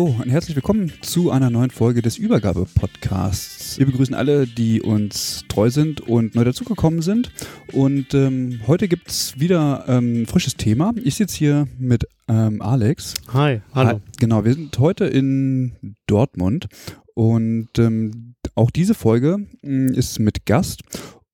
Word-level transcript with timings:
Hallo 0.00 0.16
und 0.18 0.30
herzlich 0.30 0.56
willkommen 0.56 0.90
zu 1.02 1.30
einer 1.30 1.50
neuen 1.50 1.68
Folge 1.70 2.00
des 2.00 2.16
Übergabe-Podcasts. 2.16 3.78
Wir 3.78 3.84
begrüßen 3.84 4.14
alle, 4.14 4.46
die 4.46 4.80
uns 4.80 5.44
treu 5.48 5.68
sind 5.68 6.00
und 6.00 6.34
neu 6.34 6.44
dazugekommen 6.44 7.02
sind. 7.02 7.30
Und 7.72 8.14
ähm, 8.14 8.60
heute 8.66 8.88
gibt 8.88 9.10
es 9.10 9.38
wieder 9.38 9.86
ein 9.86 10.20
ähm, 10.20 10.26
frisches 10.26 10.56
Thema. 10.56 10.94
Ich 11.04 11.16
sitze 11.16 11.36
hier 11.36 11.68
mit 11.78 12.06
ähm, 12.28 12.62
Alex. 12.62 13.12
Hi, 13.34 13.60
hallo. 13.74 13.90
Hi, 13.90 14.00
genau, 14.18 14.42
wir 14.42 14.54
sind 14.54 14.78
heute 14.78 15.04
in 15.04 15.96
Dortmund 16.06 16.68
und 17.12 17.68
ähm, 17.78 18.36
auch 18.54 18.70
diese 18.70 18.94
Folge 18.94 19.46
mh, 19.60 19.98
ist 19.98 20.18
mit 20.18 20.46
Gast 20.46 20.80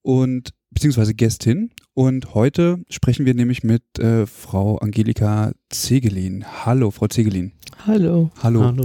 und 0.03 0.56
beziehungsweise 0.77 1.15
Gästin. 1.15 1.71
Und 1.95 2.35
heute 2.35 2.85
sprechen 2.91 3.25
wir 3.25 3.33
nämlich 3.33 3.65
mit 3.65 3.99
äh, 3.99 4.27
Frau 4.27 4.77
Angelika 4.77 5.53
Zegelin. 5.71 6.45
Hallo, 6.67 6.91
Frau 6.91 7.07
Zegelin. 7.09 7.53
Hallo. 7.87 8.31
Hallo. 8.43 8.63
Hallo. 8.63 8.85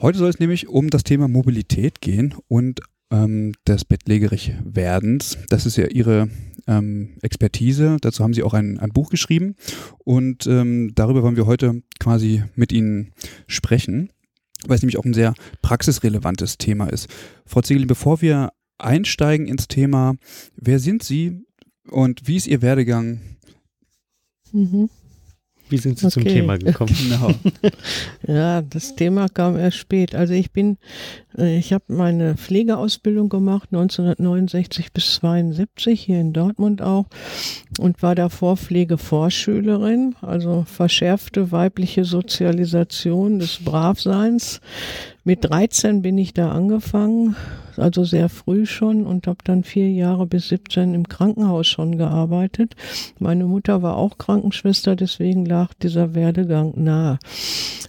Heute 0.00 0.18
soll 0.18 0.30
es 0.30 0.38
nämlich 0.38 0.68
um 0.68 0.88
das 0.88 1.02
Thema 1.02 1.26
Mobilität 1.26 2.00
gehen 2.00 2.36
und 2.46 2.78
ähm, 3.10 3.54
des 3.66 3.84
Bettlägerig-Werdens. 3.84 5.36
Das 5.48 5.66
ist 5.66 5.76
ja 5.76 5.86
Ihre 5.88 6.28
ähm, 6.68 7.18
Expertise. 7.22 7.96
Dazu 8.00 8.22
haben 8.22 8.32
Sie 8.32 8.44
auch 8.44 8.54
ein, 8.54 8.78
ein 8.78 8.90
Buch 8.90 9.10
geschrieben 9.10 9.56
und 10.04 10.46
ähm, 10.46 10.92
darüber 10.94 11.24
wollen 11.24 11.36
wir 11.36 11.46
heute 11.46 11.82
quasi 11.98 12.44
mit 12.54 12.70
Ihnen 12.70 13.12
sprechen, 13.48 14.12
weil 14.64 14.76
es 14.76 14.82
nämlich 14.82 14.96
auch 14.96 15.04
ein 15.04 15.14
sehr 15.14 15.34
praxisrelevantes 15.60 16.56
Thema 16.56 16.86
ist. 16.86 17.08
Frau 17.46 17.62
Zegelin, 17.62 17.88
bevor 17.88 18.22
wir 18.22 18.52
einsteigen 18.78 19.46
ins 19.46 19.68
Thema, 19.68 20.16
wer 20.56 20.78
sind 20.78 21.02
Sie 21.02 21.44
und 21.88 22.26
wie 22.26 22.36
ist 22.36 22.46
Ihr 22.46 22.62
Werdegang? 22.62 23.20
Mhm. 24.52 24.88
Wie 25.68 25.78
sind 25.78 25.98
Sie 25.98 26.06
okay. 26.06 26.12
zum 26.12 26.24
Thema 26.24 26.58
gekommen? 26.58 26.94
genau. 26.96 27.34
ja, 28.26 28.62
das 28.62 28.94
Thema 28.94 29.28
kam 29.28 29.56
erst 29.56 29.78
spät. 29.78 30.14
Also 30.14 30.32
ich 30.34 30.52
bin, 30.52 30.78
ich 31.38 31.72
habe 31.72 31.84
meine 31.88 32.36
Pflegeausbildung 32.36 33.28
gemacht, 33.28 33.68
1969 33.72 34.92
bis 34.92 35.16
72 35.16 36.00
hier 36.00 36.20
in 36.20 36.32
Dortmund 36.32 36.80
auch 36.80 37.06
und 37.78 38.02
war 38.02 38.14
davor 38.14 38.56
Pflegevorschülerin, 38.56 40.14
also 40.22 40.64
verschärfte 40.66 41.52
weibliche 41.52 42.04
Sozialisation 42.04 43.38
des 43.38 43.62
Bravseins 43.64 44.60
mit 45.26 45.44
13 45.44 46.02
bin 46.02 46.18
ich 46.18 46.34
da 46.34 46.52
angefangen, 46.52 47.34
also 47.76 48.04
sehr 48.04 48.28
früh 48.28 48.64
schon 48.64 49.04
und 49.04 49.26
habe 49.26 49.38
dann 49.42 49.64
vier 49.64 49.90
Jahre 49.90 50.24
bis 50.24 50.48
17 50.50 50.94
im 50.94 51.08
Krankenhaus 51.08 51.66
schon 51.66 51.98
gearbeitet. 51.98 52.76
Meine 53.18 53.44
Mutter 53.44 53.82
war 53.82 53.96
auch 53.96 54.18
Krankenschwester, 54.18 54.94
deswegen 54.94 55.44
lag 55.44 55.74
dieser 55.82 56.14
Werdegang 56.14 56.74
nahe. 56.76 57.18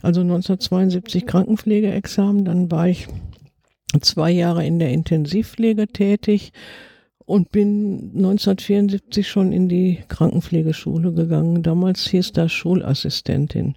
Also 0.02 0.22
1972 0.22 1.28
Krankenpflegeexamen, 1.28 2.44
dann 2.44 2.72
war 2.72 2.88
ich 2.88 3.08
zwei 4.02 4.32
Jahre 4.32 4.66
in 4.66 4.80
der 4.80 4.92
Intensivpflege 4.92 5.88
tätig 5.88 6.52
und 7.26 7.52
bin 7.52 8.12
1974 8.16 9.28
schon 9.28 9.52
in 9.52 9.68
die 9.68 10.00
Krankenpflegeschule 10.08 11.14
gegangen. 11.14 11.64
Damals 11.64 12.08
hieß 12.08 12.32
das 12.32 12.52
Schulassistentin. 12.52 13.76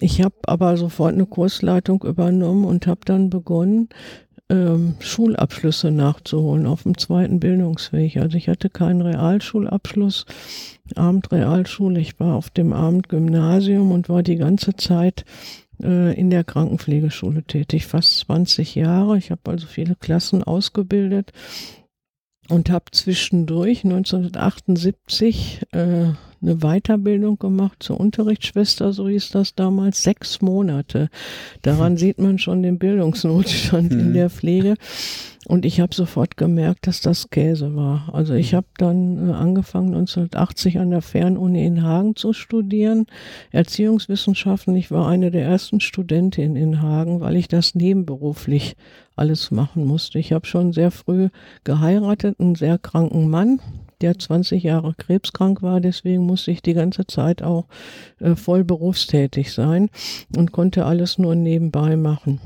Ich 0.00 0.22
habe 0.22 0.36
aber 0.46 0.76
sofort 0.76 1.14
eine 1.14 1.26
Kursleitung 1.26 2.04
übernommen 2.04 2.64
und 2.64 2.86
habe 2.86 3.00
dann 3.04 3.30
begonnen, 3.30 3.88
ähm, 4.48 4.94
Schulabschlüsse 5.00 5.90
nachzuholen 5.90 6.66
auf 6.66 6.84
dem 6.84 6.96
zweiten 6.96 7.40
Bildungsweg. 7.40 8.16
Also 8.16 8.36
ich 8.36 8.48
hatte 8.48 8.70
keinen 8.70 9.02
Realschulabschluss, 9.02 10.24
Abendrealschule. 10.94 12.00
Ich 12.00 12.18
war 12.20 12.34
auf 12.34 12.50
dem 12.50 12.72
Abendgymnasium 12.72 13.90
und 13.90 14.08
war 14.08 14.22
die 14.22 14.36
ganze 14.36 14.76
Zeit 14.76 15.24
in 15.80 16.30
der 16.30 16.44
Krankenpflegeschule 16.44 17.44
tätig, 17.44 17.86
fast 17.86 18.18
20 18.18 18.74
Jahre. 18.74 19.18
Ich 19.18 19.30
habe 19.30 19.42
also 19.50 19.66
viele 19.66 19.94
Klassen 19.96 20.42
ausgebildet 20.42 21.32
und 22.48 22.70
habe 22.70 22.86
zwischendurch 22.92 23.84
1978 23.84 25.62
äh, 25.72 26.12
eine 26.40 26.56
Weiterbildung 26.56 27.38
gemacht 27.38 27.82
zur 27.82 27.98
Unterrichtsschwester, 27.98 28.92
so 28.92 29.08
hieß 29.08 29.30
das 29.30 29.54
damals, 29.54 30.02
sechs 30.02 30.40
Monate. 30.40 31.08
Daran 31.62 31.96
sieht 31.96 32.18
man 32.18 32.38
schon 32.38 32.62
den 32.62 32.78
Bildungsnotstand 32.78 33.92
in 33.92 34.08
mhm. 34.10 34.14
der 34.14 34.30
Pflege. 34.30 34.74
Und 35.48 35.64
ich 35.64 35.80
habe 35.80 35.94
sofort 35.94 36.36
gemerkt, 36.36 36.86
dass 36.86 37.00
das 37.00 37.30
Käse 37.30 37.74
war. 37.74 38.10
Also 38.12 38.34
ich 38.34 38.52
habe 38.52 38.66
dann 38.76 39.30
äh, 39.30 39.32
angefangen 39.32 39.94
1980 39.94 40.78
an 40.78 40.90
der 40.90 41.00
Fernuni 41.00 41.64
in 41.64 41.82
Hagen 41.82 42.16
zu 42.16 42.34
studieren, 42.34 43.06
Erziehungswissenschaften. 43.50 44.76
Ich 44.76 44.90
war 44.90 45.08
eine 45.08 45.30
der 45.30 45.44
ersten 45.44 45.80
Studentinnen 45.80 46.56
in 46.56 46.82
Hagen, 46.82 47.20
weil 47.20 47.36
ich 47.36 47.48
das 47.48 47.74
nebenberuflich 47.74 48.76
alles 49.16 49.50
machen 49.50 49.86
musste. 49.86 50.18
Ich 50.18 50.32
habe 50.32 50.46
schon 50.46 50.74
sehr 50.74 50.90
früh 50.90 51.30
geheiratet, 51.64 52.38
einen 52.38 52.54
sehr 52.54 52.76
kranken 52.76 53.30
Mann, 53.30 53.60
der 54.00 54.18
20 54.18 54.62
Jahre 54.62 54.94
krebskrank 54.94 55.62
war. 55.62 55.80
Deswegen 55.80 56.24
musste 56.24 56.50
ich 56.50 56.62
die 56.62 56.74
ganze 56.74 57.06
Zeit 57.06 57.42
auch 57.42 57.66
äh, 58.20 58.34
voll 58.34 58.64
berufstätig 58.64 59.52
sein 59.52 59.90
und 60.36 60.52
konnte 60.52 60.84
alles 60.86 61.18
nur 61.18 61.34
nebenbei 61.34 61.96
machen. 61.96 62.40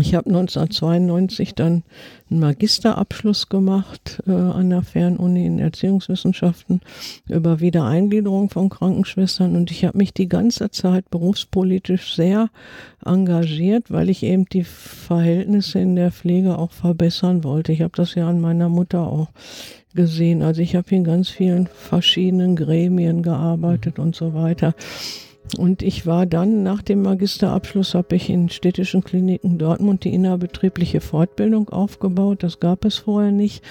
Ich 0.00 0.14
habe 0.14 0.28
1992 0.28 1.54
dann 1.56 1.82
einen 2.30 2.40
Magisterabschluss 2.40 3.48
gemacht 3.48 4.22
äh, 4.26 4.30
an 4.30 4.70
der 4.70 4.82
Fernuni 4.82 5.44
in 5.44 5.58
Erziehungswissenschaften 5.58 6.82
über 7.28 7.58
Wiedereingliederung 7.58 8.48
von 8.48 8.68
Krankenschwestern 8.68 9.56
und 9.56 9.72
ich 9.72 9.84
habe 9.84 9.98
mich 9.98 10.14
die 10.14 10.28
ganze 10.28 10.70
Zeit 10.70 11.10
berufspolitisch 11.10 12.14
sehr 12.14 12.50
engagiert, 13.04 13.90
weil 13.90 14.08
ich 14.08 14.22
eben 14.22 14.44
die 14.44 14.64
Verhältnisse 14.64 15.80
in 15.80 15.96
der 15.96 16.12
Pflege 16.12 16.58
auch 16.58 16.72
verbessern 16.72 17.42
wollte. 17.42 17.72
Ich 17.72 17.82
habe 17.82 17.96
das 17.96 18.14
ja 18.14 18.28
an 18.28 18.40
meiner 18.40 18.68
Mutter 18.68 19.00
auch 19.00 19.28
gesehen. 19.98 20.42
Also 20.42 20.62
ich 20.62 20.76
habe 20.76 20.94
in 20.94 21.02
ganz 21.02 21.28
vielen 21.28 21.66
verschiedenen 21.66 22.54
Gremien 22.54 23.24
gearbeitet 23.24 23.98
und 23.98 24.14
so 24.14 24.32
weiter. 24.32 24.74
Und 25.56 25.82
ich 25.82 26.06
war 26.06 26.24
dann 26.24 26.62
nach 26.62 26.82
dem 26.82 27.02
Magisterabschluss, 27.02 27.94
habe 27.94 28.14
ich 28.14 28.30
in 28.30 28.48
städtischen 28.48 29.02
Kliniken 29.02 29.58
Dortmund 29.58 30.04
die 30.04 30.14
innerbetriebliche 30.14 31.00
Fortbildung 31.00 31.68
aufgebaut. 31.70 32.44
Das 32.44 32.60
gab 32.60 32.84
es 32.84 32.98
vorher 32.98 33.32
nicht. 33.32 33.64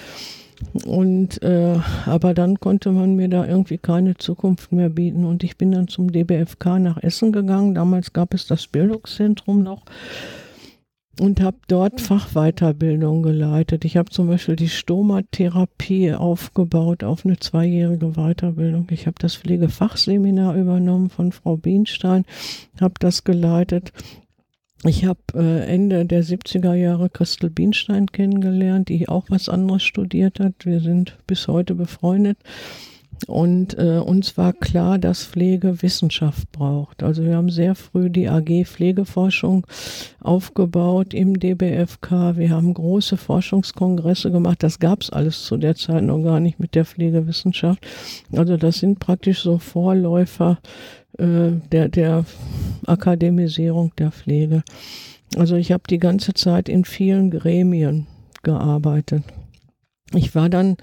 Und 0.84 1.40
äh, 1.42 1.78
aber 2.04 2.34
dann 2.34 2.60
konnte 2.60 2.92
man 2.92 3.16
mir 3.16 3.28
da 3.28 3.46
irgendwie 3.46 3.78
keine 3.78 4.18
Zukunft 4.18 4.70
mehr 4.70 4.90
bieten. 4.90 5.24
Und 5.24 5.42
ich 5.44 5.56
bin 5.56 5.72
dann 5.72 5.88
zum 5.88 6.12
DBFK 6.12 6.78
nach 6.78 7.02
Essen 7.02 7.32
gegangen. 7.32 7.74
Damals 7.74 8.12
gab 8.12 8.34
es 8.34 8.46
das 8.46 8.66
Bildungszentrum 8.66 9.62
noch 9.62 9.84
und 11.20 11.40
habe 11.40 11.58
dort 11.68 12.00
Fachweiterbildung 12.00 13.22
geleitet. 13.22 13.84
Ich 13.84 13.96
habe 13.96 14.10
zum 14.10 14.28
Beispiel 14.28 14.56
die 14.56 14.68
Stomatherapie 14.68 16.12
aufgebaut 16.12 17.04
auf 17.04 17.24
eine 17.24 17.38
zweijährige 17.38 18.12
Weiterbildung. 18.12 18.86
Ich 18.90 19.06
habe 19.06 19.16
das 19.18 19.36
Pflegefachseminar 19.36 20.54
übernommen 20.56 21.10
von 21.10 21.32
Frau 21.32 21.56
Bienstein, 21.56 22.24
habe 22.80 22.94
das 23.00 23.24
geleitet 23.24 23.92
Ich 24.84 25.04
habe 25.04 25.18
äh, 25.34 25.66
Ende 25.66 26.06
der 26.06 26.22
70er 26.22 26.74
Jahre 26.74 27.10
Christel 27.10 27.50
Bienstein 27.50 28.06
kennengelernt, 28.06 28.88
die 28.88 29.08
auch 29.08 29.24
was 29.28 29.48
anderes 29.48 29.82
studiert 29.82 30.38
hat. 30.38 30.64
Wir 30.64 30.80
sind 30.80 31.16
bis 31.26 31.48
heute 31.48 31.74
befreundet. 31.74 32.38
Und 33.26 33.76
äh, 33.78 33.98
uns 33.98 34.36
war 34.38 34.52
klar, 34.52 34.98
dass 34.98 35.24
Pflege 35.24 35.82
Wissenschaft 35.82 36.50
braucht. 36.52 37.02
Also 37.02 37.24
wir 37.24 37.36
haben 37.36 37.50
sehr 37.50 37.74
früh 37.74 38.10
die 38.10 38.28
AG 38.28 38.64
Pflegeforschung 38.64 39.66
aufgebaut 40.20 41.14
im 41.14 41.38
DBFK. 41.38 42.36
Wir 42.36 42.50
haben 42.50 42.72
große 42.72 43.16
Forschungskongresse 43.16 44.30
gemacht. 44.30 44.62
Das 44.62 44.78
gab 44.78 45.02
es 45.02 45.10
alles 45.10 45.44
zu 45.44 45.56
der 45.56 45.74
Zeit 45.74 46.04
noch 46.04 46.22
gar 46.22 46.40
nicht 46.40 46.60
mit 46.60 46.74
der 46.74 46.84
Pflegewissenschaft. 46.84 47.84
Also 48.34 48.56
das 48.56 48.78
sind 48.78 49.00
praktisch 49.00 49.42
so 49.42 49.58
Vorläufer 49.58 50.58
äh, 51.18 51.50
der, 51.72 51.88
der 51.88 52.24
Akademisierung 52.86 53.92
der 53.98 54.12
Pflege. 54.12 54.62
Also 55.36 55.56
ich 55.56 55.72
habe 55.72 55.82
die 55.90 55.98
ganze 55.98 56.34
Zeit 56.34 56.68
in 56.68 56.84
vielen 56.84 57.30
Gremien 57.30 58.06
gearbeitet. 58.42 59.24
Ich 60.14 60.34
war 60.34 60.48
dann, 60.48 60.76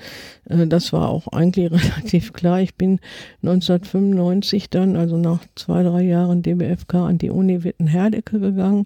äh, 0.50 0.68
das 0.68 0.94
war 0.94 1.10
auch 1.10 1.28
eigentlich 1.30 1.72
relativ 1.72 2.34
klar, 2.34 2.62
ich 2.62 2.76
bin 2.76 3.00
1995 3.44 4.70
dann, 4.70 4.96
also 4.96 5.18
nach 5.18 5.42
zwei, 5.56 5.84
drei 5.84 6.04
Jahren 6.04 6.44
DBFK 6.44 6.96
an 6.96 7.18
die 7.18 7.32
Uni 7.32 7.64
Witten-Herdecke 7.64 8.40
gegangen, 8.40 8.86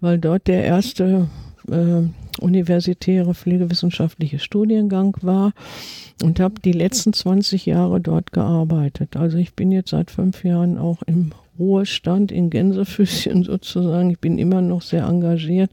weil 0.00 0.18
dort 0.18 0.46
der 0.46 0.64
erste 0.64 1.28
äh, 1.68 2.02
universitäre 2.40 3.34
pflegewissenschaftliche 3.34 4.38
Studiengang 4.38 5.16
war 5.22 5.52
und 6.22 6.40
habe 6.40 6.54
die 6.64 6.72
letzten 6.72 7.12
20 7.12 7.66
Jahre 7.66 8.00
dort 8.00 8.32
gearbeitet. 8.32 9.16
Also 9.16 9.38
ich 9.38 9.54
bin 9.54 9.72
jetzt 9.72 9.90
seit 9.90 10.10
fünf 10.10 10.44
Jahren 10.44 10.78
auch 10.78 11.02
im 11.02 11.32
Ruhestand 11.58 12.32
in 12.32 12.50
Gänsefüßchen 12.50 13.42
sozusagen. 13.44 14.10
Ich 14.10 14.18
bin 14.18 14.38
immer 14.38 14.60
noch 14.60 14.82
sehr 14.82 15.04
engagiert 15.04 15.70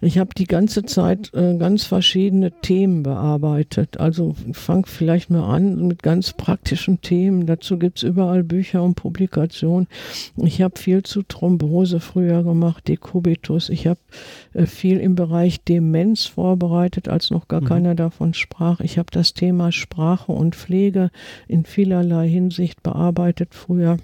ich 0.00 0.18
habe 0.18 0.30
die 0.36 0.46
ganze 0.46 0.84
Zeit 0.84 1.32
äh, 1.34 1.56
ganz 1.56 1.84
verschiedene 1.84 2.52
Themen 2.52 3.02
bearbeitet. 3.02 3.98
Also 3.98 4.36
fang 4.52 4.86
vielleicht 4.86 5.30
mal 5.30 5.52
an 5.52 5.86
mit 5.88 6.02
ganz 6.02 6.32
praktischen 6.32 7.00
Themen. 7.00 7.46
Dazu 7.46 7.78
gibt's 7.78 8.02
überall 8.02 8.44
Bücher 8.44 8.82
und 8.82 8.94
Publikationen. 8.94 9.88
Ich 10.36 10.62
habe 10.62 10.78
viel 10.78 11.02
zu 11.02 11.22
Thrombose 11.22 11.98
früher 11.98 12.44
gemacht, 12.44 12.86
Dekubitus. 12.86 13.70
Ich 13.70 13.86
habe 13.88 14.00
äh, 14.54 14.66
viel 14.66 14.98
im 14.98 15.16
Bereich 15.16 15.64
Demenz 15.64 16.26
vorbereitet, 16.26 17.08
als 17.08 17.30
noch 17.30 17.48
gar 17.48 17.62
mhm. 17.62 17.66
keiner 17.66 17.94
davon 17.96 18.34
sprach. 18.34 18.80
Ich 18.80 18.98
habe 18.98 19.08
das 19.10 19.34
Thema 19.34 19.72
Sprache 19.72 20.30
und 20.30 20.54
Pflege 20.54 21.10
in 21.48 21.64
vielerlei 21.64 22.28
Hinsicht 22.28 22.84
bearbeitet 22.84 23.48
früher. 23.52 23.96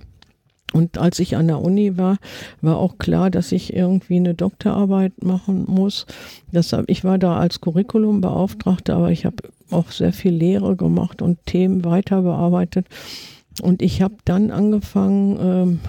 Und 0.75 0.99
als 0.99 1.21
ich 1.21 1.37
an 1.37 1.47
der 1.47 1.61
Uni 1.61 1.97
war, 1.97 2.19
war 2.61 2.79
auch 2.79 2.99
klar, 2.99 3.31
dass 3.31 3.53
ich 3.53 3.73
irgendwie 3.73 4.17
eine 4.17 4.35
Doktorarbeit 4.35 5.23
machen 5.23 5.67
muss. 5.69 6.05
Deshalb, 6.51 6.91
ich 6.91 7.05
war 7.05 7.17
da 7.17 7.37
als 7.37 7.61
Curriculumbeauftragte, 7.61 8.93
aber 8.93 9.13
ich 9.13 9.25
habe 9.25 9.37
auch 9.71 9.93
sehr 9.93 10.13
viel 10.13 10.33
Lehre 10.33 10.75
gemacht 10.75 11.23
und 11.23 11.39
Themen 11.47 11.85
weiter 11.85 12.23
bearbeitet. 12.23 12.87
Und 13.63 13.83
ich 13.83 14.03
habe 14.03 14.17
dann 14.25 14.51
angefangen, 14.51 15.39
ähm, 15.41 15.81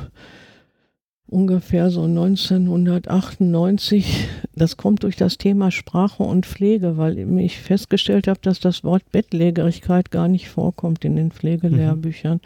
ungefähr 1.36 1.92
so 1.92 2.04
1998. 2.04 4.28
Das 4.56 4.78
kommt 4.78 5.04
durch 5.04 5.18
das 5.18 5.38
Thema 5.38 5.70
Sprache 5.70 6.24
und 6.24 6.46
Pflege, 6.46 6.96
weil 6.96 7.20
ich 7.40 7.60
festgestellt 7.60 8.30
habe, 8.30 8.40
dass 8.42 8.62
das 8.62 8.86
Wort 8.86 9.04
Bettlägerigkeit 9.12 10.12
gar 10.12 10.30
nicht 10.30 10.48
vorkommt 10.48 11.04
in 11.04 11.18
den 11.18 11.32
Pflegelehrbüchern 11.32 12.36
mhm. 12.36 12.40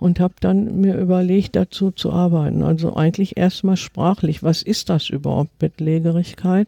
und 0.00 0.18
habe 0.18 0.34
dann 0.40 0.80
mir 0.80 0.98
überlegt, 0.98 1.54
dazu 1.54 1.92
zu 1.92 2.12
arbeiten. 2.12 2.64
Also 2.64 2.96
eigentlich 2.96 3.36
erstmal 3.36 3.76
sprachlich. 3.76 4.42
Was 4.42 4.62
ist 4.62 4.90
das 4.90 5.10
überhaupt, 5.10 5.56
Bettlägerigkeit? 5.60 6.66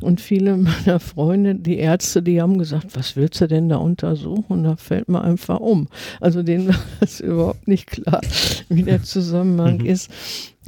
Und 0.00 0.20
viele 0.20 0.56
meiner 0.56 1.00
Freunde, 1.00 1.56
die 1.56 1.78
Ärzte, 1.78 2.22
die 2.22 2.40
haben 2.40 2.56
gesagt, 2.56 2.94
was 2.94 3.16
willst 3.16 3.40
du 3.40 3.48
denn 3.48 3.68
da 3.68 3.78
untersuchen? 3.78 4.62
Da 4.62 4.76
fällt 4.76 5.08
mir 5.08 5.22
einfach 5.22 5.58
um. 5.58 5.88
Also 6.20 6.44
denen 6.44 6.68
war 6.68 6.78
es 7.00 7.18
überhaupt 7.18 7.66
nicht 7.66 7.88
klar, 7.88 8.20
wie 8.68 8.84
der 8.84 9.02
Zusammenhang 9.02 9.78
mhm. 9.78 9.86
ist. 9.86 10.08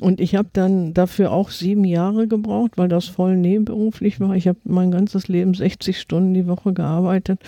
Und 0.02 0.20
ich 0.20 0.34
habe 0.34 0.48
dann 0.52 0.94
dafür 0.94 1.30
auch 1.30 1.50
sieben 1.50 1.84
Jahre 1.84 2.26
gebraucht, 2.26 2.72
weil 2.74 2.88
das 2.88 3.06
voll 3.06 3.36
nebenberuflich 3.36 4.18
war. 4.18 4.34
Ich 4.34 4.48
habe 4.48 4.58
mein 4.64 4.90
ganzes 4.90 5.28
Leben 5.28 5.54
60 5.54 6.00
Stunden 6.00 6.34
die 6.34 6.48
Woche 6.48 6.72
gearbeitet 6.72 7.38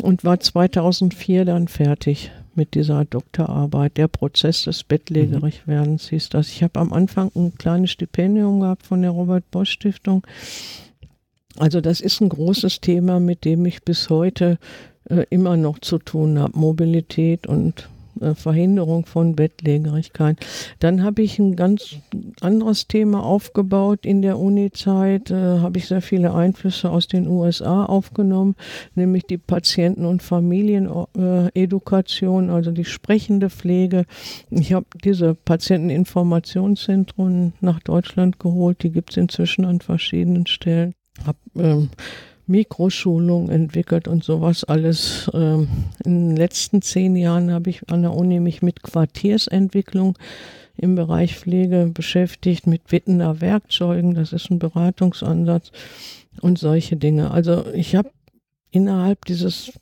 und 0.00 0.24
war 0.24 0.40
2004 0.40 1.44
dann 1.44 1.68
fertig 1.68 2.30
mit 2.54 2.72
dieser 2.74 3.04
Doktorarbeit. 3.04 3.98
Der 3.98 4.08
Prozess 4.08 4.64
des 4.64 4.84
Bettlägerigwerdens 4.84 6.08
hieß 6.08 6.30
das. 6.30 6.48
Ich 6.48 6.62
habe 6.62 6.80
am 6.80 6.94
Anfang 6.94 7.30
ein 7.36 7.58
kleines 7.58 7.90
Stipendium 7.90 8.60
gehabt 8.60 8.86
von 8.86 9.02
der 9.02 9.10
Robert 9.10 9.50
Bosch 9.50 9.72
Stiftung. 9.72 10.26
Also 11.58 11.82
das 11.82 12.00
ist 12.00 12.22
ein 12.22 12.30
großes 12.30 12.80
Thema, 12.80 13.20
mit 13.20 13.44
dem 13.44 13.66
ich 13.66 13.82
bis 13.82 14.08
heute 14.08 14.58
äh, 15.10 15.26
immer 15.28 15.58
noch 15.58 15.78
zu 15.78 15.98
tun 15.98 16.38
habe. 16.38 16.58
Mobilität 16.58 17.46
und 17.46 17.90
äh, 18.22 18.34
Verhinderung 18.34 19.06
von 19.06 19.36
Bettlägerigkeit. 19.36 20.38
Dann 20.78 21.02
habe 21.02 21.22
ich 21.22 21.38
ein 21.38 21.56
ganz 21.56 21.96
anderes 22.40 22.88
Thema 22.88 23.22
aufgebaut 23.22 24.06
in 24.06 24.22
der 24.22 24.38
Uni-Zeit, 24.38 25.30
äh, 25.30 25.58
habe 25.58 25.76
ich 25.78 25.88
sehr 25.88 26.00
viele 26.02 26.34
Einflüsse 26.34 26.90
aus 26.90 27.08
den 27.08 27.26
USA 27.26 27.84
aufgenommen, 27.84 28.54
nämlich 28.94 29.24
die 29.24 29.38
Patienten- 29.38 30.06
und 30.06 30.22
Familienedukation, 30.22 32.50
also 32.50 32.70
die 32.70 32.84
sprechende 32.84 33.50
Pflege. 33.50 34.04
Ich 34.50 34.72
habe 34.72 34.86
diese 35.04 35.34
Patienteninformationszentren 35.34 37.54
nach 37.60 37.80
Deutschland 37.80 38.38
geholt, 38.38 38.82
die 38.82 38.90
gibt 38.90 39.10
es 39.10 39.16
inzwischen 39.16 39.64
an 39.64 39.80
verschiedenen 39.80 40.46
Stellen. 40.46 40.94
Hab, 41.26 41.36
ähm, 41.56 41.88
Mikroschulung 42.46 43.48
entwickelt 43.48 44.08
und 44.08 44.24
sowas 44.24 44.64
alles. 44.64 45.30
Ähm, 45.32 45.68
in 46.04 46.28
den 46.30 46.36
letzten 46.36 46.82
zehn 46.82 47.16
Jahren 47.16 47.52
habe 47.52 47.70
ich 47.70 47.88
an 47.90 48.02
der 48.02 48.14
Uni 48.14 48.40
mich 48.40 48.62
mit 48.62 48.82
Quartiersentwicklung 48.82 50.18
im 50.76 50.94
Bereich 50.94 51.36
Pflege 51.36 51.90
beschäftigt, 51.92 52.66
mit 52.66 52.90
Wittener 52.90 53.40
Werkzeugen, 53.40 54.14
das 54.14 54.32
ist 54.32 54.50
ein 54.50 54.58
Beratungsansatz 54.58 55.70
und 56.40 56.58
solche 56.58 56.96
Dinge. 56.96 57.30
Also 57.30 57.66
ich 57.74 57.94
habe 57.94 58.10
innerhalb 58.70 59.24
dieses 59.26 59.72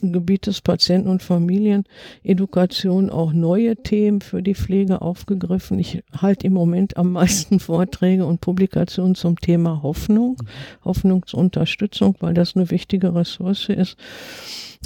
Gebiet 0.00 0.46
des 0.46 0.60
Patienten- 0.60 1.08
und 1.08 1.22
Familienedukation 1.22 3.10
auch 3.10 3.32
neue 3.32 3.76
Themen 3.76 4.20
für 4.20 4.42
die 4.42 4.54
Pflege 4.54 5.02
aufgegriffen. 5.02 5.78
Ich 5.78 6.02
halte 6.16 6.46
im 6.46 6.52
Moment 6.52 6.96
am 6.96 7.12
meisten 7.12 7.60
Vorträge 7.60 8.26
und 8.26 8.40
Publikationen 8.40 9.14
zum 9.14 9.38
Thema 9.38 9.82
Hoffnung, 9.82 10.36
Hoffnungsunterstützung, 10.84 12.16
weil 12.20 12.34
das 12.34 12.56
eine 12.56 12.70
wichtige 12.70 13.14
Ressource 13.14 13.68
ist 13.68 13.96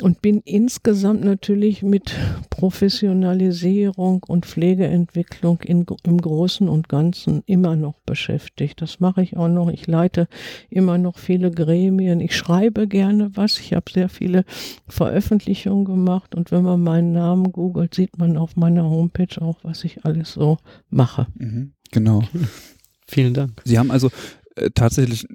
und 0.01 0.23
bin 0.23 0.41
insgesamt 0.45 1.23
natürlich 1.25 1.83
mit 1.83 2.15
Professionalisierung 2.51 4.23
und 4.27 4.47
Pflegeentwicklung 4.47 5.61
in, 5.61 5.85
im 6.05 6.21
Großen 6.21 6.69
und 6.69 6.89
Ganzen 6.89 7.43
immer 7.47 7.77
noch 7.77 7.95
beschäftigt. 8.07 8.81
Das 8.81 9.01
mache 9.01 9.23
ich 9.23 9.37
auch 9.37 9.49
noch. 9.49 9.69
Ich 9.69 9.87
leite 9.87 10.29
immer 10.71 10.97
noch 10.97 11.19
viele 11.19 11.51
Gremien. 11.51 12.21
Ich 12.21 12.37
schreibe 12.37 12.89
gerne 12.89 13.31
was. 13.35 13.59
Ich 13.59 13.75
habe 13.75 13.91
sehr 13.93 14.09
viele 14.09 14.45
Veröffentlichungen 14.93 15.85
gemacht 15.85 16.35
und 16.35 16.51
wenn 16.51 16.63
man 16.63 16.83
meinen 16.83 17.13
Namen 17.13 17.51
googelt, 17.51 17.95
sieht 17.95 18.19
man 18.19 18.37
auf 18.37 18.57
meiner 18.57 18.85
Homepage 18.85 19.41
auch, 19.41 19.59
was 19.63 19.85
ich 19.85 20.05
alles 20.05 20.35
so 20.35 20.59
mache. 20.91 21.27
Mhm, 21.35 21.73
genau. 21.91 22.23
Vielen 23.07 23.35
Dank. 23.35 23.63
Sie 23.65 23.79
haben 23.79 23.91
also 23.91 24.11
äh, 24.55 24.71
tatsächlich 24.75 25.27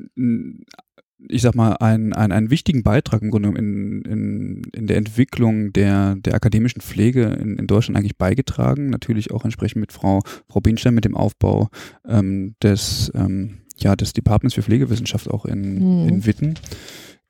ich 1.30 1.42
sag 1.42 1.56
mal, 1.56 1.74
einen, 1.78 2.14
einen, 2.14 2.32
einen 2.32 2.52
wichtigen 2.52 2.84
Beitrag 2.84 3.24
im 3.24 3.32
Grunde 3.32 3.50
in, 3.50 4.04
in, 4.04 4.62
in 4.74 4.88
der 4.88 4.98
Entwicklung 4.98 5.74
der, 5.74 6.16
der 6.16 6.36
akademischen 6.36 6.82
Pflege 6.82 7.24
in, 7.24 7.58
in 7.58 7.66
Deutschland 7.66 7.98
eigentlich 7.98 8.18
beigetragen. 8.18 8.92
Natürlich 8.92 9.32
auch 9.32 9.44
entsprechend 9.44 9.82
mit 9.82 9.92
Frau, 9.92 10.22
Frau 10.48 10.60
Bienstein 10.60 10.94
mit 10.94 11.06
dem 11.06 11.16
Aufbau 11.16 11.70
ähm, 12.08 12.56
des, 12.62 13.12
ähm, 13.16 13.58
ja, 13.78 13.96
des 13.96 14.14
Departments 14.14 14.54
für 14.54 14.62
Pflegewissenschaft 14.62 15.28
auch 15.30 15.46
in, 15.46 16.04
mhm. 16.04 16.08
in 16.08 16.26
Witten. 16.26 16.54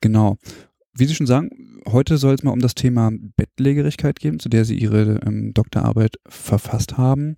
Genau. 0.00 0.36
Wie 0.98 1.04
Sie 1.04 1.14
schon 1.14 1.28
sagen, 1.28 1.80
heute 1.86 2.18
soll 2.18 2.34
es 2.34 2.42
mal 2.42 2.50
um 2.50 2.58
das 2.58 2.74
Thema 2.74 3.12
Bettlägerigkeit 3.36 4.18
gehen, 4.18 4.40
zu 4.40 4.48
der 4.48 4.64
Sie 4.64 4.76
Ihre 4.76 5.20
ähm, 5.24 5.54
Doktorarbeit 5.54 6.16
verfasst 6.26 6.98
haben. 6.98 7.36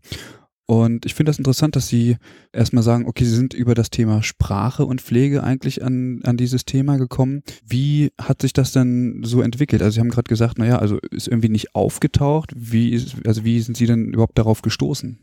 Und 0.64 1.04
ich 1.04 1.14
finde 1.14 1.30
das 1.30 1.38
interessant, 1.38 1.76
dass 1.76 1.88
Sie 1.88 2.16
erstmal 2.52 2.82
sagen, 2.82 3.06
okay, 3.06 3.24
Sie 3.24 3.34
sind 3.34 3.52
über 3.52 3.74
das 3.74 3.90
Thema 3.90 4.22
Sprache 4.22 4.86
und 4.86 5.02
Pflege 5.02 5.42
eigentlich 5.42 5.84
an, 5.84 6.20
an 6.22 6.38
dieses 6.38 6.64
Thema 6.64 6.96
gekommen. 6.96 7.42
Wie 7.66 8.12
hat 8.18 8.40
sich 8.40 8.54
das 8.54 8.72
denn 8.72 9.20
so 9.24 9.42
entwickelt? 9.42 9.82
Also 9.82 9.96
Sie 9.96 10.00
haben 10.00 10.10
gerade 10.10 10.28
gesagt, 10.28 10.58
naja, 10.58 10.78
also 10.78 10.98
ist 11.10 11.28
irgendwie 11.28 11.50
nicht 11.50 11.74
aufgetaucht. 11.74 12.52
Wie 12.56 12.90
ist, 12.90 13.16
also 13.26 13.44
wie 13.44 13.60
sind 13.60 13.76
Sie 13.76 13.86
denn 13.86 14.14
überhaupt 14.14 14.38
darauf 14.38 14.62
gestoßen? 14.62 15.18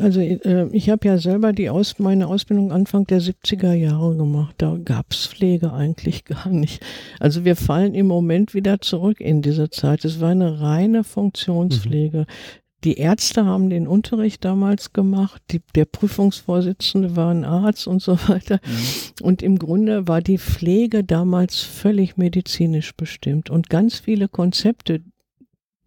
Also 0.00 0.20
äh, 0.20 0.68
ich 0.72 0.90
habe 0.90 1.06
ja 1.08 1.18
selber 1.18 1.52
die 1.52 1.70
Aus 1.70 1.98
meine 1.98 2.26
Ausbildung 2.26 2.72
Anfang 2.72 3.06
der 3.06 3.20
70er 3.20 3.72
Jahre 3.72 4.16
gemacht. 4.16 4.54
Da 4.58 4.76
gab 4.84 5.12
es 5.12 5.26
Pflege 5.26 5.72
eigentlich 5.72 6.24
gar 6.26 6.48
nicht. 6.48 6.82
Also 7.20 7.44
wir 7.44 7.56
fallen 7.56 7.94
im 7.94 8.06
Moment 8.06 8.54
wieder 8.54 8.80
zurück 8.80 9.20
in 9.20 9.42
diese 9.42 9.70
Zeit. 9.70 10.04
Es 10.04 10.20
war 10.20 10.30
eine 10.30 10.60
reine 10.60 11.04
Funktionspflege. 11.04 12.20
Mhm 12.20 12.62
die 12.86 12.98
Ärzte 12.98 13.44
haben 13.44 13.68
den 13.68 13.88
Unterricht 13.88 14.44
damals 14.44 14.92
gemacht, 14.92 15.42
die, 15.50 15.60
der 15.74 15.86
Prüfungsvorsitzende 15.86 17.16
war 17.16 17.32
ein 17.32 17.44
Arzt 17.44 17.88
und 17.88 18.00
so 18.00 18.16
weiter. 18.28 18.60
Mhm. 18.64 19.26
Und 19.26 19.42
im 19.42 19.58
Grunde 19.58 20.06
war 20.06 20.20
die 20.20 20.38
Pflege 20.38 21.02
damals 21.02 21.62
völlig 21.62 22.16
medizinisch 22.16 22.94
bestimmt. 22.94 23.50
Und 23.50 23.70
ganz 23.70 23.98
viele 23.98 24.28
Konzepte, 24.28 25.02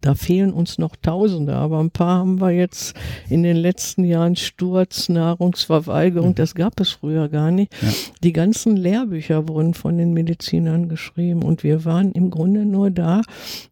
da 0.00 0.14
fehlen 0.14 0.52
uns 0.52 0.78
noch 0.78 0.96
Tausende, 0.96 1.54
aber 1.54 1.78
ein 1.80 1.90
paar 1.90 2.18
haben 2.18 2.40
wir 2.40 2.50
jetzt 2.50 2.94
in 3.28 3.42
den 3.42 3.56
letzten 3.56 4.04
Jahren 4.04 4.36
Sturz, 4.36 5.08
Nahrungsverweigerung, 5.08 6.30
mhm. 6.30 6.34
das 6.34 6.54
gab 6.54 6.80
es 6.80 6.90
früher 6.90 7.28
gar 7.28 7.50
nicht. 7.50 7.72
Ja. 7.82 7.88
Die 8.22 8.32
ganzen 8.32 8.76
Lehrbücher 8.76 9.48
wurden 9.48 9.74
von 9.74 9.98
den 9.98 10.12
Medizinern 10.12 10.88
geschrieben 10.88 11.42
und 11.42 11.62
wir 11.62 11.84
waren 11.84 12.12
im 12.12 12.30
Grunde 12.30 12.64
nur 12.64 12.90
da, 12.90 13.22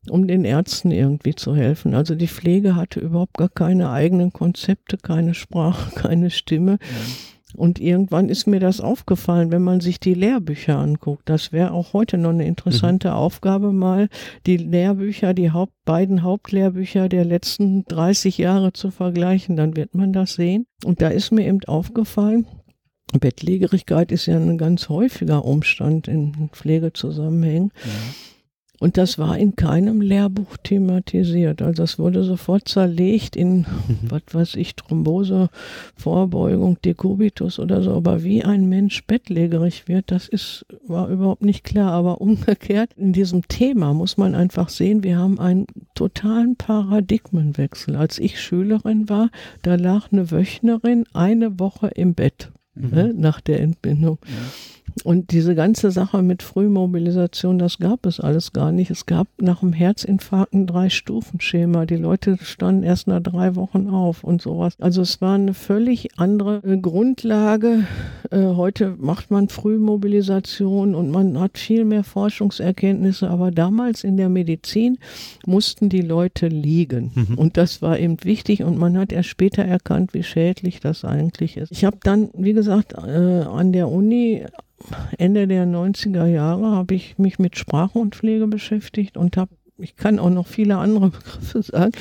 um 0.09 0.29
den 0.29 0.45
Ärzten 0.45 0.91
irgendwie 0.91 1.35
zu 1.35 1.57
helfen. 1.57 1.95
Also 1.95 2.15
die 2.15 2.29
Pflege 2.29 2.77
hatte 2.77 3.01
überhaupt 3.01 3.37
gar 3.37 3.49
keine 3.49 3.91
eigenen 3.91 4.33
Konzepte, 4.33 4.99
keine 4.99 5.35
Sprache, 5.35 5.91
keine 5.95 6.31
Stimme. 6.31 6.73
Mhm 6.73 7.38
und 7.57 7.81
irgendwann 7.81 8.29
ist 8.29 8.47
mir 8.47 8.61
das 8.61 8.81
aufgefallen, 8.81 9.51
wenn 9.51 9.63
man 9.63 9.81
sich 9.81 10.01
die 10.01 10.15
Lehrbücher 10.15 10.77
anguckt. 10.79 11.29
Das 11.29 11.51
wäre 11.51 11.73
auch 11.73 11.93
heute 11.93 12.19
noch 12.19 12.31
eine 12.31 12.47
interessante 12.47 13.09
mhm. 13.09 13.15
Aufgabe, 13.15 13.73
mal 13.73 14.09
die 14.47 14.59
Lehrbücher, 14.59 15.33
die 15.33 15.51
Haupt, 15.51 15.73
beiden 15.85 16.23
Hauptlehrbücher 16.23 17.09
der 17.09 17.25
letzten 17.25 17.85
30 17.87 18.39
Jahre 18.39 18.73
zu 18.73 18.91
vergleichen. 18.91 19.57
Dann 19.57 19.77
wird 19.77 19.95
man 19.95 20.13
das 20.13 20.35
sehen. 20.35 20.67
Und 20.85 21.01
da 21.01 21.09
ist 21.09 21.33
mir 21.33 21.47
eben 21.47 21.65
aufgefallen, 21.65 22.47
Bettlägerigkeit 23.19 24.13
ist 24.13 24.27
ja 24.27 24.37
ein 24.37 24.59
ganz 24.59 24.91
häufiger 24.91 25.45
Umstand 25.45 26.09
in 26.09 26.51
Pflegezusammenhängen. 26.53 27.73
Ja. 27.85 27.91
Und 28.81 28.97
das 28.97 29.19
war 29.19 29.37
in 29.37 29.57
keinem 29.57 30.01
Lehrbuch 30.01 30.57
thematisiert. 30.63 31.63
Also 31.63 31.83
das 31.83 31.99
wurde 31.99 32.23
sofort 32.23 32.69
zerlegt 32.69 33.35
in, 33.35 33.59
mhm. 33.59 33.67
was 34.09 34.23
weiß 34.31 34.55
ich, 34.55 34.77
Thrombose, 34.77 35.49
Vorbeugung, 35.97 36.81
Dekubitus 36.83 37.59
oder 37.59 37.83
so. 37.83 37.95
Aber 37.95 38.23
wie 38.23 38.45
ein 38.45 38.69
Mensch 38.69 39.05
bettlägerig 39.07 39.89
wird, 39.89 40.13
das 40.13 40.29
ist, 40.29 40.65
war 40.87 41.09
überhaupt 41.09 41.43
nicht 41.43 41.65
klar. 41.65 41.91
Aber 41.91 42.21
umgekehrt, 42.21 42.91
in 42.97 43.13
diesem 43.13 43.49
Thema 43.49 43.95
muss 43.95 44.17
man 44.17 44.37
einfach 44.37 44.69
sehen, 44.69 45.03
wir 45.03 45.19
haben 45.19 45.41
einen 45.41 45.67
totalen 45.95 46.55
Paradigmenwechsel. 46.55 47.97
Als 47.97 48.21
ich 48.21 48.41
Schülerin 48.41 49.09
war, 49.09 49.31
da 49.63 49.75
lag 49.75 50.13
eine 50.13 50.31
Wöchnerin 50.31 51.05
eine 51.13 51.59
Woche 51.59 51.89
im 51.89 52.15
Bett 52.15 52.53
mhm. 52.75 52.91
ne, 52.91 53.15
nach 53.17 53.41
der 53.41 53.61
Entbindung. 53.61 54.19
Ja. 54.25 54.31
Und 55.05 55.33
diese 55.33 55.55
ganze 55.55 55.91
Sache 55.91 56.23
mit 56.23 56.43
Frühmobilisation, 56.43 57.59
das 57.59 57.79
gab 57.79 58.07
es 58.07 58.21
alles 58.21 58.53
gar 58.53 58.73
nicht. 58.73 58.91
Es 58.91 59.07
gab 59.07 59.27
nach 59.41 59.61
dem 59.61 59.73
Herzinfarkt 59.73 60.55
ein 60.55 60.67
Drei-Stufen-Schema. 60.67 61.87
Die 61.87 61.97
Leute 61.97 62.39
standen 62.41 62.83
erst 62.83 63.07
nach 63.07 63.21
drei 63.21 63.55
Wochen 63.57 63.89
auf 63.89 64.25
und 64.25 64.43
sowas. 64.43 64.75
Also 64.79 65.03
es 65.03 65.21
war 65.21 65.35
eine 65.35 65.55
völlig 65.55 66.09
andere 66.17 66.63
äh, 66.65 66.77
Grundlage. 66.79 67.85
Äh, 68.31 68.43
heute 68.43 68.95
macht 68.99 69.31
man 69.31 69.49
Frühmobilisation 69.49 70.95
und 70.95 71.11
man 71.11 71.39
hat 71.39 71.59
viel 71.59 71.85
mehr 71.85 72.05
Forschungserkenntnisse. 72.05 73.29
Aber 73.29 73.51
damals 73.51 74.05
in 74.05 74.17
der 74.17 74.29
Medizin 74.29 74.99
mussten 75.47 75.89
die 75.89 76.03
Leute 76.03 76.49
liegen. 76.49 77.13
Mhm. 77.15 77.39
Und 77.39 77.57
das 77.57 77.83
war 77.83 77.99
eben 77.99 78.17
wichtig. 78.25 78.63
Und 78.63 78.79
man 78.79 78.97
hat 78.99 79.13
erst 79.13 79.29
später 79.29 79.65
erkannt, 79.65 80.15
wie 80.15 80.23
schädlich 80.23 80.81
das 80.81 81.05
eigentlich 81.05 81.57
ist. 81.57 81.73
Ich 81.73 81.85
habe 81.85 81.99
dann, 82.03 82.31
wie 82.35 82.53
gesagt, 82.53 82.95
äh, 82.95 82.99
an 82.99 83.73
der 83.73 83.89
Uni 83.89 84.45
Ende 85.17 85.49
der 85.49 85.67
90er 85.67 86.27
Jahre 86.27 86.71
habe 86.71 86.95
ich 86.95 87.19
mich 87.19 87.39
mit 87.39 87.59
Sprache 87.59 87.99
und 87.99 88.15
Pflege 88.15 88.47
beschäftigt 88.47 89.17
und 89.17 89.37
habe 89.37 89.51
ich 89.81 89.95
kann 89.95 90.19
auch 90.19 90.31
noch 90.31 90.49
viele 90.49 90.77
andere 90.79 91.11
Begriffe 91.11 91.63
sagen, 91.63 91.93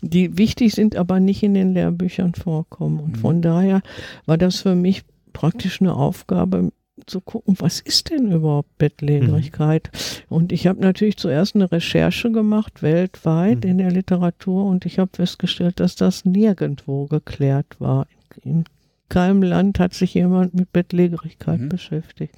die 0.00 0.38
wichtig 0.38 0.72
sind, 0.72 0.96
aber 0.96 1.20
nicht 1.20 1.42
in 1.42 1.52
den 1.52 1.74
Lehrbüchern 1.74 2.34
vorkommen. 2.34 2.98
Und 2.98 3.16
mhm. 3.16 3.20
von 3.20 3.42
daher 3.42 3.82
war 4.24 4.38
das 4.38 4.60
für 4.60 4.74
mich 4.74 5.02
praktisch 5.34 5.82
eine 5.82 5.94
Aufgabe, 5.94 6.72
zu 7.04 7.20
gucken, 7.20 7.56
was 7.58 7.80
ist 7.80 8.10
denn 8.10 8.32
überhaupt 8.32 8.78
Bettlägerigkeit? 8.78 9.90
Mhm. 9.92 10.36
Und 10.36 10.52
ich 10.52 10.66
habe 10.66 10.80
natürlich 10.80 11.18
zuerst 11.18 11.54
eine 11.54 11.70
Recherche 11.70 12.32
gemacht, 12.32 12.82
weltweit 12.82 13.64
mhm. 13.64 13.70
in 13.70 13.78
der 13.78 13.90
Literatur, 13.90 14.64
und 14.64 14.86
ich 14.86 14.98
habe 14.98 15.10
festgestellt, 15.12 15.78
dass 15.78 15.94
das 15.94 16.24
nirgendwo 16.24 17.06
geklärt 17.06 17.76
war. 17.78 18.06
In 18.42 18.64
keinem 19.08 19.42
Land 19.42 19.78
hat 19.78 19.94
sich 19.94 20.14
jemand 20.14 20.54
mit 20.54 20.72
Bettlägerigkeit 20.72 21.60
mhm. 21.60 21.68
beschäftigt. 21.68 22.34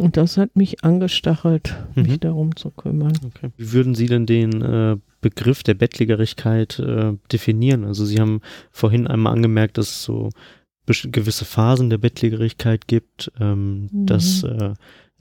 Und 0.00 0.16
das 0.16 0.38
hat 0.38 0.56
mich 0.56 0.84
angestachelt, 0.84 1.76
mich 1.94 2.08
mhm. 2.08 2.20
darum 2.20 2.56
zu 2.56 2.70
kümmern. 2.70 3.12
Okay. 3.26 3.50
Wie 3.58 3.72
würden 3.72 3.94
Sie 3.94 4.06
denn 4.06 4.24
den 4.24 4.62
äh, 4.62 4.96
Begriff 5.20 5.62
der 5.62 5.74
Bettlägerigkeit 5.74 6.78
äh, 6.78 7.12
definieren? 7.30 7.84
Also 7.84 8.06
Sie 8.06 8.18
haben 8.18 8.40
vorhin 8.70 9.06
einmal 9.06 9.34
angemerkt, 9.34 9.76
dass 9.76 9.90
es 9.90 10.02
so 10.02 10.30
gewisse 10.86 11.44
Phasen 11.44 11.90
der 11.90 11.98
Bettlägerigkeit 11.98 12.88
gibt, 12.88 13.30
ähm, 13.38 13.90
mhm. 13.92 14.06
dass 14.06 14.42
äh, 14.44 14.72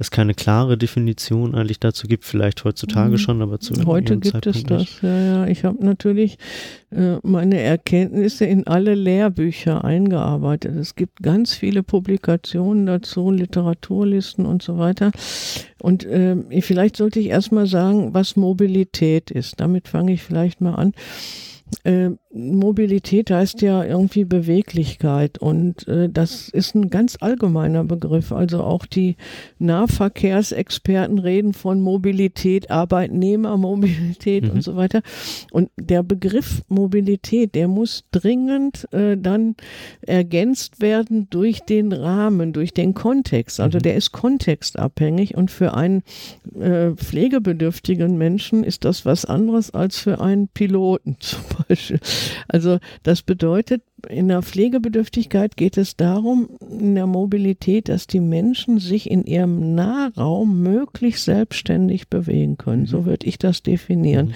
es 0.01 0.12
keine 0.12 0.34
klare 0.34 0.77
Definition 0.77 1.53
eigentlich 1.55 1.79
dazu 1.79 2.08
gibt, 2.08 2.25
vielleicht 2.25 2.63
heutzutage 2.63 3.12
mhm. 3.12 3.17
schon, 3.17 3.41
aber 3.41 3.60
zu 3.60 3.74
Heute 3.86 4.17
gibt 4.17 4.34
Zeitpunkt 4.34 4.58
es 4.58 4.63
das, 4.63 4.79
nicht. 4.79 5.03
ja, 5.03 5.20
ja. 5.20 5.48
Ich 5.48 5.63
habe 5.63 5.86
natürlich 5.86 6.38
äh, 6.89 7.17
meine 7.24 7.60
Erkenntnisse 7.60 8.46
in 8.46 8.65
alle 8.65 8.96
Lehrbücher 8.96 9.84
eingearbeitet. 9.86 10.75
Es 10.75 10.96
gibt 10.96 11.22
ganz 11.22 11.53
viele 11.53 11.84
Publikationen 11.84 12.88
dazu, 12.88 13.31
Literaturlisten 13.31 14.46
und 14.46 14.63
so 14.63 14.77
weiter. 14.77 15.12
Und 15.79 16.03
äh, 16.03 16.36
vielleicht 16.62 16.98
sollte 16.98 17.20
ich 17.20 17.27
erstmal 17.27 17.67
sagen, 17.67 18.13
was 18.13 18.36
Mobilität 18.36 19.29
ist. 19.29 19.60
Damit 19.60 19.88
fange 19.88 20.13
ich 20.13 20.24
vielleicht 20.24 20.62
mal 20.62 20.75
an. 20.75 20.93
Äh, 21.84 22.12
Mobilität 22.33 23.29
heißt 23.29 23.61
ja 23.61 23.83
irgendwie 23.83 24.23
Beweglichkeit 24.23 25.38
und 25.38 25.85
äh, 25.88 26.07
das 26.09 26.47
ist 26.47 26.75
ein 26.75 26.89
ganz 26.89 27.17
allgemeiner 27.19 27.83
Begriff. 27.83 28.31
Also 28.31 28.63
auch 28.63 28.85
die 28.85 29.17
Nahverkehrsexperten 29.59 31.19
reden 31.19 31.53
von 31.53 31.81
Mobilität, 31.81 32.71
Arbeitnehmermobilität 32.71 34.45
mhm. 34.45 34.51
und 34.51 34.61
so 34.61 34.77
weiter. 34.77 35.01
Und 35.51 35.71
der 35.77 36.03
Begriff 36.03 36.63
Mobilität, 36.69 37.53
der 37.53 37.67
muss 37.67 38.05
dringend 38.11 38.88
äh, 38.93 39.17
dann 39.17 39.55
ergänzt 40.01 40.81
werden 40.81 41.27
durch 41.29 41.61
den 41.61 41.91
Rahmen, 41.91 42.53
durch 42.53 42.73
den 42.73 42.93
Kontext. 42.93 43.59
Also 43.59 43.77
mhm. 43.77 43.83
der 43.83 43.95
ist 43.95 44.13
kontextabhängig 44.13 45.35
und 45.35 45.51
für 45.51 45.73
einen 45.73 46.03
äh, 46.57 46.91
pflegebedürftigen 46.91 48.17
Menschen 48.17 48.63
ist 48.63 48.85
das 48.85 49.05
was 49.05 49.25
anderes 49.25 49.71
als 49.71 50.00
für 50.00 50.21
einen 50.21 50.47
Piloten 50.47 51.17
zum 51.19 51.41
Beispiel. 51.67 52.00
Also 52.47 52.79
das 53.03 53.21
bedeutet, 53.21 53.83
in 54.10 54.27
der 54.27 54.41
Pflegebedürftigkeit 54.41 55.58
geht 55.58 55.77
es 55.77 55.96
darum, 55.96 56.50
in 56.60 56.96
der 56.96 57.08
Mobilität, 57.08 57.89
dass 57.89 58.08
die 58.08 58.20
Menschen 58.20 58.79
sich 58.79 59.10
in 59.10 59.25
ihrem 59.25 59.75
Nahraum 59.75 60.62
möglichst 60.62 61.25
selbstständig 61.25 62.08
bewegen 62.08 62.58
können. 62.58 62.86
So 62.86 63.01
mhm. 63.01 63.05
würde 63.05 63.27
ich 63.27 63.38
das 63.38 63.63
definieren. 63.63 64.34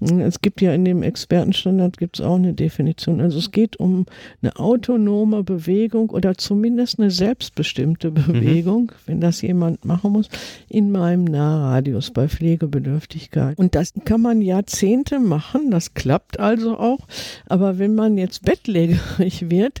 Mhm. 0.00 0.20
Es 0.20 0.40
gibt 0.40 0.60
ja 0.60 0.72
in 0.72 0.84
dem 0.84 1.02
Expertenstandard 1.02 1.98
gibt 1.98 2.18
es 2.18 2.24
auch 2.24 2.36
eine 2.36 2.54
Definition. 2.54 3.20
Also 3.20 3.38
es 3.38 3.50
geht 3.50 3.76
um 3.80 4.06
eine 4.42 4.56
autonome 4.56 5.42
Bewegung 5.42 6.10
oder 6.10 6.36
zumindest 6.36 6.98
eine 6.98 7.10
selbstbestimmte 7.10 8.10
mhm. 8.10 8.14
Bewegung, 8.14 8.82
mhm. 8.82 8.92
wenn 9.06 9.20
das 9.20 9.42
jemand 9.42 9.84
machen 9.84 10.12
muss, 10.12 10.28
in 10.68 10.90
meinem 10.90 11.24
Nahradius 11.24 12.10
bei 12.10 12.28
Pflegebedürftigkeit. 12.28 13.58
Und 13.58 13.74
das 13.74 13.92
kann 14.04 14.20
man 14.20 14.42
Jahrzehnte 14.42 15.18
machen, 15.18 15.70
das 15.70 15.94
klappt 15.94 16.38
also 16.38 16.78
auch. 16.78 17.06
Aber 17.46 17.78
wenn 17.78 17.94
man 17.94 18.18
jetzt 18.18 18.44
Bettläger 18.44 18.97
hellhörig 18.98 19.50
wird, 19.50 19.80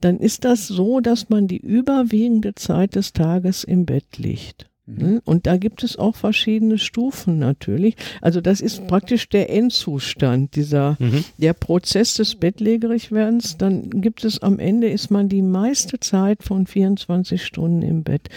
dann 0.00 0.18
ist 0.18 0.44
das 0.44 0.68
so, 0.68 1.00
dass 1.00 1.28
man 1.28 1.48
die 1.48 1.58
überwiegende 1.58 2.54
Zeit 2.54 2.94
des 2.94 3.12
Tages 3.12 3.64
im 3.64 3.84
Bett 3.84 4.18
liegt. 4.18 4.68
Mhm. 4.86 4.96
Ne? 4.96 5.22
Und 5.24 5.46
da 5.46 5.56
gibt 5.56 5.82
es 5.84 5.98
auch 5.98 6.16
verschiedene 6.16 6.78
Stufen 6.78 7.38
natürlich. 7.38 7.96
Also 8.22 8.40
das 8.40 8.60
ist 8.60 8.86
praktisch 8.86 9.28
der 9.28 9.50
Endzustand, 9.50 10.56
dieser, 10.56 10.96
mhm. 10.98 11.24
der 11.36 11.52
Prozess 11.52 12.14
des 12.14 12.36
Bettlägerigwerdens. 12.36 13.58
Dann 13.58 13.90
gibt 13.90 14.24
es 14.24 14.42
am 14.42 14.58
Ende, 14.58 14.88
ist 14.88 15.10
man 15.10 15.28
die 15.28 15.42
meiste 15.42 16.00
Zeit 16.00 16.42
von 16.42 16.66
24 16.66 17.44
Stunden 17.44 17.82
im 17.82 18.02
Bett. 18.02 18.28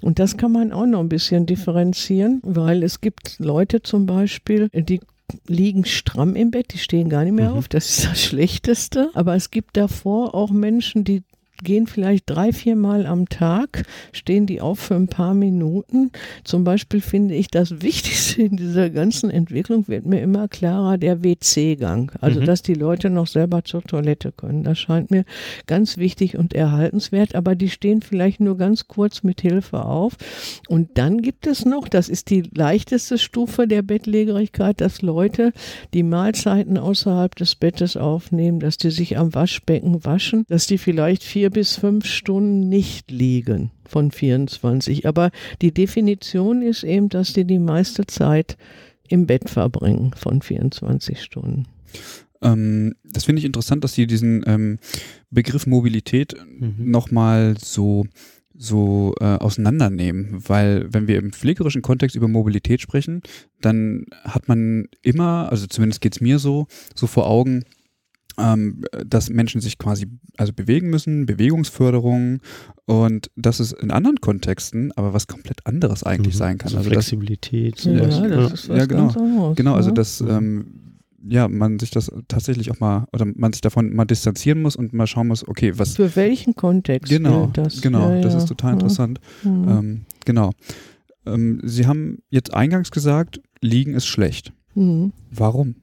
Und 0.00 0.18
das 0.18 0.36
kann 0.36 0.52
man 0.52 0.72
auch 0.72 0.86
noch 0.86 1.00
ein 1.00 1.08
bisschen 1.08 1.46
differenzieren, 1.46 2.40
weil 2.42 2.82
es 2.82 3.00
gibt 3.00 3.36
Leute 3.38 3.82
zum 3.82 4.06
Beispiel, 4.06 4.68
die 4.74 5.00
liegen 5.46 5.84
stramm 5.84 6.36
im 6.36 6.50
Bett, 6.50 6.72
die 6.72 6.78
stehen 6.78 7.08
gar 7.08 7.24
nicht 7.24 7.32
mehr 7.32 7.50
mhm. 7.50 7.58
auf. 7.58 7.68
Das 7.68 7.88
ist 7.88 8.04
das 8.04 8.22
Schlechteste. 8.22 9.10
Aber 9.14 9.34
es 9.34 9.50
gibt 9.50 9.76
davor 9.76 10.34
auch 10.34 10.50
Menschen, 10.50 11.04
die 11.04 11.24
gehen 11.64 11.86
vielleicht 11.86 12.24
drei, 12.26 12.52
vier 12.52 12.76
Mal 12.76 13.06
am 13.06 13.28
Tag, 13.28 13.84
stehen 14.12 14.46
die 14.46 14.60
auf 14.60 14.78
für 14.78 14.94
ein 14.94 15.08
paar 15.08 15.34
Minuten. 15.34 16.12
Zum 16.44 16.62
Beispiel 16.62 17.00
finde 17.00 17.34
ich 17.34 17.48
das 17.48 17.80
Wichtigste 17.82 18.42
in 18.42 18.56
dieser 18.56 18.90
ganzen 18.90 19.30
Entwicklung 19.30 19.88
wird 19.88 20.06
mir 20.06 20.20
immer 20.20 20.48
klarer 20.48 20.98
der 20.98 21.24
WC-Gang. 21.24 22.12
Also, 22.20 22.40
mhm. 22.40 22.44
dass 22.44 22.62
die 22.62 22.74
Leute 22.74 23.10
noch 23.10 23.26
selber 23.26 23.64
zur 23.64 23.82
Toilette 23.82 24.32
können. 24.32 24.62
Das 24.62 24.78
scheint 24.78 25.10
mir 25.10 25.24
ganz 25.66 25.96
wichtig 25.96 26.36
und 26.36 26.54
erhaltenswert, 26.54 27.34
aber 27.34 27.54
die 27.54 27.70
stehen 27.70 28.02
vielleicht 28.02 28.40
nur 28.40 28.56
ganz 28.56 28.86
kurz 28.86 29.22
mit 29.22 29.40
Hilfe 29.40 29.84
auf. 29.84 30.14
Und 30.68 30.98
dann 30.98 31.22
gibt 31.22 31.46
es 31.46 31.64
noch, 31.64 31.88
das 31.88 32.08
ist 32.08 32.30
die 32.30 32.42
leichteste 32.42 33.18
Stufe 33.18 33.66
der 33.66 33.82
Bettlägerigkeit, 33.82 34.80
dass 34.80 35.02
Leute 35.02 35.52
die 35.94 36.02
Mahlzeiten 36.02 36.78
außerhalb 36.78 37.34
des 37.34 37.54
Bettes 37.54 37.96
aufnehmen, 37.96 38.60
dass 38.60 38.76
die 38.76 38.90
sich 38.90 39.16
am 39.16 39.34
Waschbecken 39.34 40.04
waschen, 40.04 40.44
dass 40.48 40.66
die 40.66 40.78
vielleicht 40.78 41.22
vier 41.22 41.50
bis 41.54 41.76
fünf 41.76 42.04
Stunden 42.04 42.68
nicht 42.68 43.10
liegen 43.10 43.70
von 43.86 44.10
24. 44.10 45.08
Aber 45.08 45.30
die 45.62 45.72
Definition 45.72 46.60
ist 46.60 46.84
eben, 46.84 47.08
dass 47.08 47.32
die 47.32 47.46
die 47.46 47.58
meiste 47.58 48.06
Zeit 48.06 48.58
im 49.08 49.26
Bett 49.26 49.48
verbringen 49.48 50.12
von 50.14 50.42
24 50.42 51.22
Stunden. 51.22 51.66
Ähm, 52.42 52.94
das 53.04 53.24
finde 53.24 53.40
ich 53.40 53.46
interessant, 53.46 53.82
dass 53.84 53.94
Sie 53.94 54.06
diesen 54.06 54.44
ähm, 54.46 54.78
Begriff 55.30 55.66
Mobilität 55.66 56.34
mhm. 56.58 56.90
nochmal 56.90 57.56
so 57.58 58.04
so 58.56 59.14
äh, 59.20 59.24
auseinandernehmen, 59.24 60.48
weil 60.48 60.86
wenn 60.92 61.08
wir 61.08 61.18
im 61.18 61.32
pflegerischen 61.32 61.82
Kontext 61.82 62.14
über 62.14 62.28
Mobilität 62.28 62.80
sprechen, 62.80 63.20
dann 63.60 64.06
hat 64.22 64.46
man 64.46 64.86
immer, 65.02 65.48
also 65.50 65.66
zumindest 65.66 66.00
geht 66.00 66.14
es 66.14 66.20
mir 66.20 66.38
so, 66.38 66.68
so 66.94 67.08
vor 67.08 67.26
Augen, 67.26 67.64
ähm, 68.38 68.84
dass 69.06 69.30
Menschen 69.30 69.60
sich 69.60 69.78
quasi 69.78 70.06
also 70.36 70.52
bewegen 70.52 70.90
müssen, 70.90 71.26
Bewegungsförderung 71.26 72.40
und 72.86 73.30
das 73.36 73.60
ist 73.60 73.72
in 73.72 73.90
anderen 73.90 74.20
Kontexten 74.20 74.92
aber 74.92 75.12
was 75.12 75.26
komplett 75.26 75.66
anderes 75.66 76.02
eigentlich 76.02 76.34
mhm. 76.34 76.38
sein 76.38 76.58
kann. 76.58 76.68
Also, 76.68 76.78
also 76.78 76.90
Flexibilität. 76.90 77.76
Das, 77.76 77.84
ja, 77.84 78.28
das 78.28 78.52
ist 78.52 78.68
was 78.68 78.78
ja, 78.78 78.86
genau, 78.86 79.02
ganz 79.04 79.16
anderes. 79.16 79.56
Genau, 79.56 79.74
also 79.74 79.90
das 79.90 80.20
ähm, 80.20 80.84
ja, 81.26 81.48
man 81.48 81.78
sich 81.78 81.90
das 81.90 82.10
tatsächlich 82.28 82.70
auch 82.70 82.80
mal 82.80 83.06
oder 83.12 83.26
man 83.34 83.52
sich 83.52 83.62
davon 83.62 83.94
mal 83.94 84.04
distanzieren 84.04 84.62
muss 84.62 84.76
und 84.76 84.92
mal 84.92 85.06
schauen 85.06 85.28
muss, 85.28 85.46
okay, 85.46 85.72
was. 85.76 85.96
Für 85.96 86.14
welchen 86.16 86.54
Kontext 86.54 87.10
genau, 87.10 87.50
das? 87.52 87.80
Genau, 87.80 88.10
ja, 88.10 88.20
das 88.20 88.34
ist 88.34 88.46
total 88.46 88.74
interessant. 88.74 89.20
Mhm. 89.42 89.68
Ähm, 89.68 90.00
genau. 90.24 90.52
Ähm, 91.26 91.60
Sie 91.64 91.86
haben 91.86 92.18
jetzt 92.30 92.52
eingangs 92.52 92.90
gesagt, 92.90 93.40
Liegen 93.60 93.94
ist 93.94 94.06
schlecht. 94.06 94.52
Mhm. 94.74 95.12
Warum? 95.30 95.76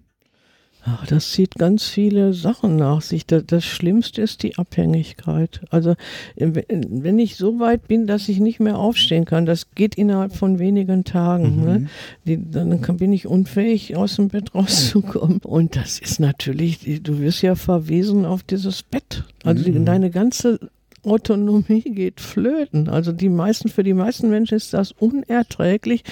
Ach, 0.83 1.05
das 1.05 1.31
zieht 1.31 1.55
ganz 1.55 1.85
viele 1.85 2.33
Sachen 2.33 2.75
nach 2.75 3.01
sich. 3.01 3.27
Das, 3.27 3.43
das, 3.45 3.63
Schlimmste 3.63 4.23
ist 4.23 4.41
die 4.41 4.57
Abhängigkeit. 4.57 5.61
Also 5.69 5.93
wenn 6.35 7.19
ich 7.19 7.35
so 7.35 7.59
weit 7.59 7.87
bin, 7.87 8.07
dass 8.07 8.27
ich 8.29 8.39
nicht 8.39 8.59
mehr 8.59 8.79
aufstehen 8.79 9.25
kann, 9.25 9.45
das 9.45 9.71
geht 9.75 9.95
innerhalb 9.95 10.35
von 10.35 10.57
wenigen 10.57 11.03
Tagen. 11.03 11.57
Mhm. 11.57 11.63
Ne? 11.63 11.87
Die, 12.25 12.51
dann 12.51 12.79
bin 12.97 13.13
ich 13.13 13.27
unfähig, 13.27 13.95
aus 13.95 14.15
dem 14.15 14.29
Bett 14.29 14.55
rauszukommen. 14.55 15.37
Und 15.43 15.75
das 15.75 15.99
ist 15.99 16.19
natürlich, 16.19 17.01
du 17.03 17.19
wirst 17.19 17.43
ja 17.43 17.53
verwiesen 17.55 18.25
auf 18.25 18.41
dieses 18.41 18.81
Bett. 18.81 19.23
Also 19.43 19.69
mhm. 19.69 19.85
deine 19.85 20.09
ganze 20.09 20.59
Autonomie 21.03 21.81
geht 21.81 22.21
flöten. 22.21 22.87
Also 22.89 23.11
die 23.11 23.29
meisten, 23.29 23.69
für 23.69 23.83
die 23.83 23.93
meisten 23.93 24.29
Menschen 24.29 24.55
ist 24.55 24.73
das 24.73 24.91
unerträglich. 24.91 26.03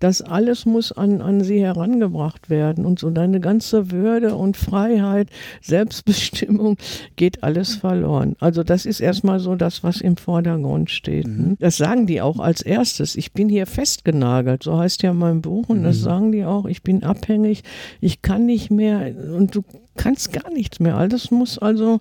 Das 0.00 0.22
alles 0.22 0.66
muss 0.66 0.92
an, 0.92 1.20
an 1.20 1.42
sie 1.42 1.60
herangebracht 1.60 2.50
werden. 2.50 2.84
Und 2.84 2.98
so 2.98 3.10
deine 3.10 3.40
ganze 3.40 3.90
Würde 3.90 4.34
und 4.34 4.56
Freiheit, 4.56 5.28
Selbstbestimmung 5.60 6.76
geht 7.16 7.42
alles 7.42 7.76
verloren. 7.76 8.36
Also 8.40 8.62
das 8.62 8.86
ist 8.86 9.00
erstmal 9.00 9.38
so 9.38 9.54
das, 9.54 9.84
was 9.84 10.00
im 10.00 10.16
Vordergrund 10.16 10.90
steht. 10.90 11.26
Mhm. 11.26 11.56
Das 11.60 11.76
sagen 11.76 12.06
die 12.06 12.20
auch 12.20 12.38
als 12.38 12.62
erstes. 12.62 13.16
Ich 13.16 13.32
bin 13.32 13.48
hier 13.48 13.66
festgenagelt. 13.66 14.62
So 14.62 14.78
heißt 14.78 15.02
ja 15.02 15.12
mein 15.12 15.42
Buch. 15.42 15.68
Und 15.68 15.84
das 15.84 15.98
mhm. 15.98 16.02
sagen 16.02 16.32
die 16.32 16.44
auch. 16.44 16.66
Ich 16.66 16.82
bin 16.82 17.04
abhängig. 17.04 17.62
Ich 18.00 18.22
kann 18.22 18.46
nicht 18.46 18.70
mehr. 18.70 19.14
Und 19.34 19.54
du 19.54 19.62
kannst 19.96 20.32
gar 20.32 20.50
nichts 20.50 20.80
mehr. 20.80 20.96
Alles 20.96 21.30
muss 21.30 21.58
also 21.58 22.00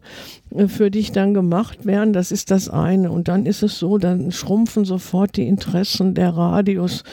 äh, 0.56 0.68
für 0.68 0.92
dich 0.92 1.12
dann 1.12 1.34
gemacht 1.34 1.86
werden. 1.86 2.14
Das 2.14 2.32
ist 2.32 2.52
das 2.52 2.70
eine. 2.70 3.12
Und 3.12 3.28
dann 3.28 3.46
ist 3.46 3.64
es 3.64 3.80
so, 3.80 3.98
dann 3.98 4.32
schrumpfen 4.32 4.86
sofort 4.86 5.36
die 5.38 5.48
Interessen. 5.48 6.14
Der 6.14 6.30
Radius 6.30 7.04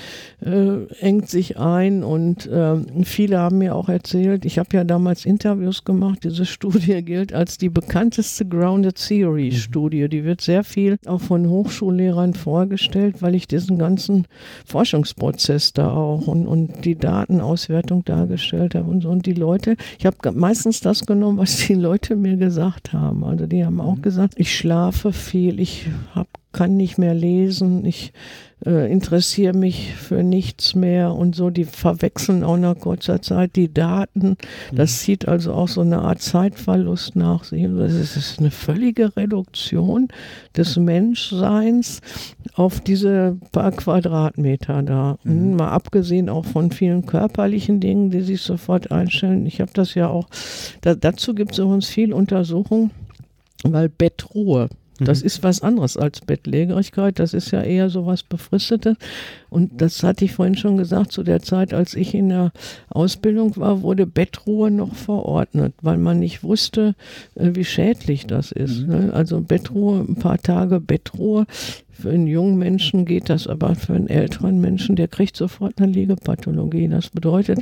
äh, 0.45 0.85
engt 1.01 1.29
sich 1.29 1.59
ein. 1.59 2.05
Und 2.05 2.47
äh, 2.47 2.77
viele 3.05 3.39
haben 3.39 3.59
mir 3.59 3.75
auch 3.75 3.89
erzählt, 3.89 4.45
ich 4.45 4.59
habe 4.59 4.69
ja 4.73 4.85
damals 4.85 5.25
Interviews 5.25 5.85
gemacht. 5.85 6.21
Diese 6.25 6.47
Studie 6.47 7.03
gilt 7.05 7.33
als 7.33 7.59
die 7.59 7.71
bekannteste 7.71 8.47
Grounded 8.47 8.97
Theory 8.97 9.53
Studie. 9.53 10.09
Die 10.09 10.25
wird 10.25 10.41
sehr 10.41 10.65
viel 10.65 10.99
auch 11.07 11.21
von 11.21 11.49
Hochschullehrern 11.49 12.35
vorgestellt, 12.35 13.21
weil 13.21 13.35
ich 13.35 13.49
diesen 13.49 13.79
ganzen 13.79 14.27
Forschungsprozess 14.67 15.73
da 15.73 15.91
auch 15.91 16.27
und, 16.27 16.47
und 16.47 16.85
die 16.85 16.97
Datenauswertung 16.97 18.05
dargestellt 18.05 18.75
habe 18.75 18.91
und 18.91 19.03
so. 19.03 19.11
Und 19.11 19.27
die 19.27 19.33
Leute, 19.33 19.77
ich 19.99 20.07
habe 20.07 20.17
meistens 20.33 20.68
meistens 20.69 20.81
das 20.81 21.07
genommen, 21.07 21.39
was 21.39 21.57
die 21.67 21.75
Leute 21.75 22.15
mir 22.15 22.37
gesagt 22.37 22.93
haben. 22.93 23.25
Also 23.25 23.47
die 23.47 23.65
haben 23.65 23.81
auch 23.81 23.97
mhm. 23.97 24.03
gesagt, 24.03 24.35
ich 24.37 24.55
schlafe 24.55 25.13
viel, 25.13 25.61
ich 25.61 25.87
hab, 26.15 26.29
kann 26.53 26.77
nicht 26.77 26.99
mehr 26.99 27.15
lesen, 27.15 27.87
ich 27.87 28.13
äh, 28.67 28.91
interessiere 28.91 29.57
mich 29.57 29.95
für 29.95 30.23
nichts 30.23 30.75
mehr 30.75 31.15
und 31.15 31.35
so. 31.35 31.51
Die 31.51 31.65
verwechseln 31.65 32.43
auch 32.43 32.57
nach 32.57 32.79
kurzer 32.79 33.23
Zeit 33.23 33.57
die 33.57 33.73
Daten. 33.73 34.37
Das 34.73 34.93
mhm. 34.93 34.97
zieht 34.97 35.29
also 35.29 35.53
auch 35.53 35.69
so 35.69 35.81
eine 35.81 36.01
Art 36.01 36.21
Zeitverlust 36.21 37.17
nach 37.17 37.45
sich. 37.45 37.67
Das 37.69 37.93
ist 37.95 38.39
eine 38.39 38.51
völlige 38.51 39.17
Reduktion 39.17 40.09
des 40.57 40.77
Menschseins 40.77 42.01
auf 42.55 42.81
diese 42.81 43.37
paar 43.53 43.73
Quadratmeter 43.73 44.83
da. 44.83 45.19
Mhm. 45.23 45.57
Mal 45.57 45.71
abgesehen 45.71 46.29
auch 46.29 46.45
von 46.45 46.71
vielen 46.71 47.07
körperlichen 47.07 47.81
Dingen, 47.81 48.11
die 48.11 48.23
sich 48.23 48.43
sofort 48.43 48.91
einstellen. 48.91 49.47
Ich 49.47 49.61
habe 49.61 49.71
das 49.75 49.95
ja 49.95 50.09
auch, 50.09 50.29
da, 50.81 50.95
dazu 50.95 51.35
gibt 51.35 51.53
es 51.53 51.59
übrigens 51.59 51.89
viel 51.89 52.13
Untersuchung, 52.13 52.91
weil 53.65 53.89
Bettruhe 53.89 54.69
das 54.99 55.21
mhm. 55.21 55.27
ist 55.27 55.43
was 55.43 55.63
anderes 55.63 55.97
als 55.97 56.21
Bettlägerigkeit. 56.21 57.19
Das 57.19 57.35
ist 57.35 57.51
ja 57.51 57.63
eher 57.63 57.91
so 57.91 58.07
was 58.07 58.23
Befristetes. 58.23 58.97
Und 59.51 59.81
das 59.81 60.03
hatte 60.03 60.25
ich 60.25 60.33
vorhin 60.33 60.57
schon 60.57 60.77
gesagt, 60.77 61.13
zu 61.13 61.23
der 61.23 61.41
Zeit, 61.41 61.73
als 61.73 61.95
ich 61.95 62.15
in 62.15 62.29
der 62.29 62.53
Ausbildung 62.89 63.57
war, 63.57 63.83
wurde 63.83 64.07
Bettruhe 64.07 64.71
noch 64.71 64.95
verordnet, 64.95 65.75
weil 65.83 65.99
man 65.99 66.19
nicht 66.19 66.43
wusste, 66.43 66.95
äh, 67.35 67.51
wie 67.55 67.65
schädlich 67.65 68.27
das 68.27 68.53
ist. 68.53 68.83
Mhm. 68.83 68.89
Ne? 68.89 69.13
Also 69.13 69.41
Bettruhe, 69.41 70.01
ein 70.01 70.17
paar 70.17 70.39
Tage 70.39 70.81
Bettruhe. 70.81 71.47
Für 71.91 72.11
einen 72.11 72.29
jungen 72.29 72.59
Menschen 72.59 73.07
geht 73.07 73.29
das, 73.29 73.49
aber 73.49 73.75
für 73.75 73.95
einen 73.95 74.07
älteren 74.07 74.61
Menschen, 74.61 74.95
der 74.95 75.09
kriegt 75.09 75.37
sofort 75.37 75.75
eine 75.79 75.91
Liegepathologie. 75.91 76.87
Das 76.87 77.11
bedeutet, 77.11 77.59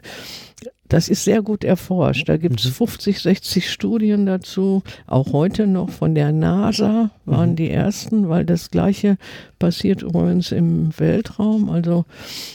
das 0.88 1.08
ist 1.08 1.24
sehr 1.24 1.42
gut 1.42 1.64
erforscht. 1.64 2.28
Da 2.28 2.36
gibt 2.36 2.60
es 2.60 2.66
50, 2.66 3.20
60 3.20 3.70
Studien 3.70 4.26
dazu. 4.26 4.82
Auch 5.06 5.32
heute 5.32 5.66
noch 5.66 5.90
von 5.90 6.14
der 6.14 6.32
NASA 6.32 7.10
waren 7.24 7.50
mhm. 7.50 7.56
die 7.56 7.70
ersten, 7.70 8.28
weil 8.28 8.44
das 8.44 8.70
Gleiche 8.70 9.16
passiert 9.58 10.02
übrigens 10.02 10.52
im 10.52 10.90
Weltraum. 10.98 11.70
Also 11.70 12.04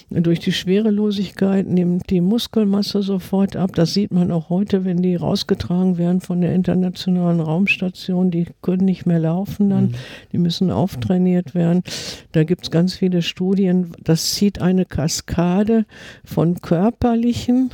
durch 0.10 0.39
die 0.39 0.52
Schwerelosigkeit 0.52 1.67
nimmt 1.67 2.10
die 2.10 2.22
Muskelmasse 2.22 3.02
sofort 3.02 3.56
ab. 3.56 3.72
Das 3.76 3.94
sieht 3.94 4.12
man 4.12 4.32
auch 4.32 4.50
heute, 4.50 4.86
wenn 4.86 5.02
die 5.02 5.15
rausgetragen 5.15 5.98
werden 5.98 6.22
von 6.22 6.41
der 6.41 6.54
internationalen 6.54 7.39
Raumstation. 7.39 8.32
Die 8.32 8.48
können 8.62 8.86
nicht 8.86 9.06
mehr 9.06 9.20
laufen 9.20 9.70
dann. 9.70 9.86
Mhm. 9.86 9.96
Die 10.32 10.38
müssen 10.38 10.72
auftrainiert 10.72 11.56
werden. 11.56 11.84
Da 12.32 12.44
gibt 12.44 12.63
es 12.63 12.72
ganz 12.72 12.96
viele 12.96 13.22
Studien. 13.22 13.91
Das 14.04 14.34
zieht 14.34 14.62
eine 14.62 14.86
Kaskade 14.86 15.86
von 16.24 16.62
körperlichen 16.62 17.72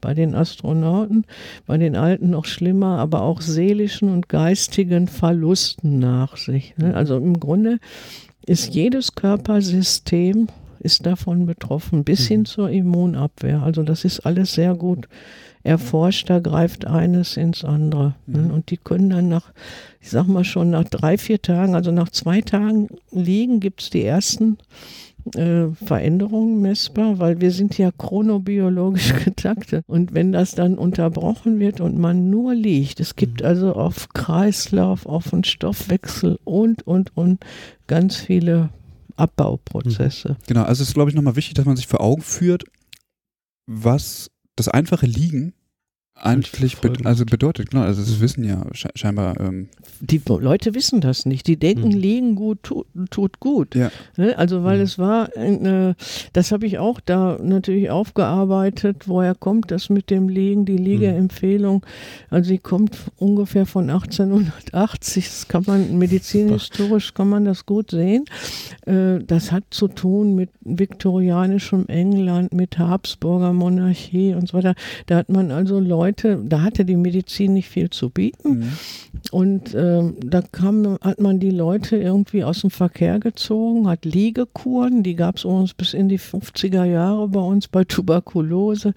bei 0.00 0.14
den 0.14 0.34
Astronauten, 0.34 1.24
bei 1.66 1.78
den 1.78 1.96
Alten 1.96 2.30
noch 2.30 2.44
schlimmer, 2.44 2.98
aber 2.98 3.22
auch 3.22 3.40
seelischen 3.40 4.10
und 4.10 4.28
geistigen 4.28 5.08
Verlusten 5.08 5.98
nach 5.98 6.36
sich. 6.36 6.74
Ne? 6.76 6.94
Also 6.94 7.16
im 7.16 7.38
Grunde 7.38 7.78
ist 8.46 8.74
jedes 8.74 9.14
Körpersystem 9.14 10.48
ist 10.80 11.06
davon 11.06 11.46
betroffen, 11.46 12.04
bis 12.04 12.26
hin 12.26 12.40
mhm. 12.40 12.44
zur 12.46 12.70
Immunabwehr. 12.70 13.62
Also 13.62 13.82
das 13.82 14.04
ist 14.04 14.20
alles 14.20 14.54
sehr 14.54 14.74
gut 14.74 15.08
erforscht, 15.64 16.30
da 16.30 16.38
greift 16.38 16.86
eines 16.86 17.36
ins 17.36 17.64
andere. 17.64 18.14
Ne? 18.26 18.42
Mhm. 18.42 18.50
Und 18.50 18.70
die 18.70 18.76
können 18.76 19.10
dann 19.10 19.28
nach, 19.28 19.52
ich 20.00 20.10
sag 20.10 20.26
mal 20.26 20.44
schon 20.44 20.70
nach 20.70 20.84
drei, 20.84 21.18
vier 21.18 21.42
Tagen, 21.42 21.74
also 21.74 21.90
nach 21.90 22.10
zwei 22.10 22.40
Tagen 22.40 22.88
liegen, 23.10 23.60
gibt 23.60 23.82
es 23.82 23.90
die 23.90 24.04
ersten 24.04 24.58
äh, 25.34 25.68
Veränderungen 25.84 26.60
messbar, 26.60 27.18
weil 27.18 27.40
wir 27.40 27.50
sind 27.50 27.76
ja 27.78 27.90
chronobiologisch 27.90 29.14
getaktet. 29.24 29.84
Und 29.86 30.14
wenn 30.14 30.32
das 30.32 30.54
dann 30.54 30.76
unterbrochen 30.76 31.58
wird 31.58 31.80
und 31.80 31.98
man 31.98 32.30
nur 32.30 32.54
liegt, 32.54 33.00
es 33.00 33.16
gibt 33.16 33.40
mhm. 33.40 33.46
also 33.46 33.74
auf 33.74 34.08
Kreislauf, 34.10 35.06
auf 35.06 35.30
den 35.30 35.44
Stoffwechsel 35.44 36.38
und, 36.44 36.86
und, 36.86 37.16
und 37.16 37.44
ganz 37.86 38.16
viele 38.16 38.70
Abbauprozesse. 39.16 40.30
Mhm. 40.30 40.36
Genau, 40.46 40.62
also 40.62 40.82
es 40.82 40.88
ist, 40.88 40.94
glaube 40.94 41.10
ich, 41.10 41.16
nochmal 41.16 41.36
wichtig, 41.36 41.54
dass 41.54 41.66
man 41.66 41.76
sich 41.76 41.86
vor 41.86 42.00
Augen 42.00 42.22
führt, 42.22 42.64
was 43.66 44.30
das 44.56 44.68
einfache 44.68 45.06
Liegen 45.06 45.54
eigentlich 46.20 46.78
be 46.78 46.92
also 47.04 47.24
bedeutet, 47.24 47.70
genau, 47.70 47.82
also 47.82 48.02
das 48.02 48.20
wissen 48.20 48.44
ja 48.44 48.64
scheinbar. 48.72 49.38
Ähm 49.40 49.68
die 50.00 50.20
Leute 50.26 50.74
wissen 50.74 51.00
das 51.00 51.26
nicht. 51.26 51.46
Die 51.46 51.56
denken, 51.56 51.88
mhm. 51.88 51.96
liegen 51.96 52.34
gut 52.34 52.62
tut, 52.62 52.86
tut 53.10 53.40
gut. 53.40 53.74
Ja. 53.74 53.90
Ne? 54.16 54.36
Also 54.36 54.64
weil 54.64 54.78
mhm. 54.78 54.82
es 54.82 54.98
war, 54.98 55.36
äh, 55.36 55.94
das 56.32 56.52
habe 56.52 56.66
ich 56.66 56.78
auch 56.78 57.00
da 57.00 57.38
natürlich 57.42 57.90
aufgearbeitet, 57.90 59.08
woher 59.08 59.34
kommt 59.34 59.70
das 59.70 59.90
mit 59.90 60.10
dem 60.10 60.28
Liegen, 60.28 60.64
die 60.64 60.76
Liegeempfehlung. 60.76 61.84
Also 62.30 62.48
sie 62.48 62.58
kommt 62.58 62.96
ungefähr 63.16 63.66
von 63.66 63.90
1880, 63.90 65.24
das 65.24 65.48
kann 65.48 65.64
man 65.66 65.98
medizinhistorisch 65.98 67.14
kann 67.14 67.28
man 67.28 67.44
das 67.44 67.66
gut 67.66 67.90
sehen. 67.90 68.24
Äh, 68.86 69.20
das 69.24 69.52
hat 69.52 69.64
zu 69.70 69.88
tun 69.88 70.34
mit 70.34 70.50
viktorianischem 70.60 71.86
England, 71.88 72.52
mit 72.52 72.78
Habsburger 72.78 73.52
Monarchie 73.52 74.34
und 74.34 74.48
so 74.48 74.58
weiter. 74.58 74.74
Da 75.06 75.16
hat 75.16 75.28
man 75.28 75.50
also 75.50 75.80
Leute 75.80 76.07
Leute, 76.08 76.42
da 76.42 76.62
hatte 76.62 76.84
die 76.84 76.96
Medizin 76.96 77.52
nicht 77.52 77.68
viel 77.68 77.90
zu 77.90 78.08
bieten. 78.08 78.48
Mhm. 78.48 78.72
Und 79.30 79.74
äh, 79.74 80.02
da 80.24 80.42
kam, 80.42 80.98
hat 81.02 81.20
man 81.20 81.38
die 81.38 81.50
Leute 81.50 81.96
irgendwie 81.96 82.44
aus 82.44 82.62
dem 82.62 82.70
Verkehr 82.70 83.18
gezogen, 83.20 83.88
hat 83.88 84.04
Liegekuren, 84.04 85.02
die 85.02 85.16
gab 85.16 85.36
es 85.36 85.44
uns 85.44 85.74
bis 85.74 85.92
in 85.92 86.08
die 86.08 86.18
50er 86.18 86.84
Jahre 86.84 87.28
bei 87.28 87.40
uns 87.40 87.68
bei 87.68 87.84
Tuberkulose. 87.84 88.94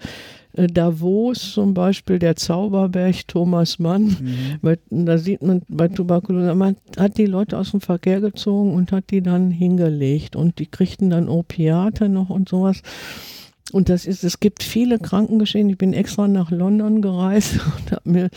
Äh, 0.54 0.68
Davos 0.68 1.52
zum 1.52 1.74
Beispiel, 1.74 2.18
der 2.18 2.36
Zauberberg 2.36 3.28
Thomas 3.28 3.78
Mann, 3.78 4.58
mhm. 4.62 5.04
da 5.04 5.18
sieht 5.18 5.42
man 5.42 5.62
bei 5.68 5.88
Tuberkulose, 5.88 6.54
man 6.54 6.76
hat 6.96 7.18
die 7.18 7.26
Leute 7.26 7.58
aus 7.58 7.72
dem 7.72 7.82
Verkehr 7.82 8.22
gezogen 8.22 8.72
und 8.74 8.90
hat 8.90 9.10
die 9.10 9.22
dann 9.22 9.50
hingelegt 9.50 10.34
und 10.34 10.58
die 10.58 10.66
kriegten 10.66 11.10
dann 11.10 11.28
Opiate 11.28 12.08
noch 12.08 12.30
und 12.30 12.48
sowas. 12.48 12.80
Und 13.72 13.88
das 13.88 14.06
ist, 14.06 14.22
es 14.22 14.38
gibt 14.38 14.62
viele 14.62 14.98
Krankengeschehen. 14.98 15.70
Ich 15.70 15.78
bin 15.78 15.94
extra 15.94 16.28
nach 16.28 16.50
London 16.50 17.00
gereist 17.00 17.54
und 17.78 17.92
habe 17.92 18.10
mir 18.10 18.30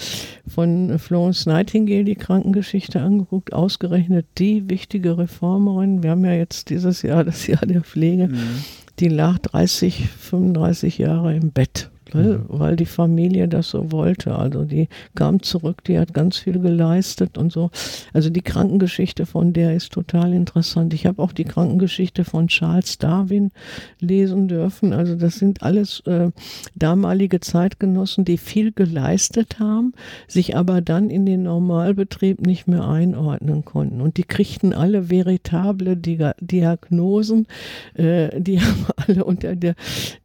von 0.47 0.97
Florence 0.97 1.45
Nightingale 1.45 2.05
die 2.05 2.15
Krankengeschichte 2.15 3.01
angeguckt, 3.01 3.53
ausgerechnet 3.53 4.25
die 4.37 4.69
wichtige 4.69 5.17
Reformerin. 5.17 6.03
Wir 6.03 6.11
haben 6.11 6.25
ja 6.25 6.33
jetzt 6.33 6.69
dieses 6.69 7.01
Jahr 7.01 7.23
das 7.23 7.45
Jahr 7.47 7.65
der 7.65 7.81
Pflege. 7.81 8.29
Mhm. 8.29 8.63
Die 8.99 9.09
lag 9.09 9.39
30, 9.39 10.07
35 10.09 10.97
Jahre 10.99 11.35
im 11.35 11.51
Bett? 11.51 11.89
Mhm. 12.13 12.45
weil 12.47 12.75
die 12.75 12.85
Familie 12.85 13.47
das 13.47 13.69
so 13.69 13.91
wollte. 13.91 14.35
Also 14.35 14.63
die 14.63 14.87
kam 15.15 15.41
zurück, 15.41 15.83
die 15.83 15.97
hat 15.97 16.13
ganz 16.13 16.37
viel 16.37 16.59
geleistet 16.59 17.37
und 17.37 17.51
so. 17.51 17.71
Also 18.13 18.29
die 18.29 18.41
Krankengeschichte 18.41 19.25
von 19.25 19.53
der 19.53 19.75
ist 19.75 19.91
total 19.93 20.33
interessant. 20.33 20.93
Ich 20.93 21.05
habe 21.05 21.21
auch 21.21 21.31
die 21.31 21.45
Krankengeschichte 21.45 22.23
von 22.23 22.47
Charles 22.47 22.97
Darwin 22.97 23.51
lesen 23.99 24.47
dürfen. 24.47 24.93
Also 24.93 25.15
das 25.15 25.35
sind 25.35 25.63
alles 25.63 26.01
äh, 26.01 26.31
damalige 26.75 27.39
Zeitgenossen, 27.39 28.25
die 28.25 28.37
viel 28.37 28.71
geleistet 28.71 29.59
haben, 29.59 29.93
sich 30.27 30.55
aber 30.55 30.81
dann 30.81 31.09
in 31.09 31.25
den 31.25 31.43
Normalbetrieb 31.43 32.45
nicht 32.45 32.67
mehr 32.67 32.87
einordnen 32.87 33.65
konnten. 33.65 34.01
Und 34.01 34.17
die 34.17 34.23
kriegten 34.23 34.73
alle 34.73 35.09
veritable 35.09 35.97
Diagnosen. 35.97 37.47
Äh, 37.95 38.39
die 38.39 38.61
haben 38.61 38.85
alle 39.07 39.23
unter 39.25 39.55
der 39.55 39.75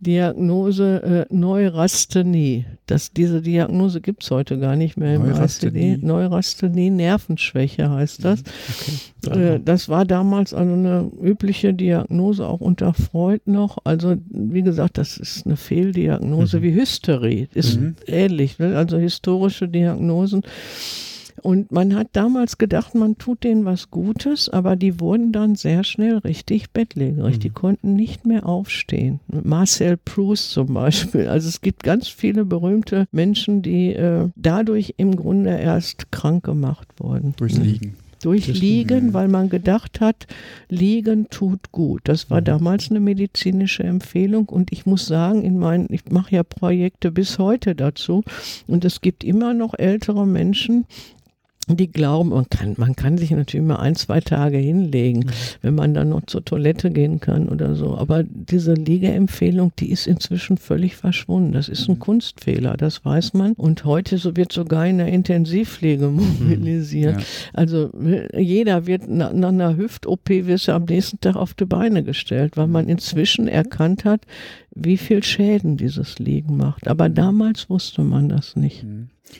Diagnose 0.01 1.27
äh, 1.31 1.35
Neuralgie 1.35 1.70
Neurasthenie. 1.71 2.65
Das, 2.87 3.13
diese 3.13 3.41
Diagnose 3.43 4.01
gibt 4.01 4.25
es 4.25 4.31
heute 4.31 4.59
gar 4.59 4.77
nicht 4.77 4.97
mehr 4.97 5.15
im 5.15 5.29
Neurasthenie. 5.29 5.99
Neurasthenie, 6.01 6.91
Nervenschwäche 6.91 7.91
heißt 7.91 8.25
das. 8.25 8.41
Mhm, 8.43 9.29
okay. 9.29 9.55
Äh, 9.55 9.61
das 9.65 9.89
war 9.89 10.05
damals 10.05 10.53
also 10.53 10.73
eine 10.73 11.11
übliche 11.23 11.73
Diagnose, 11.73 12.47
auch 12.47 12.61
unter 12.61 12.93
Freud 12.95 13.43
noch. 13.47 13.79
Also, 13.85 14.17
wie 14.29 14.63
gesagt, 14.63 14.99
das 14.99 15.17
ist 15.17 15.47
eine 15.47 15.57
Fehldiagnose 15.57 16.59
mhm. 16.59 16.63
wie 16.63 16.75
Hysterie. 16.75 17.49
Ist 17.55 17.81
mhm. 17.81 17.97
ähnlich, 18.07 18.59
ne? 18.59 18.77
also 18.77 18.99
historische 18.99 19.69
Diagnosen. 19.69 20.43
Und 21.43 21.73
man 21.73 21.95
hat 21.95 22.09
damals 22.13 22.59
gedacht, 22.59 22.95
man 22.95 23.17
tut 23.17 23.45
denen 23.45 23.65
was 23.65 23.91
Gutes, 23.91 24.49
aber 24.49 24.77
die 24.77 25.01
wurden 25.01 25.33
dann 25.33 25.55
sehr 25.55 25.85
schnell 25.85 26.19
richtig 26.19 26.71
bettlägerig. 26.71 27.37
Mhm. 27.37 27.41
Die 27.41 27.51
konnten 27.51 27.95
nicht 27.95 28.27
mehr 28.27 28.47
aufstehen. 28.47 29.21
Marcel 29.29 29.97
Proust 29.97 30.51
zum 30.51 30.75
Beispiel. 30.75 31.29
Also 31.29 31.49
es 31.49 31.61
gibt 31.61 31.83
ganz 31.83 32.09
viele 32.09 32.45
berühmte 32.45 33.07
Menschen, 33.13 33.63
die 33.63 33.95
äh, 33.95 34.29
dadurch 34.37 34.95
im 34.97 35.17
Grunde 35.17 35.57
erst 35.57 36.13
krank 36.13 36.45
gemacht 36.45 36.89
wurden. 36.99 37.35
Durchs 37.37 37.59
mhm. 37.59 37.65
Liegen. 37.65 37.97
Durch 38.23 38.49
Liegen, 38.49 39.15
weil 39.15 39.29
man 39.29 39.49
gedacht 39.49 40.01
hat, 40.01 40.27
Liegen 40.69 41.31
tut 41.31 41.73
gut. 41.73 42.03
Das 42.05 42.29
war 42.29 42.43
mhm. 42.43 42.45
damals 42.45 42.91
eine 42.91 43.01
medizinische 43.01 43.83
Empfehlung 43.83 44.49
und 44.51 44.73
ich 44.73 44.85
muss 44.85 45.07
sagen, 45.07 45.43
in 45.43 45.59
meinen, 45.59 45.87
ich 45.91 46.05
mache 46.11 46.37
ja 46.37 46.43
Projekte 46.43 47.11
bis 47.11 47.39
heute 47.39 47.75
dazu 47.75 48.23
und 48.67 48.85
es 48.85 49.01
gibt 49.01 49.25
immer 49.25 49.55
noch 49.55 49.73
ältere 49.79 50.27
Menschen, 50.27 50.85
die 51.77 51.91
glauben, 51.91 52.31
man 52.31 52.49
kann, 52.49 52.75
man 52.77 52.97
kann 52.97 53.19
sich 53.19 53.31
natürlich 53.31 53.67
mal 53.67 53.77
ein, 53.77 53.95
zwei 53.95 54.21
Tage 54.21 54.59
hinlegen, 54.59 55.21
mhm. 55.21 55.31
wenn 55.63 55.75
man 55.75 55.95
dann 55.95 56.11
noch 56.11 56.27
zur 56.27 56.45
Toilette 56.45 56.91
gehen 56.91 57.21
kann 57.21 57.49
oder 57.49 57.75
so. 57.75 57.97
Aber 57.97 58.23
diese 58.25 58.75
Liegeempfehlung, 58.75 59.73
die 59.79 59.91
ist 59.91 60.07
inzwischen 60.07 60.57
völlig 60.57 60.97
verschwunden. 60.97 61.53
Das 61.53 61.69
ist 61.69 61.89
ein 61.89 61.97
mhm. 61.97 62.01
Kunstfehler, 62.01 62.77
das 62.77 63.05
weiß 63.05 63.35
man. 63.35 63.53
Und 63.53 63.85
heute 63.85 64.19
so 64.19 64.37
wird 64.37 64.53
sogar 64.53 64.87
in 64.87 64.99
der 64.99 65.09
Intensivpflege 65.09 66.07
mhm. 66.09 66.17
mobilisiert. 66.17 67.21
Ja. 67.21 67.27
Also 67.53 67.91
jeder 68.37 68.87
wird 68.87 69.09
nach, 69.09 69.33
nach 69.33 69.49
einer 69.49 69.77
Hüft-OP 69.77 70.29
wirst 70.29 70.69
du 70.69 70.73
am 70.73 70.85
nächsten 70.85 71.21
Tag 71.21 71.37
auf 71.37 71.55
die 71.55 71.65
Beine 71.65 72.03
gestellt, 72.03 72.57
weil 72.57 72.67
man 72.67 72.89
inzwischen 72.89 73.49
erkannt 73.49 74.05
hat, 74.05 74.23
wie 74.75 74.97
viel 74.97 75.23
Schäden 75.23 75.77
dieses 75.77 76.19
Liegen 76.19 76.57
macht. 76.57 76.89
Aber 76.89 77.09
damals 77.09 77.69
wusste 77.69 78.03
man 78.03 78.29
das 78.29 78.57
nicht. 78.57 78.85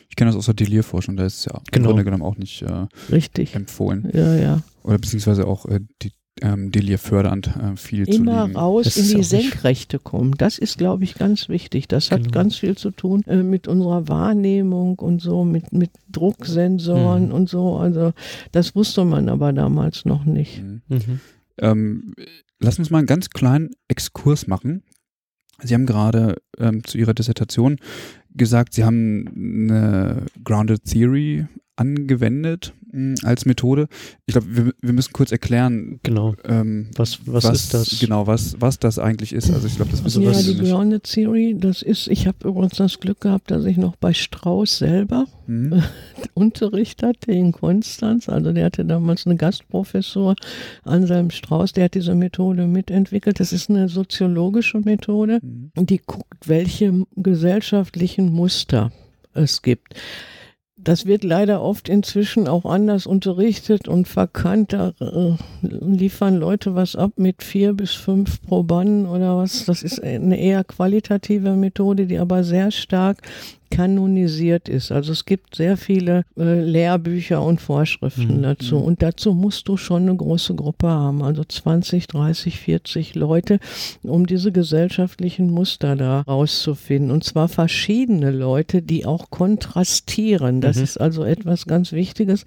Ich 0.09 0.15
kenne 0.15 0.29
das 0.29 0.37
aus 0.37 0.45
der 0.45 0.53
Delirforschung, 0.53 1.17
da 1.17 1.25
ist 1.25 1.39
es 1.39 1.45
ja 1.45 1.61
genau. 1.71 1.75
im 1.75 1.83
Grunde 1.83 2.03
genommen 2.05 2.23
auch 2.23 2.37
nicht 2.37 2.61
äh, 2.61 2.87
Richtig. 3.11 3.55
empfohlen. 3.55 4.09
Ja, 4.13 4.35
ja. 4.35 4.63
Oder 4.83 4.97
beziehungsweise 4.97 5.47
auch 5.47 5.65
äh, 5.65 5.81
die 6.01 6.11
ähm, 6.41 6.71
Delir 6.71 6.97
fördernd 6.97 7.47
äh, 7.47 7.75
viel 7.75 8.07
Immer 8.07 8.11
zu 8.11 8.21
Immer 8.21 8.55
raus 8.55 8.85
das 8.85 8.97
in 8.97 9.17
die 9.17 9.23
Senkrechte 9.23 9.99
kommen. 9.99 10.33
Das 10.37 10.57
ist, 10.57 10.77
glaube 10.77 11.03
ich, 11.03 11.15
ganz 11.15 11.49
wichtig. 11.49 11.87
Das 11.87 12.11
hat 12.11 12.21
genau. 12.21 12.31
ganz 12.31 12.57
viel 12.57 12.77
zu 12.77 12.91
tun 12.91 13.23
äh, 13.27 13.43
mit 13.43 13.67
unserer 13.67 14.07
Wahrnehmung 14.07 14.97
und 14.99 15.21
so, 15.21 15.43
mit, 15.43 15.73
mit 15.73 15.91
Drucksensoren 16.11 17.27
mhm. 17.27 17.33
und 17.33 17.49
so. 17.49 17.77
Also 17.77 18.13
das 18.51 18.75
wusste 18.75 19.05
man 19.05 19.29
aber 19.29 19.53
damals 19.53 20.05
noch 20.05 20.25
nicht. 20.25 20.63
Mhm. 20.63 20.81
Mhm. 20.87 21.19
Ähm, 21.57 22.15
lass 22.59 22.79
uns 22.79 22.89
mal 22.89 22.99
einen 22.99 23.07
ganz 23.07 23.29
kleinen 23.29 23.71
Exkurs 23.87 24.47
machen. 24.47 24.83
Sie 25.63 25.73
haben 25.73 25.85
gerade 25.85 26.37
ähm, 26.57 26.83
zu 26.83 26.97
Ihrer 26.97 27.13
Dissertation 27.13 27.77
gesagt, 28.33 28.73
Sie 28.73 28.83
haben 28.83 29.69
eine 29.69 30.25
Grounded 30.43 30.85
Theory 30.85 31.45
angewendet 31.81 32.73
mh, 32.91 33.15
als 33.23 33.45
Methode. 33.45 33.87
Ich 34.25 34.33
glaube, 34.33 34.47
wir, 34.55 34.73
wir, 34.81 34.93
müssen 34.93 35.13
kurz 35.13 35.31
erklären, 35.31 35.99
genau. 36.03 36.35
Ähm, 36.45 36.89
was, 36.95 37.19
was, 37.25 37.45
was, 37.45 37.53
ist 37.53 37.73
das? 37.73 37.99
Genau, 37.99 38.27
was, 38.27 38.55
was 38.59 38.79
das 38.79 38.99
eigentlich 38.99 39.33
ist. 39.33 39.51
Also 39.51 39.67
ich 39.67 39.75
glaube, 39.75 39.91
das 39.91 40.03
wissen 40.03 40.21
Ja, 40.21 40.31
die 40.31 40.55
nicht. 40.55 40.71
Grounded 40.71 41.03
Theory, 41.03 41.55
das 41.57 41.81
ist, 41.81 42.07
ich 42.07 42.27
habe 42.27 42.47
übrigens 42.47 42.77
das 42.77 42.99
Glück 42.99 43.21
gehabt, 43.21 43.51
dass 43.51 43.65
ich 43.65 43.77
noch 43.77 43.95
bei 43.95 44.13
Strauß 44.13 44.77
selber 44.77 45.25
mhm. 45.47 45.83
Unterricht 46.33 47.03
hatte 47.03 47.31
in 47.31 47.51
Konstanz. 47.51 48.29
Also 48.29 48.53
der 48.53 48.65
hatte 48.65 48.85
damals 48.85 49.25
eine 49.25 49.35
Gastprofessor 49.35 50.35
Anselm 50.83 51.31
Strauß, 51.31 51.73
der 51.73 51.85
hat 51.85 51.95
diese 51.95 52.15
Methode 52.15 52.67
mitentwickelt. 52.67 53.39
Das 53.39 53.53
ist 53.53 53.69
eine 53.69 53.89
soziologische 53.89 54.79
Methode, 54.79 55.39
mhm. 55.41 55.71
die 55.85 55.99
guckt, 55.99 56.47
welche 56.47 57.05
gesellschaftlichen 57.15 58.31
Muster 58.31 58.91
es 59.33 59.61
gibt. 59.61 59.95
Das 60.83 61.05
wird 61.05 61.23
leider 61.23 61.61
oft 61.61 61.89
inzwischen 61.89 62.47
auch 62.47 62.65
anders 62.65 63.05
unterrichtet 63.05 63.87
und 63.87 64.07
verkannt. 64.07 64.73
Da 64.73 64.93
äh, 64.99 65.35
liefern 65.61 66.37
Leute 66.37 66.73
was 66.73 66.95
ab 66.95 67.11
mit 67.17 67.43
vier 67.43 67.73
bis 67.73 67.93
fünf 67.93 68.41
Probanden 68.41 69.05
oder 69.05 69.37
was. 69.37 69.65
Das 69.65 69.83
ist 69.83 70.01
eine 70.01 70.39
eher 70.39 70.63
qualitative 70.63 71.51
Methode, 71.51 72.07
die 72.07 72.17
aber 72.17 72.43
sehr 72.43 72.71
stark 72.71 73.21
kanonisiert 73.71 74.69
ist. 74.69 74.91
Also 74.91 75.11
es 75.11 75.25
gibt 75.25 75.55
sehr 75.55 75.77
viele 75.77 76.23
äh, 76.37 76.61
Lehrbücher 76.61 77.41
und 77.41 77.59
Vorschriften 77.59 78.37
mhm. 78.37 78.43
dazu. 78.43 78.75
Mhm. 78.75 78.83
Und 78.83 79.01
dazu 79.01 79.33
musst 79.33 79.67
du 79.67 79.77
schon 79.77 80.03
eine 80.03 80.15
große 80.15 80.53
Gruppe 80.53 80.89
haben, 80.89 81.23
also 81.23 81.43
20, 81.43 82.05
30, 82.05 82.59
40 82.59 83.15
Leute, 83.15 83.59
um 84.03 84.27
diese 84.27 84.51
gesellschaftlichen 84.51 85.49
Muster 85.49 85.95
da 85.95 86.21
rauszufinden. 86.21 87.09
Und 87.09 87.23
zwar 87.23 87.47
verschiedene 87.47 88.29
Leute, 88.29 88.83
die 88.83 89.05
auch 89.05 89.31
kontrastieren. 89.31 90.61
Das 90.61 90.77
mhm. 90.77 90.83
ist 90.83 91.01
also 91.01 91.23
etwas 91.23 91.65
ganz 91.65 91.93
Wichtiges 91.93 92.45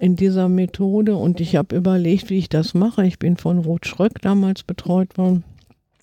in 0.00 0.16
dieser 0.16 0.48
Methode 0.48 1.16
und 1.16 1.38
ich 1.40 1.56
habe 1.56 1.76
überlegt, 1.76 2.30
wie 2.30 2.38
ich 2.38 2.48
das 2.48 2.72
mache. 2.72 3.04
Ich 3.04 3.18
bin 3.18 3.36
von 3.36 3.58
Ruth 3.58 3.86
Schröck 3.86 4.22
damals 4.22 4.62
betreut 4.62 5.18
worden 5.18 5.44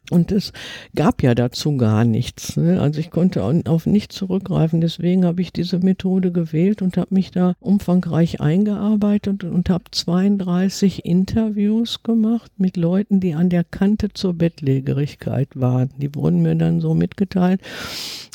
Und 0.10 0.32
es 0.32 0.54
gab 0.96 1.22
ja 1.22 1.36
dazu 1.36 1.78
gar 1.78 2.04
nichts. 2.04 2.58
Ne? 2.58 2.82
Also 2.82 3.00
ich 3.00 3.12
konnte 3.12 3.44
auf 3.44 3.86
nichts 3.86 4.16
zurückgreifen. 4.16 4.82
Deswegen 4.82 5.26
habe 5.26 5.42
ich 5.42 5.54
diese 5.54 5.80
Methode 5.80 6.32
gewählt 6.32 6.82
und 6.82 6.98
habe 6.98 7.14
mich 7.14 7.32
da 7.32 7.54
umfangreich 7.60 8.42
eingearbeitet 8.42 9.44
und 9.44 9.70
habe 9.70 9.86
32 9.92 11.06
Interviews 11.06 12.02
gemacht 12.02 12.52
mit 12.58 12.76
Leuten, 12.76 13.20
die 13.20 13.36
an 13.36 13.50
der 13.50 13.64
Kante 13.64 14.10
zur 14.14 14.34
Bettlägerigkeit 14.34 15.50
waren. 15.54 15.92
Die 15.98 16.14
wurden 16.16 16.42
mir 16.42 16.56
dann 16.56 16.82
so 16.82 16.94
mitgeteilt. 16.94 17.62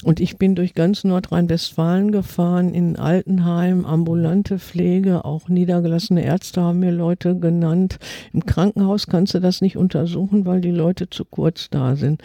Und 0.04 0.20
ich 0.20 0.36
bin 0.36 0.54
durch 0.54 0.74
ganz 0.74 1.02
Nordrhein-Westfalen 1.02 2.12
gefahren, 2.12 2.74
in 2.74 2.96
Altenheim, 2.96 3.86
ambulante 3.86 4.58
Pflege, 4.58 5.24
auch 5.24 5.48
niedergelassene 5.48 6.22
Ärzte 6.22 6.60
haben 6.60 6.80
mir 6.80 6.92
Leute 6.92 7.38
genannt. 7.38 7.98
Im 8.32 8.44
Krankenhaus 8.44 9.06
kannst 9.06 9.32
du 9.32 9.40
das 9.40 9.62
nicht 9.62 9.78
untersuchen, 9.78 10.44
weil 10.44 10.60
die 10.60 10.70
Leute 10.70 11.08
zu 11.08 11.24
kurz 11.24 11.63
da 11.70 11.96
sind. 11.96 12.22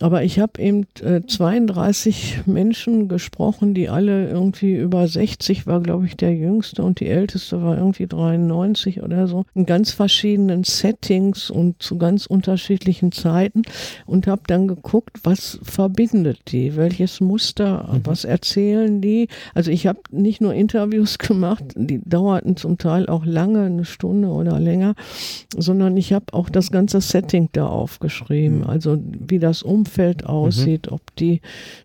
Aber 0.00 0.22
ich 0.22 0.38
habe 0.38 0.60
eben 0.60 0.86
äh, 1.02 1.22
32 1.26 2.40
Menschen 2.44 3.08
gesprochen, 3.08 3.72
die 3.72 3.88
alle 3.88 4.28
irgendwie 4.28 4.74
über 4.74 5.08
60 5.08 5.66
war, 5.66 5.80
glaube 5.80 6.04
ich, 6.04 6.16
der 6.16 6.34
jüngste 6.34 6.82
und 6.82 7.00
die 7.00 7.06
älteste 7.06 7.62
war 7.62 7.78
irgendwie 7.78 8.06
93 8.06 9.02
oder 9.02 9.26
so, 9.26 9.46
in 9.54 9.64
ganz 9.64 9.92
verschiedenen 9.92 10.64
Settings 10.64 11.50
und 11.50 11.82
zu 11.82 11.96
ganz 11.96 12.26
unterschiedlichen 12.26 13.10
Zeiten 13.10 13.62
und 14.04 14.26
habe 14.26 14.42
dann 14.46 14.68
geguckt, 14.68 15.20
was 15.22 15.58
verbindet 15.62 16.40
die, 16.52 16.76
welches 16.76 17.20
Muster, 17.20 17.88
mhm. 17.90 18.00
was 18.04 18.24
erzählen 18.24 19.00
die. 19.00 19.28
Also 19.54 19.70
ich 19.70 19.86
habe 19.86 20.00
nicht 20.10 20.42
nur 20.42 20.52
Interviews 20.52 21.16
gemacht, 21.18 21.64
die 21.74 22.02
dauerten 22.04 22.56
zum 22.56 22.76
Teil 22.76 23.06
auch 23.06 23.24
lange, 23.24 23.62
eine 23.62 23.86
Stunde 23.86 24.28
oder 24.28 24.60
länger, 24.60 24.94
sondern 25.56 25.96
ich 25.96 26.12
habe 26.12 26.26
auch 26.32 26.50
das 26.50 26.70
ganze 26.70 27.00
Setting 27.00 27.48
da 27.52 27.66
aufgeschrieben. 27.66 28.65
Also 28.66 28.98
wie 29.02 29.38
das 29.38 29.62
Umfeld 29.62 30.22
mhm. 30.22 30.28
aussieht, 30.28 30.86
mhm. 30.86 30.94
ob 30.94 31.16
die 31.16 31.40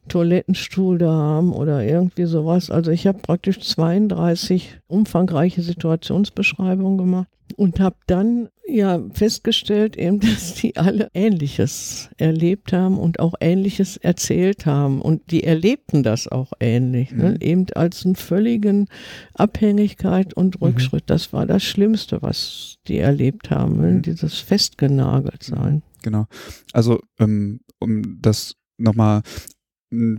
Toilettenstuhl 0.07 0.97
da 0.97 1.11
haben 1.11 1.53
oder 1.53 1.83
irgendwie 1.83 2.25
sowas. 2.25 2.69
Also 2.69 2.91
ich 2.91 3.07
habe 3.07 3.19
praktisch 3.19 3.59
32 3.59 4.79
umfangreiche 4.87 5.61
Situationsbeschreibungen 5.61 6.97
gemacht 6.97 7.27
und 7.57 7.79
habe 7.79 7.95
dann 8.07 8.49
ja 8.67 9.01
festgestellt, 9.13 9.97
eben, 9.97 10.19
dass 10.21 10.55
die 10.55 10.77
alle 10.77 11.09
Ähnliches 11.13 12.09
erlebt 12.17 12.73
haben 12.73 12.97
und 12.97 13.19
auch 13.19 13.33
Ähnliches 13.39 13.97
erzählt 13.97 14.65
haben. 14.65 15.01
Und 15.01 15.31
die 15.31 15.43
erlebten 15.43 16.03
das 16.03 16.27
auch 16.27 16.53
ähnlich, 16.59 17.11
ne? 17.11 17.31
mhm. 17.31 17.37
eben 17.41 17.65
als 17.75 18.05
eine 18.05 18.15
völligen 18.15 18.87
Abhängigkeit 19.33 20.33
und 20.33 20.59
mhm. 20.59 20.67
Rückschritt. 20.67 21.03
Mhm. 21.03 21.07
Das 21.07 21.33
war 21.33 21.45
das 21.45 21.63
Schlimmste, 21.63 22.21
was 22.21 22.77
die 22.87 22.97
erlebt 22.97 23.49
haben, 23.49 23.81
ne? 23.81 23.87
mhm. 23.93 24.01
dieses 24.01 24.39
festgenagelt 24.39 25.43
sein. 25.43 25.83
Genau. 26.03 26.27
Also 26.73 26.99
ähm, 27.19 27.61
um 27.79 28.21
das 28.21 28.55
nochmal 28.77 29.21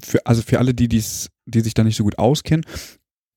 für, 0.03 0.25
also 0.27 0.43
für 0.43 0.59
alle, 0.59 0.75
die 0.75 0.89
dies, 0.89 1.31
die 1.47 1.61
sich 1.61 1.75
da 1.75 1.85
nicht 1.85 1.97
so 1.97 2.05
gut 2.05 2.19
auskennen, 2.19 2.65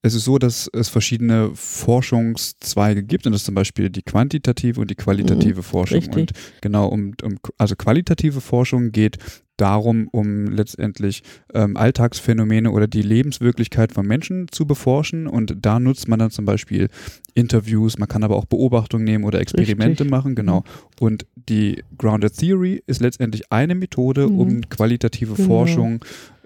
es 0.05 0.13
ist 0.13 0.25
so, 0.25 0.37
dass 0.37 0.69
es 0.71 0.89
verschiedene 0.89 1.49
Forschungszweige 1.55 3.03
gibt 3.03 3.25
und 3.25 3.31
das 3.31 3.41
ist 3.41 3.45
zum 3.45 3.55
Beispiel 3.55 3.89
die 3.89 4.03
quantitative 4.03 4.79
und 4.79 4.91
die 4.91 4.95
qualitative 4.95 5.57
mhm, 5.57 5.63
Forschung. 5.63 5.97
Richtig. 5.97 6.15
Und 6.15 6.31
genau 6.61 6.87
um, 6.89 7.13
um, 7.23 7.39
also 7.57 7.75
qualitative 7.75 8.39
Forschung 8.39 8.91
geht 8.91 9.17
darum, 9.57 10.07
um 10.11 10.47
letztendlich 10.47 11.23
ähm, 11.53 11.77
Alltagsphänomene 11.77 12.71
oder 12.71 12.87
die 12.87 13.01
Lebenswirklichkeit 13.01 13.91
von 13.93 14.05
Menschen 14.05 14.47
zu 14.49 14.65
beforschen. 14.65 15.27
Und 15.27 15.55
da 15.61 15.79
nutzt 15.79 16.07
man 16.07 16.19
dann 16.19 16.31
zum 16.31 16.45
Beispiel 16.45 16.89
Interviews, 17.33 17.97
man 17.97 18.07
kann 18.07 18.23
aber 18.23 18.35
auch 18.35 18.45
Beobachtungen 18.45 19.03
nehmen 19.03 19.23
oder 19.23 19.39
Experimente 19.39 20.03
Richtig. 20.03 20.09
machen, 20.09 20.35
genau. 20.35 20.59
Mhm. 20.59 20.63
Und 20.99 21.25
die 21.35 21.83
Grounded 21.97 22.37
Theory 22.37 22.81
ist 22.87 23.01
letztendlich 23.01 23.51
eine 23.51 23.75
Methode, 23.75 24.27
mhm. 24.27 24.39
um 24.39 24.69
qualitative 24.69 25.35
genau. 25.35 25.47
Forschung 25.47 26.05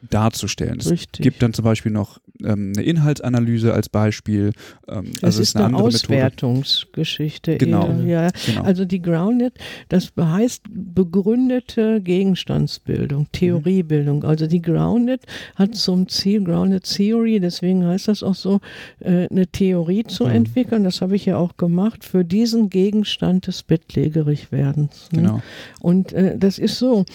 darzustellen. 0.10 0.80
Es 0.80 0.92
Richtig. 0.92 1.24
gibt 1.24 1.42
dann 1.42 1.54
zum 1.54 1.66
Beispiel 1.66 1.92
noch 1.92 2.20
ähm, 2.44 2.74
eine 2.76 2.86
Inhaltsanalyse 2.86 3.74
als 3.74 3.90
Beispiel. 3.90 4.54
Ähm, 4.88 5.12
das 5.14 5.24
also 5.24 5.42
ist, 5.42 5.50
ist 5.50 5.56
eine, 5.58 5.66
eine 5.66 5.78
Auswertungsgeschichte. 5.78 7.58
Genau. 7.58 7.90
Ja. 8.06 8.30
genau. 8.46 8.64
Also 8.64 8.86
die 8.86 9.02
Grounded, 9.02 9.54
das 9.90 10.12
heißt 10.18 10.64
begründete 10.70 12.02
Gegenstandsbildung, 12.02 13.28
Theoriebildung. 13.32 14.24
Also 14.24 14.48
die 14.48 14.62
Grounded 14.62 15.22
hat 15.56 15.76
zum 15.76 16.08
Ziel, 16.08 16.44
Grounded 16.44 16.84
Theory, 16.84 17.40
deswegen 17.40 17.86
heißt 17.86 18.08
das 18.08 18.24
auch 18.24 18.36
so, 18.36 18.60
äh, 19.00 19.28
eine 19.30 19.48
Theorie 19.48 20.04
zu 20.04 20.26
mhm. 20.26 20.32
entwickeln. 20.32 20.84
Das 20.84 21.02
habe 21.02 21.16
ich 21.16 21.26
ja 21.26 21.38
auch 21.38 21.58
gemacht 21.58 22.04
für 22.04 22.24
diesen 22.24 22.70
Gegenstand 22.70 23.48
des 23.48 23.64
Bettlägerigwerdens. 23.64 25.10
Ne? 25.12 25.22
Genau. 25.22 25.42
Und 25.82 26.14
äh, 26.14 26.38
das 26.38 26.58
ist 26.58 26.80
so, 26.80 27.06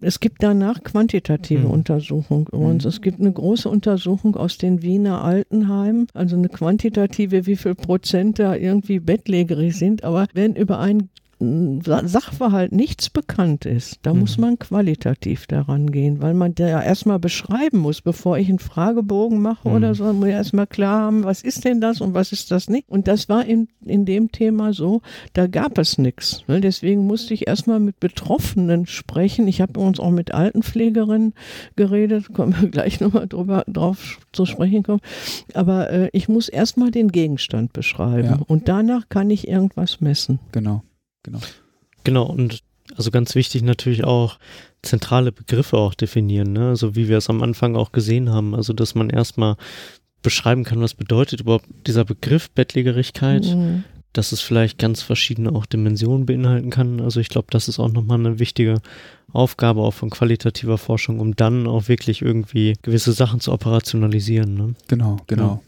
es 0.00 0.20
gibt 0.20 0.42
danach 0.42 0.82
quantitative 0.82 1.66
mhm. 1.66 1.70
Untersuchungen. 1.70 2.33
Und 2.34 2.84
mhm. 2.84 2.88
es 2.88 3.00
gibt 3.00 3.20
eine 3.20 3.32
große 3.32 3.68
Untersuchung 3.68 4.36
aus 4.36 4.58
den 4.58 4.82
Wiener 4.82 5.22
Altenheimen, 5.22 6.08
also 6.14 6.36
eine 6.36 6.48
quantitative, 6.48 7.46
wie 7.46 7.56
viel 7.56 7.74
Prozent 7.74 8.38
da 8.38 8.54
irgendwie 8.54 9.00
bettlägerig 9.00 9.76
sind. 9.76 10.04
Aber 10.04 10.26
wenn 10.34 10.54
über 10.54 10.78
ein 10.78 11.08
Sachverhalt 12.04 12.72
nichts 12.72 13.10
bekannt 13.10 13.64
ist, 13.64 13.98
da 14.02 14.12
mhm. 14.12 14.20
muss 14.20 14.38
man 14.38 14.58
qualitativ 14.58 15.46
daran 15.46 15.90
gehen, 15.90 16.20
weil 16.22 16.34
man 16.34 16.54
ja 16.58 16.82
erstmal 16.82 17.18
beschreiben 17.18 17.78
muss, 17.78 18.00
bevor 18.00 18.38
ich 18.38 18.48
einen 18.48 18.58
Fragebogen 18.58 19.40
mache 19.40 19.68
mhm. 19.68 19.74
oder 19.74 19.94
so, 19.94 20.12
muss 20.12 20.28
ich 20.28 20.34
erstmal 20.34 20.66
klar 20.66 21.00
haben, 21.00 21.24
was 21.24 21.42
ist 21.42 21.64
denn 21.64 21.80
das 21.80 22.00
und 22.00 22.14
was 22.14 22.32
ist 22.32 22.50
das 22.50 22.68
nicht. 22.68 22.88
Und 22.88 23.08
das 23.08 23.28
war 23.28 23.44
in, 23.44 23.68
in 23.84 24.04
dem 24.04 24.32
Thema 24.32 24.72
so, 24.72 25.02
da 25.32 25.46
gab 25.46 25.78
es 25.78 25.98
nichts. 25.98 26.44
Ne? 26.46 26.60
Deswegen 26.60 27.06
musste 27.06 27.34
ich 27.34 27.46
erstmal 27.46 27.80
mit 27.80 28.00
Betroffenen 28.00 28.86
sprechen. 28.86 29.48
Ich 29.48 29.60
habe 29.60 29.80
uns 29.80 30.00
auch 30.00 30.10
mit 30.10 30.32
Altenpflegerinnen 30.32 31.34
geredet, 31.76 32.32
kommen 32.32 32.54
wir 32.60 32.68
gleich 32.70 33.00
nochmal 33.00 33.26
drüber 33.26 33.64
drauf 33.66 34.18
zu 34.32 34.46
sprechen 34.46 34.82
kommen. 34.82 35.00
Aber 35.54 35.90
äh, 35.90 36.08
ich 36.12 36.28
muss 36.28 36.48
erstmal 36.48 36.90
den 36.90 37.08
Gegenstand 37.08 37.72
beschreiben 37.72 38.28
ja. 38.28 38.40
und 38.46 38.68
danach 38.68 39.08
kann 39.08 39.30
ich 39.30 39.48
irgendwas 39.48 40.00
messen. 40.00 40.38
Genau. 40.52 40.82
Genau. 41.24 41.40
Genau, 42.04 42.24
und 42.24 42.60
also 42.96 43.10
ganz 43.10 43.34
wichtig 43.34 43.62
natürlich 43.62 44.04
auch 44.04 44.38
zentrale 44.82 45.32
Begriffe 45.32 45.78
auch 45.78 45.94
definieren, 45.94 46.52
ne? 46.52 46.68
Also 46.68 46.94
wie 46.94 47.08
wir 47.08 47.18
es 47.18 47.30
am 47.30 47.42
Anfang 47.42 47.76
auch 47.76 47.92
gesehen 47.92 48.30
haben, 48.30 48.54
also 48.54 48.72
dass 48.72 48.94
man 48.94 49.10
erstmal 49.10 49.56
beschreiben 50.22 50.64
kann, 50.64 50.80
was 50.80 50.94
bedeutet 50.94 51.40
überhaupt 51.40 51.66
dieser 51.86 52.04
Begriff 52.04 52.50
Bettlägerigkeit, 52.50 53.44
mhm. 53.44 53.84
dass 54.12 54.32
es 54.32 54.40
vielleicht 54.40 54.78
ganz 54.78 55.02
verschiedene 55.02 55.52
auch 55.52 55.66
Dimensionen 55.66 56.26
beinhalten 56.26 56.70
kann. 56.70 57.00
Also 57.00 57.20
ich 57.20 57.28
glaube, 57.28 57.48
das 57.50 57.68
ist 57.68 57.78
auch 57.78 57.90
nochmal 57.92 58.18
eine 58.18 58.38
wichtige 58.38 58.80
Aufgabe 59.32 59.80
auch 59.82 59.92
von 59.92 60.10
qualitativer 60.10 60.78
Forschung, 60.78 61.20
um 61.20 61.36
dann 61.36 61.66
auch 61.66 61.88
wirklich 61.88 62.22
irgendwie 62.22 62.74
gewisse 62.82 63.12
Sachen 63.12 63.40
zu 63.40 63.52
operationalisieren. 63.52 64.54
Ne? 64.54 64.74
Genau, 64.88 65.16
genau. 65.26 65.46
Ja. 65.46 65.60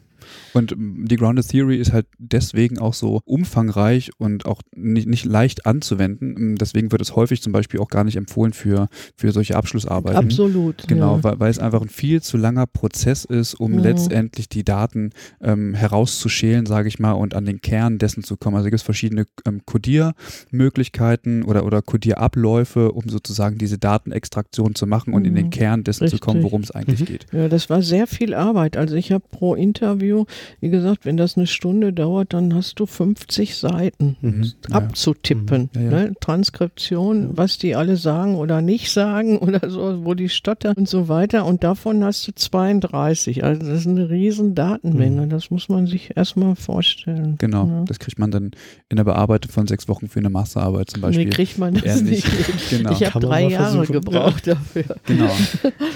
Und 0.57 0.75
die 0.77 1.17
Grounded 1.17 1.49
Theory 1.49 1.77
ist 1.77 1.93
halt 1.93 2.07
deswegen 2.19 2.79
auch 2.79 2.95
so 2.95 3.21
umfangreich 3.25 4.11
und 4.19 4.47
auch 4.47 4.63
nicht, 4.75 5.07
nicht 5.07 5.25
leicht 5.25 5.67
anzuwenden. 5.67 6.57
Deswegen 6.57 6.93
wird 6.93 7.03
es 7.03 7.15
häufig 7.15 7.43
zum 7.43 7.53
Beispiel 7.53 7.81
auch 7.81 7.89
gar 7.89 8.05
nicht 8.05 8.17
empfohlen 8.17 8.53
für, 8.53 8.89
für 9.17 9.33
solche 9.33 9.57
Abschlussarbeiten. 9.57 10.19
Absolut. 10.19 10.89
Genau, 10.89 11.17
ja. 11.17 11.25
weil, 11.25 11.41
weil 11.41 11.51
es 11.51 11.59
einfach 11.59 11.83
ein 11.83 11.89
viel 11.89 12.23
zu 12.23 12.37
langer 12.37 12.67
Prozess 12.67 13.25
ist, 13.25 13.55
um 13.55 13.75
ja. 13.75 13.81
letztendlich 13.81 14.49
die 14.49 14.65
Daten 14.65 15.11
ähm, 15.41 15.75
herauszuschälen, 15.75 16.67
sage 16.67 16.89
ich 16.89 16.99
mal, 16.99 17.13
und 17.13 17.35
an 17.35 17.45
den 17.45 17.61
Kern 17.61 17.99
dessen 17.99 18.25
zu 18.25 18.37
kommen. 18.37 18.57
Also 18.57 18.67
gibt 18.67 18.77
es 18.77 18.83
verschiedene 18.83 19.27
ähm, 19.45 19.61
Codiermöglichkeiten 19.67 21.43
oder, 21.43 21.65
oder 21.65 21.83
Codierabläufe, 21.83 22.93
um 22.93 23.09
sozusagen 23.09 23.59
diese 23.59 23.79
Datenextraktion 23.79 24.75
zu 24.75 24.87
machen 24.87 25.13
und 25.13 25.23
mhm. 25.23 25.29
in 25.29 25.35
den 25.35 25.47
mhm. 25.47 25.51
Kern 25.51 25.85
dessen 25.85 26.05
Richtig. 26.05 26.21
zu 26.21 26.25
kommen, 26.25 26.43
worum 26.43 26.63
es 26.63 26.71
eigentlich 26.71 27.01
mhm. 27.01 27.05
geht. 27.05 27.27
Ja, 27.33 27.49
das 27.49 27.69
war 27.69 27.83
sehr 27.83 28.07
viel 28.07 28.35
Arbeit. 28.35 28.77
Also 28.77 28.97
ich 28.97 29.13
habe 29.13 29.25
pro 29.31 29.55
Interview 29.55 30.25
wie 30.61 30.71
gesagt, 30.71 31.05
wenn 31.05 31.17
das 31.17 31.37
eine 31.37 31.47
Stunde 31.47 31.93
dauert, 31.93 32.33
dann 32.33 32.55
hast 32.55 32.79
du 32.81 32.87
50 32.87 33.57
Seiten 33.57 34.17
mhm. 34.21 34.53
abzutippen. 34.71 35.71
Mhm. 35.75 35.83
Ja, 35.83 35.91
ja. 35.91 35.91
Ne? 35.91 36.13
Transkription, 36.21 37.37
was 37.37 37.59
die 37.59 37.75
alle 37.75 37.97
sagen 37.97 38.37
oder 38.37 38.61
nicht 38.63 38.91
sagen 38.91 39.39
oder 39.47 39.71
so, 39.71 40.05
wo 40.05 40.15
die 40.15 40.29
stottern 40.29 40.75
und 40.77 40.89
so 40.89 41.09
weiter. 41.09 41.47
Und 41.47 41.65
davon 41.65 42.05
hast 42.05 42.27
du 42.29 42.33
32. 42.35 43.45
Also 43.45 43.61
das 43.61 43.81
ist 43.81 43.87
eine 43.87 44.11
riesen 44.11 44.55
Datenmenge. 44.55 45.23
Mhm. 45.23 45.31
Das 45.31 45.51
muss 45.51 45.69
man 45.69 45.87
sich 45.87 46.17
erstmal 46.17 46.57
vorstellen. 46.57 47.37
Genau, 47.39 47.67
ja. 47.67 47.85
das 47.87 47.99
kriegt 47.99 48.19
man 48.19 48.31
dann 48.31 48.51
in 48.89 48.97
der 48.97 49.05
Bearbeitung 49.05 49.51
von 49.51 49.67
sechs 49.67 49.89
Wochen 49.89 50.09
für 50.09 50.21
eine 50.21 50.31
Masterarbeit 50.31 50.91
zum 50.91 51.03
Beispiel. 51.03 51.27
Wie 51.27 51.31
kriegt 51.31 51.59
man 51.59 51.75
das 51.75 52.03
nicht? 52.03 52.27
genau. 52.71 52.93
Ich 52.93 53.05
habe 53.05 53.21
drei 53.21 53.49
Jahre 53.49 53.87
gebraucht 53.87 54.47
dafür. 54.47 54.97
Genau. 55.07 55.31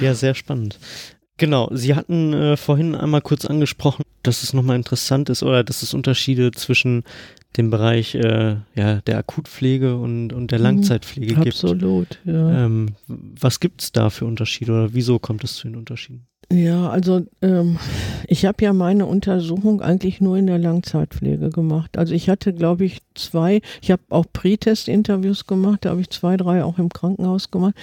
Ja, 0.00 0.14
sehr 0.14 0.34
spannend. 0.34 0.78
Genau, 1.40 1.70
Sie 1.72 1.94
hatten 1.94 2.34
äh, 2.34 2.58
vorhin 2.58 2.94
einmal 2.94 3.22
kurz 3.22 3.46
angesprochen, 3.46 4.04
dass 4.22 4.42
es 4.42 4.52
nochmal 4.52 4.76
interessant 4.76 5.30
ist 5.30 5.42
oder 5.42 5.64
dass 5.64 5.82
es 5.82 5.94
Unterschiede 5.94 6.50
zwischen 6.50 7.02
dem 7.56 7.70
Bereich 7.70 8.14
äh, 8.14 8.56
ja, 8.74 9.00
der 9.00 9.16
Akutpflege 9.16 9.96
und, 9.96 10.34
und 10.34 10.50
der 10.50 10.58
mhm. 10.58 10.64
Langzeitpflege 10.64 11.36
mhm, 11.36 11.44
gibt. 11.44 11.56
Absolut, 11.56 12.18
ja. 12.26 12.66
Ähm, 12.66 12.90
was 13.06 13.58
gibt 13.58 13.80
es 13.80 13.90
da 13.90 14.10
für 14.10 14.26
Unterschiede 14.26 14.70
oder 14.72 14.92
wieso 14.92 15.18
kommt 15.18 15.42
es 15.42 15.54
zu 15.54 15.68
den 15.68 15.76
Unterschieden? 15.76 16.26
Ja, 16.52 16.90
also 16.90 17.24
ähm, 17.42 17.78
ich 18.26 18.44
habe 18.44 18.64
ja 18.64 18.72
meine 18.72 19.06
Untersuchung 19.06 19.80
eigentlich 19.80 20.20
nur 20.20 20.36
in 20.36 20.48
der 20.48 20.58
Langzeitpflege 20.58 21.48
gemacht. 21.48 21.96
Also 21.96 22.12
ich 22.12 22.28
hatte, 22.28 22.52
glaube 22.52 22.84
ich, 22.84 22.98
zwei, 23.14 23.60
ich 23.80 23.92
habe 23.92 24.02
auch 24.10 24.26
Pre-Test-Interviews 24.32 25.46
gemacht, 25.46 25.84
da 25.84 25.90
habe 25.90 26.00
ich 26.00 26.10
zwei, 26.10 26.36
drei 26.36 26.64
auch 26.64 26.78
im 26.78 26.88
Krankenhaus 26.88 27.52
gemacht. 27.52 27.76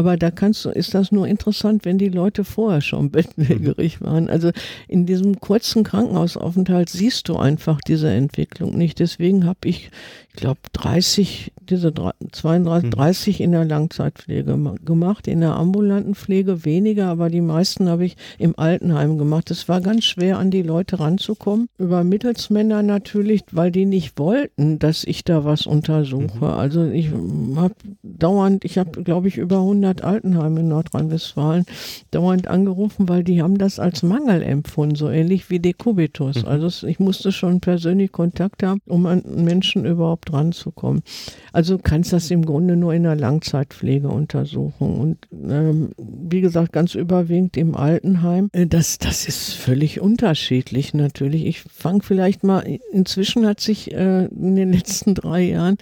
Aber 0.00 0.16
da 0.16 0.30
kannst 0.30 0.64
du, 0.64 0.70
ist 0.70 0.94
das 0.94 1.12
nur 1.12 1.28
interessant, 1.28 1.84
wenn 1.84 1.98
die 1.98 2.08
Leute 2.08 2.42
vorher 2.42 2.80
schon 2.80 3.10
bettlägerig 3.10 4.00
waren. 4.00 4.30
Also 4.30 4.50
in 4.88 5.04
diesem 5.04 5.40
kurzen 5.40 5.84
Krankenhausaufenthalt 5.84 6.88
siehst 6.88 7.28
du 7.28 7.36
einfach 7.36 7.82
diese 7.82 8.08
Entwicklung 8.08 8.78
nicht. 8.78 8.98
Deswegen 8.98 9.44
habe 9.44 9.58
ich, 9.66 9.90
ich 10.29 10.29
glaube, 10.40 10.60
30, 10.72 11.52
diese 11.60 11.92
32, 12.32 12.90
30 12.90 13.38
hm. 13.38 13.44
in 13.44 13.52
der 13.52 13.64
Langzeitpflege 13.64 14.76
gemacht, 14.84 15.28
in 15.28 15.40
der 15.40 15.54
ambulanten 15.56 16.14
Pflege 16.14 16.64
weniger, 16.64 17.06
aber 17.08 17.30
die 17.30 17.40
meisten 17.40 17.88
habe 17.88 18.04
ich 18.04 18.16
im 18.38 18.58
Altenheim 18.58 19.18
gemacht. 19.18 19.50
Es 19.50 19.68
war 19.68 19.80
ganz 19.80 20.04
schwer, 20.04 20.38
an 20.38 20.50
die 20.50 20.62
Leute 20.62 20.98
ranzukommen. 20.98 21.68
Über 21.78 22.02
Mittelsmänner 22.04 22.82
natürlich, 22.82 23.42
weil 23.52 23.70
die 23.70 23.86
nicht 23.86 24.18
wollten, 24.18 24.78
dass 24.78 25.04
ich 25.04 25.24
da 25.24 25.44
was 25.44 25.66
untersuche. 25.66 26.38
Mhm. 26.38 26.44
Also 26.44 26.86
ich 26.86 27.10
habe 27.56 27.74
dauernd, 28.02 28.64
ich 28.64 28.78
habe, 28.78 29.02
glaube 29.02 29.28
ich, 29.28 29.36
über 29.36 29.58
100 29.58 30.02
Altenheime 30.02 30.60
in 30.60 30.68
Nordrhein-Westfalen 30.68 31.64
dauernd 32.10 32.48
angerufen, 32.48 33.08
weil 33.08 33.22
die 33.22 33.42
haben 33.42 33.58
das 33.58 33.78
als 33.78 34.02
Mangel 34.02 34.42
empfunden, 34.42 34.96
so 34.96 35.08
ähnlich 35.10 35.50
wie 35.50 35.60
Dekubitus. 35.60 36.42
Mhm. 36.42 36.48
Also 36.48 36.86
ich 36.86 36.98
musste 36.98 37.32
schon 37.32 37.60
persönlich 37.60 38.12
Kontakt 38.12 38.62
haben, 38.62 38.80
um 38.86 39.06
an 39.06 39.22
Menschen 39.36 39.84
überhaupt 39.84 40.29
überhaupt 40.30 40.40
ranzukommen. 40.40 41.02
Also 41.52 41.78
kannst 41.78 42.12
das 42.12 42.30
im 42.30 42.44
Grunde 42.44 42.76
nur 42.76 42.94
in 42.94 43.02
der 43.02 43.16
Langzeitpflege 43.16 44.08
untersuchen. 44.08 44.94
Und 44.98 45.18
ähm, 45.32 45.90
wie 45.98 46.40
gesagt, 46.40 46.72
ganz 46.72 46.94
überwiegend 46.94 47.56
im 47.56 47.74
Altenheim. 47.74 48.48
Äh, 48.52 48.66
das, 48.66 48.98
das 48.98 49.26
ist 49.26 49.54
völlig 49.54 50.00
unterschiedlich 50.00 50.94
natürlich. 50.94 51.46
Ich 51.46 51.60
fange 51.62 52.02
vielleicht 52.02 52.44
mal, 52.44 52.60
inzwischen 52.92 53.46
hat 53.46 53.60
sich 53.60 53.92
äh, 53.92 54.26
in 54.26 54.56
den 54.56 54.72
letzten 54.72 55.14
drei 55.14 55.42
Jahren 55.42 55.76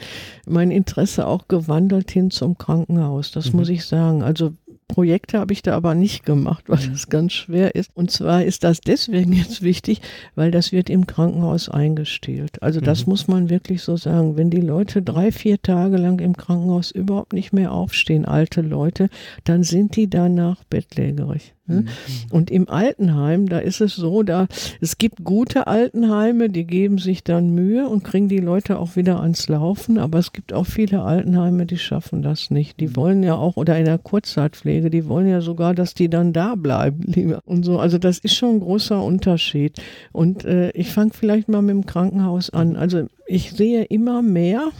mein 0.47 0.71
Interesse 0.71 1.27
auch 1.27 1.49
gewandelt 1.49 2.11
hin 2.11 2.31
zum 2.31 2.59
Krankenhaus. 2.59 3.31
Das 3.31 3.53
mhm. 3.53 3.61
muss 3.61 3.69
ich 3.69 3.85
sagen. 3.85 4.23
Also 4.23 4.53
Projekte 4.89 5.39
habe 5.39 5.53
ich 5.53 5.63
da 5.63 5.77
aber 5.77 5.95
nicht 5.95 6.25
gemacht, 6.25 6.65
weil 6.67 6.85
mhm. 6.85 6.93
das 6.93 7.09
ganz 7.09 7.35
schwer 7.35 7.75
ist. 7.75 7.91
Und 7.95 8.11
zwar 8.11 8.43
ist 8.43 8.65
das 8.65 8.81
deswegen 8.81 9.33
jetzt 9.33 9.63
wichtig, 9.63 10.01
weil 10.35 10.51
das 10.51 10.73
wird 10.73 10.91
im 10.91 11.07
Krankenhaus 11.07 11.69
eingestellt. 11.69 12.63
Also 12.63 12.81
das 12.81 13.07
mhm. 13.07 13.11
muss 13.11 13.29
man 13.29 13.51
wirklich 13.51 13.83
so 13.83 13.97
sagen. 13.97 14.37
Wenn 14.37 14.51
die 14.51 14.61
Leute 14.61 15.03
drei, 15.03 15.31
vier 15.31 15.61
Tage 15.61 15.99
lang 15.99 16.19
im 16.21 16.37
Krankenhaus 16.37 16.91
überhaupt 16.91 17.35
nicht 17.35 17.53
mehr 17.53 17.73
aufstehen, 17.73 18.25
alte 18.25 18.63
Leute, 18.63 19.09
dann 19.45 19.63
sind 19.63 19.95
die 19.95 20.09
danach 20.09 20.65
bettlägerig. 20.65 21.55
Ne? 21.69 21.81
Mhm. 21.83 21.87
Und 22.31 22.51
im 22.51 22.69
Altenheim, 22.69 23.49
da 23.49 23.59
ist 23.59 23.81
es 23.81 23.95
so, 23.95 24.23
da 24.23 24.47
es 24.81 24.99
gibt 24.99 25.25
gute 25.25 25.67
Altenheime, 25.67 26.49
die 26.49 26.65
geben 26.65 26.99
sich 26.99 27.23
dann 27.23 27.55
Mühe 27.55 27.89
und 27.89 28.05
kriegen 28.05 28.29
die 28.29 28.39
Leute 28.39 28.79
auch 28.79 28.97
wieder 28.97 29.21
ans 29.21 29.49
Laufen, 29.49 29.99
aber 29.99 30.19
es 30.19 30.33
gibt 30.33 30.53
auch 30.53 30.67
viele 30.67 31.03
Altenheime, 31.03 31.67
die 31.67 31.79
schaffen 31.79 32.23
das 32.23 32.51
nicht. 32.51 32.81
Die 32.81 32.89
mhm. 32.89 32.97
wollen 32.97 33.23
ja 33.23 33.35
auch 33.35 33.57
oder 33.57 33.79
in 33.79 33.85
der 33.85 33.99
Kurzzeitpflege, 33.99 34.91
die 34.91 35.07
wollen 35.07 35.29
ja 35.29 35.41
sogar, 35.41 35.75
dass 35.75 35.95
die 35.95 36.09
dann 36.09 36.33
da 36.33 36.55
bleiben 36.55 37.03
lieber 37.07 37.41
und 37.45 37.65
so. 37.65 37.79
Also 37.79 37.99
das 37.99 38.19
ist 38.19 38.35
schon 38.35 38.57
ein 38.57 38.61
großer 38.61 39.03
Unterschied. 39.03 39.81
Und 40.13 40.45
äh, 40.45 40.71
ich 40.71 40.91
fange 40.91 41.13
vielleicht 41.13 41.49
mal 41.49 41.63
mit 41.63 41.75
dem 41.75 41.87
Krankenhaus 41.87 42.51
an. 42.51 42.77
Also 42.77 43.07
ich 43.27 43.53
sehe 43.53 43.85
immer 43.85 44.23
mehr 44.23 44.71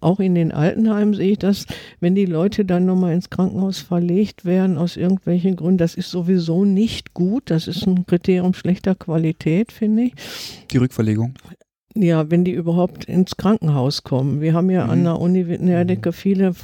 auch 0.00 0.20
in 0.20 0.34
den 0.34 0.52
Altenheimen 0.52 1.14
sehe 1.14 1.32
ich 1.32 1.38
das, 1.38 1.66
wenn 2.00 2.14
die 2.14 2.26
Leute 2.26 2.64
dann 2.64 2.86
nochmal 2.86 3.14
ins 3.14 3.30
Krankenhaus 3.30 3.78
verlegt 3.78 4.44
werden, 4.44 4.78
aus 4.78 4.96
irgendwelchen 4.96 5.56
Gründen, 5.56 5.78
das 5.78 5.94
ist 5.94 6.10
sowieso 6.10 6.64
nicht 6.64 7.14
gut. 7.14 7.44
Das 7.46 7.68
ist 7.68 7.86
ein 7.86 8.06
Kriterium 8.06 8.54
schlechter 8.54 8.94
Qualität, 8.94 9.72
finde 9.72 10.04
ich. 10.04 10.12
Die 10.70 10.78
Rückverlegung? 10.78 11.34
Ja, 11.94 12.30
wenn 12.30 12.44
die 12.44 12.52
überhaupt 12.52 13.04
ins 13.06 13.36
Krankenhaus 13.36 14.04
kommen. 14.04 14.40
Wir 14.40 14.54
haben 14.54 14.70
ja 14.70 14.84
mhm. 14.84 14.90
an 14.90 15.04
der 15.04 15.20
Uni 15.20 15.48
Wittenherdecke 15.48 16.12
viele 16.12 16.54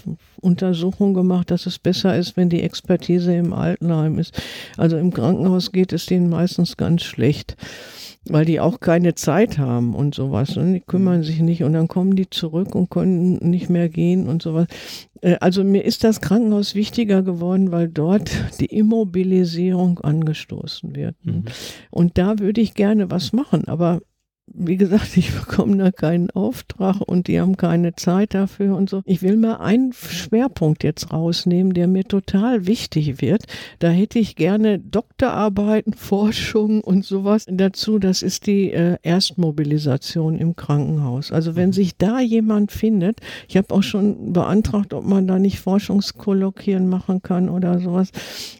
Untersuchungen 0.40 1.14
gemacht, 1.14 1.51
dass 1.51 1.66
es 1.66 1.81
besser 1.81 2.16
ist, 2.16 2.37
wenn 2.37 2.49
die 2.49 2.62
Expertise 2.62 3.35
im 3.35 3.53
Altenheim 3.53 4.18
ist. 4.18 4.40
Also 4.77 4.96
im 4.96 5.12
Krankenhaus 5.12 5.72
geht 5.72 5.92
es 5.92 6.07
denen 6.07 6.31
meistens 6.31 6.77
ganz 6.77 7.03
schlecht 7.03 7.57
weil 8.29 8.45
die 8.45 8.61
auch 8.61 8.81
keine 8.81 9.15
Zeit 9.15 9.59
haben 9.59 9.95
und 9.95 10.15
sowas. 10.15 10.57
Und 10.57 10.75
die 10.75 10.81
kümmern 10.81 11.23
sich 11.23 11.41
nicht 11.41 11.62
und 11.62 11.73
dann 11.73 11.89
kommen 11.89 12.17
die 12.17 12.29
zurück 12.29 12.75
und 12.75 12.91
können 12.91 13.39
nicht 13.39 13.71
mehr 13.71 13.89
gehen 13.89 14.29
und 14.29 14.43
sowas. 14.43 14.67
Äh, 15.21 15.37
also 15.41 15.65
mir 15.65 15.85
ist 15.85 16.05
das 16.05 16.21
Krankenhaus 16.21 16.75
wichtiger 16.75 17.23
geworden, 17.23 17.73
weil 17.73 17.89
dort 17.89 18.31
die 18.61 18.67
Immobilisierung 18.67 20.01
angestoßen 20.01 20.95
wird. 20.95 21.17
Mhm. 21.25 21.45
Und 21.91 22.19
da 22.19 22.39
würde 22.39 22.61
ich 22.61 22.75
gerne 22.75 23.11
was 23.11 23.33
machen, 23.33 23.69
aber 23.69 24.01
wie 24.48 24.76
gesagt, 24.76 25.16
ich 25.16 25.32
bekomme 25.35 25.76
da 25.76 25.90
keinen 25.90 26.30
Auftrag 26.30 27.00
und 27.00 27.26
die 27.26 27.40
haben 27.40 27.56
keine 27.56 27.94
Zeit 27.96 28.35
dafür 28.35 28.76
und 28.76 28.88
so. 28.88 29.02
Ich 29.04 29.22
will 29.22 29.37
mal 29.37 29.56
einen 29.56 29.92
Schwerpunkt 29.92 30.85
jetzt 30.85 31.12
rausnehmen, 31.12 31.74
der 31.74 31.88
mir 31.88 32.04
total 32.04 32.66
wichtig 32.66 33.20
wird. 33.20 33.44
Da 33.80 33.88
hätte 33.88 34.18
ich 34.18 34.37
gerne 34.37 34.78
Doktorarbeiten, 34.78 35.94
Forschung 35.94 36.80
und 36.80 37.04
sowas 37.04 37.46
dazu. 37.48 37.98
Das 37.98 38.22
ist 38.22 38.46
die 38.46 38.70
äh, 38.70 38.96
Erstmobilisation 39.02 40.38
im 40.38 40.54
Krankenhaus. 40.54 41.32
Also 41.32 41.56
wenn 41.56 41.72
sich 41.72 41.96
da 41.96 42.20
jemand 42.20 42.70
findet, 42.70 43.18
ich 43.48 43.56
habe 43.56 43.74
auch 43.74 43.82
schon 43.82 44.32
beantragt, 44.32 44.94
ob 44.94 45.04
man 45.04 45.26
da 45.26 45.38
nicht 45.38 45.59
Forschungskolloquien 45.59 46.88
machen 46.88 47.20
kann 47.20 47.48
oder 47.48 47.80
sowas. 47.80 48.12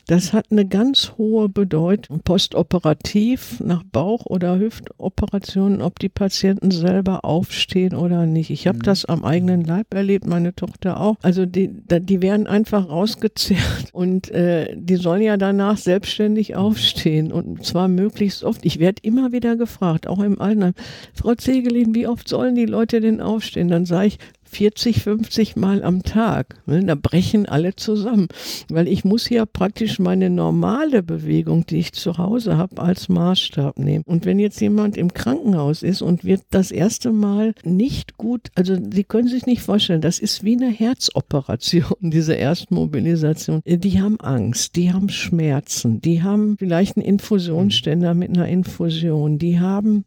Das 0.09 0.33
hat 0.33 0.47
eine 0.51 0.67
ganz 0.67 1.13
hohe 1.17 1.49
Bedeutung. 1.49 2.21
Postoperativ 2.21 3.61
nach 3.61 3.83
Bauch- 3.85 4.27
oder 4.27 4.59
Hüftoperationen 4.59 5.76
entscheiden, 5.77 5.83
ob 5.83 5.99
die 5.99 6.09
Patienten 6.09 6.71
selber 6.71 7.25
aufstehen 7.25 7.95
oder 7.95 8.27
nicht. 8.27 8.51
Ich 8.51 8.67
habe 8.67 8.79
mhm. 8.79 8.83
das 8.83 9.05
am 9.05 9.25
eigenen 9.25 9.65
Leib 9.65 9.95
erlebt, 9.95 10.27
meine 10.27 10.55
Tochter 10.55 11.01
auch. 11.01 11.17
Also 11.23 11.47
die, 11.47 11.71
die 11.71 12.23
werden 12.23 12.47
einfach 12.47 12.89
rausgezerrt 12.89 13.91
und 13.93 14.31
äh, 14.31 14.75
die 14.77 14.97
sollen 14.97 15.23
ja 15.23 15.37
danach 15.37 15.79
selbstständig 15.79 16.51
mhm. 16.51 16.57
aufstehen 16.57 17.33
und 17.33 17.65
zwar 17.65 17.89
möglichst 17.89 18.45
oft. 18.45 18.65
Ich 18.65 18.79
werde 18.79 19.03
immer 19.03 19.33
wieder 19.33 19.57
gefragt, 19.57 20.07
auch 20.07 20.21
im 20.21 20.41
Altenheim, 20.41 20.75
Frau 21.15 21.35
Zegelin, 21.35 21.95
wie 21.95 22.07
oft 22.07 22.29
sollen 22.29 22.55
die 22.55 22.67
Leute 22.67 23.01
denn 23.01 23.21
aufstehen? 23.21 23.69
Dann 23.69 23.87
sage 23.87 24.09
ich, 24.09 24.19
40, 24.47 25.03
50 25.03 25.57
Mal 25.57 25.83
am 25.83 26.03
Tag. 26.03 26.57
Ne? 26.67 26.85
Da 26.85 26.95
brechen 26.95 27.47
alle 27.47 27.77
zusammen, 27.77 28.29
weil 28.69 28.89
ich 28.89 29.05
muss 29.05 29.29
ja 29.29 29.45
praktisch 29.45 29.99
meine 29.99 30.31
normale 30.31 31.03
Bewegung, 31.03 31.67
die 31.67 31.79
ich 31.79 31.93
zu 31.93 32.19
Hause 32.19 32.57
habe, 32.57 32.81
als 32.81 33.09
Maßstab 33.09 33.79
nehmen. 33.79 34.05
Und 34.07 34.25
wenn 34.25 34.39
jetzt 34.39 34.61
jemand 34.61 34.97
im 34.97 35.13
Krankenhaus 35.13 35.83
ist 35.83 36.03
und 36.03 36.25
wird 36.25 36.43
das 36.51 36.71
erste 36.71 37.13
Mal 37.13 37.55
nicht 37.65 38.17
gut, 38.17 38.49
also 38.55 38.77
Sie 38.93 39.05
können 39.05 39.29
sich 39.29 39.47
nicht 39.47 39.63
vorstellen, 39.63 40.01
das 40.01 40.19
ist 40.19 40.45
wie 40.45 40.57
eine 40.57 40.71
Herzoperation, 40.71 41.97
diese 42.01 42.35
Erstmobilisation. 42.35 43.61
Die 43.67 44.01
haben 44.01 44.21
Angst, 44.21 44.77
die 44.77 44.93
haben 44.93 45.09
Schmerzen, 45.09 46.01
die 46.01 46.23
haben 46.23 46.57
vielleicht 46.59 46.97
einen 46.97 47.07
Infusionsständer 47.07 48.15
mit 48.15 48.31
einer 48.31 48.49
Infusion, 48.49 49.39
die 49.39 49.61
haben 49.61 50.05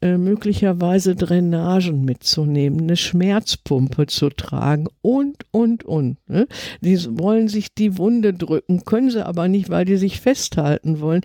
äh, 0.00 0.16
möglicherweise 0.16 1.14
Drainagen 1.14 2.04
mitzunehmen, 2.04 2.82
eine 2.82 2.96
Schmerzpumpe 2.96 3.71
Pumpe 3.72 4.04
zu 4.04 4.28
tragen 4.28 4.86
und, 5.00 5.46
und, 5.50 5.82
und. 5.82 6.18
Ne? 6.28 6.46
Die 6.82 6.98
wollen 7.18 7.48
sich 7.48 7.72
die 7.72 7.96
Wunde 7.96 8.34
drücken, 8.34 8.84
können 8.84 9.10
sie 9.10 9.24
aber 9.24 9.48
nicht, 9.48 9.70
weil 9.70 9.86
die 9.86 9.96
sich 9.96 10.20
festhalten 10.20 11.00
wollen. 11.00 11.22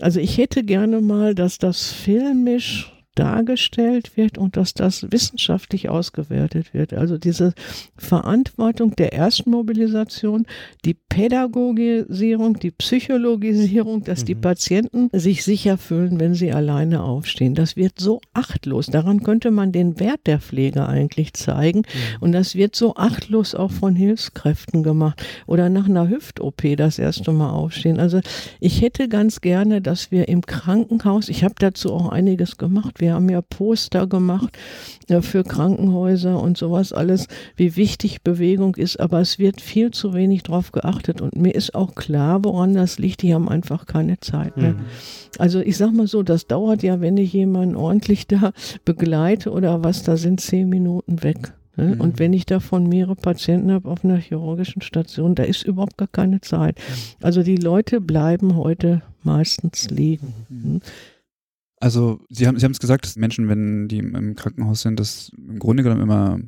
Also 0.00 0.18
ich 0.18 0.38
hätte 0.38 0.64
gerne 0.64 1.02
mal, 1.02 1.34
dass 1.34 1.58
das 1.58 1.92
filmisch 1.92 2.90
dargestellt 3.20 4.16
wird 4.16 4.38
und 4.38 4.56
dass 4.56 4.72
das 4.72 5.12
wissenschaftlich 5.12 5.90
ausgewertet 5.90 6.72
wird. 6.72 6.94
Also 6.94 7.18
diese 7.18 7.52
Verantwortung 7.96 8.96
der 8.96 9.12
Erstmobilisation, 9.12 10.46
die 10.86 10.94
Pädagogisierung, 10.94 12.58
die 12.58 12.70
Psychologisierung, 12.70 14.04
dass 14.04 14.22
mhm. 14.22 14.26
die 14.26 14.34
Patienten 14.36 15.10
sich 15.12 15.44
sicher 15.44 15.76
fühlen, 15.76 16.18
wenn 16.18 16.34
sie 16.34 16.52
alleine 16.52 17.02
aufstehen. 17.02 17.54
Das 17.54 17.76
wird 17.76 18.00
so 18.00 18.20
achtlos. 18.32 18.86
Daran 18.86 19.22
könnte 19.22 19.50
man 19.50 19.70
den 19.70 20.00
Wert 20.00 20.20
der 20.26 20.40
Pflege 20.40 20.86
eigentlich 20.86 21.34
zeigen. 21.34 21.80
Mhm. 21.80 22.16
Und 22.20 22.32
das 22.32 22.54
wird 22.54 22.74
so 22.74 22.94
achtlos 22.96 23.54
auch 23.54 23.70
von 23.70 23.94
Hilfskräften 23.94 24.82
gemacht. 24.82 25.22
Oder 25.46 25.68
nach 25.68 25.86
einer 25.86 26.08
Hüft-OP 26.08 26.76
das 26.76 26.98
erste 26.98 27.32
Mal 27.32 27.50
aufstehen. 27.50 28.00
Also 28.00 28.20
ich 28.60 28.80
hätte 28.80 29.08
ganz 29.08 29.42
gerne, 29.42 29.82
dass 29.82 30.10
wir 30.10 30.28
im 30.28 30.40
Krankenhaus, 30.40 31.28
ich 31.28 31.44
habe 31.44 31.54
dazu 31.58 31.92
auch 31.92 32.08
einiges 32.08 32.56
gemacht, 32.56 33.00
wir 33.00 33.09
haben 33.14 33.28
ja 33.28 33.40
Poster 33.42 34.06
gemacht 34.06 34.56
ja, 35.08 35.22
für 35.22 35.44
Krankenhäuser 35.44 36.40
und 36.40 36.56
sowas 36.56 36.92
alles, 36.92 37.26
wie 37.56 37.76
wichtig 37.76 38.22
Bewegung 38.22 38.76
ist, 38.76 38.98
aber 38.98 39.20
es 39.20 39.38
wird 39.38 39.60
viel 39.60 39.90
zu 39.90 40.14
wenig 40.14 40.42
drauf 40.42 40.72
geachtet 40.72 41.20
und 41.20 41.36
mir 41.36 41.54
ist 41.54 41.74
auch 41.74 41.94
klar, 41.94 42.44
woran 42.44 42.74
das 42.74 42.98
liegt, 42.98 43.22
die 43.22 43.34
haben 43.34 43.48
einfach 43.48 43.86
keine 43.86 44.20
Zeit 44.20 44.56
mehr. 44.56 44.74
Mhm. 44.74 44.80
Also 45.38 45.60
ich 45.60 45.76
sag 45.76 45.92
mal 45.92 46.06
so, 46.06 46.22
das 46.22 46.46
dauert 46.46 46.82
ja, 46.82 47.00
wenn 47.00 47.16
ich 47.16 47.32
jemanden 47.32 47.76
ordentlich 47.76 48.26
da 48.26 48.52
begleite 48.84 49.50
oder 49.50 49.82
was, 49.82 50.02
da 50.02 50.16
sind 50.16 50.40
zehn 50.40 50.68
Minuten 50.68 51.22
weg. 51.22 51.52
Ne? 51.76 51.94
Mhm. 51.94 52.00
Und 52.00 52.18
wenn 52.18 52.32
ich 52.32 52.46
davon 52.46 52.88
mehrere 52.88 53.16
Patienten 53.16 53.72
habe 53.72 53.88
auf 53.88 54.04
einer 54.04 54.18
chirurgischen 54.18 54.82
Station, 54.82 55.34
da 55.34 55.44
ist 55.44 55.62
überhaupt 55.62 55.96
gar 55.96 56.08
keine 56.08 56.40
Zeit. 56.40 56.76
Mhm. 56.78 57.24
Also 57.24 57.42
die 57.42 57.56
Leute 57.56 58.00
bleiben 58.00 58.56
heute 58.56 59.02
meistens 59.22 59.90
liegen. 59.90 60.34
Mhm. 60.48 60.80
Also 61.80 62.20
Sie 62.28 62.46
haben 62.46 62.58
Sie 62.58 62.64
haben 62.64 62.72
es 62.72 62.78
gesagt, 62.78 63.04
dass 63.04 63.16
Menschen, 63.16 63.48
wenn 63.48 63.88
die 63.88 63.98
im 63.98 64.36
Krankenhaus 64.36 64.82
sind, 64.82 65.00
das 65.00 65.32
im 65.36 65.58
Grunde 65.58 65.82
genommen 65.82 66.02
immer 66.02 66.38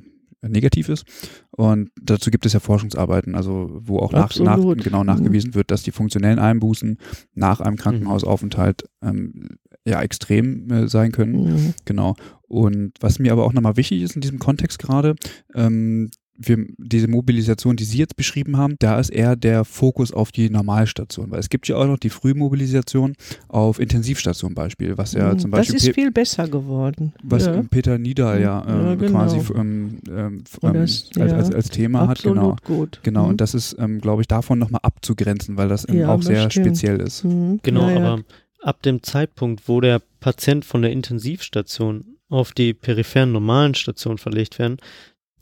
negativ 0.48 0.88
ist. 0.88 1.04
Und 1.50 1.90
dazu 2.00 2.30
gibt 2.30 2.46
es 2.46 2.52
ja 2.52 2.60
Forschungsarbeiten, 2.60 3.34
also 3.34 3.70
wo 3.72 3.98
auch 3.98 4.12
nach, 4.12 4.36
nach, 4.38 4.58
genau 4.76 5.04
nachgewiesen 5.04 5.50
mhm. 5.50 5.54
wird, 5.54 5.70
dass 5.70 5.82
die 5.82 5.92
funktionellen 5.92 6.38
Einbußen 6.38 6.98
nach 7.34 7.60
einem 7.60 7.76
Krankenhausaufenthalt 7.76 8.84
ähm, 9.02 9.58
ja 9.84 10.02
extrem 10.02 10.70
äh, 10.70 10.88
sein 10.88 11.12
können. 11.12 11.44
Mhm. 11.44 11.74
Genau. 11.84 12.16
Und 12.48 12.92
was 13.00 13.18
mir 13.18 13.32
aber 13.32 13.44
auch 13.44 13.52
nochmal 13.52 13.76
wichtig 13.76 14.02
ist 14.02 14.14
in 14.14 14.20
diesem 14.20 14.38
Kontext 14.38 14.78
gerade, 14.78 15.14
ähm, 15.54 16.10
wir, 16.36 16.66
diese 16.78 17.08
Mobilisation, 17.08 17.76
die 17.76 17.84
Sie 17.84 17.98
jetzt 17.98 18.16
beschrieben 18.16 18.56
haben, 18.56 18.76
da 18.78 18.98
ist 18.98 19.10
eher 19.10 19.36
der 19.36 19.64
Fokus 19.64 20.12
auf 20.12 20.32
die 20.32 20.50
Normalstation, 20.50 21.30
weil 21.30 21.40
es 21.40 21.48
gibt 21.48 21.68
ja 21.68 21.76
auch 21.76 21.86
noch 21.86 21.98
die 21.98 22.10
Frühmobilisation 22.10 23.14
auf 23.48 23.78
Intensivstation 23.78 24.54
Beispiel, 24.54 24.96
was 24.98 25.12
ja 25.12 25.30
hm, 25.30 25.38
zum 25.38 25.50
Beispiel. 25.50 25.74
Das 25.74 25.84
ist 25.84 25.94
viel 25.94 26.10
besser 26.10 26.48
geworden. 26.48 27.12
Was 27.22 27.46
ja. 27.46 27.62
Peter 27.70 27.98
Nieder 27.98 28.38
ja, 28.38 28.60
äh, 28.60 28.88
ja 28.88 28.94
genau. 28.94 29.12
quasi 29.12 29.40
ähm, 29.54 29.98
ähm, 30.08 30.44
das, 30.60 30.62
als, 30.62 31.10
ja. 31.16 31.36
als, 31.36 31.54
als, 31.54 31.68
Thema 31.68 32.08
Absolut 32.08 32.38
hat, 32.38 32.64
genau. 32.64 32.78
Gut. 32.78 33.00
Genau, 33.02 33.24
mhm. 33.24 33.30
und 33.30 33.40
das 33.40 33.54
ist, 33.54 33.76
ähm, 33.78 34.00
glaube 34.00 34.22
ich, 34.22 34.28
davon 34.28 34.58
nochmal 34.58 34.80
abzugrenzen, 34.82 35.56
weil 35.56 35.68
das 35.68 35.88
ähm, 35.88 36.08
auch 36.08 36.22
sehr 36.22 36.50
stimmt. 36.50 36.66
speziell 36.66 37.00
ist. 37.00 37.24
Mhm. 37.24 37.60
Genau, 37.62 37.88
aber 37.88 38.22
ab 38.60 38.82
dem 38.82 39.02
Zeitpunkt, 39.02 39.68
wo 39.68 39.80
der 39.80 40.00
Patient 40.20 40.64
von 40.64 40.82
der 40.82 40.92
Intensivstation 40.92 42.16
auf 42.28 42.52
die 42.52 42.72
peripheren 42.72 43.32
normalen 43.32 43.74
Stationen 43.74 44.18
verlegt 44.18 44.58
werden, 44.58 44.78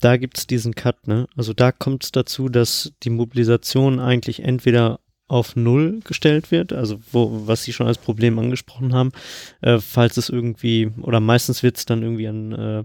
da 0.00 0.16
gibt's 0.16 0.46
diesen 0.46 0.74
Cut, 0.74 1.06
ne? 1.06 1.26
Also 1.36 1.52
da 1.52 1.72
kommt 1.72 2.04
es 2.04 2.12
dazu, 2.12 2.48
dass 2.48 2.92
die 3.02 3.10
Mobilisation 3.10 4.00
eigentlich 4.00 4.40
entweder 4.40 5.00
auf 5.28 5.54
Null 5.54 6.00
gestellt 6.02 6.50
wird, 6.50 6.72
also 6.72 6.98
wo, 7.12 7.46
was 7.46 7.62
Sie 7.62 7.72
schon 7.72 7.86
als 7.86 7.98
Problem 7.98 8.38
angesprochen 8.38 8.92
haben, 8.92 9.12
äh, 9.60 9.78
falls 9.78 10.16
es 10.16 10.28
irgendwie, 10.28 10.90
oder 11.02 11.20
meistens 11.20 11.62
wird 11.62 11.76
es 11.76 11.84
dann 11.84 12.02
irgendwie 12.02 12.26
an 12.26 12.52
äh, 12.52 12.84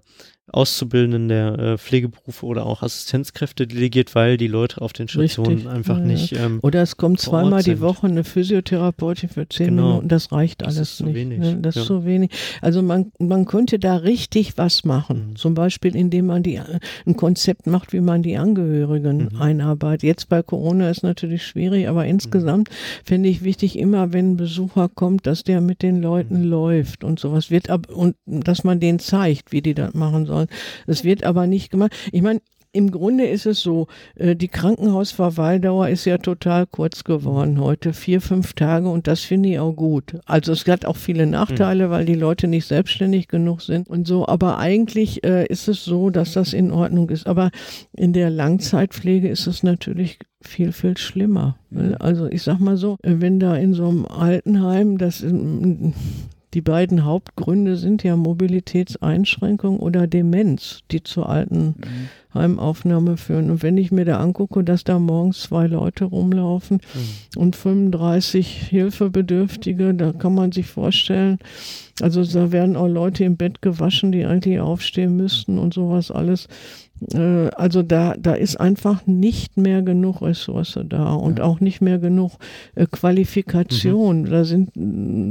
Auszubildenden 0.51 1.27
der 1.27 1.57
äh, 1.57 1.77
Pflegeberufe 1.79 2.45
oder 2.45 2.67
auch 2.67 2.83
Assistenzkräfte 2.83 3.65
delegiert, 3.65 4.13
weil 4.13 4.37
die 4.37 4.47
Leute 4.47 4.79
auf 4.79 4.93
den 4.93 5.07
Stationen 5.07 5.55
Richtig. 5.55 5.71
einfach 5.71 5.97
ja, 5.97 6.05
nicht. 6.05 6.33
Ähm, 6.33 6.59
oder 6.61 6.83
es 6.83 6.97
kommt 6.97 7.19
zweimal 7.19 7.63
die 7.63 7.81
Woche 7.81 8.05
eine 8.05 8.23
Physiotherapeutin 8.23 9.29
für 9.29 9.49
zehn 9.49 9.69
genau. 9.69 9.87
Minuten, 9.87 10.07
das 10.07 10.31
reicht 10.31 10.63
alles 10.63 10.75
das 10.75 10.91
ist 10.91 11.01
nicht. 11.01 11.15
Wenig. 11.15 11.39
Ne? 11.39 11.57
Das 11.61 11.75
ja. 11.75 11.81
ist 11.81 11.87
so 11.87 12.05
wenig. 12.05 12.29
Also 12.61 12.83
man, 12.83 13.11
man 13.17 13.45
könnte 13.45 13.79
da 13.79 13.95
richtig 13.95 14.55
was 14.55 14.85
machen. 14.85 15.29
Mhm. 15.31 15.35
Zum 15.35 15.55
Beispiel, 15.55 15.95
indem 15.95 16.27
man 16.27 16.43
die, 16.43 16.59
ein 16.59 17.17
Konzept 17.17 17.65
macht, 17.65 17.91
wie 17.91 18.01
man 18.01 18.21
die 18.21 18.37
Angehörigen 18.37 19.29
mhm. 19.31 19.41
einarbeitet. 19.41 20.03
Jetzt 20.03 20.29
bei 20.29 20.43
Corona 20.43 20.91
ist 20.91 21.01
natürlich 21.01 21.43
schwierig, 21.43 21.87
aber 21.87 22.05
insgesamt 22.05 22.69
mhm. 22.69 22.73
finde 23.03 23.29
ich 23.29 23.43
wichtig, 23.43 23.79
immer 23.79 24.13
wenn 24.13 24.33
ein 24.33 24.37
Besucher 24.37 24.89
kommt, 24.89 25.25
dass 25.25 25.43
der 25.43 25.59
mit 25.59 25.81
den 25.81 26.03
Leuten 26.03 26.43
mhm. 26.43 26.49
läuft 26.49 27.03
und 27.03 27.19
sowas 27.19 27.49
wird 27.49 27.71
ab 27.71 27.87
und 27.89 28.15
dass 28.27 28.63
man 28.63 28.79
denen 28.79 28.99
zeigt, 28.99 29.51
wie 29.51 29.63
die 29.63 29.73
das 29.73 29.95
machen 29.95 30.27
sollen 30.27 30.34
sollen. 30.35 30.47
Es 30.87 31.03
wird 31.03 31.23
aber 31.23 31.47
nicht 31.47 31.71
gemacht. 31.71 31.93
Ich 32.11 32.21
meine, 32.21 32.41
im 32.75 32.91
Grunde 32.91 33.25
ist 33.25 33.45
es 33.45 33.61
so, 33.61 33.87
äh, 34.15 34.35
die 34.35 34.49
Krankenhausverweildauer 34.49 35.87
ist 35.87 36.03
ja 36.03 36.17
total 36.17 36.67
kurz 36.67 37.05
geworden 37.05 37.61
heute, 37.61 37.93
vier, 37.93 38.19
fünf 38.19 38.53
Tage 38.53 38.89
und 38.89 39.07
das 39.07 39.21
finde 39.21 39.49
ich 39.49 39.59
auch 39.59 39.71
gut. 39.71 40.17
Also 40.25 40.51
es 40.51 40.67
hat 40.67 40.85
auch 40.85 40.97
viele 40.97 41.25
Nachteile, 41.25 41.87
mhm. 41.87 41.91
weil 41.91 42.05
die 42.05 42.15
Leute 42.15 42.47
nicht 42.47 42.65
selbstständig 42.65 43.29
genug 43.29 43.61
sind 43.61 43.87
und 43.87 44.05
so, 44.05 44.27
aber 44.27 44.57
eigentlich 44.57 45.23
äh, 45.23 45.45
ist 45.45 45.69
es 45.69 45.85
so, 45.85 46.09
dass 46.09 46.33
das 46.33 46.51
in 46.51 46.71
Ordnung 46.71 47.09
ist. 47.09 47.27
Aber 47.27 47.49
in 47.93 48.11
der 48.11 48.29
Langzeitpflege 48.29 49.29
ist 49.29 49.47
es 49.47 49.63
natürlich 49.63 50.19
viel, 50.41 50.73
viel 50.73 50.97
schlimmer. 50.97 51.57
Mhm. 51.69 51.95
Also 51.99 52.25
ich 52.25 52.43
sag 52.43 52.59
mal 52.59 52.75
so, 52.75 52.97
wenn 53.03 53.39
da 53.39 53.55
in 53.55 53.73
so 53.73 53.87
einem 53.87 54.05
Altenheim, 54.05 54.97
das 54.97 55.23
die 56.55 56.61
beiden 56.61 57.03
Hauptgründe 57.03 57.75
sind 57.75 58.01
ja 58.03 58.15
Mobilitätseinschränkung 58.15 59.77
oder 59.77 60.07
Demenz, 60.07 60.83
die 60.89 61.03
zur 61.03 61.27
Altenheimaufnahme 61.27 63.17
führen. 63.17 63.51
Und 63.51 63.61
wenn 63.61 63.77
ich 63.77 63.91
mir 63.91 64.05
da 64.05 64.21
angucke, 64.21 64.63
dass 64.63 64.85
da 64.85 64.97
morgens 64.97 65.41
zwei 65.41 65.67
Leute 65.67 66.05
rumlaufen 66.05 66.77
mhm. 66.77 67.41
und 67.41 67.55
35 67.57 68.67
Hilfebedürftige, 68.69 69.93
da 69.93 70.13
kann 70.13 70.33
man 70.33 70.53
sich 70.53 70.67
vorstellen, 70.67 71.39
also 72.01 72.25
da 72.25 72.51
werden 72.51 72.75
auch 72.75 72.87
Leute 72.87 73.23
im 73.23 73.37
Bett 73.37 73.61
gewaschen, 73.61 74.11
die 74.11 74.25
eigentlich 74.25 74.59
aufstehen 74.59 75.15
müssten 75.15 75.57
und 75.57 75.73
sowas 75.73 76.11
alles. 76.11 76.47
Äh, 77.13 77.49
also 77.55 77.83
da, 77.83 78.15
da 78.17 78.33
ist 78.33 78.57
einfach 78.59 79.05
nicht 79.05 79.57
mehr 79.57 79.81
genug 79.81 80.21
Ressource 80.21 80.77
da 80.87 81.13
und 81.13 81.39
ja. 81.39 81.45
auch 81.45 81.61
nicht 81.61 81.81
mehr 81.81 81.99
genug 81.99 82.33
äh, 82.75 82.85
Qualifikation. 82.85 84.23
Mhm. 84.23 84.29
Da 84.29 84.43
sind, 84.43 84.71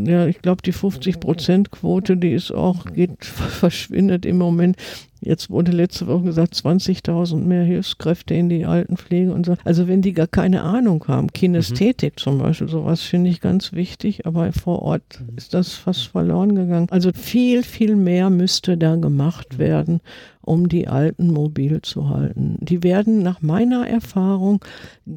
ja, 0.09 0.27
ich 0.27 0.41
glaube, 0.41 0.63
die 0.63 0.73
50 0.73 1.21
Prozent 1.21 1.71
Quote, 1.71 2.17
die 2.17 2.33
ist 2.33 2.51
auch, 2.51 2.87
geht, 2.87 3.25
verschwindet 3.25 4.25
im 4.25 4.39
Moment 4.39 4.77
Jetzt 5.25 5.49
wurde 5.49 5.73
letzte 5.73 6.07
Woche 6.07 6.25
gesagt, 6.25 6.55
20.000 6.55 7.37
mehr 7.39 7.65
Hilfskräfte 7.65 8.35
in 8.35 8.49
die 8.51 8.67
Altenpflege 8.67 9.33
und 9.33 9.47
so. 9.47 9.57
Also 9.65 9.89
wenn 9.89 10.03
die 10.03 10.13
gar 10.13 10.27
keine 10.27 10.63
Ahnung 10.63 11.05
haben, 11.09 11.33
Kinästhetik 11.33 12.15
mhm. 12.15 12.19
zum 12.19 12.39
Beispiel, 12.39 12.69
sowas 12.69 13.01
finde 13.01 13.31
ich 13.31 13.41
ganz 13.41 13.73
wichtig, 13.73 14.27
aber 14.27 14.53
vor 14.53 14.83
Ort 14.83 15.21
mhm. 15.21 15.37
ist 15.37 15.55
das 15.55 15.73
fast 15.73 16.09
verloren 16.09 16.55
gegangen. 16.55 16.89
Also 16.91 17.11
viel, 17.15 17.63
viel 17.63 17.97
mehr 17.97 18.29
müsste 18.29 18.77
da 18.77 18.97
gemacht 18.97 19.55
mhm. 19.55 19.59
werden, 19.59 20.01
um 20.43 20.69
die 20.69 20.89
Alten 20.89 21.29
mobil 21.29 21.81
zu 21.81 22.11
halten. 22.11 22.59
Die 22.61 22.83
werden 22.83 23.23
nach 23.23 23.41
meiner 23.41 23.89
Erfahrung 23.89 24.61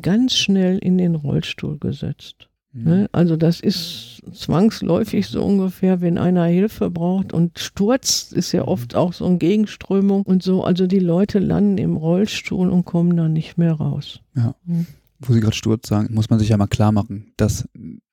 ganz 0.01 0.35
schnell 0.35 0.77
in 0.77 0.97
den 0.97 1.15
Rollstuhl 1.15 1.77
gesetzt. 1.79 2.46
Ne? 2.73 3.01
Mhm. 3.01 3.07
Also 3.11 3.37
das 3.37 3.59
ist 3.59 4.21
zwangsläufig 4.33 5.27
so 5.27 5.43
ungefähr, 5.43 6.01
wenn 6.01 6.17
einer 6.17 6.45
Hilfe 6.45 6.89
braucht 6.89 7.33
und 7.33 7.59
Sturz 7.59 8.31
ist 8.31 8.51
ja 8.51 8.67
oft 8.67 8.95
auch 8.95 9.13
so 9.13 9.25
eine 9.25 9.37
Gegenströmung 9.37 10.23
und 10.23 10.43
so. 10.43 10.63
Also 10.63 10.87
die 10.87 10.99
Leute 10.99 11.39
landen 11.39 11.77
im 11.77 11.95
Rollstuhl 11.95 12.69
und 12.69 12.85
kommen 12.85 13.15
dann 13.15 13.33
nicht 13.33 13.57
mehr 13.57 13.73
raus. 13.73 14.19
Ja. 14.35 14.55
Mhm. 14.65 14.85
Wo 15.19 15.33
Sie 15.33 15.39
gerade 15.39 15.55
Sturz 15.55 15.87
sagen, 15.87 16.13
muss 16.13 16.29
man 16.29 16.39
sich 16.39 16.49
ja 16.49 16.57
mal 16.57 16.67
klar 16.67 16.91
machen, 16.91 17.33
dass 17.37 17.67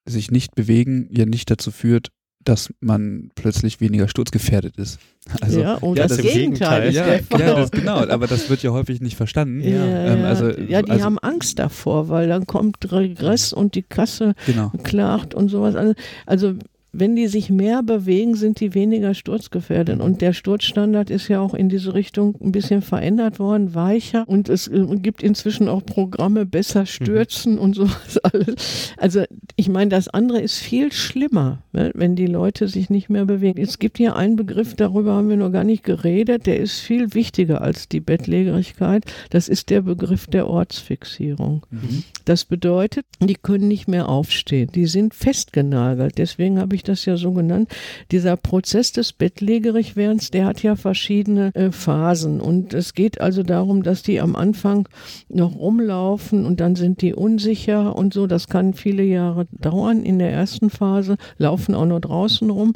sich 0.07 0.31
nicht 0.31 0.55
bewegen 0.55 1.09
ja 1.11 1.27
nicht 1.27 1.51
dazu 1.51 1.71
führt, 1.71 2.11
dass 2.45 2.73
man 2.81 3.31
plötzlich 3.35 3.81
weniger 3.81 4.09
sturzgefährdet 4.09 4.77
ist. 4.77 4.99
Also, 5.41 5.61
ja, 5.61 5.75
und 5.77 5.97
ja, 5.97 6.07
das, 6.07 6.19
das 6.19 6.27
Gegenteil. 6.27 6.89
Ist 6.89 6.97
ja, 6.97 7.15
ja, 7.15 7.55
das, 7.55 7.71
genau, 7.71 7.97
aber 7.97 8.27
das 8.27 8.51
wird 8.51 8.63
ja 8.63 8.73
häufig 8.73 9.01
nicht 9.01 9.17
verstanden. 9.17 9.61
Ja, 9.61 9.85
ähm, 9.85 10.25
also, 10.25 10.51
ja 10.51 10.83
die 10.83 10.91
also, 10.91 11.05
haben 11.05 11.19
Angst 11.19 11.59
davor, 11.59 12.09
weil 12.09 12.29
dann 12.29 12.47
kommt 12.47 12.93
Regress 12.93 13.53
und 13.53 13.75
die 13.75 13.83
Kasse 13.83 14.35
genau. 14.47 14.71
klagt 14.83 15.35
und 15.35 15.49
sowas. 15.49 15.75
Also, 15.75 15.95
also 16.27 16.55
wenn 16.97 17.17
die 17.17 17.27
sich 17.27 17.51
mehr 17.51 17.83
bewegen, 17.83 18.35
sind 18.37 18.61
die 18.61 18.75
weniger 18.75 19.15
sturzgefährdet. 19.15 20.01
Und 20.01 20.21
der 20.21 20.33
Sturzstandard 20.33 21.11
ist 21.11 21.29
ja 21.29 21.41
auch 21.41 21.55
in 21.55 21.69
diese 21.69 21.95
Richtung 21.95 22.37
ein 22.41 22.53
bisschen 22.53 22.83
verändert 22.83 23.39
worden, 23.39 23.75
weicher. 23.75 24.25
Und 24.27 24.49
es 24.49 24.69
äh, 24.69 24.85
gibt 24.97 25.23
inzwischen 25.23 25.69
auch 25.69 25.85
Programme, 25.85 26.47
besser 26.47 26.83
mhm. 26.83 26.87
stürzen 26.87 27.59
und 27.59 27.75
sowas 27.75 28.19
alles. 28.23 28.93
Also 28.97 29.25
ich 29.57 29.69
meine, 29.69 29.91
das 29.91 30.09
andere 30.09 30.41
ist 30.41 30.59
viel 30.59 30.93
schlimmer, 30.93 31.63
ne, 31.73 31.91
wenn 31.95 32.15
die 32.15 32.27
Leute 32.27 32.69
sich 32.69 32.91
nicht 32.91 33.11
mehr 33.11 33.25
bewegen. 33.25 33.61
Es 33.61 33.79
gibt 33.79 33.99
hier 33.99 34.15
einen 34.17 34.37
Begriff, 34.37 34.75
darüber 34.75 35.15
haben 35.15 35.29
wir 35.29 35.37
noch 35.37 35.51
gar 35.51 35.65
nicht 35.65 35.83
geredet, 35.83 36.47
der 36.47 36.61
ist 36.61 36.79
viel 36.79 37.15
wichtiger 37.15 37.61
als 37.61 37.89
die 37.89 38.01
Bettlägerigkeit. 38.01 39.05
Das 39.31 39.49
ist 39.49 39.71
der 39.71 39.83
Begriff 39.83 40.27
der 40.27 40.47
Ortsfixierung. 40.47 41.67
Mhm. 41.71 42.05
Das 42.25 42.45
bedeutet, 42.45 43.05
die 43.21 43.35
können 43.35 43.69
nicht 43.69 43.89
mehr 43.89 44.09
aufstehen. 44.09 44.71
Die 44.75 44.87
sind 44.87 45.15
festgenagelt. 45.15 46.19
Deswegen 46.19 46.59
habe 46.59 46.77
ich 46.77 46.84
das 46.89 47.05
ja 47.05 47.17
so 47.17 47.33
genannt, 47.33 47.69
dieser 48.11 48.37
Prozess 48.37 48.93
des 48.93 49.13
Bettlägerigwerdens, 49.13 50.31
der 50.31 50.47
hat 50.47 50.63
ja 50.63 50.77
verschiedene 50.77 51.55
äh, 51.55 51.71
Phasen. 51.73 52.41
Und 52.41 52.75
es 52.75 52.95
geht 52.95 53.21
also 53.21 53.43
darum, 53.43 53.83
dass 53.83 54.03
die 54.03 54.21
am 54.21 54.37
Anfang 54.37 54.89
noch 55.29 55.57
rumlaufen 55.57 56.45
und 56.45 56.61
dann 56.61 56.77
sind 56.77 57.03
die 57.03 57.15
unsicher 57.15 57.97
und 57.97 58.15
so. 58.15 58.27
Das 58.27 58.49
kann 58.49 58.75
viele 58.75 59.03
Jahre 59.03 59.47
dauern 59.53 60.03
in 60.03 60.19
der 60.19 60.31
ersten 60.31 60.71
Phase, 60.71 61.17
laufen 61.39 61.75
auch 61.75 61.87
nur 61.87 62.01
draußen 62.01 62.51
rum. 62.51 62.75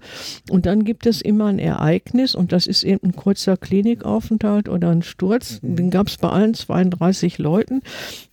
Und 0.50 0.66
dann 0.66 0.84
gibt 0.84 1.06
es 1.06 1.20
immer 1.20 1.46
ein 1.46 1.58
Ereignis 1.58 2.34
und 2.34 2.52
das 2.52 2.66
ist 2.66 2.82
eben 2.84 3.08
ein 3.08 3.16
kurzer 3.16 3.56
Klinikaufenthalt 3.56 4.68
oder 4.68 4.90
ein 4.90 5.02
Sturz. 5.02 5.60
Mhm. 5.62 5.76
Den 5.76 5.90
gab 5.90 6.08
es 6.08 6.16
bei 6.16 6.28
allen 6.28 6.54
32 6.54 7.38
Leuten. 7.38 7.82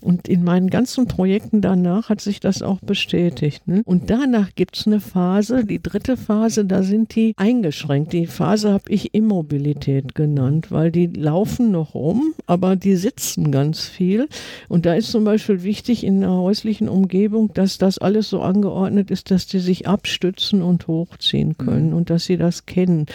Und 0.02 0.28
in 0.28 0.44
meinen 0.44 0.70
ganzen 0.70 1.08
Projekten 1.08 1.62
danach 1.62 2.10
hat 2.10 2.22
sich 2.22 2.40
das 2.40 2.62
auch 2.62 2.80
bestätigt. 2.80 3.68
Ne? 3.68 3.82
Und 3.86 4.10
danach 4.10 4.54
gibt 4.56 4.78
es 4.78 4.88
eine 4.88 5.00
Phase, 5.00 5.65
die 5.66 5.82
dritte 5.82 6.18
Phase, 6.18 6.66
da 6.66 6.84
sind 6.84 7.16
die 7.16 7.34
eingeschränkt. 7.38 8.14
Die 8.14 8.28
Phase 8.28 8.72
habe 8.72 8.90
ich 8.90 9.14
Immobilität 9.14 10.16
genannt, 10.16 10.72
weil 10.72 10.92
die 10.92 11.08
laufen 11.08 11.72
noch 11.72 11.94
rum, 11.94 12.34
aber 12.46 12.76
die 12.76 12.96
sitzen 12.96 13.52
ganz 13.52 13.86
viel. 13.86 14.28
Und 14.68 14.86
da 14.86 14.94
ist 14.94 15.12
zum 15.12 15.24
Beispiel 15.24 15.64
wichtig 15.64 16.04
in 16.04 16.24
einer 16.24 16.38
häuslichen 16.38 16.90
Umgebung, 16.90 17.54
dass 17.54 17.78
das 17.78 17.98
alles 17.98 18.30
so 18.30 18.42
angeordnet 18.42 19.12
ist, 19.12 19.32
dass 19.32 19.48
die 19.48 19.60
sich 19.60 19.88
abstützen 19.88 20.62
und 20.62 20.88
hochziehen 20.88 21.58
können 21.58 21.90
mhm. 21.90 21.96
und 21.96 22.10
dass 22.10 22.26
sie 22.26 22.38
das 22.38 22.66
kennen. 22.66 23.06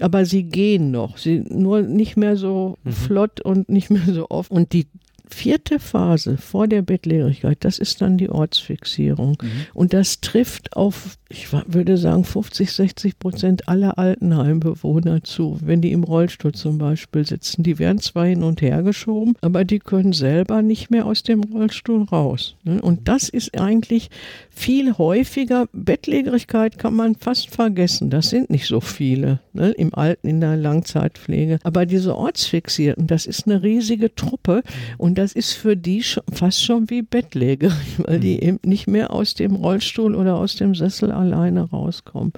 Aber 0.00 0.24
sie 0.24 0.44
gehen 0.44 0.90
noch, 0.90 1.18
sie 1.18 1.44
nur 1.48 1.82
nicht 1.82 2.16
mehr 2.16 2.36
so 2.36 2.76
mhm. 2.84 2.92
flott 2.92 3.40
und 3.40 3.68
nicht 3.68 3.90
mehr 3.90 4.06
so 4.06 4.26
oft. 4.30 4.50
Und 4.50 4.72
die 4.72 4.86
vierte 5.30 5.78
Phase 5.78 6.36
vor 6.36 6.66
der 6.66 6.82
Bettlägerigkeit, 6.82 7.58
das 7.60 7.78
ist 7.78 8.00
dann 8.00 8.18
die 8.18 8.30
Ortsfixierung. 8.30 9.38
Mhm. 9.40 9.50
Und 9.74 9.92
das 9.92 10.20
trifft 10.20 10.76
auf, 10.76 11.18
ich 11.30 11.52
würde 11.52 11.98
sagen, 11.98 12.24
50, 12.24 12.72
60 12.72 13.18
Prozent 13.18 13.68
aller 13.68 13.98
Altenheimbewohner 13.98 15.22
zu, 15.24 15.58
wenn 15.62 15.82
die 15.82 15.92
im 15.92 16.04
Rollstuhl 16.04 16.52
zum 16.52 16.78
Beispiel 16.78 17.26
sitzen. 17.26 17.62
Die 17.62 17.78
werden 17.78 17.98
zwar 17.98 18.24
hin 18.24 18.42
und 18.42 18.62
her 18.62 18.82
geschoben, 18.82 19.34
aber 19.42 19.64
die 19.64 19.78
können 19.78 20.14
selber 20.14 20.62
nicht 20.62 20.90
mehr 20.90 21.04
aus 21.04 21.22
dem 21.22 21.42
Rollstuhl 21.42 22.04
raus. 22.04 22.56
Ne? 22.64 22.80
Und 22.80 23.08
das 23.08 23.28
ist 23.28 23.60
eigentlich 23.60 24.08
viel 24.48 24.96
häufiger. 24.96 25.66
Bettlägerigkeit 25.72 26.78
kann 26.78 26.94
man 26.94 27.14
fast 27.14 27.50
vergessen. 27.50 28.08
Das 28.08 28.30
sind 28.30 28.48
nicht 28.48 28.66
so 28.66 28.80
viele 28.80 29.40
ne? 29.52 29.70
im 29.72 29.94
Alten, 29.94 30.28
in 30.28 30.40
der 30.40 30.56
Langzeitpflege. 30.56 31.58
Aber 31.62 31.84
diese 31.84 32.16
Ortsfixierten, 32.16 33.06
das 33.06 33.26
ist 33.26 33.46
eine 33.46 33.62
riesige 33.62 34.14
Truppe. 34.14 34.62
Und 34.96 35.18
das 35.18 35.34
ist 35.34 35.52
für 35.52 35.76
die 35.76 36.02
schon, 36.02 36.22
fast 36.32 36.64
schon 36.64 36.88
wie 36.88 37.02
Bettläger, 37.02 37.70
weil 37.98 38.18
die 38.18 38.36
mhm. 38.36 38.42
eben 38.42 38.58
nicht 38.64 38.86
mehr 38.86 39.12
aus 39.12 39.34
dem 39.34 39.56
Rollstuhl 39.56 40.14
oder 40.14 40.36
aus 40.36 40.56
dem 40.56 40.74
Sessel 40.74 41.17
alleine 41.18 41.62
rauskommen. 41.62 42.32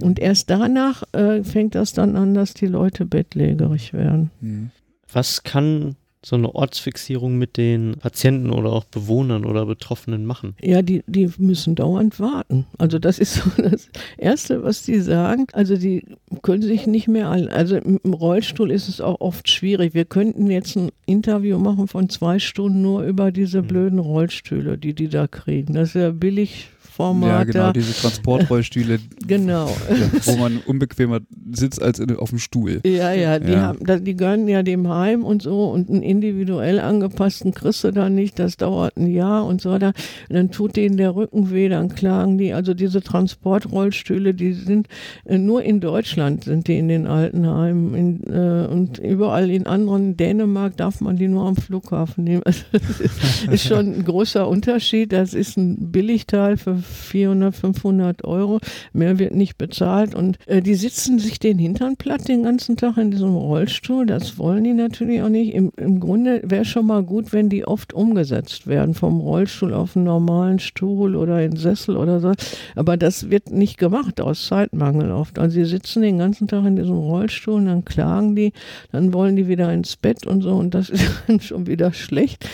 Und 0.00 0.18
erst 0.18 0.50
danach 0.50 1.02
äh, 1.12 1.44
fängt 1.44 1.74
das 1.74 1.92
dann 1.92 2.16
an, 2.16 2.34
dass 2.34 2.54
die 2.54 2.66
Leute 2.66 3.04
bettlägerig 3.04 3.92
werden. 3.92 4.30
Mhm. 4.40 4.70
Was 5.12 5.42
kann 5.42 5.96
so 6.24 6.36
eine 6.36 6.54
Ortsfixierung 6.54 7.36
mit 7.36 7.56
den 7.56 7.96
Patienten 7.98 8.50
oder 8.50 8.72
auch 8.72 8.84
Bewohnern 8.84 9.44
oder 9.44 9.66
Betroffenen 9.66 10.24
machen? 10.24 10.54
Ja, 10.62 10.82
die, 10.82 11.02
die 11.06 11.30
müssen 11.38 11.74
dauernd 11.74 12.18
warten. 12.18 12.66
Also 12.78 12.98
das 12.98 13.18
ist 13.18 13.34
so 13.34 13.50
das 13.62 13.88
Erste, 14.16 14.62
was 14.62 14.82
die 14.82 15.00
sagen. 15.00 15.46
Also 15.52 15.76
die 15.76 16.04
können 16.42 16.62
sich 16.62 16.86
nicht 16.86 17.08
mehr, 17.08 17.28
an, 17.28 17.48
also 17.48 17.76
im 17.76 17.98
Rollstuhl 18.12 18.70
ist 18.70 18.88
es 18.88 19.00
auch 19.00 19.20
oft 19.20 19.48
schwierig. 19.48 19.94
Wir 19.94 20.04
könnten 20.04 20.50
jetzt 20.50 20.76
ein 20.76 20.90
Interview 21.06 21.58
machen 21.58 21.88
von 21.88 22.08
zwei 22.08 22.38
Stunden 22.38 22.82
nur 22.82 23.02
über 23.02 23.30
diese 23.30 23.62
mhm. 23.62 23.66
blöden 23.66 23.98
Rollstühle, 23.98 24.78
die 24.78 24.94
die 24.94 25.08
da 25.08 25.26
kriegen. 25.26 25.74
Das 25.74 25.88
ist 25.88 25.94
ja 25.94 26.10
billig 26.10 26.68
Format. 26.94 27.28
Ja, 27.28 27.44
genau, 27.44 27.72
diese 27.72 27.92
Transportrollstühle. 27.92 29.00
genau. 29.26 29.68
wo 30.24 30.36
man 30.36 30.58
unbequemer 30.58 31.20
sitzt 31.52 31.82
als 31.82 31.98
in, 31.98 32.16
auf 32.16 32.30
dem 32.30 32.38
Stuhl. 32.38 32.80
Ja, 32.84 33.12
ja, 33.12 33.38
die, 33.38 33.52
ja. 33.52 33.60
Haben, 33.62 34.04
die 34.04 34.16
gönnen 34.16 34.46
ja 34.46 34.62
dem 34.62 34.88
Heim 34.88 35.24
und 35.24 35.42
so 35.42 35.70
und 35.70 35.90
einen 35.90 36.02
individuell 36.02 36.78
angepassten 36.78 37.52
kriegst 37.52 37.82
du 37.82 37.90
da 37.90 38.08
nicht, 38.08 38.38
das 38.38 38.56
dauert 38.56 38.96
ein 38.96 39.08
Jahr 39.08 39.44
und 39.44 39.60
so. 39.60 39.72
Und 39.72 39.92
dann 40.28 40.50
tut 40.52 40.76
denen 40.76 40.96
der 40.96 41.16
Rücken 41.16 41.50
weh, 41.50 41.68
dann 41.68 41.88
klagen 41.88 42.38
die. 42.38 42.52
Also 42.52 42.74
diese 42.74 43.02
Transportrollstühle, 43.02 44.32
die 44.32 44.52
sind 44.52 44.86
äh, 45.24 45.38
nur 45.38 45.64
in 45.64 45.80
Deutschland 45.80 46.44
sind 46.44 46.68
die 46.68 46.78
in 46.78 46.88
den 46.88 47.06
Altenheimen 47.06 47.94
in, 47.94 48.22
äh, 48.32 48.66
und 48.66 48.98
überall 48.98 49.50
in 49.50 49.66
anderen 49.66 50.16
Dänemark 50.16 50.76
darf 50.76 51.00
man 51.00 51.16
die 51.16 51.28
nur 51.28 51.46
am 51.46 51.56
Flughafen 51.56 52.24
nehmen. 52.24 52.42
Also 52.54 52.64
das 52.72 53.44
ist 53.50 53.66
schon 53.66 53.94
ein 53.94 54.04
großer 54.04 54.46
Unterschied. 54.46 55.12
Das 55.12 55.34
ist 55.34 55.56
ein 55.56 55.90
Billigteil 55.90 56.56
für 56.56 56.83
400, 56.84 57.54
500 57.54 58.24
Euro. 58.24 58.60
Mehr 58.92 59.18
wird 59.18 59.34
nicht 59.34 59.58
bezahlt. 59.58 60.14
Und 60.14 60.38
äh, 60.46 60.62
die 60.62 60.74
sitzen 60.74 61.18
sich 61.18 61.38
den 61.38 61.58
Hintern 61.58 61.96
platt 61.96 62.28
den 62.28 62.42
ganzen 62.42 62.76
Tag 62.76 62.96
in 62.96 63.10
diesem 63.10 63.34
Rollstuhl. 63.34 64.06
Das 64.06 64.38
wollen 64.38 64.64
die 64.64 64.72
natürlich 64.72 65.22
auch 65.22 65.28
nicht. 65.28 65.54
Im, 65.54 65.72
im 65.76 66.00
Grunde 66.00 66.42
wäre 66.44 66.64
schon 66.64 66.86
mal 66.86 67.02
gut, 67.02 67.32
wenn 67.32 67.48
die 67.48 67.66
oft 67.66 67.92
umgesetzt 67.92 68.66
werden. 68.66 68.94
Vom 68.94 69.20
Rollstuhl 69.20 69.74
auf 69.74 69.96
einen 69.96 70.04
normalen 70.04 70.58
Stuhl 70.58 71.16
oder 71.16 71.42
in 71.42 71.56
Sessel 71.56 71.96
oder 71.96 72.20
so. 72.20 72.32
Aber 72.74 72.96
das 72.96 73.30
wird 73.30 73.50
nicht 73.50 73.78
gemacht 73.78 74.20
aus 74.20 74.46
Zeitmangel 74.46 75.10
oft. 75.10 75.38
Also 75.38 75.54
sie 75.54 75.64
sitzen 75.64 76.02
den 76.02 76.18
ganzen 76.18 76.48
Tag 76.48 76.64
in 76.64 76.76
diesem 76.76 76.96
Rollstuhl 76.96 77.54
und 77.54 77.66
dann 77.66 77.84
klagen 77.84 78.36
die, 78.36 78.52
dann 78.92 79.12
wollen 79.12 79.36
die 79.36 79.48
wieder 79.48 79.72
ins 79.72 79.96
Bett 79.96 80.26
und 80.26 80.42
so. 80.42 80.54
Und 80.54 80.74
das 80.74 80.88
ist 80.90 81.04
dann 81.26 81.40
schon 81.40 81.66
wieder 81.66 81.92
schlecht. 81.92 82.46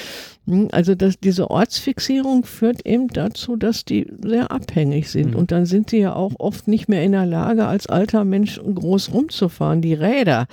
Hm, 0.46 0.68
also 0.72 0.94
dass 0.94 1.18
diese 1.18 1.50
Ortsfixierung 1.50 2.44
führt 2.44 2.86
eben 2.86 3.08
dazu, 3.08 3.56
dass 3.56 3.84
die 3.84 4.06
sehr 4.22 4.50
abhängig 4.50 5.10
sind. 5.10 5.32
Mhm. 5.32 5.36
Und 5.36 5.52
dann 5.52 5.66
sind 5.66 5.92
die 5.92 5.98
ja 5.98 6.14
auch 6.14 6.32
oft 6.38 6.66
nicht 6.66 6.88
mehr 6.88 7.02
in 7.04 7.12
der 7.12 7.26
Lage, 7.26 7.66
als 7.66 7.86
alter 7.86 8.24
Mensch 8.24 8.60
groß 8.60 9.12
rumzufahren. 9.12 9.82
Die 9.82 9.94
Räder, 9.94 10.46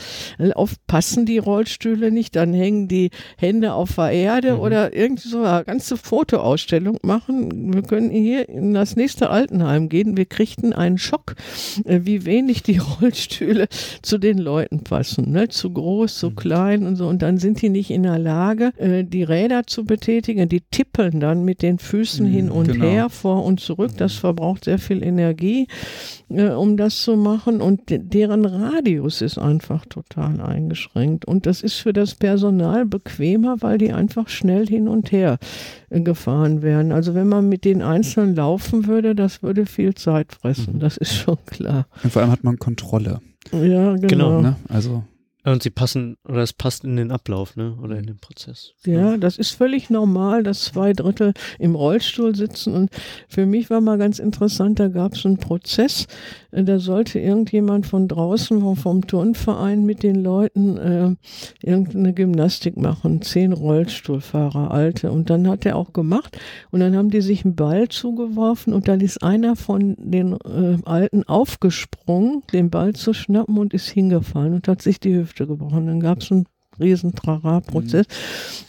oft 0.55 0.85
passen 0.87 1.25
die 1.25 1.37
Rollstühle 1.37 2.11
nicht, 2.11 2.35
dann 2.35 2.53
hängen 2.53 2.87
die 2.87 3.11
Hände 3.37 3.73
auf 3.73 3.95
der 3.95 4.11
Erde 4.11 4.53
mhm. 4.55 4.59
oder 4.59 4.95
irgendwie 4.95 5.29
so 5.29 5.41
eine 5.41 5.63
ganze 5.63 5.97
Fotoausstellung 5.97 6.99
machen. 7.01 7.73
Wir 7.73 7.81
können 7.81 8.09
hier 8.11 8.49
in 8.49 8.73
das 8.73 8.95
nächste 8.95 9.29
Altenheim 9.29 9.89
gehen. 9.89 10.17
Wir 10.17 10.25
kriegten 10.25 10.73
einen 10.73 10.97
Schock, 10.97 11.35
äh, 11.85 12.01
wie 12.03 12.25
wenig 12.25 12.63
die 12.63 12.77
Rollstühle 13.01 13.67
zu 14.01 14.17
den 14.17 14.37
Leuten 14.37 14.81
passen. 14.83 15.31
Ne? 15.31 15.47
Zu 15.47 15.71
groß, 15.71 16.19
zu 16.19 16.31
mhm. 16.31 16.35
klein 16.35 16.87
und 16.87 16.97
so. 16.97 17.07
Und 17.07 17.21
dann 17.21 17.37
sind 17.37 17.61
die 17.61 17.69
nicht 17.69 17.89
in 17.89 18.03
der 18.03 18.19
Lage, 18.19 18.73
äh, 18.77 19.03
die 19.03 19.23
Räder 19.23 19.65
zu 19.65 19.76
zu 19.77 19.85
betätigen. 19.85 20.49
Die 20.49 20.61
tippeln 20.61 21.19
dann 21.19 21.45
mit 21.45 21.61
den 21.61 21.77
Füßen 21.77 22.25
mhm, 22.25 22.31
hin 22.31 22.49
und 22.49 22.67
genau. 22.67 22.85
her, 22.85 23.09
vor 23.11 23.45
und 23.45 23.59
zurück. 23.59 23.91
Das 23.97 24.15
mhm. 24.15 24.19
verbraucht 24.21 24.65
sehr 24.65 24.79
viel 24.79 25.03
Energie, 25.03 25.67
äh, 26.29 26.49
um 26.49 26.77
das 26.77 27.03
zu 27.03 27.15
machen. 27.15 27.61
Und 27.61 27.81
deren 27.87 28.45
Radius 28.45 29.21
ist 29.21 29.37
einfach 29.37 29.85
total 29.85 30.41
eingeschränkt. 30.41 31.25
Und 31.25 31.45
das 31.45 31.61
ist 31.61 31.75
für 31.75 31.93
das 31.93 32.15
Personal 32.15 32.87
bequemer, 32.87 33.57
weil 33.59 33.77
die 33.77 33.93
einfach 33.93 34.29
schnell 34.29 34.65
hin 34.65 34.87
und 34.87 35.11
her 35.11 35.37
äh, 35.91 36.01
gefahren 36.01 36.63
werden. 36.63 36.91
Also 36.91 37.13
wenn 37.13 37.27
man 37.27 37.47
mit 37.47 37.63
den 37.63 37.83
Einzelnen 37.83 38.35
laufen 38.35 38.87
würde, 38.87 39.13
das 39.13 39.43
würde 39.43 39.67
viel 39.67 39.93
Zeit 39.93 40.33
fressen. 40.33 40.77
Mhm. 40.77 40.79
Das 40.79 40.97
ist 40.97 41.13
schon 41.13 41.37
klar. 41.45 41.85
Und 42.03 42.11
vor 42.11 42.23
allem 42.23 42.31
hat 42.31 42.43
man 42.43 42.57
Kontrolle. 42.57 43.19
Ja, 43.51 43.93
genau. 43.93 44.07
genau 44.07 44.41
ne? 44.41 44.55
Also 44.69 45.03
und 45.53 45.63
sie 45.63 45.69
passen, 45.69 46.17
oder 46.27 46.41
es 46.41 46.51
passt 46.51 46.83
in 46.83 46.97
den 46.97 47.11
Ablauf, 47.11 47.55
ne? 47.55 47.77
Oder 47.81 47.97
in 47.97 48.05
den 48.05 48.17
Prozess. 48.17 48.73
Ja, 48.85 49.15
das 49.15 49.37
ist 49.37 49.51
völlig 49.51 49.89
normal, 49.89 50.43
dass 50.43 50.65
zwei 50.65 50.91
Drittel 50.91 51.33
im 51.57 51.75
Rollstuhl 51.75 52.35
sitzen. 52.35 52.73
Und 52.73 52.89
für 53.29 53.45
mich 53.45 53.69
war 53.69 53.79
mal 53.79 53.97
ganz 53.97 54.19
interessant, 54.19 54.79
da 54.79 54.89
gab 54.89 55.13
es 55.13 55.25
einen 55.25 55.37
Prozess, 55.37 56.07
äh, 56.51 56.63
da 56.63 56.79
sollte 56.79 57.19
irgendjemand 57.19 57.85
von 57.85 58.09
draußen 58.09 58.59
vom, 58.59 58.75
vom 58.75 59.07
Turnverein 59.07 59.85
mit 59.85 60.03
den 60.03 60.21
Leuten 60.21 60.77
äh, 60.77 61.15
irgendeine 61.63 62.13
Gymnastik 62.13 62.75
machen. 62.75 63.21
Zehn 63.21 63.53
Rollstuhlfahrer, 63.53 64.71
alte. 64.71 65.11
Und 65.11 65.29
dann 65.29 65.47
hat 65.47 65.65
er 65.65 65.77
auch 65.77 65.93
gemacht. 65.93 66.37
Und 66.71 66.81
dann 66.81 66.95
haben 66.95 67.09
die 67.09 67.21
sich 67.21 67.45
einen 67.45 67.55
Ball 67.55 67.87
zugeworfen 67.87 68.73
und 68.73 68.89
dann 68.89 68.99
ist 68.99 69.23
einer 69.23 69.55
von 69.55 69.95
den 69.97 70.33
äh, 70.33 70.77
Alten 70.83 71.23
aufgesprungen, 71.23 72.43
den 72.51 72.69
Ball 72.69 72.93
zu 72.93 73.13
schnappen 73.13 73.57
und 73.57 73.73
ist 73.73 73.87
hingefallen 73.87 74.53
und 74.53 74.67
hat 74.67 74.81
sich 74.81 74.99
die 74.99 75.15
Hüfte 75.15 75.36
Hälfte 75.37 75.47
gebrochen. 75.47 75.87
Dann 75.87 75.99
gab 75.99 76.21
es 76.21 76.31
einen 76.31 76.45
riesen 76.79 77.13
Trara-Prozess. 77.13 78.05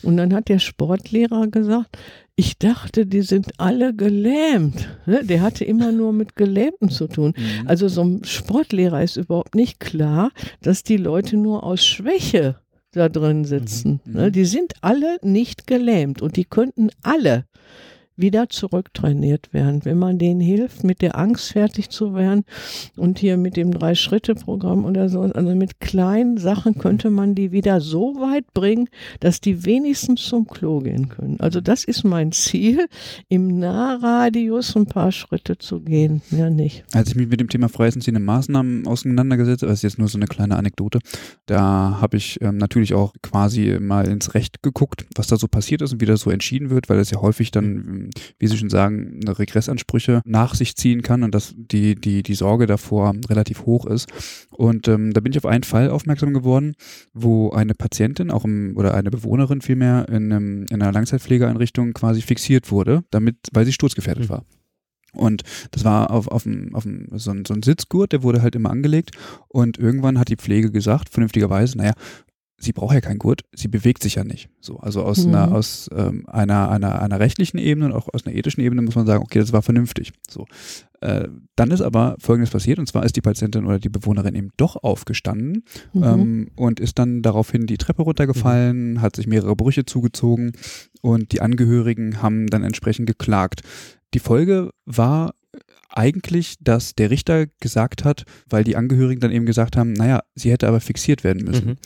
Mhm. 0.02 0.08
Und 0.08 0.16
dann 0.16 0.34
hat 0.34 0.48
der 0.48 0.58
Sportlehrer 0.58 1.48
gesagt, 1.48 1.98
ich 2.36 2.56
dachte, 2.56 3.04
die 3.04 3.22
sind 3.22 3.52
alle 3.58 3.94
gelähmt. 3.94 4.88
Ne? 5.06 5.24
Der 5.24 5.42
hatte 5.42 5.64
immer 5.64 5.90
nur 5.92 6.12
mit 6.12 6.36
Gelähmten 6.36 6.88
zu 6.88 7.08
tun. 7.08 7.34
Mhm. 7.36 7.68
Also 7.68 7.88
so 7.88 8.04
ein 8.04 8.24
Sportlehrer 8.24 9.02
ist 9.02 9.16
überhaupt 9.16 9.54
nicht 9.54 9.80
klar, 9.80 10.30
dass 10.62 10.82
die 10.84 10.96
Leute 10.96 11.36
nur 11.36 11.64
aus 11.64 11.84
Schwäche 11.84 12.56
da 12.92 13.08
drin 13.08 13.44
sitzen. 13.44 14.00
Mhm. 14.04 14.12
Ne? 14.12 14.32
Die 14.32 14.44
sind 14.44 14.74
alle 14.82 15.18
nicht 15.22 15.66
gelähmt 15.66 16.22
und 16.22 16.36
die 16.36 16.44
könnten 16.44 16.90
alle 17.02 17.44
wieder 18.18 18.48
zurücktrainiert 18.48 19.52
werden. 19.52 19.84
Wenn 19.84 19.98
man 19.98 20.18
denen 20.18 20.40
hilft, 20.40 20.84
mit 20.84 21.02
der 21.02 21.16
Angst 21.16 21.52
fertig 21.52 21.90
zu 21.90 22.14
werden 22.14 22.44
und 22.96 23.18
hier 23.18 23.36
mit 23.36 23.56
dem 23.56 23.70
Drei-Schritte-Programm 23.70 24.84
oder 24.84 25.08
so, 25.08 25.20
also 25.20 25.54
mit 25.54 25.80
kleinen 25.80 26.36
Sachen 26.36 26.78
könnte 26.78 27.10
man 27.10 27.34
die 27.34 27.52
wieder 27.52 27.80
so 27.80 28.16
weit 28.16 28.52
bringen, 28.54 28.88
dass 29.20 29.40
die 29.40 29.64
wenigstens 29.64 30.22
zum 30.22 30.46
Klo 30.46 30.80
gehen 30.80 31.08
können. 31.08 31.40
Also 31.40 31.60
das 31.60 31.84
ist 31.84 32.04
mein 32.04 32.32
Ziel, 32.32 32.86
im 33.28 33.58
Nahradius 33.58 34.76
ein 34.76 34.86
paar 34.86 35.12
Schritte 35.12 35.58
zu 35.58 35.80
gehen, 35.80 36.22
mehr 36.30 36.50
nicht. 36.50 36.84
Als 36.92 37.10
ich 37.10 37.16
mich 37.16 37.28
mit 37.28 37.40
dem 37.40 37.48
Thema 37.48 37.68
freiheitsentziehende 37.68 38.20
Maßnahmen 38.20 38.86
auseinandergesetzt 38.86 39.62
habe, 39.62 39.70
das 39.70 39.78
ist 39.80 39.82
jetzt 39.84 39.98
nur 39.98 40.08
so 40.08 40.18
eine 40.18 40.26
kleine 40.26 40.56
Anekdote, 40.56 40.98
da 41.46 41.98
habe 42.00 42.16
ich 42.16 42.40
ähm, 42.42 42.56
natürlich 42.56 42.94
auch 42.94 43.12
quasi 43.22 43.78
mal 43.80 44.08
ins 44.08 44.34
Recht 44.34 44.62
geguckt, 44.62 45.06
was 45.14 45.28
da 45.28 45.36
so 45.36 45.48
passiert 45.48 45.82
ist 45.82 45.92
und 45.92 46.00
wie 46.00 46.06
das 46.06 46.20
so 46.20 46.30
entschieden 46.30 46.70
wird, 46.70 46.88
weil 46.88 46.98
das 46.98 47.10
ja 47.10 47.20
häufig 47.20 47.50
dann 47.50 48.07
wie 48.38 48.46
Sie 48.46 48.56
schon 48.56 48.70
sagen, 48.70 49.20
Regressansprüche 49.26 50.22
nach 50.24 50.54
sich 50.54 50.76
ziehen 50.76 51.02
kann 51.02 51.22
und 51.22 51.34
dass 51.34 51.54
die, 51.56 51.94
die, 51.94 52.22
die 52.22 52.34
Sorge 52.34 52.66
davor 52.66 53.14
relativ 53.28 53.66
hoch 53.66 53.86
ist. 53.86 54.08
Und 54.50 54.88
ähm, 54.88 55.12
da 55.12 55.20
bin 55.20 55.32
ich 55.32 55.38
auf 55.38 55.46
einen 55.46 55.64
Fall 55.64 55.90
aufmerksam 55.90 56.34
geworden, 56.34 56.74
wo 57.12 57.50
eine 57.50 57.74
Patientin, 57.74 58.30
auch 58.30 58.44
im, 58.44 58.76
oder 58.76 58.94
eine 58.94 59.10
Bewohnerin 59.10 59.60
vielmehr 59.60 60.08
in, 60.08 60.32
einem, 60.32 60.66
in 60.70 60.82
einer 60.82 60.92
Langzeitpflegeeinrichtung 60.92 61.92
quasi 61.92 62.22
fixiert 62.22 62.70
wurde, 62.70 63.04
damit, 63.10 63.36
weil 63.52 63.64
sie 63.64 63.72
sturzgefährdet 63.72 64.24
mhm. 64.24 64.28
war. 64.30 64.44
Und 65.12 65.42
das 65.70 65.84
war 65.84 66.10
auf, 66.10 66.28
auf, 66.28 66.42
dem, 66.42 66.74
auf 66.74 66.82
dem, 66.82 67.06
so, 67.12 67.30
ein, 67.30 67.44
so 67.46 67.54
ein 67.54 67.62
Sitzgurt, 67.62 68.12
der 68.12 68.22
wurde 68.22 68.42
halt 68.42 68.54
immer 68.54 68.70
angelegt. 68.70 69.12
Und 69.48 69.78
irgendwann 69.78 70.18
hat 70.18 70.28
die 70.28 70.36
Pflege 70.36 70.70
gesagt, 70.70 71.08
vernünftigerweise, 71.08 71.78
naja, 71.78 71.94
sie 72.58 72.72
braucht 72.72 72.94
ja 72.94 73.00
keinen 73.00 73.18
Gurt, 73.18 73.42
sie 73.54 73.68
bewegt 73.68 74.02
sich 74.02 74.16
ja 74.16 74.24
nicht. 74.24 74.50
So, 74.60 74.78
also 74.78 75.02
aus 75.02 75.24
mhm. 75.24 75.34
einer, 75.34 75.52
aus 75.52 75.88
ähm, 75.94 76.24
einer, 76.26 76.70
einer, 76.70 77.00
einer 77.00 77.20
rechtlichen 77.20 77.58
Ebene 77.58 77.86
und 77.86 77.92
auch 77.92 78.08
aus 78.12 78.26
einer 78.26 78.34
ethischen 78.34 78.62
Ebene 78.62 78.82
muss 78.82 78.96
man 78.96 79.06
sagen, 79.06 79.22
okay, 79.22 79.38
das 79.38 79.52
war 79.52 79.62
vernünftig. 79.62 80.12
So. 80.28 80.46
Äh, 81.00 81.28
dann 81.54 81.70
ist 81.70 81.80
aber 81.80 82.16
Folgendes 82.18 82.50
passiert, 82.50 82.80
und 82.80 82.88
zwar 82.88 83.04
ist 83.04 83.14
die 83.14 83.20
Patientin 83.20 83.64
oder 83.64 83.78
die 83.78 83.88
Bewohnerin 83.88 84.34
eben 84.34 84.50
doch 84.56 84.76
aufgestanden 84.76 85.64
mhm. 85.92 86.02
ähm, 86.02 86.50
und 86.56 86.80
ist 86.80 86.98
dann 86.98 87.22
daraufhin 87.22 87.66
die 87.66 87.78
Treppe 87.78 88.02
runtergefallen, 88.02 88.94
mhm. 88.94 89.00
hat 89.00 89.14
sich 89.14 89.28
mehrere 89.28 89.54
Brüche 89.54 89.84
zugezogen 89.84 90.52
und 91.00 91.30
die 91.30 91.40
Angehörigen 91.40 92.20
haben 92.20 92.48
dann 92.48 92.64
entsprechend 92.64 93.06
geklagt. 93.06 93.62
Die 94.14 94.20
Folge 94.20 94.70
war 94.84 95.34
eigentlich, 95.90 96.56
dass 96.60 96.94
der 96.94 97.10
Richter 97.10 97.46
gesagt 97.60 98.04
hat, 98.04 98.24
weil 98.48 98.64
die 98.64 98.76
Angehörigen 98.76 99.20
dann 99.20 99.32
eben 99.32 99.46
gesagt 99.46 99.76
haben, 99.76 99.92
naja, 99.92 100.22
sie 100.34 100.50
hätte 100.50 100.68
aber 100.68 100.80
fixiert 100.80 101.24
werden 101.24 101.44
müssen. 101.44 101.66
Mhm. 101.66 101.76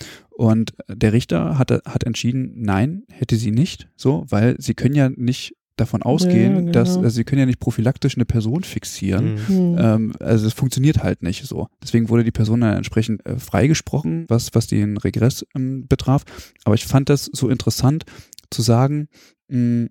Und 0.42 0.74
der 0.88 1.12
Richter 1.12 1.56
hat, 1.56 1.70
hat 1.70 2.02
entschieden, 2.02 2.50
nein, 2.56 3.04
hätte 3.12 3.36
sie 3.36 3.52
nicht, 3.52 3.88
so, 3.94 4.24
weil 4.28 4.56
sie 4.58 4.74
können 4.74 4.96
ja 4.96 5.08
nicht 5.08 5.54
davon 5.76 6.02
ausgehen, 6.02 6.52
ja, 6.52 6.60
genau. 6.62 6.72
dass 6.72 6.96
also 6.96 7.10
sie 7.10 7.22
können 7.22 7.38
ja 7.38 7.46
nicht 7.46 7.60
prophylaktisch 7.60 8.16
eine 8.16 8.24
Person 8.24 8.64
fixieren. 8.64 9.34
Mhm. 9.46 9.76
Ähm, 9.78 10.12
also 10.18 10.48
es 10.48 10.52
funktioniert 10.52 11.00
halt 11.04 11.22
nicht 11.22 11.44
so. 11.44 11.68
Deswegen 11.80 12.08
wurde 12.08 12.24
die 12.24 12.32
Person 12.32 12.62
dann 12.62 12.76
entsprechend 12.76 13.24
äh, 13.24 13.38
freigesprochen, 13.38 14.24
was, 14.26 14.52
was 14.52 14.66
den 14.66 14.96
Regress 14.96 15.46
ähm, 15.54 15.86
betraf. 15.86 16.24
Aber 16.64 16.74
ich 16.74 16.86
fand 16.86 17.08
das 17.08 17.26
so 17.26 17.48
interessant 17.48 18.04
zu 18.50 18.62
sagen, 18.62 19.06
mh, 19.46 19.90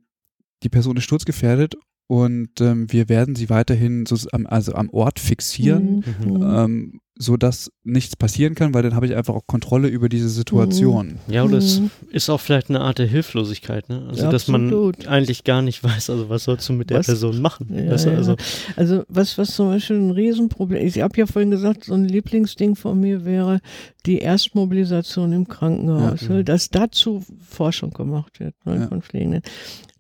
die 0.64 0.70
Person 0.70 0.98
ist 0.98 1.06
sturzgefährdet 1.06 1.76
und 2.12 2.60
ähm, 2.60 2.92
wir 2.92 3.08
werden 3.08 3.38
sie 3.38 3.50
weiterhin 3.50 4.06
so 4.06 4.18
am, 4.34 4.46
also 4.46 4.74
am 4.74 4.90
Ort 4.90 5.18
fixieren, 5.18 6.04
mhm. 6.20 6.34
mhm. 6.34 6.44
ähm, 6.44 7.00
so 7.18 7.38
dass 7.38 7.72
nichts 7.86 8.18
passieren 8.18 8.54
kann, 8.54 8.74
weil 8.74 8.84
dann 8.84 8.96
habe 8.96 9.06
ich 9.06 9.16
einfach 9.16 9.34
auch 9.34 9.48
Kontrolle 9.48 9.88
über 9.88 10.10
diese 10.10 10.28
Situation. 10.28 11.20
Mhm. 11.26 11.34
Ja, 11.34 11.44
und 11.44 11.54
es 11.54 11.80
mhm. 11.80 11.90
ist 12.12 12.30
auch 12.30 12.42
vielleicht 12.42 12.70
eine 12.70 12.82
Art 12.82 13.00
der 13.00 13.08
Hilflosigkeit, 13.08 13.88
ne? 13.88 14.08
Also 14.10 14.26
ja, 14.26 14.30
dass 14.30 14.50
man 14.50 14.94
eigentlich 15.08 15.46
gar 15.46 15.62
nicht 15.62 15.84
weiß, 15.86 16.10
also 16.10 16.28
was 16.28 16.44
sollst 16.44 16.68
du 16.68 16.74
mit 16.74 16.90
der 16.90 17.00
was? 17.00 17.06
Person 17.06 17.42
machen? 17.42 17.68
Ja, 17.74 17.92
weißt 17.92 18.08
du, 18.08 18.10
also, 18.10 18.36
also 18.76 19.04
was, 19.08 19.38
was 19.38 19.56
zum 19.56 19.70
Beispiel 19.70 19.96
ein 19.96 20.12
Riesenproblem 20.12 20.86
ist, 20.86 20.98
ich 20.98 21.04
habe 21.04 21.16
ja 21.16 21.28
vorhin 21.28 21.52
gesagt, 21.52 21.86
so 21.86 21.94
ein 21.94 22.04
Lieblingsding 22.04 22.76
von 22.76 23.00
mir 23.00 23.24
wäre 23.24 23.62
die 24.06 24.18
Erstmobilisation 24.18 25.32
im 25.32 25.48
Krankenhaus, 25.48 26.28
ja. 26.28 26.44
dass 26.44 26.72
dazu 26.72 27.24
Forschung 27.40 27.92
gemacht 27.92 28.42
wird 28.42 28.56
ne, 28.66 28.88
von 28.90 29.02
Pflegenden. 29.02 29.44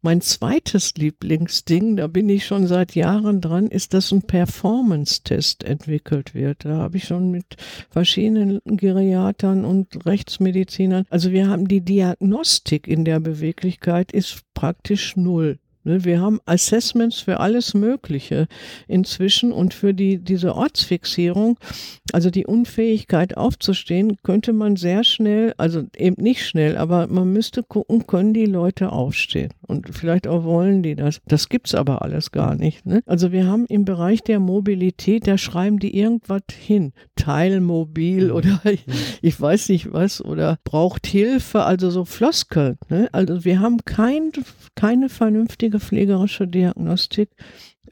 Mein 0.04 0.22
zweites 0.22 0.96
Lieblingsding, 0.96 1.96
da 1.96 2.08
bin 2.08 2.28
ich 2.28 2.48
schon 2.48 2.66
seit 2.66 2.96
Jahren 2.96 3.40
dran, 3.40 3.68
ist, 3.68 3.94
dass 3.94 4.12
ein 4.12 4.24
Performance-Test 4.24 5.64
entwickelt 5.64 6.34
wird. 6.34 6.66
Da 6.66 6.78
habe 6.78 6.98
ich 6.98 7.04
schon 7.04 7.30
mit 7.30 7.46
verschiedenen 7.92 8.62
Geriatern 8.66 9.64
und 9.64 10.08
Rechtsmedizinern, 10.08 11.06
also 11.12 11.32
wir 11.32 11.48
haben 11.48 11.68
die 11.68 11.82
Diagnostik 11.82 12.88
in 12.88 13.06
der 13.06 13.20
Beweglichkeit 13.20 14.12
ist 14.12 14.42
praktisch 14.56 15.16
null. 15.16 15.60
Ne, 15.84 16.06
wir 16.06 16.22
haben 16.22 16.40
Assessments 16.46 17.20
für 17.22 17.40
alles 17.40 17.74
Mögliche 17.74 18.48
inzwischen 18.88 19.52
und 19.52 19.74
für 19.74 19.94
die, 19.94 20.20
diese 20.20 20.56
Ortsfixierung, 20.56 21.58
also 22.14 22.30
die 22.30 22.46
Unfähigkeit 22.46 23.36
aufzustehen, 23.36 24.18
könnte 24.24 24.54
man 24.54 24.76
sehr 24.76 25.04
schnell, 25.04 25.54
also 25.58 25.84
eben 25.98 26.22
nicht 26.22 26.46
schnell, 26.46 26.78
aber 26.78 27.08
man 27.08 27.34
müsste 27.34 27.64
gucken, 27.64 28.06
können 28.06 28.34
die 28.34 28.46
Leute 28.46 28.92
aufstehen 28.92 29.52
und 29.66 29.90
vielleicht 29.92 30.28
auch 30.28 30.44
wollen 30.44 30.84
die 30.84 30.96
das. 30.96 31.22
Das 31.28 31.50
gibt's 31.50 31.74
aber 31.74 32.04
alles 32.04 32.32
gar 32.32 32.56
nicht. 32.56 32.86
Ne? 32.86 33.02
Also 33.08 33.32
wir 33.32 33.48
haben 33.48 33.66
im 33.66 33.86
Bereich 33.86 34.22
der 34.22 34.40
Mobilität, 34.40 35.26
da 35.26 35.38
schreiben 35.38 35.80
die 35.80 35.98
irgendwas 35.98 36.44
hin, 36.56 36.94
Teilmobil 37.22 38.26
mhm. 38.26 38.32
oder 38.32 38.62
ich, 38.66 38.88
mhm. 38.88 38.94
ich 39.22 39.40
weiß 39.40 39.70
nicht 39.70 39.94
was 39.94 40.24
oder 40.24 40.58
braucht 40.64 41.06
Hilfe, 41.06 41.64
also 41.64 41.92
so 41.92 42.04
Floskeln. 42.04 42.78
Ne? 42.90 43.10
Also 43.12 43.46
wir 43.46 43.60
haben 43.60 43.78
kein, 43.86 44.32
keine 44.76 45.08
vernünftige 45.08 45.80
pflegerische 45.80 46.48
Diagnostik, 46.48 47.30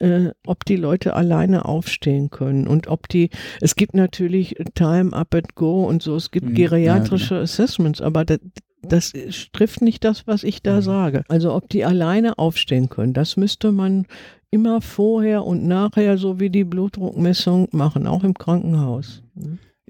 äh, 0.00 0.30
ob 0.44 0.64
die 0.64 0.76
Leute 0.76 1.14
alleine 1.14 1.64
aufstehen 1.64 2.30
können 2.30 2.66
und 2.66 2.88
ob 2.88 3.08
die, 3.08 3.30
es 3.60 3.76
gibt 3.76 3.94
natürlich 3.94 4.56
Time 4.74 5.12
Up 5.12 5.34
and 5.34 5.54
Go 5.54 5.84
und 5.84 6.02
so, 6.02 6.16
es 6.16 6.32
gibt 6.32 6.46
mhm, 6.46 6.54
geriatrische 6.54 7.34
ja, 7.34 7.40
genau. 7.40 7.44
Assessments, 7.44 8.00
aber 8.00 8.24
das, 8.24 8.40
das 8.82 9.12
trifft 9.52 9.82
nicht 9.82 10.02
das, 10.02 10.26
was 10.26 10.42
ich 10.42 10.62
da 10.62 10.76
mhm. 10.76 10.82
sage. 10.82 11.22
Also 11.28 11.54
ob 11.54 11.68
die 11.68 11.84
alleine 11.84 12.36
aufstehen 12.38 12.88
können, 12.88 13.12
das 13.12 13.36
müsste 13.36 13.70
man 13.70 14.06
immer 14.50 14.80
vorher 14.80 15.44
und 15.44 15.66
nachher, 15.66 16.18
so 16.18 16.40
wie 16.40 16.50
die 16.50 16.64
Blutdruckmessung 16.64 17.68
machen, 17.72 18.06
auch 18.06 18.24
im 18.24 18.34
Krankenhaus. 18.34 19.22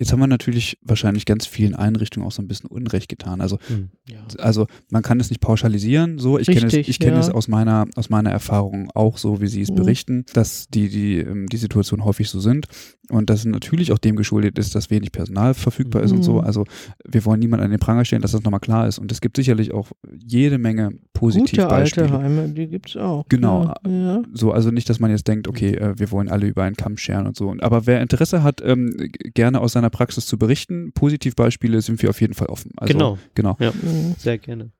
Mhm. 0.00 0.04
Jetzt 0.04 0.12
haben 0.12 0.20
wir 0.20 0.26
natürlich 0.26 0.78
wahrscheinlich 0.82 1.26
ganz 1.26 1.46
vielen 1.46 1.74
Einrichtungen 1.74 2.26
auch 2.26 2.32
so 2.32 2.40
ein 2.40 2.48
bisschen 2.48 2.70
Unrecht 2.70 3.08
getan. 3.08 3.40
Also, 3.40 3.58
hm, 3.68 3.90
ja. 4.08 4.18
also 4.38 4.66
man 4.90 5.02
kann 5.02 5.20
es 5.20 5.30
nicht 5.30 5.40
pauschalisieren. 5.40 6.18
So, 6.18 6.38
ich 6.38 6.46
kenne 6.46 6.66
es, 6.66 6.72
ich 6.72 6.98
kenne 6.98 7.14
ja. 7.14 7.20
es 7.20 7.28
aus 7.28 7.48
meiner 7.48 7.86
aus 7.96 8.08
meiner 8.08 8.30
Erfahrung 8.30 8.90
auch 8.94 9.18
so, 9.18 9.40
wie 9.40 9.46
Sie 9.46 9.60
es 9.60 9.68
hm. 9.68 9.76
berichten, 9.76 10.24
dass 10.32 10.68
die 10.68 10.88
die 10.88 11.18
ähm, 11.18 11.46
die 11.48 11.58
Situation 11.58 12.04
häufig 12.04 12.30
so 12.30 12.40
sind 12.40 12.66
und 13.10 13.28
dass 13.28 13.44
natürlich 13.44 13.92
auch 13.92 13.98
dem 13.98 14.16
geschuldet 14.16 14.58
ist, 14.58 14.74
dass 14.74 14.90
wenig 14.90 15.12
Personal 15.12 15.54
verfügbar 15.54 16.02
ist 16.02 16.12
und 16.12 16.22
so. 16.22 16.38
Hm. 16.38 16.46
Also 16.46 16.64
wir 17.04 17.24
wollen 17.24 17.40
niemanden 17.40 17.64
an 17.64 17.70
den 17.70 17.80
Pranger 17.80 18.04
stellen, 18.04 18.22
dass 18.22 18.32
das 18.32 18.42
nochmal 18.42 18.60
klar 18.60 18.86
ist. 18.86 18.98
Und 18.98 19.10
es 19.12 19.20
gibt 19.20 19.36
sicherlich 19.36 19.72
auch 19.72 19.90
jede 20.24 20.58
Menge 20.58 20.92
Positivbeispiele. 21.12 22.06
Gute 22.06 22.18
alte 22.18 22.24
Heime, 22.24 22.48
die 22.48 22.68
gibt's 22.68 22.96
auch. 22.96 23.26
Genau. 23.28 23.74
Ja. 23.86 24.22
So, 24.32 24.52
also 24.52 24.70
nicht, 24.70 24.88
dass 24.88 25.00
man 25.00 25.10
jetzt 25.10 25.26
denkt, 25.26 25.48
okay, 25.48 25.74
äh, 25.74 25.98
wir 25.98 26.10
wollen 26.10 26.28
alle 26.28 26.46
über 26.46 26.62
einen 26.62 26.76
Kamm 26.76 26.96
scheren 26.96 27.26
und 27.26 27.36
so. 27.36 27.54
Aber 27.60 27.86
wer 27.86 28.00
Interesse 28.00 28.42
hat, 28.42 28.62
ähm, 28.64 28.94
gerne 29.34 29.60
aus 29.60 29.72
seiner 29.72 29.89
seiner 29.90 29.96
Praxis 29.96 30.26
zu 30.26 30.38
berichten. 30.38 30.92
Positivbeispiele 30.92 31.80
sind 31.80 32.02
wir 32.02 32.10
auf 32.10 32.20
jeden 32.20 32.34
Fall 32.34 32.48
offen. 32.48 32.72
Also, 32.76 32.92
genau. 32.92 33.18
Genau. 33.34 33.56
Ja, 33.60 33.72
mhm. 33.72 34.14
sehr 34.18 34.38
gerne. 34.38 34.70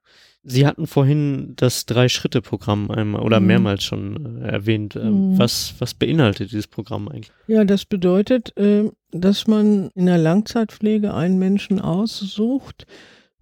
Sie 0.42 0.66
hatten 0.66 0.86
vorhin 0.86 1.52
das 1.56 1.84
Drei-Schritte-Programm 1.84 2.90
einmal 2.90 3.22
oder 3.22 3.40
mhm. 3.40 3.46
mehrmals 3.46 3.84
schon 3.84 4.42
äh, 4.42 4.48
erwähnt. 4.48 4.96
Äh, 4.96 5.10
mhm. 5.10 5.38
Was, 5.38 5.74
was 5.78 5.92
beinhaltet 5.92 6.52
dieses 6.52 6.66
Programm 6.66 7.08
eigentlich? 7.08 7.32
Ja, 7.46 7.64
das 7.64 7.84
bedeutet, 7.84 8.56
äh, 8.56 8.90
dass 9.10 9.46
man 9.46 9.90
in 9.94 10.06
der 10.06 10.16
Langzeitpflege 10.16 11.12
einen 11.12 11.38
Menschen 11.38 11.78
aussucht, 11.78 12.86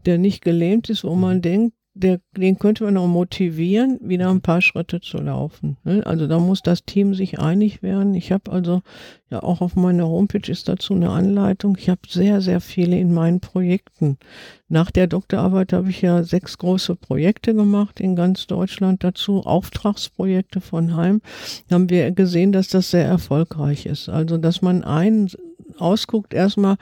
der 0.07 0.19
nicht 0.19 0.43
gelähmt 0.43 0.91
ist, 0.91 1.05
wo 1.05 1.15
man 1.15 1.37
mhm. 1.37 1.43
denkt, 1.43 1.78
der, 1.99 2.21
den 2.37 2.59
könnte 2.59 2.85
man 2.85 2.97
auch 2.97 3.09
motivieren, 3.09 3.99
wieder 4.01 4.31
ein 4.31 4.41
paar 4.41 4.61
Schritte 4.61 5.01
zu 5.01 5.19
laufen. 5.19 5.77
Ne? 5.83 6.07
Also 6.07 6.29
da 6.29 6.39
muss 6.39 6.63
das 6.63 6.85
Team 6.85 7.15
sich 7.15 7.41
einig 7.41 7.83
werden. 7.83 8.15
Ich 8.15 8.31
habe 8.31 8.53
also 8.53 8.83
ja 9.31 9.43
auch 9.43 9.61
auf 9.61 9.75
meiner 9.75 10.07
Homepage 10.07 10.51
ist 10.51 10.69
dazu 10.69 10.95
eine 10.95 11.11
Anleitung. 11.11 11.77
Ich 11.79 11.89
habe 11.89 12.01
sehr, 12.09 12.41
sehr 12.41 12.61
viele 12.61 12.99
in 12.99 13.13
meinen 13.13 13.41
Projekten. 13.41 14.17
Nach 14.69 14.91
der 14.91 15.09
Doktorarbeit 15.09 15.73
habe 15.73 15.91
ich 15.91 16.01
ja 16.01 16.23
sechs 16.23 16.59
große 16.59 16.95
Projekte 16.95 17.53
gemacht 17.55 18.01
in 18.01 18.15
ganz 18.15 18.47
Deutschland 18.47 19.03
dazu, 19.03 19.41
Auftragsprojekte 19.45 20.61
von 20.61 20.95
Heim. 20.95 21.21
Da 21.69 21.75
haben 21.75 21.91
wir 21.91 22.13
gesehen, 22.13 22.53
dass 22.53 22.69
das 22.69 22.91
sehr 22.91 23.07
erfolgreich 23.07 23.87
ist. 23.87 24.09
Also, 24.09 24.39
dass 24.39 24.63
man 24.63 24.85
einen 24.85 25.29
ausguckt 25.81 26.35
erstmal 26.35 26.77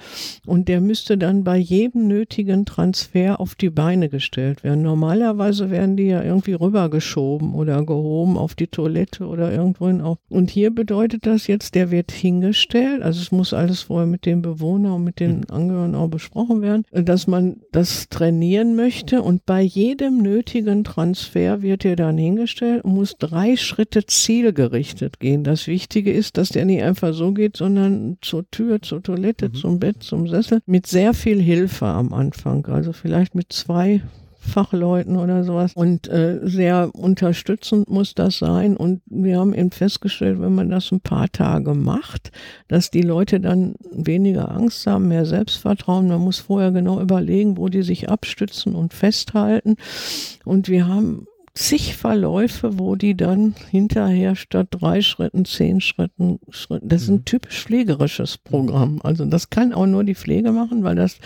und 0.47 0.68
der 0.68 0.80
müsste 0.80 1.18
dann 1.18 1.44
bei 1.44 1.57
jedem 1.57 2.09
nötigen 2.09 2.64
Transfer 2.64 3.40
auf 3.40 3.55
die 3.55 3.70
Beine 3.70 4.09
gestellt 4.09 4.64
werden. 4.64 4.82
Normalerweise 4.82 5.70
werden 5.70 5.97
die 5.97 6.07
ja 6.07 6.22
irgendwie 6.22 6.55
rübergeschoben 6.55 7.55
oder 7.55 7.84
gehoben 7.84 8.36
auf 8.36 8.55
die 8.55 8.66
Toilette 8.66 9.26
oder 9.26 9.53
irgendwohin 9.53 10.01
auch. 10.01 10.16
Und 10.28 10.51
hier 10.51 10.74
bedeutet 10.74 11.26
das 11.26 11.47
jetzt, 11.47 11.74
der 11.74 11.90
wird 11.90 12.12
hingestellt, 12.12 13.03
also 13.03 13.20
es 13.20 13.32
muss 13.32 13.53
alles 13.53 13.82
vorher 13.82 14.07
mit 14.07 14.26
dem 14.26 14.42
Bewohner 14.42 14.94
und 14.94 15.05
mit 15.05 15.20
den 15.20 15.42
hm. 15.42 15.51
Angehörigen 15.51 15.94
auch 15.94 16.09
besprochen 16.09 16.62
werden, 16.62 16.84
dass 16.92 17.26
man 17.26 17.61
das 17.72 18.09
trainieren 18.09 18.76
möchte 18.76 19.22
und 19.22 19.47
bei 19.47 19.61
jedem 19.61 20.18
nötigen 20.18 20.84
Transfer 20.84 21.62
wird 21.62 21.84
er 21.84 21.97
dann 21.97 22.18
hingestellt 22.18 22.84
und 22.84 22.94
muss 22.94 23.16
drei 23.18 23.57
Schritte 23.57 24.07
zielgerichtet 24.07 25.20
gehen. 25.20 25.44
Das 25.44 25.66
Wichtige 25.66 26.12
ist, 26.12 26.36
dass 26.36 26.51
der 26.51 26.64
nicht 26.64 26.82
einfach 26.82 27.12
so 27.12 27.32
geht, 27.32 27.57
sondern 27.57 28.18
zur 28.20 28.51
Tür, 28.51 28.80
zur 28.87 29.03
Toilette, 29.03 29.49
mhm. 29.49 29.55
zum 29.55 29.78
Bett, 29.78 30.03
zum 30.03 30.28
Sessel, 30.28 30.61
mit 30.66 30.87
sehr 30.87 31.14
viel 31.14 31.41
Hilfe 31.41 31.87
am 31.87 32.12
Anfang. 32.12 32.66
Also 32.66 32.93
vielleicht 32.93 33.34
mit 33.34 33.53
zwei 33.53 34.03
Fachleuten 34.47 35.16
oder 35.16 35.45
sowas. 35.45 35.72
Und 35.74 36.09
äh, 36.09 36.41
sehr 36.43 36.91
unterstützend 36.95 37.91
muss 37.91 38.14
das 38.14 38.39
sein. 38.39 38.76
Und 38.76 39.03
wir 39.07 39.39
haben 39.39 39.53
eben 39.53 39.70
festgestellt, 39.70 40.41
wenn 40.41 40.55
man 40.55 40.70
das 40.70 40.91
ein 40.93 41.01
paar 41.01 41.30
Tage 41.30 41.74
macht, 41.74 42.30
dass 42.68 42.91
die 42.91 43.03
Leute 43.03 43.41
dann 43.41 43.74
weniger 43.91 44.51
Angst 44.51 44.87
haben, 44.87 45.09
mehr 45.09 45.26
Selbstvertrauen. 45.26 46.09
Man 46.09 46.20
muss 46.20 46.39
vorher 46.39 46.70
genau 46.70 47.01
überlegen, 47.01 47.57
wo 47.57 47.68
die 47.68 47.82
sich 47.82 48.09
abstützen 48.09 48.74
und 48.74 48.95
festhalten. 48.95 49.76
Und 50.45 50.68
wir 50.68 50.89
haben 50.89 51.26
zig 51.57 51.96
Verläufe, 51.96 52.78
wo 52.78 52.96
die 52.96 53.16
dann 53.16 53.54
hinterher 53.70 54.36
statt 54.36 54.68
drei 54.70 55.00
Schritten 55.00 55.44
zehn 55.44 55.80
Schritten, 55.80 56.38
Schritten 56.50 56.88
das 56.88 57.02
ist 57.02 57.09
ein 57.09 57.16
mhm. 57.16 57.24
typisch 57.24 57.64
pflegerisches 57.64 58.38
Programm. 58.38 59.00
Also 59.02 59.24
das 59.24 59.50
kann 59.50 59.72
auch 59.72 59.86
nur 59.86 60.04
die 60.04 60.14
Pflege 60.14 60.52
machen, 60.52 60.84
weil 60.84 60.96
das 60.96 61.18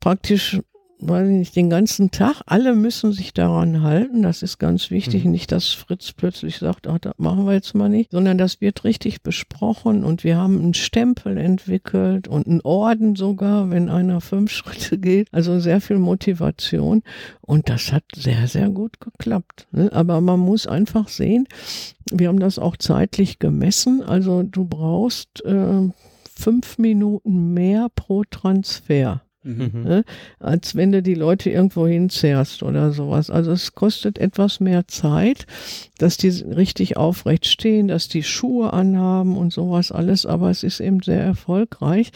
praktisch 0.00 0.60
weiß 0.98 1.28
ich 1.28 1.34
nicht, 1.34 1.56
den 1.56 1.70
ganzen 1.70 2.10
Tag. 2.10 2.42
Alle 2.46 2.74
müssen 2.74 3.12
sich 3.12 3.34
daran 3.34 3.82
halten. 3.82 4.22
Das 4.22 4.42
ist 4.42 4.58
ganz 4.58 4.90
wichtig. 4.90 5.24
Mhm. 5.24 5.32
Nicht, 5.32 5.52
dass 5.52 5.68
Fritz 5.68 6.12
plötzlich 6.12 6.58
sagt, 6.58 6.86
ach, 6.86 6.98
das 6.98 7.14
machen 7.18 7.46
wir 7.46 7.52
jetzt 7.52 7.74
mal 7.74 7.88
nicht, 7.88 8.12
sondern 8.12 8.38
das 8.38 8.60
wird 8.60 8.84
richtig 8.84 9.22
besprochen 9.22 10.04
und 10.04 10.24
wir 10.24 10.36
haben 10.36 10.58
einen 10.58 10.74
Stempel 10.74 11.36
entwickelt 11.36 12.28
und 12.28 12.46
einen 12.46 12.60
Orden 12.62 13.16
sogar, 13.16 13.70
wenn 13.70 13.88
einer 13.88 14.20
fünf 14.20 14.50
Schritte 14.52 14.98
geht. 14.98 15.28
Also 15.32 15.60
sehr 15.60 15.80
viel 15.80 15.98
Motivation. 15.98 17.02
Und 17.42 17.68
das 17.68 17.92
hat 17.92 18.04
sehr, 18.14 18.48
sehr 18.48 18.70
gut 18.70 19.00
geklappt. 19.00 19.66
Ne? 19.72 19.90
Aber 19.92 20.20
man 20.20 20.40
muss 20.40 20.66
einfach 20.66 21.08
sehen, 21.08 21.46
wir 22.10 22.28
haben 22.28 22.40
das 22.40 22.58
auch 22.58 22.76
zeitlich 22.76 23.38
gemessen. 23.38 24.02
Also 24.02 24.42
du 24.42 24.64
brauchst 24.64 25.44
äh, 25.44 25.90
fünf 26.34 26.78
Minuten 26.78 27.54
mehr 27.54 27.88
pro 27.94 28.24
Transfer. 28.24 29.22
Mhm. 29.46 29.84
Ne? 29.84 30.04
Als 30.40 30.74
wenn 30.74 30.90
du 30.90 31.02
die 31.02 31.14
Leute 31.14 31.50
irgendwo 31.50 31.86
hinzerrst 31.86 32.64
oder 32.64 32.92
sowas. 32.92 33.30
Also 33.30 33.52
es 33.52 33.74
kostet 33.74 34.18
etwas 34.18 34.58
mehr 34.58 34.88
Zeit, 34.88 35.46
dass 35.98 36.16
die 36.16 36.28
richtig 36.28 36.96
aufrecht 36.96 37.46
stehen, 37.46 37.86
dass 37.88 38.08
die 38.08 38.24
Schuhe 38.24 38.72
anhaben 38.72 39.36
und 39.36 39.52
sowas 39.52 39.92
alles, 39.92 40.26
aber 40.26 40.50
es 40.50 40.64
ist 40.64 40.80
eben 40.80 41.00
sehr 41.00 41.22
erfolgreich. 41.22 42.10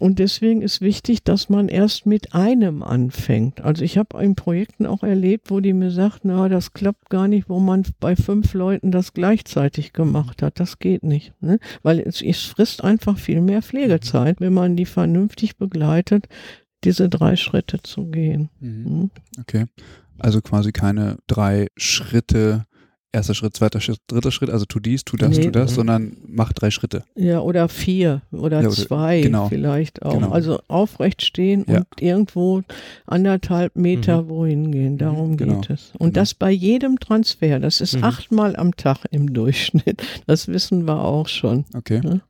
Und 0.00 0.18
deswegen 0.18 0.62
ist 0.62 0.80
wichtig, 0.80 1.24
dass 1.24 1.48
man 1.48 1.68
erst 1.68 2.06
mit 2.06 2.34
einem 2.34 2.82
anfängt. 2.82 3.60
Also 3.60 3.84
ich 3.84 3.98
habe 3.98 4.22
in 4.22 4.36
Projekten 4.36 4.86
auch 4.86 5.02
erlebt, 5.02 5.50
wo 5.50 5.60
die 5.60 5.72
mir 5.72 5.90
sagt, 5.90 6.20
na, 6.24 6.48
das 6.48 6.72
klappt 6.72 7.10
gar 7.10 7.26
nicht, 7.26 7.48
wo 7.48 7.58
man 7.58 7.82
bei 7.98 8.14
fünf 8.14 8.54
Leuten 8.54 8.92
das 8.92 9.14
gleichzeitig 9.14 9.92
gemacht 9.92 10.42
hat. 10.42 10.60
Das 10.60 10.78
geht 10.78 11.02
nicht. 11.02 11.32
Ne? 11.40 11.58
Weil 11.82 11.98
es, 11.98 12.22
es 12.22 12.42
frisst 12.42 12.84
einfach 12.84 13.18
viel 13.18 13.40
mehr 13.40 13.62
Pflegezeit, 13.62 14.40
wenn 14.40 14.54
man 14.54 14.76
die 14.76 14.86
vernünftig 14.86 15.56
begleitet 15.56 16.28
diese 16.84 17.08
drei 17.08 17.36
Schritte 17.36 17.82
zu 17.82 18.06
gehen. 18.06 18.50
Mhm. 18.60 18.84
mhm. 18.84 19.10
Okay. 19.40 19.66
Also 20.18 20.40
quasi 20.40 20.72
keine 20.72 21.16
drei 21.26 21.68
Schritte, 21.76 22.66
erster 23.12 23.34
Schritt, 23.34 23.56
zweiter 23.56 23.80
Schritt, 23.80 23.98
dritter 24.06 24.30
Schritt, 24.30 24.50
also 24.50 24.64
tu 24.64 24.80
dies, 24.80 25.04
tu 25.04 25.16
das, 25.16 25.36
nee, 25.36 25.44
tu 25.44 25.50
das, 25.50 25.74
sondern 25.74 26.16
mach 26.26 26.52
drei 26.52 26.70
Schritte. 26.70 27.04
Ja, 27.14 27.40
oder 27.40 27.68
vier 27.68 28.22
oder, 28.30 28.60
ja, 28.60 28.68
oder 28.68 28.76
zwei 28.76 29.20
genau, 29.20 29.48
vielleicht 29.48 30.02
auch. 30.02 30.14
Genau. 30.14 30.30
Also 30.30 30.60
aufrecht 30.68 31.22
stehen 31.22 31.64
ja. 31.68 31.78
und 31.78 32.00
irgendwo 32.00 32.62
anderthalb 33.06 33.76
Meter 33.76 34.22
mhm. 34.22 34.28
wohin 34.28 34.72
gehen, 34.72 34.98
darum 34.98 35.36
genau. 35.36 35.60
geht 35.60 35.70
es. 35.70 35.92
Und 35.98 36.12
genau. 36.12 36.20
das 36.20 36.34
bei 36.34 36.50
jedem 36.50 36.98
Transfer, 36.98 37.58
das 37.58 37.80
ist 37.80 37.96
mhm. 37.96 38.04
achtmal 38.04 38.56
am 38.56 38.76
Tag 38.76 39.04
im 39.10 39.32
Durchschnitt, 39.34 40.02
das 40.26 40.48
wissen 40.48 40.86
wir 40.86 41.04
auch 41.04 41.28
schon. 41.28 41.64
Okay. 41.74 42.00
Ja? 42.02 42.20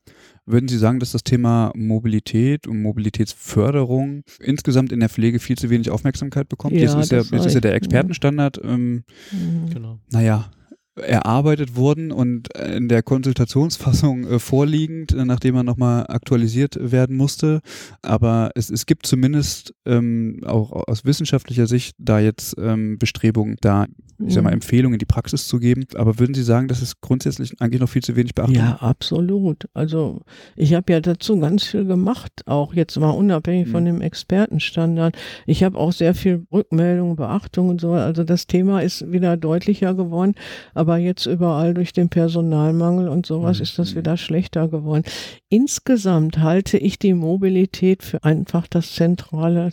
Würden 0.45 0.69
Sie 0.69 0.79
sagen, 0.79 0.99
dass 0.99 1.13
das 1.13 1.23
Thema 1.23 1.71
Mobilität 1.75 2.67
und 2.67 2.83
Mobilitätsförderung 2.83 4.25
insgesamt 4.41 4.91
in 4.91 4.99
der 4.99 5.09
Pflege 5.09 5.39
viel 5.39 5.57
zu 5.57 5.71
wenig 5.71 5.91
Aufmerksamkeit 5.91 6.49
bekommt? 6.49 6.75
Ja, 6.75 6.81
jetzt 6.81 6.95
ist, 6.95 7.13
ja, 7.13 7.19
jetzt 7.19 7.47
ist 7.47 7.55
ja 7.55 7.61
der 7.61 7.75
Expertenstandard, 7.75 8.61
ähm, 8.65 9.05
mhm. 9.31 9.71
genau. 9.73 9.99
naja, 10.11 10.51
erarbeitet 10.97 11.75
wurden 11.75 12.13
und 12.13 12.49
in 12.57 12.89
der 12.89 13.03
Konsultationsfassung 13.03 14.27
äh, 14.27 14.39
vorliegend, 14.39 15.13
äh, 15.13 15.25
nachdem 15.25 15.57
er 15.57 15.63
nochmal 15.63 16.07
aktualisiert 16.09 16.77
werden 16.81 17.17
musste. 17.17 17.61
Aber 18.03 18.51
es, 18.55 18.69
es 18.71 18.87
gibt 18.87 19.07
zumindest 19.07 19.75
ähm, 19.87 20.41
auch 20.45 20.73
aus 20.87 21.05
wissenschaftlicher 21.05 21.67
Sicht 21.67 21.97
da 21.99 22.21
jetzt 22.21 22.57
ähm, 22.59 22.99
Bestrebungen, 22.99 23.57
da 23.61 23.87
ich 24.27 24.35
sag 24.35 24.45
mal, 24.45 24.51
mhm. 24.51 24.55
Empfehlungen 24.55 24.95
in 24.95 24.99
die 24.99 25.07
Praxis 25.07 25.47
zu 25.47 25.59
geben. 25.59 25.85
Aber 25.95 26.19
würden 26.19 26.35
Sie 26.35 26.43
sagen, 26.43 26.69
dass 26.69 26.83
es 26.83 27.01
grundsätzlich 27.01 27.61
eigentlich 27.61 27.81
noch 27.81 27.89
viel 27.89 28.03
zu 28.03 28.17
wenig 28.17 28.35
beachtet 28.35 28.57
Ja, 28.57 28.77
absolut. 28.77 29.69
Also 29.75 30.23
ich 30.57 30.75
habe 30.75 30.93
ja 30.93 31.01
dazu 31.01 31.39
ganz 31.39 31.65
viel 31.65 31.85
gemacht, 31.85 32.33
auch 32.47 32.75
jetzt 32.75 32.99
mal 32.99 33.11
unabhängig 33.11 33.69
mhm. 33.69 33.73
von 33.73 33.85
dem 33.85 34.01
Expertenstandard. 34.01 35.17
Ich 35.47 35.65
habe 35.65 35.79
auch 35.79 35.93
sehr 35.93 36.15
viel 36.15 36.47
Rückmeldungen, 36.53 37.17
Beachtung 37.17 37.69
und 37.69 37.81
so. 37.81 37.93
Also 37.93 38.25
das 38.25 38.47
Thema 38.47 38.81
ist 38.81 39.11
wieder 39.11 39.37
deutlicher 39.37 39.95
geworden. 39.95 40.35
Aber 40.75 40.82
jetzt 40.99 41.27
überall 41.27 41.75
durch 41.75 41.93
den 41.93 42.09
Personalmangel 42.09 43.09
und 43.09 43.27
sowas 43.27 43.59
mhm. 43.59 43.63
ist 43.63 43.79
das 43.79 43.95
wieder 43.95 44.17
schlechter 44.17 44.69
geworden. 44.69 45.05
Insgesamt 45.49 46.39
halte 46.39 46.79
ich 46.79 46.99
die 46.99 47.15
Mobilität 47.15 48.03
für 48.03 48.23
einfach 48.25 48.67
das 48.67 48.95
zentrale 48.95 49.71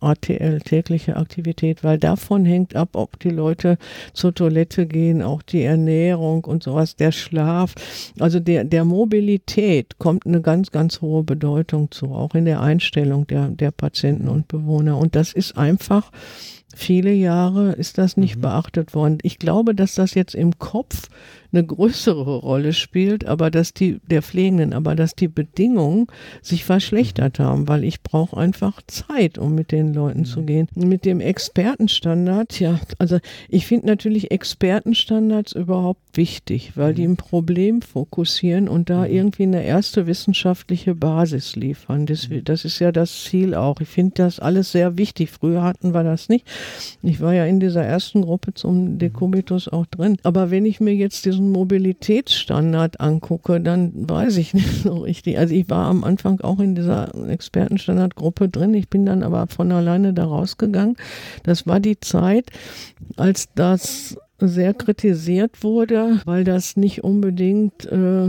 ATL, 0.00 0.60
tägliche 0.60 1.16
Aktivität, 1.16 1.84
weil 1.84 1.98
davon 1.98 2.44
hängt 2.44 2.74
ab, 2.74 2.90
ob 2.94 3.18
die 3.20 3.30
Leute 3.30 3.76
zur 4.12 4.34
Toilette 4.34 4.86
gehen, 4.86 5.22
auch 5.22 5.42
die 5.42 5.62
Ernährung 5.62 6.44
und 6.44 6.62
sowas, 6.62 6.96
der 6.96 7.12
Schlaf. 7.12 7.74
Also 8.18 8.40
der, 8.40 8.64
der 8.64 8.84
Mobilität 8.84 9.98
kommt 9.98 10.26
eine 10.26 10.40
ganz, 10.40 10.70
ganz 10.70 11.00
hohe 11.00 11.22
Bedeutung 11.22 11.90
zu, 11.90 12.06
auch 12.06 12.34
in 12.34 12.46
der 12.46 12.60
Einstellung 12.60 13.26
der, 13.26 13.48
der 13.48 13.70
Patienten 13.70 14.28
und 14.28 14.48
Bewohner. 14.48 14.96
Und 14.98 15.14
das 15.14 15.32
ist 15.32 15.56
einfach 15.56 16.10
viele 16.74 17.12
Jahre 17.12 17.72
ist 17.72 17.98
das 17.98 18.16
nicht 18.16 18.36
mhm. 18.36 18.42
beachtet 18.42 18.94
worden. 18.94 19.18
Ich 19.22 19.38
glaube, 19.38 19.74
dass 19.74 19.94
das 19.94 20.14
jetzt 20.14 20.34
im 20.34 20.58
Kopf 20.58 21.08
eine 21.52 21.64
größere 21.64 22.36
Rolle 22.36 22.72
spielt, 22.72 23.26
aber 23.26 23.50
dass 23.50 23.74
die 23.74 24.00
der 24.08 24.22
Pflegenden, 24.22 24.72
aber 24.72 24.94
dass 24.94 25.14
die 25.14 25.28
Bedingungen 25.28 26.06
sich 26.42 26.64
verschlechtert 26.64 27.38
mhm. 27.38 27.44
haben, 27.44 27.68
weil 27.68 27.84
ich 27.84 28.02
brauche 28.02 28.36
einfach 28.36 28.80
Zeit, 28.86 29.38
um 29.38 29.54
mit 29.54 29.72
den 29.72 29.92
Leuten 29.92 30.20
mhm. 30.20 30.24
zu 30.26 30.42
gehen. 30.42 30.68
Mit 30.74 31.04
dem 31.04 31.20
Expertenstandard, 31.20 32.60
ja, 32.60 32.78
also 32.98 33.18
ich 33.48 33.66
finde 33.66 33.86
natürlich 33.86 34.30
Expertenstandards 34.30 35.52
überhaupt 35.52 36.16
wichtig, 36.16 36.72
weil 36.76 36.94
die 36.94 37.06
mhm. 37.06 37.14
ein 37.14 37.16
Problem 37.16 37.82
fokussieren 37.82 38.68
und 38.68 38.90
da 38.90 39.00
mhm. 39.00 39.12
irgendwie 39.12 39.42
eine 39.44 39.64
erste 39.64 40.06
wissenschaftliche 40.06 40.94
Basis 40.94 41.56
liefern. 41.56 42.06
Das, 42.06 42.28
das 42.44 42.64
ist 42.64 42.78
ja 42.78 42.92
das 42.92 43.24
Ziel 43.24 43.54
auch. 43.54 43.80
Ich 43.80 43.88
finde 43.88 44.14
das 44.16 44.38
alles 44.38 44.72
sehr 44.72 44.96
wichtig. 44.96 45.30
Früher 45.30 45.62
hatten 45.62 45.94
wir 45.94 46.04
das 46.04 46.28
nicht. 46.28 46.46
Ich 47.02 47.20
war 47.20 47.32
ja 47.32 47.46
in 47.46 47.60
dieser 47.60 47.82
ersten 47.82 48.22
Gruppe 48.22 48.54
zum 48.54 48.98
Decubitus 48.98 49.68
auch 49.68 49.86
drin. 49.86 50.18
Aber 50.22 50.50
wenn 50.50 50.66
ich 50.66 50.80
mir 50.80 50.94
jetzt 50.94 51.24
diesen 51.24 51.50
Mobilitätsstandard 51.50 53.00
angucke, 53.00 53.60
dann 53.60 53.92
weiß 53.94 54.36
ich 54.36 54.54
nicht 54.54 54.82
so 54.82 54.98
richtig. 54.98 55.38
Also 55.38 55.54
ich 55.54 55.68
war 55.70 55.86
am 55.86 56.04
Anfang 56.04 56.40
auch 56.40 56.60
in 56.60 56.74
dieser 56.74 57.14
Expertenstandardgruppe 57.28 58.48
drin. 58.48 58.74
Ich 58.74 58.88
bin 58.88 59.06
dann 59.06 59.22
aber 59.22 59.46
von 59.46 59.72
alleine 59.72 60.12
da 60.12 60.24
rausgegangen. 60.24 60.96
Das 61.44 61.66
war 61.66 61.80
die 61.80 61.98
Zeit, 62.00 62.50
als 63.16 63.48
das 63.54 64.16
sehr 64.40 64.74
kritisiert 64.74 65.62
wurde, 65.62 66.20
weil 66.24 66.44
das 66.44 66.76
nicht 66.76 67.04
unbedingt 67.04 67.86
äh, 67.86 68.28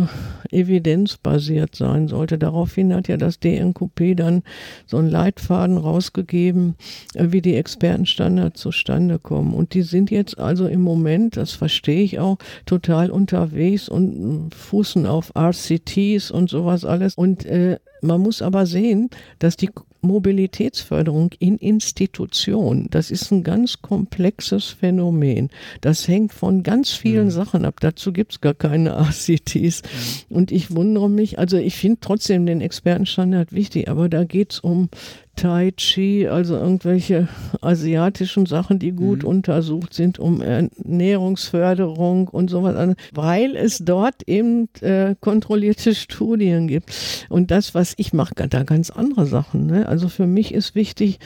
evidenzbasiert 0.51 1.75
sein 1.75 2.07
sollte. 2.07 2.37
Daraufhin 2.37 2.93
hat 2.93 3.07
ja 3.07 3.17
das 3.17 3.39
DNKP 3.39 4.15
dann 4.15 4.43
so 4.85 4.97
einen 4.97 5.09
Leitfaden 5.09 5.77
rausgegeben, 5.77 6.75
äh, 7.13 7.27
wie 7.29 7.41
die 7.41 7.55
Expertenstandards 7.55 8.59
zustande 8.59 9.19
kommen. 9.19 9.53
Und 9.53 9.73
die 9.73 9.83
sind 9.83 10.11
jetzt 10.11 10.37
also 10.37 10.67
im 10.67 10.81
Moment, 10.81 11.37
das 11.37 11.51
verstehe 11.51 12.03
ich 12.03 12.19
auch, 12.19 12.37
total 12.65 13.09
unterwegs 13.09 13.89
und 13.89 14.53
fußen 14.53 15.05
auf 15.05 15.31
RCTs 15.35 16.31
und 16.31 16.49
sowas 16.49 16.85
alles. 16.85 17.15
Und 17.15 17.45
äh, 17.45 17.79
man 18.01 18.21
muss 18.21 18.41
aber 18.41 18.65
sehen, 18.65 19.09
dass 19.39 19.57
die 19.57 19.69
Mobilitätsförderung 20.01 21.31
in 21.39 21.57
Institutionen, 21.57 22.87
das 22.89 23.11
ist 23.11 23.31
ein 23.31 23.43
ganz 23.43 23.81
komplexes 23.81 24.65
Phänomen. 24.65 25.49
Das 25.81 26.07
hängt 26.07 26.33
von 26.33 26.63
ganz 26.63 26.91
vielen 26.91 27.25
mhm. 27.25 27.31
Sachen 27.31 27.65
ab. 27.65 27.75
Dazu 27.79 28.11
gibt's 28.11 28.41
gar 28.41 28.53
keine 28.53 28.95
ACTs. 28.97 29.83
Mhm. 29.83 30.35
Und 30.35 30.51
ich 30.51 30.75
wundere 30.75 31.09
mich, 31.09 31.39
also 31.39 31.57
ich 31.57 31.75
finde 31.75 31.99
trotzdem 32.01 32.45
den 32.45 32.61
Expertenstandard 32.61 33.53
wichtig, 33.53 33.89
aber 33.89 34.09
da 34.09 34.23
geht's 34.23 34.59
um 34.59 34.89
Tai 35.35 35.71
Chi, 35.75 36.27
also 36.27 36.55
irgendwelche 36.55 37.27
asiatischen 37.61 38.45
Sachen, 38.45 38.79
die 38.79 38.91
gut 38.91 39.23
mhm. 39.23 39.29
untersucht 39.29 39.93
sind, 39.93 40.19
um 40.19 40.41
Ernährungsförderung 40.41 42.27
und 42.27 42.49
sowas, 42.49 42.95
weil 43.13 43.55
es 43.55 43.79
dort 43.79 44.27
eben 44.27 44.69
äh, 44.81 45.15
kontrollierte 45.19 45.95
Studien 45.95 46.67
gibt. 46.67 47.25
Und 47.29 47.49
das, 47.49 47.73
was 47.73 47.93
ich 47.97 48.13
mache, 48.13 48.33
da 48.35 48.63
ganz 48.63 48.89
andere 48.89 49.25
Sachen. 49.25 49.65
Ne? 49.65 49.87
Also 49.87 50.09
für 50.09 50.27
mich 50.27 50.53
ist 50.53 50.75
wichtig, 50.75 51.19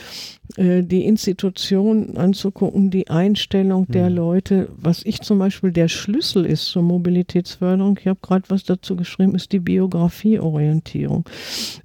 äh, 0.57 0.83
die 0.83 1.05
Institution 1.05 2.17
anzugucken, 2.17 2.91
die 2.91 3.09
Einstellung 3.09 3.87
der 3.87 4.09
mhm. 4.09 4.15
Leute. 4.15 4.69
Was 4.77 5.03
ich 5.03 5.21
zum 5.21 5.39
Beispiel 5.39 5.71
der 5.71 5.87
Schlüssel 5.87 6.45
ist 6.45 6.67
zur 6.67 6.83
Mobilitätsförderung, 6.83 7.97
ich 7.99 8.07
habe 8.07 8.19
gerade 8.21 8.43
was 8.49 8.63
dazu 8.63 8.95
geschrieben, 8.95 9.35
ist 9.35 9.51
die 9.51 9.59
Biografieorientierung. 9.59 11.25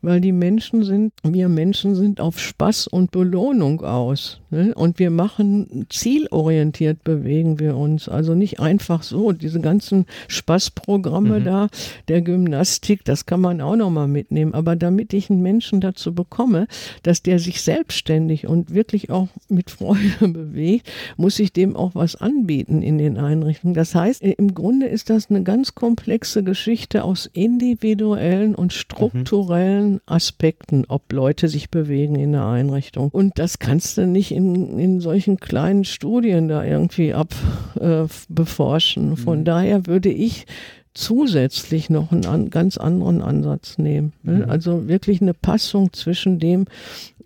Weil 0.03 0.21
die 0.21 0.33
Menschen 0.33 0.85
sind, 0.85 1.13
wir 1.23 1.49
Menschen 1.49 1.95
sind 1.95 2.10
auf 2.19 2.41
Spaß 2.41 2.89
und 2.89 3.11
Belohnung 3.11 3.83
aus. 3.83 4.41
Ne? 4.51 4.75
Und 4.75 4.99
wir 4.99 5.11
machen 5.11 5.87
zielorientiert 5.89 7.05
bewegen 7.05 7.61
wir 7.61 7.77
uns. 7.77 8.09
Also 8.09 8.35
nicht 8.35 8.59
einfach 8.59 9.03
so, 9.03 9.33
diese 9.33 9.61
ganzen 9.61 10.07
Spaßprogramme 10.29 11.41
mhm. 11.41 11.45
da, 11.45 11.69
der 12.09 12.23
Gymnastik, 12.23 13.05
das 13.05 13.27
kann 13.27 13.41
man 13.41 13.61
auch 13.61 13.77
nochmal 13.77 14.09
mitnehmen. 14.09 14.55
Aber 14.55 14.77
damit 14.77 15.13
ich 15.13 15.31
einen 15.31 15.43
Menschen 15.43 15.81
dazu 15.81 16.15
bekomme, 16.15 16.67
dass 17.03 17.23
der 17.23 17.39
sich 17.39 17.63
selbstständig 17.63 18.47
und 18.47 18.75
wirklich 18.75 19.11
auch 19.11 19.29
mit 19.49 19.71
Freude 19.71 20.01
bewegt, 20.29 20.91
muss 21.17 21.39
ich 21.39 21.53
dem 21.53 21.77
auch 21.77 21.95
was 21.95 22.17
anbieten 22.17 22.83
in 22.83 22.99
den 22.99 23.19
Einrichtungen. 23.19 23.75
Das 23.75 23.95
heißt, 23.95 24.23
im 24.23 24.55
Grunde 24.55 24.87
ist 24.87 25.11
das 25.11 25.31
eine 25.31 25.43
ganz 25.43 25.75
komplexe 25.75 26.43
Geschichte 26.43 27.05
aus 27.05 27.29
individuellen 27.33 28.55
und 28.55 28.73
strukturellen 28.73 30.01
Aspekten, 30.07 30.85
ob 30.89 31.13
Leute 31.13 31.49
sich 31.49 31.71
bewegen 31.71 32.00
bewegen 32.01 32.17
in 32.17 32.33
der 32.33 32.47
Einrichtung. 32.47 33.11
Und 33.11 33.39
das 33.39 33.59
kannst 33.59 33.99
du 33.99 34.07
nicht 34.07 34.33
in, 34.33 34.79
in 34.79 35.01
solchen 35.01 35.39
kleinen 35.39 35.85
Studien 35.85 36.49
da 36.49 36.65
irgendwie 36.65 37.15
abbeforschen. 37.15 39.13
Äh, 39.13 39.17
Von 39.17 39.41
mhm. 39.41 39.45
daher 39.45 39.87
würde 39.87 40.11
ich 40.11 40.47
zusätzlich 40.93 41.89
noch 41.89 42.11
einen 42.11 42.27
an, 42.27 42.51
ganz 42.51 42.77
anderen 42.77 43.23
Ansatz 43.23 43.79
nehmen. 43.79 44.13
Ne? 44.23 44.45
Mhm. 44.45 44.51
Also 44.51 44.89
wirklich 44.89 45.23
eine 45.23 45.35
Passung 45.35 45.93
zwischen 45.93 46.39
dem, 46.41 46.65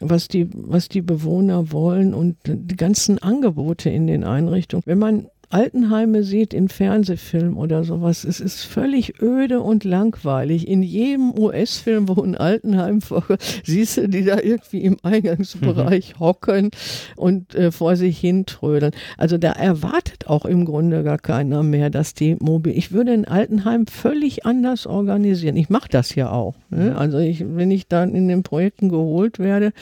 was 0.01 0.29
die, 0.29 0.49
was 0.53 0.89
die 0.89 1.03
Bewohner 1.03 1.73
wollen 1.73 2.13
und 2.13 2.37
die 2.47 2.77
ganzen 2.77 3.19
Angebote 3.21 3.89
in 3.89 4.07
den 4.07 4.25
Einrichtungen. 4.25 4.83
Wenn 4.87 4.99
man 4.99 5.29
Altenheime 5.51 6.23
sieht 6.23 6.55
in 6.55 6.69
Fernsehfilmen 6.69 7.57
oder 7.57 7.85
sowas, 7.85 8.25
es 8.25 8.41
ist 8.41 8.65
völlig 8.65 9.23
öde 9.23 9.61
und 9.61 9.85
langweilig. 9.85 10.69
In 10.69 10.83
jedem 10.83 11.37
US-Film, 11.39 12.09
wo 12.09 12.23
ein 12.23 12.37
Altenheim 12.37 13.01
vorkommt, 13.01 13.43
siehst 13.65 13.97
du 13.97 14.09
die 14.09 14.25
da 14.25 14.41
irgendwie 14.41 14.83
im 14.83 14.97
Eingangsbereich 15.03 16.15
mhm. 16.15 16.21
hocken 16.21 16.71
und 17.17 17.55
äh, 17.55 17.71
vor 17.71 17.97
sich 17.97 18.19
hin 18.19 18.47
trödeln. 18.47 18.93
Also 19.17 19.39
da 19.39 19.53
erwartet 19.53 20.27
auch 20.27 20.45
im 20.45 20.65
Grunde 20.65 21.03
gar 21.03 21.19
keiner 21.19 21.63
mehr, 21.63 21.91
dass 21.91 22.15
die 22.15 22.37
mobil. 22.41 22.77
Ich 22.77 22.93
würde 22.93 23.13
ein 23.13 23.27
Altenheim 23.27 23.87
völlig 23.87 24.47
anders 24.47 24.87
organisieren. 24.87 25.57
Ich 25.57 25.71
mache 25.71 25.89
das 25.89 26.15
ja 26.15 26.31
auch. 26.31 26.55
Ne? 26.71 26.91
Mhm. 26.91 26.97
Also 26.97 27.19
ich, 27.19 27.45
wenn 27.47 27.71
ich 27.71 27.89
dann 27.89 28.15
in 28.15 28.29
den 28.29 28.43
Projekten 28.43 28.89
geholt 28.89 29.39
werde, 29.39 29.73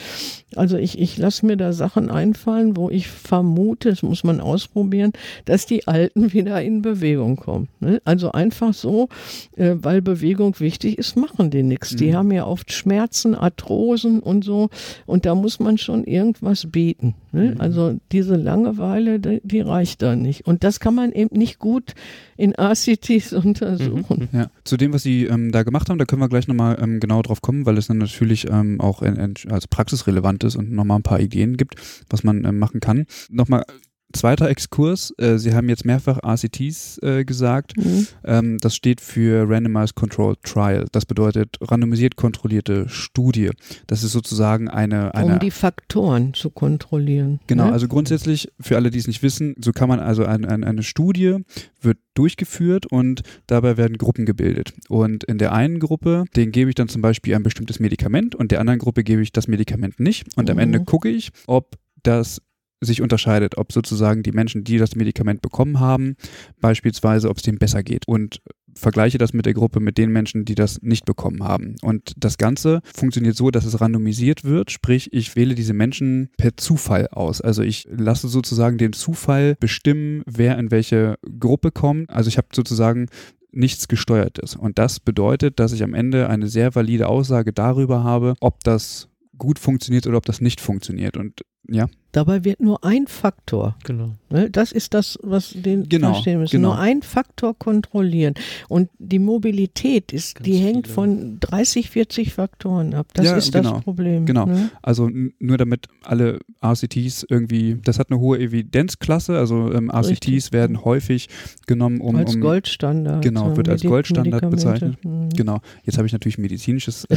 also 0.57 0.77
ich, 0.77 0.99
ich 0.99 1.17
lasse 1.17 1.47
mir 1.47 1.57
da 1.57 1.73
Sachen 1.73 2.11
einfallen, 2.11 2.77
wo 2.77 2.91
ich 2.91 3.09
vermute, 3.09 3.91
das 3.91 4.03
muss 4.03 4.25
man 4.25 4.41
ausprobieren, 4.41 5.13
dass 5.53 5.67
die 5.67 5.87
Alten 5.87 6.33
wieder 6.33 6.63
in 6.63 6.81
Bewegung 6.81 7.37
kommen. 7.37 7.69
Ne? 7.79 8.01
Also 8.07 8.33
einfach 8.33 8.73
so, 8.73 9.11
äh, 9.55 9.75
weil 9.77 10.01
Bewegung 10.01 10.59
wichtig 10.61 10.97
ist, 10.97 11.15
machen 11.15 11.51
die 11.51 11.63
nichts. 11.63 11.93
Mhm. 11.93 11.97
Die 11.99 12.17
haben 12.17 12.33
ja 12.33 12.47
oft 12.47 12.73
Schmerzen, 12.73 13.35
Arthrosen 13.35 14.21
und 14.21 14.45
so. 14.45 14.71
Und 15.05 15.27
da 15.27 15.35
muss 15.35 15.61
man 15.61 15.77
schon 15.77 16.05
irgendwas 16.05 16.71
bieten. 16.71 17.17
Ne? 17.33 17.51
Mhm. 17.51 17.61
Also 17.61 18.01
diese 18.13 18.37
Langeweile, 18.37 19.21
die, 19.21 19.43
die, 19.45 19.61
reicht 19.61 20.01
da 20.01 20.17
nicht. 20.17 20.47
Und 20.47 20.65
das 20.65 20.81
kann 20.81 20.95
man 20.95 21.13
eben 21.13 21.37
nicht 21.37 21.59
gut 21.59 21.93
in 22.39 22.55
RCTs 22.59 23.33
untersuchen. 23.45 24.31
Mhm. 24.33 24.39
Ja. 24.39 24.51
Zu 24.65 24.79
dem, 24.79 24.95
was 24.95 25.03
Sie 25.03 25.27
ähm, 25.27 25.53
da 25.53 25.65
gemacht 25.65 25.91
haben, 25.91 25.99
da 25.99 26.07
können 26.07 26.23
wir 26.23 26.31
gleich 26.31 26.49
nochmal 26.49 26.79
ähm, 26.81 26.99
genau 26.99 27.21
drauf 27.21 27.43
kommen, 27.43 27.67
weil 27.67 27.77
es 27.77 27.89
dann 27.89 27.99
natürlich 27.99 28.49
ähm, 28.49 28.81
auch 28.81 29.03
in, 29.03 29.17
in, 29.17 29.35
als 29.51 29.69
praxisrelevant 29.69 30.45
ist 30.45 30.57
und 30.57 30.73
nochmal 30.73 31.01
ein 31.01 31.03
paar 31.03 31.21
Ideen 31.21 31.59
gibt, 31.59 31.75
was 32.09 32.25
man 32.25 32.43
ähm, 32.47 32.59
machen 32.59 32.81
kann. 32.81 33.05
Nochmal 33.29 33.65
Zweiter 34.13 34.49
Exkurs, 34.49 35.13
äh, 35.19 35.39
Sie 35.39 35.55
haben 35.55 35.69
jetzt 35.69 35.85
mehrfach 35.85 36.19
RCTs 36.23 36.99
äh, 37.03 37.25
gesagt. 37.25 37.77
Mhm. 37.77 38.07
Ähm, 38.25 38.59
das 38.59 38.75
steht 38.75 39.01
für 39.01 39.49
Randomized 39.49 39.95
Controlled 39.95 40.43
Trial. 40.43 40.87
Das 40.93 41.07
bedeutet 41.07 41.57
randomisiert 41.61 42.17
kontrollierte 42.17 42.89
Studie. 42.89 43.51
Das 43.87 44.03
ist 44.03 44.13
sozusagen 44.13 44.69
eine, 44.69 45.15
eine 45.15 45.35
um 45.35 45.39
die 45.41 45.51
Faktoren 45.51 46.35
zu 46.35 46.51
kontrollieren. 46.51 47.41
Genau, 47.47 47.67
ne? 47.67 47.73
also 47.73 47.89
grundsätzlich 47.89 48.53
für 48.61 48.77
alle, 48.77 48.91
die 48.91 48.99
es 48.99 49.07
nicht 49.07 49.23
wissen, 49.23 49.55
so 49.59 49.73
kann 49.73 49.89
man 49.89 50.01
also 50.01 50.25
ein, 50.25 50.45
ein, 50.45 50.65
eine 50.65 50.83
Studie 50.83 51.39
wird 51.81 51.99
durchgeführt 52.15 52.87
und 52.87 53.23
dabei 53.47 53.77
werden 53.77 53.99
Gruppen 53.99 54.27
gebildet. 54.27 54.75
Und 54.89 55.25
in 55.25 55.39
der 55.39 55.53
einen 55.53 55.81
Gruppe, 55.81 56.25
den 56.37 56.53
gebe 56.53 56.71
ich 56.71 56.75
dann 56.75 56.89
zum 56.89 57.03
Beispiel 57.03 57.35
ein 57.35 57.43
bestimmtes 57.43 57.81
Medikament 57.81 58.35
und 58.35 58.53
der 58.53 58.61
anderen 58.61 58.79
Gruppe 58.79 59.03
gebe 59.05 59.23
ich 59.23 59.33
das 59.33 59.49
Medikament 59.49 60.01
nicht. 60.01 60.27
Und 60.37 60.51
am 60.51 60.59
Ende 60.59 60.81
mhm. 60.81 60.87
gucke 60.87 61.09
ich, 61.09 61.31
ob 61.47 61.77
das 62.03 62.43
sich 62.85 63.01
unterscheidet, 63.01 63.57
ob 63.57 63.73
sozusagen 63.73 64.23
die 64.23 64.33
Menschen, 64.33 64.65
die 64.65 64.79
das 64.79 64.97
Medikament 64.97 65.41
bekommen 65.41 65.81
haben, 65.81 66.17
beispielsweise, 66.61 67.31
ob 67.31 67.39
es 67.39 67.43
denen 67.43 67.59
besser 67.59 67.83
geht. 67.83 68.07
Und 68.07 68.43
vergleiche 68.75 69.19
das 69.19 69.33
mit 69.33 69.47
der 69.47 69.55
Gruppe 69.55 69.81
mit 69.81 69.99
den 69.99 70.11
Menschen, 70.11 70.45
die 70.45 70.55
das 70.55 70.81
nicht 70.83 71.05
bekommen 71.05 71.43
haben. 71.43 71.77
Und 71.83 72.13
das 72.17 72.39
Ganze 72.39 72.81
funktioniert 72.95 73.37
so, 73.37 73.51
dass 73.51 73.65
es 73.65 73.81
randomisiert 73.81 74.45
wird, 74.45 74.71
sprich, 74.71 75.13
ich 75.13 75.37
wähle 75.37 75.55
diese 75.55 75.75
Menschen 75.75 76.31
per 76.37 76.57
Zufall 76.57 77.09
aus. 77.09 77.41
Also 77.41 77.63
ich 77.63 77.87
lasse 77.91 78.29
sozusagen 78.29 78.79
den 78.79 78.93
Zufall 78.93 79.57
bestimmen, 79.61 80.23
wer 80.27 80.59
in 80.59 80.71
welche 80.71 81.17
Gruppe 81.39 81.71
kommt. 81.71 82.11
Also 82.11 82.29
ich 82.29 82.39
habe 82.39 82.49
sozusagen 82.55 83.07
nichts 83.53 83.89
Gesteuertes. 83.89 84.57
Und 84.57 84.79
das 84.79 85.01
bedeutet, 85.01 85.61
dass 85.61 85.73
ich 85.73 85.83
am 85.83 85.95
Ende 85.95 86.29
eine 86.29 86.49
sehr 86.49 86.75
valide 86.75 87.09
Aussage 87.09 87.53
darüber 87.53 88.03
habe, 88.03 88.35
ob 88.41 88.65
das 88.65 89.09
gut 89.37 89.59
funktioniert 89.59 90.07
oder 90.07 90.17
ob 90.17 90.27
das 90.27 90.41
nicht 90.41 90.61
funktioniert. 90.61 91.17
Und 91.17 91.43
ja. 91.69 91.89
Dabei 92.13 92.45
wird 92.45 92.61
nur 92.61 92.85
ein 92.85 93.07
Faktor. 93.07 93.75
Genau. 93.85 94.11
Ne, 94.29 94.51
das 94.51 94.71
ist 94.71 94.93
das, 94.93 95.19
was 95.23 95.55
den 95.55 95.89
genau, 95.89 96.13
verstehen 96.13 96.41
müssen. 96.41 96.57
Genau. 96.57 96.69
Nur 96.69 96.79
ein 96.79 97.01
Faktor 97.01 97.59
kontrollieren. 97.59 98.35
Und 98.69 98.91
die 98.99 99.19
Mobilität 99.19 100.13
ist, 100.13 100.37
Ganz 100.37 100.45
die 100.45 100.57
hängt 100.57 100.87
viele. 100.87 100.95
von 100.95 101.41
30, 101.41 101.89
40 101.89 102.35
Faktoren 102.35 102.93
ab. 102.93 103.07
Das 103.15 103.25
ja, 103.25 103.37
ist 103.37 103.53
genau, 103.53 103.75
das 103.75 103.83
Problem. 103.83 104.27
Genau. 104.27 104.45
Ne? 104.45 104.71
Also 104.83 105.11
nur 105.39 105.57
damit 105.57 105.87
alle 106.03 106.41
RCTs 106.63 107.25
irgendwie, 107.31 107.79
das 107.83 107.99
hat 107.99 108.11
eine 108.11 108.21
hohe 108.21 108.39
Evidenzklasse. 108.39 109.39
Also 109.39 109.73
ähm, 109.73 109.91
RCTs 109.91 110.11
Richtig. 110.11 110.53
werden 110.53 110.85
häufig 110.85 111.31
genommen, 111.67 112.03
um. 112.03 112.17
Als 112.17 112.35
um, 112.35 112.43
Goldstandard. 112.43 113.23
Genau, 113.23 113.57
wird 113.57 113.71
als 113.71 113.83
Goldstandard 113.83 114.51
bezeichnet. 114.51 115.03
Mhm. 115.03 115.31
Genau. 115.31 115.61
Jetzt 115.85 115.97
habe 115.97 116.07
ich 116.07 116.13
natürlich 116.13 116.37
medizinisches, 116.37 117.07
äh, 117.07 117.17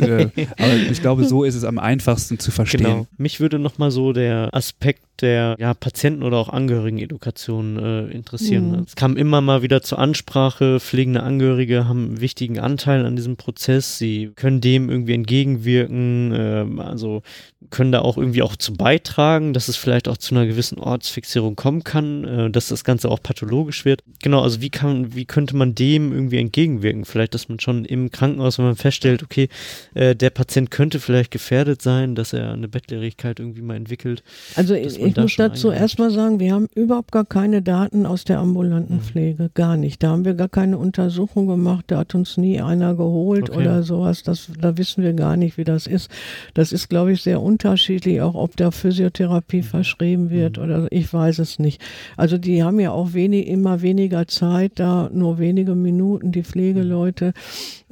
äh, 0.00 0.28
aber 0.58 0.74
ich 0.90 1.00
glaube, 1.00 1.24
so 1.24 1.44
ist 1.44 1.54
es 1.54 1.62
am 1.62 1.78
einfachsten 1.78 2.40
zu 2.40 2.50
verstehen. 2.50 2.82
Genau. 2.82 3.06
Mich 3.18 3.38
würde 3.38 3.60
nochmal 3.60 3.92
so 3.92 4.15
der 4.16 4.50
Aspekt 4.52 5.02
der 5.20 5.56
ja, 5.58 5.72
Patienten- 5.74 6.22
oder 6.22 6.36
auch 6.36 6.48
Angehörigen-Education 6.48 7.78
äh, 7.78 8.06
interessieren. 8.08 8.72
Mhm. 8.72 8.84
Es 8.86 8.96
kam 8.96 9.16
immer 9.16 9.40
mal 9.40 9.62
wieder 9.62 9.82
zur 9.82 9.98
Ansprache, 9.98 10.80
pflegende 10.80 11.22
Angehörige 11.22 11.88
haben 11.88 12.06
einen 12.06 12.20
wichtigen 12.20 12.58
Anteil 12.58 13.06
an 13.06 13.16
diesem 13.16 13.36
Prozess, 13.36 13.98
sie 13.98 14.32
können 14.36 14.60
dem 14.60 14.90
irgendwie 14.90 15.14
entgegenwirken, 15.14 16.32
äh, 16.32 16.82
also 16.82 17.22
können 17.70 17.92
da 17.92 18.00
auch 18.00 18.16
irgendwie 18.16 18.42
auch 18.42 18.56
zu 18.56 18.74
beitragen, 18.74 19.52
dass 19.52 19.68
es 19.68 19.76
vielleicht 19.76 20.08
auch 20.08 20.18
zu 20.18 20.34
einer 20.34 20.46
gewissen 20.46 20.78
Ortsfixierung 20.78 21.56
kommen 21.56 21.82
kann, 21.82 22.24
äh, 22.24 22.50
dass 22.50 22.68
das 22.68 22.84
Ganze 22.84 23.08
auch 23.10 23.22
pathologisch 23.22 23.84
wird. 23.84 24.02
Genau, 24.22 24.42
also 24.42 24.60
wie 24.60 24.70
kann, 24.70 25.14
wie 25.14 25.24
könnte 25.24 25.56
man 25.56 25.74
dem 25.74 26.12
irgendwie 26.12 26.38
entgegenwirken? 26.38 27.04
Vielleicht, 27.04 27.34
dass 27.34 27.48
man 27.48 27.58
schon 27.58 27.84
im 27.84 28.10
Krankenhaus, 28.10 28.58
wenn 28.58 28.66
man 28.66 28.76
feststellt, 28.76 29.22
okay, 29.22 29.48
äh, 29.94 30.14
der 30.14 30.30
Patient 30.30 30.70
könnte 30.70 31.00
vielleicht 31.00 31.30
gefährdet 31.30 31.82
sein, 31.82 32.14
dass 32.14 32.32
er 32.32 32.52
eine 32.52 32.68
Bettlägerigkeit 32.68 33.40
irgendwie 33.40 33.62
mal 33.62 33.76
entwickelt. 33.76 34.05
Also 34.54 34.74
ich 34.74 35.16
muss 35.16 35.36
dazu 35.36 35.70
erstmal 35.70 36.10
sagen, 36.10 36.40
wir 36.40 36.52
haben 36.52 36.68
überhaupt 36.74 37.12
gar 37.12 37.24
keine 37.24 37.62
Daten 37.62 38.06
aus 38.06 38.24
der 38.24 38.38
ambulanten 38.38 38.96
mhm. 38.96 39.00
Pflege, 39.00 39.50
gar 39.54 39.76
nicht. 39.76 40.02
Da 40.02 40.10
haben 40.10 40.24
wir 40.24 40.34
gar 40.34 40.48
keine 40.48 40.78
Untersuchung 40.78 41.46
gemacht, 41.46 41.86
da 41.88 41.98
hat 41.98 42.14
uns 42.14 42.36
nie 42.36 42.60
einer 42.60 42.94
geholt 42.94 43.50
okay. 43.50 43.60
oder 43.60 43.82
sowas. 43.82 44.22
Das, 44.22 44.48
da 44.60 44.76
wissen 44.76 45.02
wir 45.02 45.12
gar 45.12 45.36
nicht, 45.36 45.58
wie 45.58 45.64
das 45.64 45.86
ist. 45.86 46.10
Das 46.54 46.72
ist, 46.72 46.88
glaube 46.88 47.12
ich, 47.12 47.22
sehr 47.22 47.42
unterschiedlich, 47.42 48.20
auch 48.20 48.34
ob 48.34 48.56
da 48.56 48.70
Physiotherapie 48.70 49.62
verschrieben 49.62 50.30
wird 50.30 50.56
mhm. 50.56 50.64
oder 50.64 50.86
ich 50.90 51.12
weiß 51.12 51.38
es 51.38 51.58
nicht. 51.58 51.80
Also 52.16 52.38
die 52.38 52.62
haben 52.62 52.80
ja 52.80 52.92
auch 52.92 53.12
wenig, 53.12 53.46
immer 53.48 53.82
weniger 53.82 54.26
Zeit, 54.28 54.72
da 54.76 55.10
nur 55.12 55.38
wenige 55.38 55.74
Minuten, 55.74 56.32
die 56.32 56.42
Pflegeleute. 56.42 57.32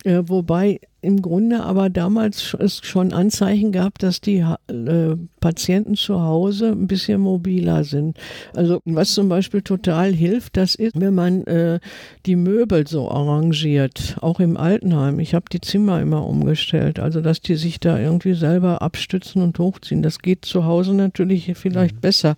Äh, 0.05 0.22
wobei 0.26 0.80
im 1.00 1.22
Grunde 1.22 1.62
aber 1.62 1.88
damals 1.88 2.55
es 2.59 2.80
schon 2.84 3.12
Anzeichen 3.12 3.72
gab, 3.72 3.98
dass 3.98 4.20
die 4.20 4.44
äh, 4.68 5.16
Patienten 5.40 5.96
zu 5.96 6.20
Hause 6.20 6.72
ein 6.72 6.86
bisschen 6.86 7.22
mobiler 7.22 7.84
sind. 7.84 8.18
Also 8.55 8.80
was 8.84 9.14
zum 9.14 9.30
Beispiel 9.30 9.62
total 9.62 10.12
hilft, 10.12 10.59
das 10.59 10.74
ist, 10.74 10.98
wenn 11.00 11.14
man 11.14 11.44
äh, 11.44 11.80
die 12.26 12.36
Möbel 12.36 12.86
so 12.86 13.11
arrangiert, 13.11 14.18
auch 14.20 14.40
im 14.40 14.59
Altenheim. 14.59 15.20
Ich 15.20 15.34
habe 15.34 15.46
die 15.50 15.61
Zimmer 15.61 16.00
immer 16.02 16.26
umgestellt, 16.26 16.98
also 16.98 17.22
dass 17.22 17.40
die 17.40 17.57
sich 17.57 17.80
da 17.80 17.98
irgendwie 17.98 18.34
selber 18.34 18.82
abstützen 18.82 19.42
und 19.42 19.59
hochziehen. 19.59 20.02
Das 20.02 20.18
geht 20.18 20.44
zu 20.44 20.66
Hause 20.66 20.92
natürlich 20.92 21.50
vielleicht 21.55 21.96
mhm. 21.96 22.00
besser 22.00 22.36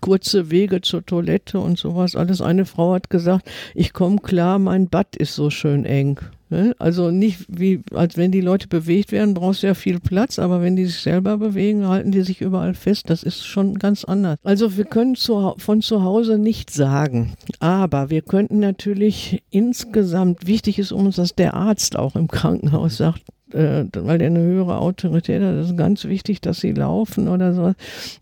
kurze 0.00 0.50
Wege 0.50 0.80
zur 0.82 1.04
Toilette 1.04 1.58
und 1.58 1.78
sowas. 1.78 2.16
Alles 2.16 2.40
eine 2.40 2.64
Frau 2.64 2.94
hat 2.94 3.10
gesagt, 3.10 3.48
ich 3.74 3.92
komme 3.92 4.18
klar, 4.18 4.58
mein 4.58 4.88
Bad 4.88 5.16
ist 5.16 5.34
so 5.34 5.50
schön 5.50 5.84
eng. 5.84 6.20
Ne? 6.48 6.76
Also 6.78 7.10
nicht 7.10 7.44
wie, 7.48 7.82
als 7.92 8.16
wenn 8.16 8.30
die 8.30 8.40
Leute 8.40 8.68
bewegt 8.68 9.10
werden, 9.10 9.34
brauchst 9.34 9.62
du 9.62 9.66
ja 9.66 9.74
viel 9.74 9.98
Platz, 9.98 10.38
aber 10.38 10.62
wenn 10.62 10.76
die 10.76 10.86
sich 10.86 11.00
selber 11.00 11.38
bewegen, 11.38 11.88
halten 11.88 12.12
die 12.12 12.22
sich 12.22 12.40
überall 12.40 12.74
fest. 12.74 13.10
Das 13.10 13.22
ist 13.24 13.44
schon 13.44 13.78
ganz 13.78 14.04
anders. 14.04 14.38
Also 14.44 14.76
wir 14.76 14.84
können 14.84 15.16
zu, 15.16 15.54
von 15.58 15.82
zu 15.82 16.02
Hause 16.02 16.38
nicht 16.38 16.70
sagen, 16.70 17.34
aber 17.58 18.10
wir 18.10 18.22
könnten 18.22 18.60
natürlich 18.60 19.42
insgesamt, 19.50 20.46
wichtig 20.46 20.78
ist 20.78 20.92
uns, 20.92 21.16
dass 21.16 21.34
der 21.34 21.54
Arzt 21.54 21.96
auch 21.96 22.14
im 22.14 22.28
Krankenhaus 22.28 22.96
sagt, 22.96 23.22
weil 23.52 24.18
der 24.18 24.26
eine 24.26 24.40
höhere 24.40 24.78
Autorität 24.78 25.40
hat. 25.40 25.54
Das 25.54 25.70
ist 25.70 25.76
ganz 25.76 26.04
wichtig, 26.04 26.40
dass 26.40 26.60
sie 26.60 26.72
laufen 26.72 27.28
oder 27.28 27.54
so. 27.54 27.74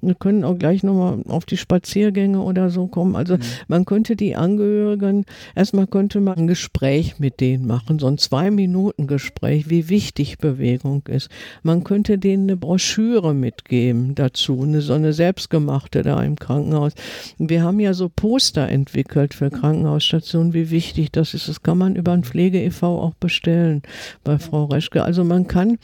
Wir 0.03 0.15
können 0.15 0.45
auch 0.45 0.59
gleich 0.59 0.83
nochmal 0.83 1.23
auf 1.29 1.47
die 1.47 1.57
Spaziergänge 1.57 2.41
oder 2.41 2.69
so 2.69 2.87
kommen. 2.87 3.17
Also 3.17 3.37
mhm. 3.37 3.43
man 3.69 3.85
könnte 3.87 4.17
die 4.17 4.37
Angehörigen, 4.37 5.25
erstmal 5.55 5.87
könnte 5.87 6.21
man 6.21 6.37
ein 6.37 6.47
Gespräch 6.47 7.19
mit 7.19 7.41
denen 7.41 7.67
machen, 7.67 7.99
so 7.99 8.07
ein 8.07 8.19
Zwei-Minuten-Gespräch, 8.19 9.71
wie 9.71 9.89
wichtig 9.89 10.39
Bewegung 10.39 11.05
ist. 11.09 11.31
Man 11.63 11.85
könnte 11.85 12.19
denen 12.19 12.45
eine 12.45 12.57
Broschüre 12.59 13.33
mitgeben 13.33 14.15
dazu, 14.15 14.63
eine, 14.63 14.83
so 14.83 14.93
eine 14.93 15.15
selbstgemachte 15.15 16.03
da 16.03 16.23
im 16.23 16.37
Krankenhaus. 16.37 16.93
Wir 17.39 17.63
haben 17.63 17.81
ja 17.81 17.95
so 17.95 18.11
Poster 18.11 18.69
entwickelt 18.69 19.33
für 19.33 19.51
Krankenhausstationen, 19.51 20.53
wie 20.53 20.71
wichtig 20.71 21.13
das 21.13 21.33
ist. 21.33 21.49
Das 21.49 21.63
kann 21.63 21.79
man 21.79 21.97
über 21.97 22.13
ein 22.13 22.25
Pflege 22.25 22.63
e.V. 22.63 23.01
auch 23.01 23.15
bestellen 23.15 23.83
bei 24.23 24.39
Frau 24.39 24.67
Reschke. 24.67 25.03
Also 25.03 25.14
Also 25.15 25.23
man 25.23 25.47
kann 25.47 25.79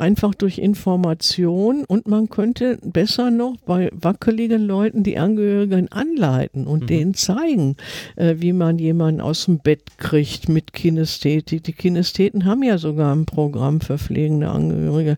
einfach 0.00 0.34
durch 0.34 0.58
Information 0.58 1.84
und 1.84 2.08
man 2.08 2.28
könnte 2.28 2.80
besser 2.82 3.30
noch 3.30 3.56
bei 3.64 3.90
wackeligen 3.92 4.60
Leuten 4.60 5.04
die 5.04 5.18
Angehörigen 5.18 5.86
anleiten 5.92 6.66
und 6.66 6.82
mhm. 6.82 6.86
denen 6.88 7.14
zeigen, 7.14 7.76
äh, 8.16 8.34
wie 8.38 8.52
man 8.52 8.80
jemanden 8.80 9.20
aus 9.20 9.44
dem 9.44 9.60
Bett 9.60 9.98
kriegt 9.98 10.48
mit 10.48 10.72
Kinästhetik. 10.72 11.62
Die 11.62 11.72
Kinästheten 11.72 12.44
haben 12.44 12.64
ja 12.64 12.76
sogar 12.76 13.14
ein 13.14 13.24
Programm 13.24 13.80
für 13.80 13.98
pflegende 13.98 14.50
Angehörige, 14.50 15.16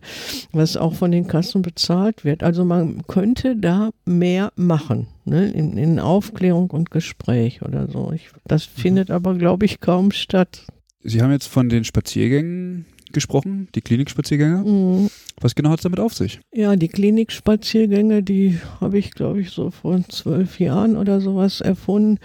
was 0.51 0.77
auch 0.77 0.93
von 0.93 1.11
den 1.11 1.25
Kassen 1.25 1.63
bezahlt 1.63 2.23
wird. 2.23 2.43
Also 2.43 2.65
man 2.65 3.01
könnte 3.07 3.55
da 3.55 3.89
mehr 4.05 4.53
machen. 4.55 5.07
Ne, 5.27 5.47
in, 5.47 5.75
in 5.75 5.99
Aufklärung 5.99 6.69
und 6.69 6.91
Gespräch 6.91 7.63
oder 7.63 7.87
so. 7.87 8.11
Ich, 8.13 8.29
das 8.45 8.67
mhm. 8.67 8.79
findet 8.79 9.09
aber, 9.09 9.33
glaube 9.33 9.65
ich, 9.65 9.79
kaum 9.79 10.11
statt. 10.11 10.67
Sie 11.01 11.23
haben 11.23 11.31
jetzt 11.31 11.47
von 11.47 11.67
den 11.67 11.83
Spaziergängen 11.83 12.85
gesprochen, 13.15 13.67
die 13.73 13.81
Klinikspaziergänge. 13.81 14.57
Mhm. 14.57 15.09
Was 15.41 15.55
genau 15.55 15.71
hat 15.71 15.79
es 15.79 15.83
damit 15.83 15.99
auf 15.99 16.13
sich? 16.13 16.39
Ja, 16.53 16.75
die 16.75 16.87
Klinikspaziergänge, 16.87 18.21
die 18.21 18.59
habe 18.79 18.99
ich, 18.99 19.11
glaube 19.11 19.41
ich, 19.41 19.49
so 19.49 19.71
vor 19.71 19.99
zwölf 20.07 20.59
Jahren 20.59 20.95
oder 20.95 21.19
sowas 21.19 21.61
erfunden 21.61 22.19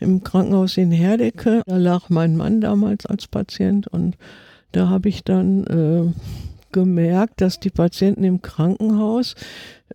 im 0.00 0.22
Krankenhaus 0.24 0.78
in 0.78 0.90
Herdecke. 0.90 1.62
Da 1.66 1.76
lag 1.76 2.08
mein 2.08 2.36
Mann 2.36 2.62
damals 2.62 3.04
als 3.04 3.26
Patient 3.26 3.86
und 3.88 4.16
da 4.72 4.88
habe 4.88 5.08
ich 5.08 5.24
dann 5.24 5.64
äh, 5.66 6.12
gemerkt, 6.72 7.40
dass 7.40 7.60
die 7.60 7.70
Patienten 7.70 8.24
im 8.24 8.42
Krankenhaus 8.42 9.34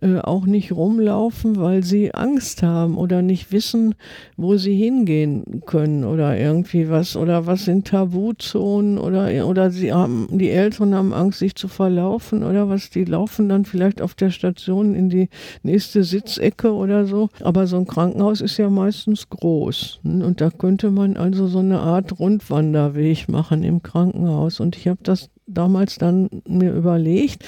äh, 0.00 0.18
auch 0.18 0.46
nicht 0.46 0.72
rumlaufen, 0.72 1.56
weil 1.56 1.84
sie 1.84 2.14
Angst 2.14 2.62
haben 2.62 2.96
oder 2.98 3.22
nicht 3.22 3.52
wissen, 3.52 3.94
wo 4.36 4.56
sie 4.56 4.74
hingehen 4.74 5.62
können 5.66 6.04
oder 6.04 6.38
irgendwie 6.38 6.88
was 6.88 7.16
oder 7.16 7.46
was 7.46 7.64
sind 7.64 7.86
Tabuzonen 7.86 8.98
oder 8.98 9.46
oder 9.46 9.70
sie 9.70 9.92
haben 9.92 10.28
die 10.32 10.50
Eltern 10.50 10.94
haben 10.94 11.12
Angst, 11.12 11.38
sich 11.38 11.54
zu 11.54 11.68
verlaufen 11.68 12.42
oder 12.42 12.68
was. 12.68 12.90
Die 12.90 13.04
laufen 13.04 13.48
dann 13.48 13.64
vielleicht 13.64 14.02
auf 14.02 14.14
der 14.14 14.30
Station 14.30 14.94
in 14.94 15.10
die 15.10 15.28
nächste 15.62 16.04
Sitzecke 16.04 16.72
oder 16.72 17.06
so. 17.06 17.28
Aber 17.40 17.66
so 17.66 17.76
ein 17.76 17.86
Krankenhaus 17.86 18.40
ist 18.40 18.56
ja 18.56 18.70
meistens 18.70 19.28
groß 19.28 20.00
und 20.04 20.40
da 20.40 20.50
könnte 20.50 20.90
man 20.90 21.16
also 21.16 21.46
so 21.46 21.60
eine 21.60 21.80
Art 21.80 22.18
Rundwanderweg 22.18 23.28
machen 23.28 23.62
im 23.62 23.82
Krankenhaus. 23.82 24.60
Und 24.60 24.76
ich 24.76 24.88
habe 24.88 25.00
das 25.02 25.30
damals 25.46 25.96
dann 25.96 26.28
mir 26.46 26.72
überlegt. 26.72 27.44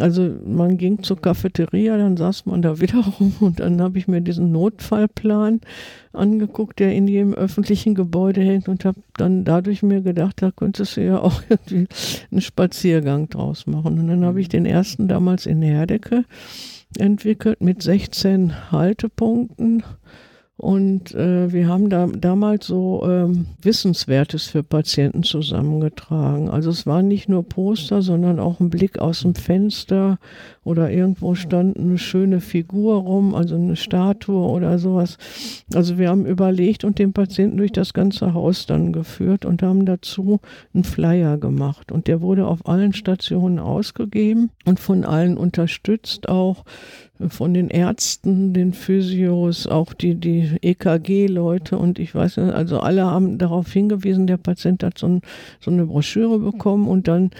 Also 0.00 0.30
man 0.44 0.78
ging 0.78 1.02
zur 1.02 1.20
Cafeteria, 1.20 1.75
dann 1.84 2.16
saß 2.16 2.46
man 2.46 2.62
da 2.62 2.80
wieder 2.80 3.04
rum 3.20 3.34
und 3.40 3.60
dann 3.60 3.80
habe 3.80 3.98
ich 3.98 4.08
mir 4.08 4.20
diesen 4.20 4.52
Notfallplan 4.52 5.60
angeguckt, 6.12 6.78
der 6.78 6.94
in 6.94 7.08
jedem 7.08 7.34
öffentlichen 7.34 7.94
Gebäude 7.94 8.40
hängt 8.40 8.68
und 8.68 8.84
habe 8.84 9.00
dann 9.16 9.44
dadurch 9.44 9.82
mir 9.82 10.00
gedacht, 10.00 10.40
da 10.40 10.50
könntest 10.50 10.96
du 10.96 11.04
ja 11.04 11.18
auch 11.22 11.42
irgendwie 11.48 11.86
einen 12.30 12.40
Spaziergang 12.40 13.28
draus 13.28 13.66
machen. 13.66 13.98
Und 13.98 14.08
dann 14.08 14.24
habe 14.24 14.40
ich 14.40 14.48
den 14.48 14.66
ersten 14.66 15.08
damals 15.08 15.46
in 15.46 15.62
Herdecke 15.62 16.24
entwickelt 16.98 17.60
mit 17.60 17.82
16 17.82 18.70
Haltepunkten 18.72 19.82
und 20.58 21.14
äh, 21.14 21.52
wir 21.52 21.68
haben 21.68 21.90
da 21.90 22.06
damals 22.06 22.66
so 22.66 23.06
ähm, 23.06 23.46
Wissenswertes 23.60 24.44
für 24.46 24.62
Patienten 24.62 25.22
zusammengetragen. 25.22 26.48
Also 26.48 26.70
es 26.70 26.86
waren 26.86 27.08
nicht 27.08 27.28
nur 27.28 27.46
Poster, 27.46 28.00
sondern 28.00 28.40
auch 28.40 28.58
ein 28.58 28.70
Blick 28.70 28.98
aus 28.98 29.20
dem 29.20 29.34
Fenster 29.34 30.18
oder 30.66 30.90
irgendwo 30.90 31.36
stand 31.36 31.78
eine 31.78 31.96
schöne 31.96 32.40
Figur 32.40 32.96
rum, 32.96 33.36
also 33.36 33.54
eine 33.54 33.76
Statue 33.76 34.50
oder 34.50 34.80
sowas. 34.80 35.16
Also 35.72 35.96
wir 35.96 36.08
haben 36.08 36.26
überlegt 36.26 36.82
und 36.82 36.98
den 36.98 37.12
Patienten 37.12 37.58
durch 37.58 37.70
das 37.70 37.94
ganze 37.94 38.34
Haus 38.34 38.66
dann 38.66 38.92
geführt 38.92 39.44
und 39.44 39.62
haben 39.62 39.86
dazu 39.86 40.40
einen 40.74 40.82
Flyer 40.82 41.38
gemacht. 41.38 41.92
Und 41.92 42.08
der 42.08 42.20
wurde 42.20 42.48
auf 42.48 42.66
allen 42.66 42.92
Stationen 42.92 43.60
ausgegeben 43.60 44.50
und 44.64 44.80
von 44.80 45.04
allen 45.04 45.36
unterstützt 45.38 46.28
auch 46.28 46.64
von 47.28 47.54
den 47.54 47.68
Ärzten, 47.68 48.52
den 48.52 48.72
Physios, 48.72 49.66
auch 49.66 49.94
die, 49.94 50.16
die 50.16 50.50
EKG-Leute 50.60 51.78
und 51.78 51.98
ich 51.98 52.14
weiß 52.14 52.38
nicht, 52.38 52.52
also 52.52 52.80
alle 52.80 53.06
haben 53.06 53.38
darauf 53.38 53.72
hingewiesen, 53.72 54.26
der 54.26 54.36
Patient 54.36 54.82
hat 54.82 54.98
so, 54.98 55.06
ein, 55.06 55.22
so 55.60 55.70
eine 55.70 55.86
Broschüre 55.86 56.38
bekommen 56.38 56.88
und 56.88 57.08
dann 57.08 57.30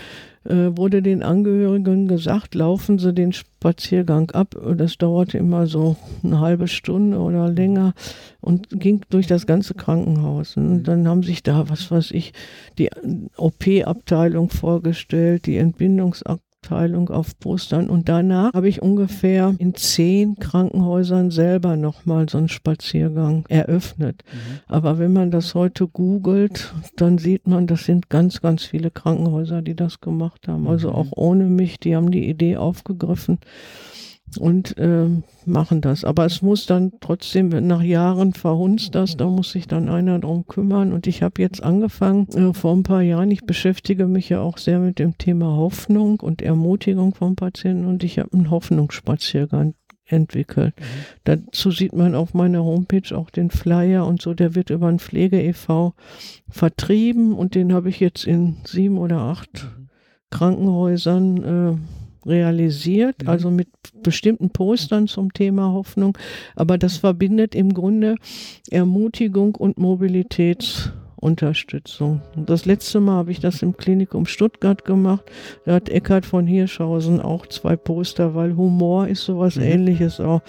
wurde 0.49 1.03
den 1.03 1.23
Angehörigen 1.23 2.09
gesagt, 2.09 2.55
laufen 2.55 2.99
Sie 2.99 3.13
den 3.13 3.33
Spaziergang 3.33 4.31
ab. 4.31 4.55
Das 4.77 4.97
dauerte 4.97 5.39
immer 5.39 5.67
so 5.67 5.97
eine 6.23 6.41
halbe 6.41 6.69
Stunde 6.69 7.19
oder 7.19 7.49
länger 7.49 7.95
und 8.41 8.69
ging 8.71 9.01
durch 9.11 9.27
das 9.27 9.47
ganze 9.47 9.75
Krankenhaus. 9.75 10.57
Und 10.57 10.85
dann 10.85 11.09
haben 11.09 11.23
sich 11.23 11.43
da, 11.43 11.69
was 11.69 11.91
weiß 11.91 12.13
ich, 12.13 12.33
die 12.79 12.91
OP-Abteilung 13.37 14.51
vorgestellt, 14.51 15.47
die 15.47 15.57
Entbindungsabteilung 15.57 16.46
Abteilung 16.67 17.11
auf 17.11 17.39
Postern 17.39 17.89
und 17.89 18.09
danach 18.09 18.53
habe 18.53 18.69
ich 18.69 18.83
ungefähr 18.83 19.55
in 19.59 19.77
zehn 19.77 20.35
Krankenhäusern 20.35 21.31
selber 21.31 21.77
nochmal 21.77 22.29
so 22.29 22.39
einen 22.39 22.49
Spaziergang 22.49 23.45
eröffnet. 23.49 24.25
Mhm. 24.27 24.59
Aber 24.67 24.99
wenn 24.99 25.13
man 25.13 25.31
das 25.31 25.55
heute 25.55 25.87
googelt, 25.87 26.75
dann 26.97 27.19
sieht 27.19 27.47
man, 27.47 27.69
das 27.69 27.85
sind 27.85 28.11
ganz, 28.11 28.41
ganz 28.41 28.65
viele 28.65 28.91
Krankenhäuser, 28.91 29.63
die 29.63 29.77
das 29.77 30.01
gemacht 30.01 30.49
haben. 30.49 30.67
Also 30.67 30.89
mhm. 30.89 30.95
auch 30.97 31.13
ohne 31.13 31.45
mich, 31.45 31.79
die 31.79 31.95
haben 31.95 32.11
die 32.11 32.29
Idee 32.29 32.57
aufgegriffen 32.57 33.39
und 34.39 34.77
äh, 34.79 35.09
machen 35.45 35.81
das. 35.81 36.05
Aber 36.05 36.27
es 36.27 36.43
muss 36.43 36.67
dann 36.67 36.93
trotzdem, 37.01 37.49
nach 37.49 37.83
Jahren 37.83 38.33
verhunzt 38.33 38.95
das, 38.95 39.17
da 39.17 39.27
muss 39.27 39.53
sich 39.53 39.67
dann 39.69 39.89
einer 39.89 40.19
drum 40.19 40.47
kümmern. 40.47 40.93
Und 40.93 41.07
ich 41.07 41.23
habe 41.23 41.41
jetzt 41.41 41.63
angefangen, 41.63 42.29
äh, 42.29 42.53
vor 42.53 42.75
ein 42.75 42.83
paar 42.83 43.03
Jahren, 43.03 43.31
ich 43.31 43.45
beschäftige 43.45 44.07
mich 44.07 44.29
ja 44.29 44.41
auch 44.41 44.59
sehr 44.59 44.79
mit 44.79 44.99
dem 44.99 45.17
Thema 45.19 45.57
Hoffnung 45.57 46.21
und 46.21 46.43
Ermutigung 46.43 47.15
von 47.15 47.37
Patienten 47.37 47.87
und 47.87 48.05
ich 48.05 48.19
habe 48.19 48.33
einen 48.33 48.51
Hoffnungsspaziergang 48.51 49.75
entwickelt. 50.07 50.75
Mhm. 50.79 50.85
Dazu 51.25 51.71
sieht 51.71 51.93
man 51.93 52.15
auf 52.15 52.35
meiner 52.35 52.63
Homepage 52.65 53.17
auch 53.17 53.31
den 53.31 53.51
Flyer 53.51 54.07
und 54.07 54.23
so, 54.23 54.35
der 54.35 54.55
wird 54.55 54.71
über 54.71 54.87
ein 54.87 55.01
Pflege 55.01 55.43
e.V. 55.43 55.95
vertrieben 56.49 57.35
und 57.35 57.55
den 57.55 57.73
habe 57.73 57.89
ich 57.89 58.01
jetzt 58.01 58.25
in 58.25 58.57
sieben 58.65 58.99
oder 58.99 59.19
acht 59.19 59.65
mhm. 59.65 59.89
Krankenhäusern 60.31 61.45
äh, 61.45 62.06
realisiert, 62.27 63.23
mhm. 63.23 63.29
also 63.29 63.51
mit 63.51 63.69
bestimmten 64.03 64.51
Postern 64.51 65.09
zum 65.09 65.33
Thema 65.33 65.73
Hoffnung. 65.73 66.19
Aber 66.55 66.77
das 66.79 66.99
verbindet 66.99 67.55
im 67.55 67.73
Grunde 67.75 68.17
Ermutigung 68.71 69.55
und 69.55 69.79
Mobilitätsunterstützung. 69.79 72.21
Das 72.37 72.67
letzte 72.67 73.01
Mal 73.01 73.17
habe 73.17 73.31
ich 73.31 73.41
das 73.41 73.63
im 73.63 73.77
Klinikum 73.77 74.27
Stuttgart 74.27 74.85
gemacht. 74.85 75.25
Da 75.65 75.75
hat 75.75 75.89
Eckhard 75.89 76.27
von 76.27 76.47
Hirschhausen 76.47 77.21
auch 77.21 77.47
zwei 77.47 77.77
Poster, 77.77 78.35
weil 78.35 78.57
Humor 78.57 79.09
ist 79.09 79.25
sowas 79.25 79.57
mhm. 79.57 79.63
ähnliches 79.63 80.21
auch 80.21 80.43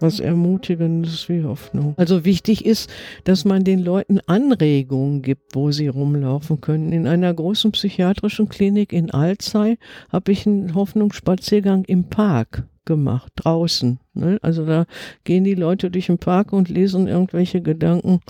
was 0.00 0.20
Ermutigendes 0.20 1.28
wie 1.28 1.44
Hoffnung. 1.44 1.94
Also 1.96 2.24
wichtig 2.24 2.64
ist, 2.64 2.90
dass 3.24 3.44
man 3.44 3.64
den 3.64 3.80
Leuten 3.80 4.20
Anregungen 4.26 5.22
gibt, 5.22 5.54
wo 5.54 5.70
sie 5.70 5.88
rumlaufen 5.88 6.60
können. 6.60 6.92
In 6.92 7.06
einer 7.06 7.32
großen 7.32 7.72
psychiatrischen 7.72 8.48
Klinik 8.48 8.92
in 8.92 9.10
Alzey 9.10 9.78
habe 10.10 10.32
ich 10.32 10.46
einen 10.46 10.74
Hoffnungsspaziergang 10.74 11.84
im 11.84 12.04
Park 12.04 12.64
gemacht, 12.86 13.32
draußen. 13.36 13.98
Ne? 14.14 14.38
Also 14.42 14.64
da 14.64 14.86
gehen 15.24 15.44
die 15.44 15.54
Leute 15.54 15.90
durch 15.90 16.06
den 16.06 16.18
Park 16.18 16.52
und 16.52 16.68
lesen 16.68 17.08
irgendwelche 17.08 17.60
Gedanken 17.60 18.20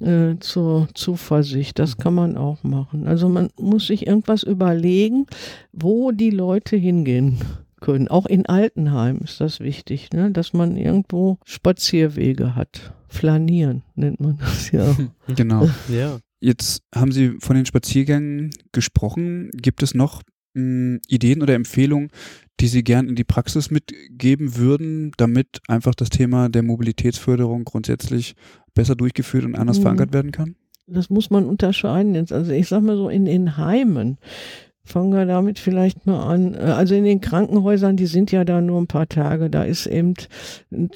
äh, 0.00 0.34
zur 0.40 0.88
Zuversicht. 0.94 1.78
Das 1.78 1.96
kann 1.96 2.14
man 2.14 2.36
auch 2.36 2.62
machen. 2.64 3.06
Also 3.06 3.28
man 3.28 3.48
muss 3.58 3.86
sich 3.86 4.06
irgendwas 4.06 4.42
überlegen, 4.42 5.26
wo 5.72 6.10
die 6.10 6.30
Leute 6.30 6.76
hingehen 6.76 7.38
können. 7.82 8.08
Auch 8.08 8.24
in 8.24 8.46
Altenheim 8.46 9.18
ist 9.22 9.42
das 9.42 9.60
wichtig, 9.60 10.10
ne? 10.12 10.30
dass 10.30 10.54
man 10.54 10.78
irgendwo 10.78 11.38
Spazierwege 11.44 12.56
hat. 12.56 12.94
Flanieren 13.08 13.82
nennt 13.94 14.20
man 14.20 14.38
das 14.38 14.70
ja. 14.70 14.96
genau. 15.36 15.68
ja. 15.88 16.18
Jetzt 16.40 16.82
haben 16.94 17.12
Sie 17.12 17.36
von 17.38 17.54
den 17.54 17.66
Spaziergängen 17.66 18.50
gesprochen. 18.72 19.50
Gibt 19.52 19.82
es 19.82 19.94
noch 19.94 20.22
mh, 20.54 20.62
hm, 20.62 21.00
Ideen 21.08 21.42
oder 21.42 21.54
Empfehlungen, 21.54 22.08
die 22.60 22.68
Sie 22.68 22.82
gern 22.82 23.08
in 23.08 23.16
die 23.16 23.24
Praxis 23.24 23.70
mitgeben 23.70 24.56
würden, 24.56 25.12
damit 25.18 25.60
einfach 25.68 25.94
das 25.94 26.08
Thema 26.08 26.48
der 26.48 26.62
Mobilitätsförderung 26.62 27.64
grundsätzlich 27.64 28.34
besser 28.74 28.96
durchgeführt 28.96 29.44
und 29.44 29.54
anders 29.54 29.78
mhm. 29.78 29.82
verankert 29.82 30.12
werden 30.14 30.32
kann? 30.32 30.56
Das 30.86 31.10
muss 31.10 31.30
man 31.30 31.46
unterscheiden 31.46 32.14
jetzt. 32.14 32.32
Also 32.32 32.52
ich 32.52 32.68
sag 32.68 32.82
mal 32.82 32.96
so, 32.96 33.08
in 33.08 33.24
den 33.24 33.56
Heimen 33.56 34.18
Fangen 34.84 35.12
wir 35.12 35.26
damit 35.26 35.60
vielleicht 35.60 36.06
mal 36.06 36.26
an. 36.26 36.54
Äh, 36.54 36.58
also 36.58 36.96
in 36.96 37.04
den 37.04 37.20
Krankenhäusern, 37.20 37.96
die 37.96 38.06
sind 38.06 38.32
ja 38.32 38.44
da 38.44 38.60
nur 38.60 38.80
ein 38.80 38.88
paar 38.88 39.08
Tage. 39.08 39.48
Da 39.48 39.62
ist 39.62 39.86
eben 39.86 40.14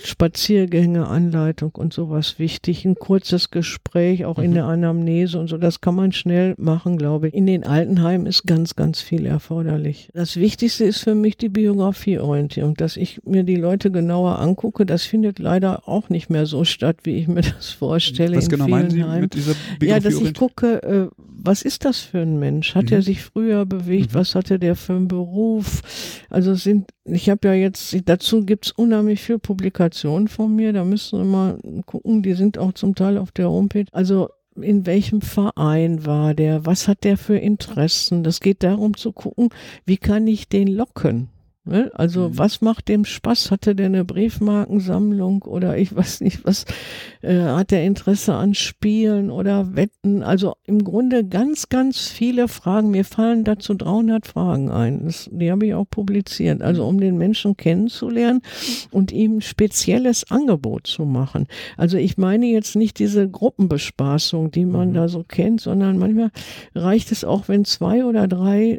Spaziergänge, 0.02 1.06
Anleitung 1.06 1.70
und 1.76 1.92
sowas 1.92 2.40
wichtig. 2.40 2.84
Ein 2.84 2.96
kurzes 2.96 3.52
Gespräch, 3.52 4.24
auch 4.24 4.38
mhm. 4.38 4.44
in 4.44 4.54
der 4.54 4.64
Anamnese 4.64 5.38
und 5.38 5.46
so. 5.46 5.56
Das 5.56 5.80
kann 5.80 5.94
man 5.94 6.10
schnell 6.10 6.54
machen, 6.58 6.98
glaube 6.98 7.28
ich. 7.28 7.34
In 7.34 7.46
den 7.46 7.62
Altenheimen 7.64 8.26
ist 8.26 8.44
ganz, 8.44 8.74
ganz 8.74 9.00
viel 9.00 9.24
erforderlich. 9.24 10.10
Das 10.14 10.36
Wichtigste 10.36 10.84
ist 10.84 11.04
für 11.04 11.14
mich 11.14 11.36
die 11.36 11.48
Biografieorientierung, 11.48 12.74
dass 12.74 12.96
ich 12.96 13.20
mir 13.24 13.44
die 13.44 13.56
Leute 13.56 13.92
genauer 13.92 14.40
angucke. 14.40 14.84
Das 14.84 15.04
findet 15.04 15.38
leider 15.38 15.88
auch 15.88 16.08
nicht 16.08 16.28
mehr 16.28 16.46
so 16.46 16.64
statt, 16.64 16.96
wie 17.04 17.18
ich 17.18 17.28
mir 17.28 17.42
das 17.42 17.70
vorstelle. 17.70 18.36
Was 18.36 18.48
genau 18.48 18.66
meinen 18.66 18.90
Sie 18.90 19.04
Heimen. 19.04 19.20
mit 19.20 19.34
dieser 19.34 19.54
Ja, 19.80 20.00
dass 20.00 20.20
ich 20.20 20.34
gucke, 20.34 20.82
äh, 20.82 21.08
was 21.46 21.62
ist 21.62 21.84
das 21.84 22.00
für 22.00 22.18
ein 22.18 22.38
Mensch? 22.38 22.74
Hat 22.74 22.86
mhm. 22.86 22.92
er 22.92 23.02
sich 23.02 23.22
früher 23.22 23.64
bewegt? 23.64 24.12
Mhm. 24.12 24.18
Was 24.18 24.34
hatte 24.34 24.58
der 24.58 24.76
für 24.76 24.94
einen 24.94 25.08
Beruf? 25.08 25.82
Also 26.28 26.54
sind, 26.54 26.90
ich 27.04 27.30
habe 27.30 27.48
ja 27.48 27.54
jetzt, 27.54 27.96
dazu 28.06 28.44
gibt's 28.44 28.72
unheimlich 28.72 29.22
viel 29.22 29.38
Publikationen 29.38 30.28
von 30.28 30.54
mir, 30.54 30.72
da 30.72 30.84
müssen 30.84 31.18
wir 31.18 31.24
mal 31.24 31.58
gucken, 31.86 32.22
die 32.22 32.34
sind 32.34 32.58
auch 32.58 32.72
zum 32.72 32.94
Teil 32.94 33.18
auf 33.18 33.32
der 33.32 33.48
Homepage. 33.48 33.86
Also 33.92 34.28
in 34.60 34.86
welchem 34.86 35.20
Verein 35.20 36.06
war 36.06 36.34
der, 36.34 36.66
was 36.66 36.88
hat 36.88 37.04
der 37.04 37.16
für 37.16 37.36
Interessen. 37.36 38.24
Das 38.24 38.40
geht 38.40 38.62
darum 38.62 38.96
zu 38.96 39.12
gucken, 39.12 39.50
wie 39.84 39.98
kann 39.98 40.26
ich 40.26 40.48
den 40.48 40.68
locken. 40.68 41.28
Ne? 41.66 41.90
Also 41.94 42.28
mhm. 42.28 42.38
was 42.38 42.60
macht 42.60 42.88
dem 42.88 43.04
Spaß? 43.04 43.50
Hatte 43.50 43.74
der 43.74 43.86
eine 43.86 44.04
Briefmarkensammlung 44.04 45.42
oder 45.42 45.76
ich 45.76 45.94
weiß 45.94 46.20
nicht, 46.20 46.44
was 46.44 46.64
äh, 47.22 47.40
hat 47.40 47.72
der 47.72 47.84
Interesse 47.84 48.34
an 48.34 48.54
Spielen 48.54 49.30
oder 49.30 49.74
Wetten? 49.74 50.22
Also 50.22 50.54
im 50.64 50.84
Grunde 50.84 51.24
ganz, 51.24 51.68
ganz 51.68 52.06
viele 52.06 52.46
Fragen. 52.46 52.92
Mir 52.92 53.04
fallen 53.04 53.42
dazu 53.42 53.74
300 53.74 54.26
Fragen 54.26 54.70
ein. 54.70 55.04
Das, 55.06 55.28
die 55.32 55.50
habe 55.50 55.66
ich 55.66 55.74
auch 55.74 55.86
publiziert. 55.90 56.62
Also 56.62 56.86
um 56.86 57.00
den 57.00 57.18
Menschen 57.18 57.56
kennenzulernen 57.56 58.42
und 58.92 59.10
ihm 59.10 59.40
spezielles 59.40 60.30
Angebot 60.30 60.86
zu 60.86 61.04
machen. 61.04 61.48
Also 61.76 61.96
ich 61.96 62.16
meine 62.16 62.46
jetzt 62.46 62.76
nicht 62.76 63.00
diese 63.00 63.28
Gruppenbespaßung, 63.28 64.52
die 64.52 64.64
man 64.64 64.90
mhm. 64.90 64.94
da 64.94 65.08
so 65.08 65.24
kennt, 65.24 65.60
sondern 65.60 65.98
manchmal 65.98 66.30
reicht 66.76 67.10
es 67.10 67.24
auch, 67.24 67.48
wenn 67.48 67.64
zwei 67.64 68.04
oder 68.04 68.28
drei 68.28 68.78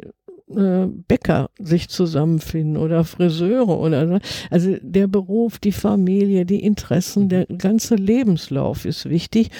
äh, 0.56 0.86
Bäcker 1.08 1.50
sich 1.58 1.88
zusammenfinden 1.88 2.76
oder 2.76 3.04
Friseure 3.04 3.78
oder 3.78 4.08
so. 4.08 4.18
Also 4.50 4.76
der 4.80 5.06
Beruf, 5.06 5.58
die 5.58 5.72
Familie, 5.72 6.46
die 6.46 6.62
Interessen, 6.62 7.28
der 7.28 7.46
ganze 7.46 7.96
Lebenslauf 7.96 8.84
ist 8.84 9.08
wichtig, 9.08 9.50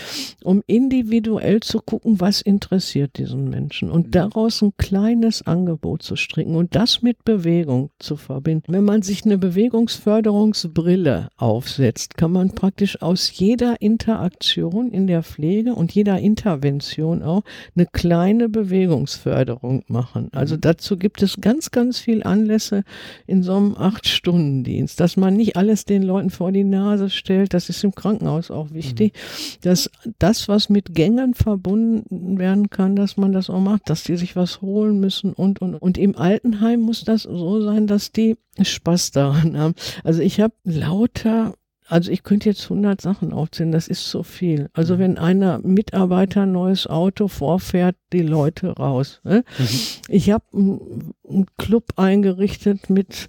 um 0.43 0.63
individuell 0.67 1.61
zu 1.61 1.81
gucken, 1.81 2.21
was 2.21 2.41
interessiert 2.41 3.19
diesen 3.19 3.49
Menschen 3.49 3.91
und 3.91 4.07
mhm. 4.07 4.11
daraus 4.13 4.63
ein 4.63 4.73
kleines 4.79 5.47
Angebot 5.47 6.03
zu 6.03 6.17
stricken 6.17 6.55
und 6.55 6.75
das 6.75 7.03
mit 7.03 7.25
Bewegung 7.25 7.91
zu 7.99 8.17
verbinden. 8.17 8.73
Wenn 8.73 8.85
man 8.85 9.03
sich 9.03 9.25
eine 9.25 9.39
Bewegungsförderungsbrille 9.39 11.29
aufsetzt, 11.37 12.17
kann 12.17 12.33
man 12.33 12.55
praktisch 12.55 13.03
aus 13.03 13.31
jeder 13.39 13.81
Interaktion 13.81 14.91
in 14.91 15.07
der 15.07 15.23
Pflege 15.23 15.75
und 15.75 15.95
jeder 15.95 16.19
Intervention 16.19 17.23
auch 17.23 17.43
eine 17.77 17.87
kleine 17.87 18.49
Bewegungsförderung 18.49 19.85
machen. 19.89 20.29
Also 20.33 20.57
mhm. 20.57 20.61
das 20.63 20.78
dazu 20.79 20.97
gibt 20.97 21.23
es 21.23 21.41
ganz, 21.41 21.73
ganz 21.73 21.99
viel 21.99 22.23
Anlässe 22.23 22.85
in 23.27 23.43
so 23.43 23.57
einem 23.57 23.77
Acht-Stunden-Dienst, 23.77 25.01
dass 25.01 25.17
man 25.17 25.35
nicht 25.35 25.57
alles 25.57 25.85
den 25.85 26.03
Leuten 26.03 26.31
vor 26.31 26.53
die 26.53 26.65
Nase 26.65 27.11
stellt. 27.11 27.53
Das 27.53 27.69
ist 27.69 27.83
im 27.83 27.95
Krankenhaus 27.95 28.51
auch 28.51 28.71
wichtig, 28.71 29.13
mhm. 29.13 29.61
dass 29.63 29.91
das, 30.19 30.49
was 30.49 30.69
mit 30.69 30.95
Gängen 30.95 31.35
verbunden 31.35 32.39
werden 32.39 32.71
kann, 32.71 32.95
dass 32.95 33.17
man 33.17 33.33
das 33.33 33.51
auch 33.51 33.61
macht, 33.61 33.91
dass 33.91 34.05
die 34.05 34.17
sich 34.17 34.37
was 34.37 34.63
holen 34.63 35.01
müssen 35.01 35.33
und, 35.33 35.61
und, 35.61 35.75
und 35.75 35.99
im 35.99 36.17
Altenheim 36.17 36.81
muss 36.81 37.03
das 37.05 37.25
so 37.25 37.61
sein, 37.61 37.89
dass 37.89 38.13
die 38.13 38.37
Spaß 38.61 39.11
daran 39.11 39.59
haben. 39.59 39.75
Also 40.05 40.23
ich 40.23 40.41
habe 40.41 40.55
lauter 40.65 41.55
also 41.89 42.11
ich 42.11 42.23
könnte 42.23 42.49
jetzt 42.51 42.65
100 42.65 43.01
Sachen 43.01 43.33
aufzählen, 43.33 43.73
das 43.73 43.89
ist 43.89 44.11
so 44.11 44.23
viel. 44.23 44.69
Also 44.75 44.95
mhm. 44.95 44.99
wenn 44.99 45.19
einer 45.19 45.59
Mitarbeiter 45.59 46.43
ein 46.43 46.53
neues 46.53 46.87
Auto 46.87 47.29
vorfährt, 47.29 47.97
die 48.13 48.23
Leute 48.23 48.69
raus. 48.69 49.21
Ne? 49.25 49.45
Mhm. 49.59 49.67
Ich 50.09 50.31
habe 50.31 50.45
einen 50.53 51.47
Club 51.57 51.93
eingerichtet 51.97 52.91
mit 52.91 53.29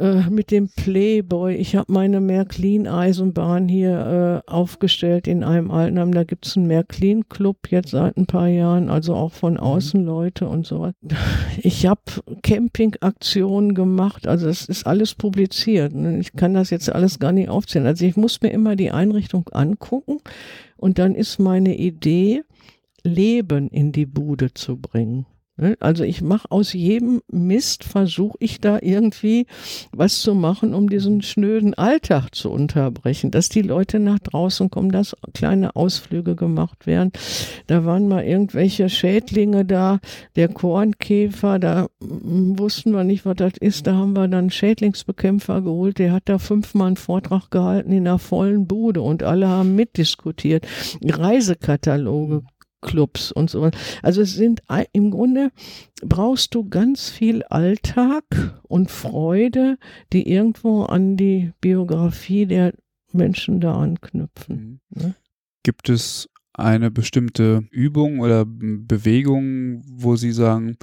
äh, 0.00 0.30
mit 0.30 0.50
dem 0.50 0.68
Playboy. 0.68 1.54
Ich 1.54 1.76
habe 1.76 1.92
meine 1.92 2.20
Märklin-Eisenbahn 2.20 3.68
hier 3.68 4.42
äh, 4.46 4.50
aufgestellt 4.50 5.28
in 5.28 5.44
einem 5.44 5.70
Altenheim. 5.70 6.12
Da 6.12 6.24
gibt 6.24 6.46
es 6.46 6.56
einen 6.56 6.66
Märklin-Club 6.66 7.70
jetzt 7.70 7.90
seit 7.90 8.16
ein 8.16 8.26
paar 8.26 8.48
Jahren, 8.48 8.88
also 8.88 9.14
auch 9.14 9.32
von 9.32 9.54
mhm. 9.54 9.60
außen 9.60 10.04
Leute 10.04 10.48
und 10.48 10.66
so 10.66 10.80
was. 10.80 10.94
Ich 11.58 11.86
habe 11.86 12.00
Camping-Aktionen 12.42 13.74
gemacht, 13.74 14.26
also 14.26 14.48
es 14.48 14.64
ist 14.64 14.86
alles 14.86 15.14
publiziert. 15.14 15.94
Ne? 15.94 16.18
Ich 16.18 16.32
kann 16.32 16.54
das 16.54 16.70
jetzt 16.70 16.90
alles 16.90 17.18
gar 17.18 17.32
nicht 17.32 17.50
aufzählen. 17.50 17.86
Also 17.86 18.06
ich 18.06 18.16
muss 18.16 18.40
mir 18.40 18.50
immer 18.50 18.76
die 18.76 18.90
Einrichtung 18.90 19.48
angucken 19.52 20.18
und 20.76 20.98
dann 20.98 21.14
ist 21.14 21.38
meine 21.38 21.76
Idee, 21.76 22.42
Leben 23.02 23.68
in 23.68 23.92
die 23.92 24.06
Bude 24.06 24.54
zu 24.54 24.76
bringen. 24.76 25.26
Ne? 25.60 25.76
Also 25.78 26.04
ich 26.04 26.22
mache 26.22 26.50
aus 26.50 26.72
jedem 26.72 27.20
Mist, 27.30 27.84
versuche 27.84 28.36
ich 28.40 28.60
da 28.60 28.78
irgendwie 28.80 29.46
was 29.92 30.20
zu 30.20 30.34
machen, 30.34 30.72
um 30.72 30.88
diesen 30.88 31.20
schnöden 31.20 31.74
Alltag 31.74 32.34
zu 32.34 32.50
unterbrechen, 32.50 33.30
dass 33.30 33.50
die 33.50 33.60
Leute 33.60 33.98
nach 33.98 34.18
draußen 34.20 34.70
kommen, 34.70 34.90
dass 34.90 35.14
kleine 35.34 35.76
Ausflüge 35.76 36.34
gemacht 36.34 36.86
werden. 36.86 37.12
Da 37.66 37.84
waren 37.84 38.08
mal 38.08 38.24
irgendwelche 38.24 38.88
Schädlinge 38.88 39.66
da, 39.66 40.00
der 40.34 40.48
Kornkäfer, 40.48 41.58
da 41.58 41.88
wussten 42.00 42.92
wir 42.92 43.04
nicht, 43.04 43.26
was 43.26 43.36
das 43.36 43.52
ist. 43.60 43.86
Da 43.86 43.94
haben 43.94 44.14
wir 44.14 44.28
dann 44.28 44.50
Schädlingsbekämpfer 44.50 45.60
geholt, 45.60 45.98
der 45.98 46.12
hat 46.12 46.22
da 46.24 46.38
fünfmal 46.38 46.88
einen 46.88 46.96
Vortrag 46.96 47.50
gehalten 47.50 47.92
in 47.92 48.08
einer 48.08 48.18
vollen 48.18 48.66
Bude 48.66 49.02
und 49.02 49.22
alle 49.22 49.48
haben 49.48 49.74
mitdiskutiert. 49.74 50.66
Reisekataloge 51.04 52.44
Clubs 52.80 53.32
und 53.32 53.50
so. 53.50 53.70
Also 54.02 54.22
es 54.22 54.34
sind 54.34 54.62
im 54.92 55.10
Grunde 55.10 55.50
brauchst 56.02 56.54
du 56.54 56.68
ganz 56.68 57.10
viel 57.10 57.42
Alltag 57.44 58.24
und 58.62 58.90
Freude, 58.90 59.78
die 60.12 60.28
irgendwo 60.28 60.84
an 60.84 61.16
die 61.16 61.52
Biografie 61.60 62.46
der 62.46 62.72
Menschen 63.12 63.60
da 63.60 63.74
anknüpfen. 63.74 64.80
Mhm. 64.90 65.02
Ne? 65.02 65.14
Gibt 65.62 65.88
es 65.88 66.28
eine 66.52 66.90
bestimmte 66.90 67.64
Übung 67.70 68.20
oder 68.20 68.44
Bewegung, 68.46 69.82
wo 69.86 70.16
Sie 70.16 70.32
sagen, 70.32 70.76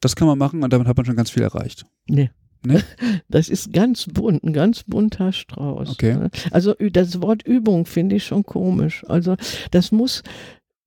das 0.00 0.16
kann 0.16 0.28
man 0.28 0.38
machen 0.38 0.62
und 0.62 0.72
damit 0.72 0.86
hat 0.86 0.96
man 0.96 1.06
schon 1.06 1.16
ganz 1.16 1.30
viel 1.30 1.42
erreicht? 1.42 1.86
Nee. 2.06 2.30
Nee? 2.64 2.80
Das 3.28 3.48
ist 3.48 3.72
ganz 3.72 4.06
bunt, 4.06 4.42
ein 4.42 4.52
ganz 4.52 4.82
bunter 4.84 5.32
Strauß. 5.32 5.90
Okay. 5.90 6.14
Ne? 6.14 6.30
Also 6.50 6.74
das 6.74 7.20
Wort 7.20 7.42
Übung 7.46 7.84
finde 7.84 8.16
ich 8.16 8.24
schon 8.24 8.42
komisch. 8.42 9.04
Also 9.06 9.36
das 9.70 9.92
muss, 9.92 10.22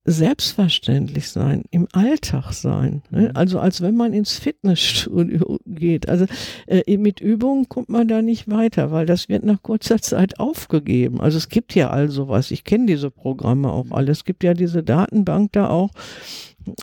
selbstverständlich 0.04 1.28
sein, 1.28 1.62
im 1.70 1.86
Alltag 1.92 2.52
sein. 2.52 3.02
Ne? 3.10 3.28
Mhm. 3.28 3.30
Also 3.34 3.60
als 3.60 3.80
wenn 3.82 3.94
man 3.94 4.12
ins 4.12 4.38
Fitnessstudio 4.38 5.58
geht. 5.66 6.08
Also 6.08 6.26
äh, 6.66 6.96
mit 6.96 7.20
Übungen 7.20 7.68
kommt 7.68 7.88
man 7.88 8.08
da 8.08 8.20
nicht 8.20 8.50
weiter, 8.50 8.90
weil 8.90 9.06
das 9.06 9.28
wird 9.28 9.44
nach 9.44 9.62
kurzer 9.62 10.00
Zeit 10.00 10.40
aufgegeben. 10.40 11.20
Also 11.20 11.38
es 11.38 11.48
gibt 11.48 11.74
ja 11.74 11.90
all 11.90 12.08
sowas. 12.08 12.50
Ich 12.50 12.64
kenne 12.64 12.86
diese 12.86 13.10
Programme 13.10 13.70
auch 13.70 13.84
mhm. 13.84 13.92
alle. 13.92 14.10
Es 14.10 14.24
gibt 14.24 14.42
ja 14.42 14.54
diese 14.54 14.82
Datenbank 14.82 15.52
da 15.52 15.68
auch 15.68 15.90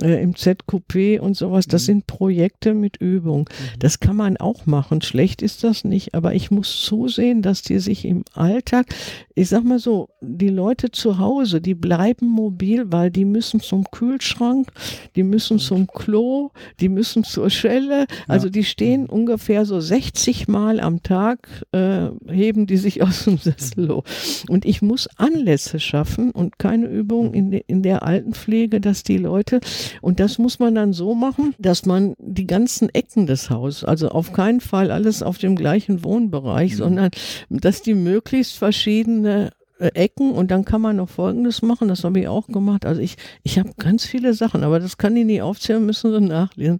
äh, 0.01 0.21
im 0.21 0.35
ZQP 0.35 1.19
und 1.21 1.35
sowas. 1.35 1.67
Das 1.67 1.83
mhm. 1.83 1.85
sind 1.85 2.07
Projekte 2.07 2.73
mit 2.73 2.97
Übung. 2.97 3.41
Mhm. 3.41 3.79
Das 3.79 3.99
kann 3.99 4.15
man 4.15 4.37
auch 4.37 4.65
machen. 4.65 5.01
Schlecht 5.01 5.41
ist 5.41 5.63
das 5.63 5.83
nicht, 5.83 6.13
aber 6.15 6.33
ich 6.33 6.51
muss 6.51 6.81
zusehen, 6.81 7.41
dass 7.41 7.61
die 7.61 7.79
sich 7.79 8.05
im 8.05 8.23
Alltag, 8.33 8.87
ich 9.35 9.49
sag 9.49 9.63
mal 9.63 9.79
so, 9.79 10.09
die 10.21 10.49
Leute 10.49 10.91
zu 10.91 11.19
Hause, 11.19 11.61
die 11.61 11.75
bleiben 11.75 12.27
mobil, 12.27 12.91
weil 12.91 13.11
die 13.11 13.25
müssen 13.25 13.59
zum 13.59 13.85
Kühlschrank, 13.91 14.71
die 15.15 15.23
müssen 15.23 15.59
zum 15.59 15.87
Klo, 15.87 16.51
die 16.79 16.89
müssen 16.89 17.23
zur 17.23 17.49
Schelle. 17.49 18.05
Also 18.27 18.49
die 18.49 18.63
stehen 18.63 19.01
mhm. 19.03 19.09
ungefähr 19.09 19.65
so 19.65 19.79
60 19.79 20.47
Mal 20.47 20.79
am 20.79 21.03
Tag, 21.03 21.65
äh, 21.71 22.09
heben 22.27 22.67
die 22.67 22.77
sich 22.77 23.01
aus 23.03 23.25
dem 23.25 23.37
Sessel. 23.37 23.87
Mhm. 23.87 24.01
Und 24.49 24.65
ich 24.65 24.81
muss 24.81 25.07
Anlässe 25.17 25.79
schaffen 25.79 26.31
und 26.31 26.59
keine 26.59 26.87
Übung 26.87 27.33
in, 27.33 27.51
de, 27.51 27.63
in 27.67 27.83
der 27.83 28.03
Altenpflege, 28.03 28.81
dass 28.81 29.03
die 29.03 29.17
Leute 29.17 29.59
und 30.01 30.19
das 30.19 30.37
muss 30.37 30.59
man 30.59 30.75
dann 30.75 30.93
so 30.93 31.15
machen, 31.15 31.55
dass 31.59 31.85
man 31.85 32.13
die 32.17 32.47
ganzen 32.47 32.89
Ecken 32.89 33.27
des 33.27 33.49
Hauses, 33.49 33.83
also 33.83 34.09
auf 34.09 34.33
keinen 34.33 34.61
Fall 34.61 34.91
alles 34.91 35.23
auf 35.23 35.37
dem 35.37 35.55
gleichen 35.55 36.03
Wohnbereich, 36.03 36.73
mhm. 36.73 36.77
sondern 36.77 37.09
dass 37.49 37.81
die 37.81 37.95
möglichst 37.95 38.57
verschiedene 38.57 39.51
Ecken 39.79 40.31
und 40.31 40.51
dann 40.51 40.65
kann 40.65 40.81
man 40.81 40.97
noch 40.97 41.09
Folgendes 41.09 41.61
machen, 41.61 41.87
das 41.87 42.03
habe 42.03 42.19
ich 42.19 42.27
auch 42.27 42.47
gemacht. 42.47 42.85
Also 42.85 43.01
ich, 43.01 43.15
ich 43.43 43.57
habe 43.57 43.71
ganz 43.77 44.05
viele 44.05 44.33
Sachen, 44.33 44.63
aber 44.63 44.79
das 44.79 44.97
kann 44.97 45.15
ich 45.15 45.25
nicht 45.25 45.41
aufzählen, 45.41 45.85
müssen 45.85 46.11
Sie 46.11 46.19
nachlesen. 46.27 46.79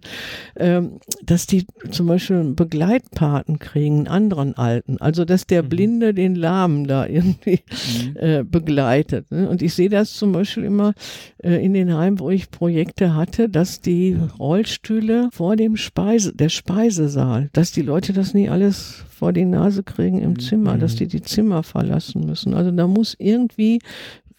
Ähm, 0.56 1.00
dass 1.22 1.46
die 1.46 1.66
zum 1.90 2.06
Beispiel 2.06 2.36
einen 2.36 2.56
Begleitpaten 2.56 3.58
kriegen, 3.58 3.98
einen 3.98 4.08
anderen 4.08 4.56
Alten. 4.56 4.98
Also 5.00 5.24
dass 5.24 5.46
der 5.46 5.62
mhm. 5.62 5.68
Blinde 5.68 6.14
den 6.14 6.34
Lahmen 6.34 6.86
da 6.86 7.06
irgendwie 7.06 7.60
mhm. 8.04 8.16
äh, 8.16 8.44
begleitet. 8.44 9.30
Ne? 9.30 9.48
Und 9.48 9.62
ich 9.62 9.74
sehe 9.74 9.88
das 9.88 10.12
zum 10.12 10.32
Beispiel 10.32 10.64
immer 10.64 10.94
äh, 11.38 11.64
in 11.64 11.72
den 11.72 11.94
Heimen, 11.94 12.20
wo 12.20 12.30
ich 12.30 12.50
Projekte 12.50 13.14
hatte, 13.14 13.48
dass 13.48 13.80
die 13.80 14.18
Rollstühle 14.38 15.30
vor 15.32 15.56
dem 15.56 15.76
Speise, 15.76 16.34
der 16.34 16.48
Speisesaal, 16.48 17.48
dass 17.52 17.72
die 17.72 17.82
Leute 17.82 18.12
das 18.12 18.34
nie 18.34 18.48
alles 18.48 19.04
vor 19.20 19.34
die 19.34 19.44
Nase 19.44 19.82
kriegen 19.82 20.18
im 20.18 20.30
mhm. 20.30 20.38
Zimmer, 20.40 20.78
dass 20.78 20.96
die 20.96 21.06
die 21.06 21.20
Zimmer 21.20 21.62
verlassen 21.62 22.24
müssen. 22.24 22.54
Also 22.54 22.70
da 22.70 22.86
muss 22.86 23.14
irgendwie 23.18 23.80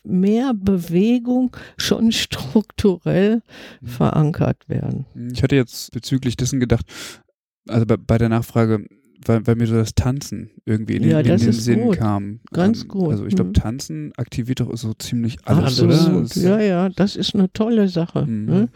mehr 0.04 0.54
Bewegung 0.56 1.56
schon 1.78 2.12
strukturell 2.24 3.44
mhm. 3.82 3.88
verankert 3.88 4.68
werden. 4.68 5.06
Ich 5.32 5.44
hatte 5.44 5.56
jetzt 5.56 5.92
bezüglich 5.92 6.36
dessen 6.36 6.60
gedacht, 6.60 6.86
also 7.68 7.86
bei, 7.86 7.96
bei 7.98 8.18
der 8.18 8.30
Nachfrage, 8.30 8.88
weil, 9.24 9.46
weil 9.46 9.56
mir 9.56 9.68
so 9.68 9.76
das 9.76 9.94
Tanzen 9.94 10.50
irgendwie 10.66 10.96
in 10.96 11.04
den, 11.04 11.12
Ja, 11.12 11.20
in 11.20 11.28
das 11.28 11.42
den 11.44 11.52
Sinn 11.54 11.82
gut. 11.82 11.98
kam. 12.00 12.40
Ganz 12.52 12.82
Ähm, 12.82 12.88
gut. 12.88 13.12
Also 13.12 13.28
ich 13.28 13.36
glaube, 13.36 13.50
Mhm. 13.52 13.54
Tanzen 13.54 14.12
aktiviert 14.18 14.62
doch 14.62 14.76
so 14.76 14.96
ziemlich 14.96 15.38
alles, 15.46 15.80
Absolut. 15.80 15.94
oder? 16.10 16.22
Das- 16.22 16.36
Ja, 16.42 16.60
ja, 16.60 16.90
das 16.90 17.16
ist 17.16 17.36
eine 17.36 17.54
tolle 17.54 17.88
Sache. 17.88 18.26
Mhm. 18.26 18.46
Ne? 18.46 18.70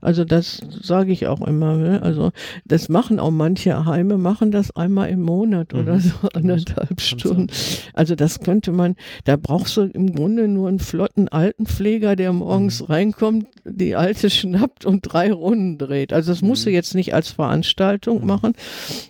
Also 0.00 0.24
das 0.24 0.60
sage 0.82 1.10
ich 1.12 1.26
auch 1.26 1.40
immer. 1.46 1.76
Ne? 1.76 2.02
Also 2.02 2.30
das 2.64 2.88
machen 2.88 3.18
auch 3.18 3.30
manche 3.30 3.84
Heime, 3.86 4.18
machen 4.18 4.50
das 4.50 4.74
einmal 4.76 5.08
im 5.08 5.22
Monat 5.22 5.74
oder 5.74 5.94
Mhm. 5.96 6.00
so 6.00 6.12
anderthalb 6.34 7.00
Stunden. 7.00 7.46
Also 7.94 8.14
das 8.14 8.40
könnte 8.40 8.72
man, 8.72 8.94
da 9.24 9.36
brauchst 9.36 9.76
du 9.76 9.82
im 9.82 10.14
Grunde 10.14 10.48
nur 10.48 10.68
einen 10.68 10.78
flotten 10.78 11.28
Altenpfleger, 11.28 12.14
der 12.16 12.32
morgens 12.32 12.80
Mhm. 12.82 12.86
reinkommt, 12.86 13.46
die 13.64 13.96
Alte 13.96 14.30
schnappt 14.30 14.84
und 14.84 15.00
drei 15.02 15.32
Runden 15.32 15.78
dreht. 15.78 16.12
Also 16.12 16.32
das 16.32 16.42
musst 16.42 16.66
du 16.66 16.70
Mhm. 16.70 16.74
jetzt 16.74 16.94
nicht 16.94 17.14
als 17.14 17.30
Veranstaltung 17.30 18.20
Mhm. 18.20 18.26
machen, 18.26 18.52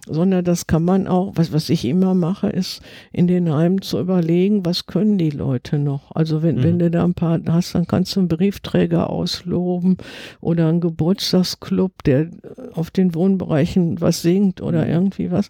sondern 0.08 0.44
das 0.44 0.66
kann 0.66 0.84
man 0.84 1.08
auch, 1.08 1.32
was, 1.34 1.52
was 1.52 1.68
ich 1.68 1.84
immer 1.84 2.14
mache, 2.14 2.48
ist 2.48 2.80
in 3.12 3.26
den 3.26 3.52
Heimen 3.52 3.82
zu 3.82 3.98
überlegen, 3.98 4.64
was 4.64 4.86
können 4.86 5.18
die 5.18 5.30
Leute 5.30 5.78
noch. 5.78 6.12
Also 6.14 6.42
wenn, 6.42 6.56
Mhm. 6.56 6.62
wenn 6.62 6.78
du 6.78 6.90
da 6.90 7.04
ein 7.04 7.14
paar 7.14 7.40
hast, 7.48 7.74
dann 7.74 7.86
kannst 7.86 8.14
du 8.16 8.20
einen 8.20 8.28
Briefträger 8.28 9.10
ausloben 9.10 9.96
oder 10.40 10.75
einen 10.76 10.80
Geburtstagsclub, 10.82 12.02
der 12.04 12.30
auf 12.74 12.90
den 12.90 13.14
Wohnbereichen 13.14 14.00
was 14.00 14.22
singt 14.22 14.60
oder 14.60 14.84
Mhm. 14.84 14.90
irgendwie 14.90 15.30
was. 15.30 15.48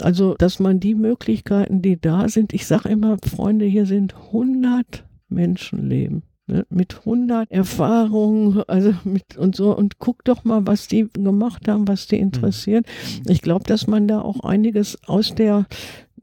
Also, 0.00 0.34
dass 0.34 0.58
man 0.60 0.80
die 0.80 0.94
Möglichkeiten, 0.94 1.82
die 1.82 2.00
da 2.00 2.28
sind, 2.28 2.52
ich 2.52 2.66
sage 2.66 2.88
immer, 2.88 3.16
Freunde, 3.24 3.64
hier 3.64 3.86
sind 3.86 4.14
100 4.32 5.04
Menschenleben. 5.28 6.22
Ne, 6.50 6.64
mit 6.70 7.00
100 7.00 7.50
Erfahrungen, 7.50 8.62
also 8.68 8.94
mit 9.04 9.36
und 9.36 9.54
so 9.54 9.76
und 9.76 9.98
guck 9.98 10.24
doch 10.24 10.44
mal, 10.44 10.66
was 10.66 10.88
die 10.88 11.06
gemacht 11.12 11.68
haben, 11.68 11.86
was 11.86 12.06
die 12.06 12.16
interessiert. 12.16 12.86
Ich 13.26 13.42
glaube, 13.42 13.64
dass 13.64 13.86
man 13.86 14.08
da 14.08 14.22
auch 14.22 14.40
einiges 14.40 14.96
aus 15.06 15.34
der 15.34 15.66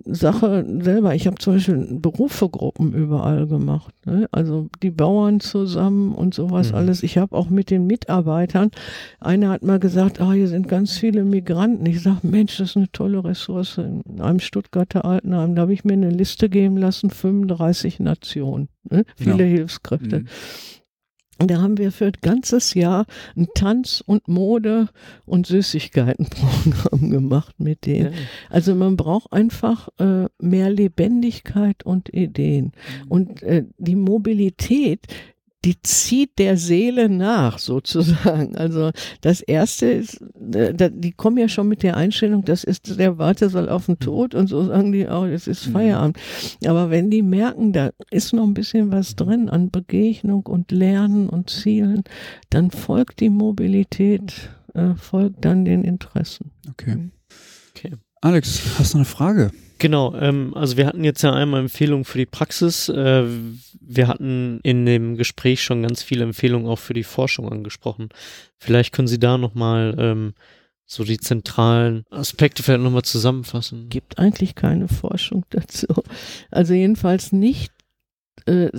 Sache 0.05 0.65
selber. 0.81 1.15
Ich 1.15 1.25
habe 1.27 1.37
zum 1.37 1.53
Beispiel 1.55 1.99
Berufegruppen 1.99 2.93
überall 2.93 3.47
gemacht. 3.47 3.93
Ne? 4.05 4.27
Also 4.31 4.69
die 4.83 4.91
Bauern 4.91 5.39
zusammen 5.39 6.13
und 6.13 6.33
sowas 6.33 6.69
Mhm. 6.69 6.75
alles. 6.77 7.03
Ich 7.03 7.17
habe 7.17 7.35
auch 7.35 7.49
mit 7.49 7.69
den 7.71 7.87
Mitarbeitern, 7.87 8.69
einer 9.19 9.49
hat 9.49 9.63
mal 9.63 9.79
gesagt, 9.79 10.21
ah, 10.21 10.31
hier 10.33 10.47
sind 10.47 10.67
ganz 10.67 10.97
viele 10.97 11.23
Migranten. 11.23 11.85
Ich 11.85 12.01
sage, 12.01 12.19
Mensch, 12.23 12.57
das 12.57 12.69
ist 12.71 12.77
eine 12.77 12.91
tolle 12.91 13.23
Ressource. 13.23 13.77
In 13.79 14.21
einem 14.21 14.39
Stuttgarter 14.39 15.05
Altenheim, 15.05 15.55
da 15.55 15.63
habe 15.63 15.73
ich 15.73 15.83
mir 15.83 15.93
eine 15.93 16.09
Liste 16.11 16.49
geben 16.49 16.77
lassen, 16.77 17.09
35 17.09 17.99
Nationen, 17.99 18.69
ne? 18.89 19.05
viele 19.15 19.43
Ja. 19.43 19.49
Hilfskräfte. 19.49 20.19
Mhm. 20.19 20.25
Und 21.37 21.51
da 21.51 21.61
haben 21.61 21.77
wir 21.77 21.91
für 21.91 22.05
ein 22.05 22.17
ganzes 22.21 22.73
Jahr 22.73 23.05
ein 23.35 23.47
Tanz- 23.55 24.01
und 24.05 24.27
Mode- 24.27 24.87
und 25.25 25.47
Süßigkeitenprogramm 25.47 27.09
gemacht 27.09 27.55
mit 27.59 27.85
denen. 27.85 28.13
Ja. 28.13 28.19
Also 28.49 28.73
man 28.73 28.95
braucht 28.95 29.33
einfach 29.33 29.89
äh, 29.99 30.27
mehr 30.39 30.69
Lebendigkeit 30.69 31.85
und 31.85 32.13
Ideen. 32.13 32.71
Und 33.09 33.43
äh, 33.43 33.65
die 33.77 33.95
Mobilität, 33.95 35.07
die 35.65 35.81
zieht 35.81 36.37
der 36.37 36.57
Seele 36.57 37.09
nach, 37.09 37.57
sozusagen. 37.57 38.55
Also 38.55 38.91
das 39.21 39.41
Erste 39.41 39.87
ist, 39.87 40.21
äh, 40.53 40.91
die 40.93 41.11
kommen 41.11 41.37
ja 41.37 41.49
schon 41.49 41.67
mit 41.67 41.81
der 41.83 41.97
Einstellung, 41.97 42.45
das 42.45 42.63
ist 42.63 42.99
der 42.99 43.17
Wartesaal 43.17 43.67
auf 43.67 43.87
den 43.87 43.97
Tod 43.99 44.35
und 44.35 44.47
so 44.47 44.63
sagen 44.65 44.91
die 44.91 45.09
auch, 45.09 45.25
es 45.25 45.47
ist 45.47 45.67
Mhm. 45.67 45.71
Feierabend. 45.71 46.17
Aber 46.65 46.89
wenn 46.91 47.09
die 47.09 47.23
merken, 47.23 47.73
da 47.73 47.89
ist 48.11 48.33
noch 48.33 48.43
ein 48.45 48.53
bisschen 48.53 48.91
was 48.91 49.15
drin 49.15 49.49
an 49.49 49.71
Begegnung 49.71 50.45
und 50.45 50.71
Lernen 50.71 51.29
und 51.29 51.49
Zielen, 51.49 52.03
dann 52.51 52.69
folgt 52.71 53.19
die 53.19 53.29
Mobilität, 53.29 54.51
äh, 54.73 54.93
folgt 54.95 55.43
dann 55.45 55.65
den 55.65 55.83
Interessen. 55.83 56.51
Okay. 56.69 57.09
Okay. 57.75 57.93
Alex, 58.21 58.61
hast 58.77 58.93
du 58.93 58.99
eine 58.99 59.05
Frage? 59.05 59.51
Genau, 59.77 60.15
ähm, 60.15 60.53
also 60.55 60.77
wir 60.77 60.87
hatten 60.87 61.03
jetzt 61.03 61.21
ja 61.21 61.33
einmal 61.33 61.59
Empfehlungen 61.59 62.05
für 62.05 62.17
die 62.17 62.25
Praxis. 62.25 62.87
Äh, 62.87 63.25
wir 63.81 64.07
hatten 64.07 64.59
in 64.63 64.85
dem 64.85 65.17
Gespräch 65.17 65.63
schon 65.63 65.81
ganz 65.81 66.01
viele 66.01 66.23
Empfehlungen 66.23 66.67
auch 66.67 66.79
für 66.79 66.93
die 66.93 67.03
Forschung 67.03 67.51
angesprochen. 67.51 68.09
Vielleicht 68.57 68.93
können 68.93 69.07
Sie 69.07 69.19
da 69.19 69.37
nochmal 69.37 69.95
ähm, 69.97 70.33
so 70.85 71.03
die 71.03 71.17
zentralen 71.17 72.03
Aspekte 72.09 72.63
vielleicht 72.63 72.83
nochmal 72.83 73.01
zusammenfassen. 73.01 73.89
gibt 73.89 74.17
eigentlich 74.17 74.55
keine 74.55 74.87
Forschung 74.87 75.45
dazu. 75.49 75.87
Also 76.51 76.73
jedenfalls 76.73 77.31
nicht. 77.31 77.71
Äh, 78.45 78.69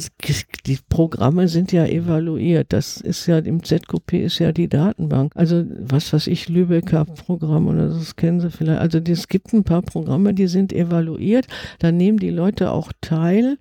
Die 0.66 0.78
Programme 0.88 1.48
sind 1.48 1.72
ja 1.72 1.86
evaluiert. 1.86 2.72
Das 2.72 3.00
ist 3.00 3.26
ja 3.26 3.38
im 3.38 3.62
ZQP 3.62 4.24
ist 4.24 4.38
ja 4.38 4.52
die 4.52 4.68
Datenbank. 4.68 5.32
Also 5.34 5.64
was 5.80 6.12
weiß 6.12 6.26
ich, 6.28 6.48
Lübecker 6.48 7.04
Programm 7.04 7.68
oder 7.68 7.88
das 7.88 8.16
kennen 8.16 8.40
Sie 8.40 8.50
vielleicht. 8.50 8.80
Also 8.80 8.98
es 8.98 9.28
gibt 9.28 9.52
ein 9.52 9.64
paar 9.64 9.82
Programme, 9.82 10.34
die 10.34 10.46
sind 10.46 10.72
evaluiert. 10.72 11.46
Da 11.78 11.92
nehmen 11.92 12.18
die 12.18 12.30
Leute 12.30 12.70
auch 12.70 12.92
teil. 13.00 13.58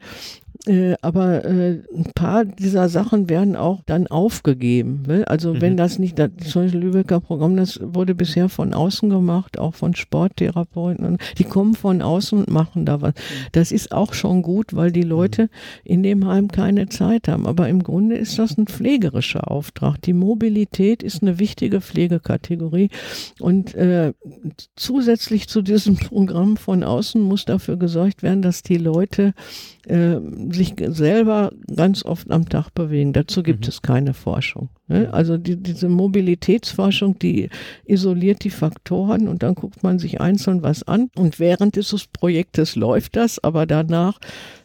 Äh, 0.67 0.95
aber 1.01 1.45
äh, 1.45 1.81
ein 1.95 2.11
paar 2.15 2.43
dieser 2.43 2.89
Sachen 2.89 3.29
werden 3.29 3.55
auch 3.55 3.81
dann 3.85 4.07
aufgegeben. 4.07 5.03
Ne? 5.07 5.27
Also 5.27 5.53
Mhm. 5.53 5.61
wenn 5.61 5.77
das 5.77 5.99
nicht, 5.99 6.17
das, 6.17 6.29
Beispiel 6.53 6.79
Lübecker 6.79 7.19
Programm, 7.19 7.55
das 7.55 7.79
wurde 7.81 8.15
bisher 8.15 8.49
von 8.49 8.73
außen 8.73 9.09
gemacht, 9.09 9.59
auch 9.59 9.75
von 9.75 9.95
Sporttherapeuten. 9.95 11.05
Und 11.05 11.21
die 11.37 11.43
kommen 11.43 11.75
von 11.75 12.01
außen 12.01 12.39
und 12.39 12.49
machen 12.49 12.85
da 12.85 13.01
was. 13.01 13.13
Das 13.51 13.71
ist 13.71 13.91
auch 13.91 14.13
schon 14.13 14.41
gut, 14.41 14.75
weil 14.75 14.91
die 14.91 15.03
Leute 15.03 15.49
in 15.83 16.01
dem 16.01 16.25
Heim 16.25 16.47
keine 16.47 16.89
Zeit 16.89 17.27
haben. 17.27 17.45
Aber 17.45 17.69
im 17.69 17.83
Grunde 17.83 18.15
ist 18.15 18.39
das 18.39 18.57
ein 18.57 18.65
pflegerischer 18.65 19.51
Auftrag. 19.51 20.01
Die 20.01 20.13
Mobilität 20.13 21.03
ist 21.03 21.21
eine 21.21 21.37
wichtige 21.37 21.81
Pflegekategorie. 21.81 22.89
Und 23.39 23.75
äh, 23.75 24.13
zusätzlich 24.75 25.47
zu 25.47 25.61
diesem 25.61 25.95
Programm 25.97 26.57
von 26.57 26.83
außen 26.83 27.21
muss 27.21 27.45
dafür 27.45 27.77
gesorgt 27.77 28.23
werden, 28.23 28.41
dass 28.41 28.63
die 28.63 28.77
Leute 28.77 29.33
äh, 29.87 30.17
sich 30.55 30.73
selber 30.87 31.51
ganz 31.75 32.03
oft 32.03 32.31
am 32.31 32.49
Tag 32.49 32.69
bewegen. 32.73 33.13
Dazu 33.13 33.43
gibt 33.43 33.65
Mhm. 33.65 33.69
es 33.69 33.81
keine 33.81 34.13
Forschung. 34.13 34.69
Ne? 34.87 35.13
Also 35.13 35.37
die, 35.37 35.55
diese 35.57 35.89
Mobilitätsforschung, 35.89 37.19
die 37.19 37.49
isoliert 37.85 38.43
die 38.43 38.49
Faktoren 38.49 39.27
und 39.27 39.43
dann 39.43 39.55
guckt 39.55 39.83
man 39.83 39.99
sich 39.99 40.21
einzeln 40.21 40.63
was 40.63 40.83
an. 40.83 41.09
Und 41.15 41.39
während 41.39 41.75
dieses 41.75 42.07
Projektes 42.07 42.75
läuft 42.75 43.15
das, 43.15 43.43
aber 43.43 43.65
danach 43.65 44.19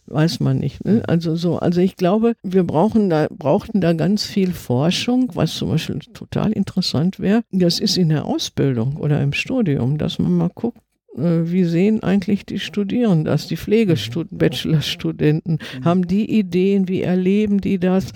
weiß 0.07 0.41
man 0.41 0.59
nicht. 0.59 0.85
Ne? 0.85 1.03
Also 1.07 1.37
so, 1.37 1.59
also 1.59 1.81
ich 1.81 1.97
glaube, 1.97 2.35
wir 2.43 2.65
brauchen 2.65 3.11
da, 3.11 3.29
brauchten 3.31 3.81
da 3.81 3.93
ganz 3.93 4.25
viel 4.25 4.53
Forschung, 4.53 5.31
was 5.35 5.55
zum 5.55 5.71
Beispiel 5.71 6.01
total 6.15 6.53
interessant 6.53 7.21
wäre. 7.21 7.43
Das 7.53 7.79
ist 7.79 7.97
in 7.97 8.09
der 8.09 8.25
Ausbildung 8.27 8.97
oder 8.97 9.23
im 9.23 9.33
Studium, 9.33 9.99
dass 9.99 10.19
man 10.19 10.33
mal 10.37 10.51
guckt, 10.55 10.79
wie 11.17 11.65
sehen 11.65 12.03
eigentlich 12.03 12.47
die 12.47 12.59
Studierenden 12.59 13.25
das, 13.25 13.49
die 13.49 13.57
Pflegestudenten, 13.57 14.39
Bachelorstudenten, 14.39 15.59
haben 15.85 16.07
die 16.07 16.39
Ideen, 16.39 16.89
wie 16.89 17.03
erleben 17.03 17.61
die 17.61 17.79
das 17.79 18.13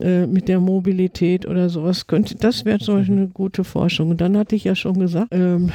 äh, 0.00 0.26
mit 0.26 0.48
der 0.48 0.60
Mobilität 0.60 1.46
oder 1.46 1.68
sowas? 1.68 2.06
Könnte, 2.06 2.36
das 2.36 2.64
wäre 2.64 2.78
zum 2.78 2.96
Beispiel 2.96 3.16
eine 3.16 3.28
gute 3.28 3.64
Forschung. 3.64 4.10
Und 4.10 4.20
dann 4.20 4.36
hatte 4.36 4.56
ich 4.56 4.64
ja 4.64 4.74
schon 4.74 4.98
gesagt, 4.98 5.28
ähm, 5.32 5.70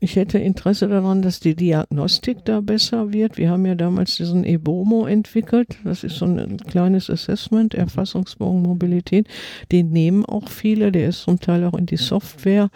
ich 0.00 0.16
hätte 0.16 0.38
Interesse 0.38 0.88
daran, 0.88 1.22
dass 1.22 1.40
die 1.40 1.54
Diagnostik 1.54 2.44
da 2.44 2.60
besser 2.60 3.12
wird. 3.12 3.36
Wir 3.36 3.50
haben 3.50 3.66
ja 3.66 3.74
damals 3.74 4.16
diesen 4.16 4.44
EBOMO 4.44 5.06
entwickelt. 5.06 5.76
Das 5.84 6.04
ist 6.04 6.16
so 6.16 6.26
ein 6.26 6.56
kleines 6.58 7.10
Assessment, 7.10 7.74
Erfassungsbogen 7.74 8.62
Mobilität. 8.62 9.26
Den 9.72 9.90
nehmen 9.90 10.24
auch 10.24 10.48
viele. 10.48 10.92
Der 10.92 11.08
ist 11.08 11.22
zum 11.22 11.40
Teil 11.40 11.64
auch 11.64 11.74
in 11.74 11.86
die 11.86 11.96
Software 11.96 12.70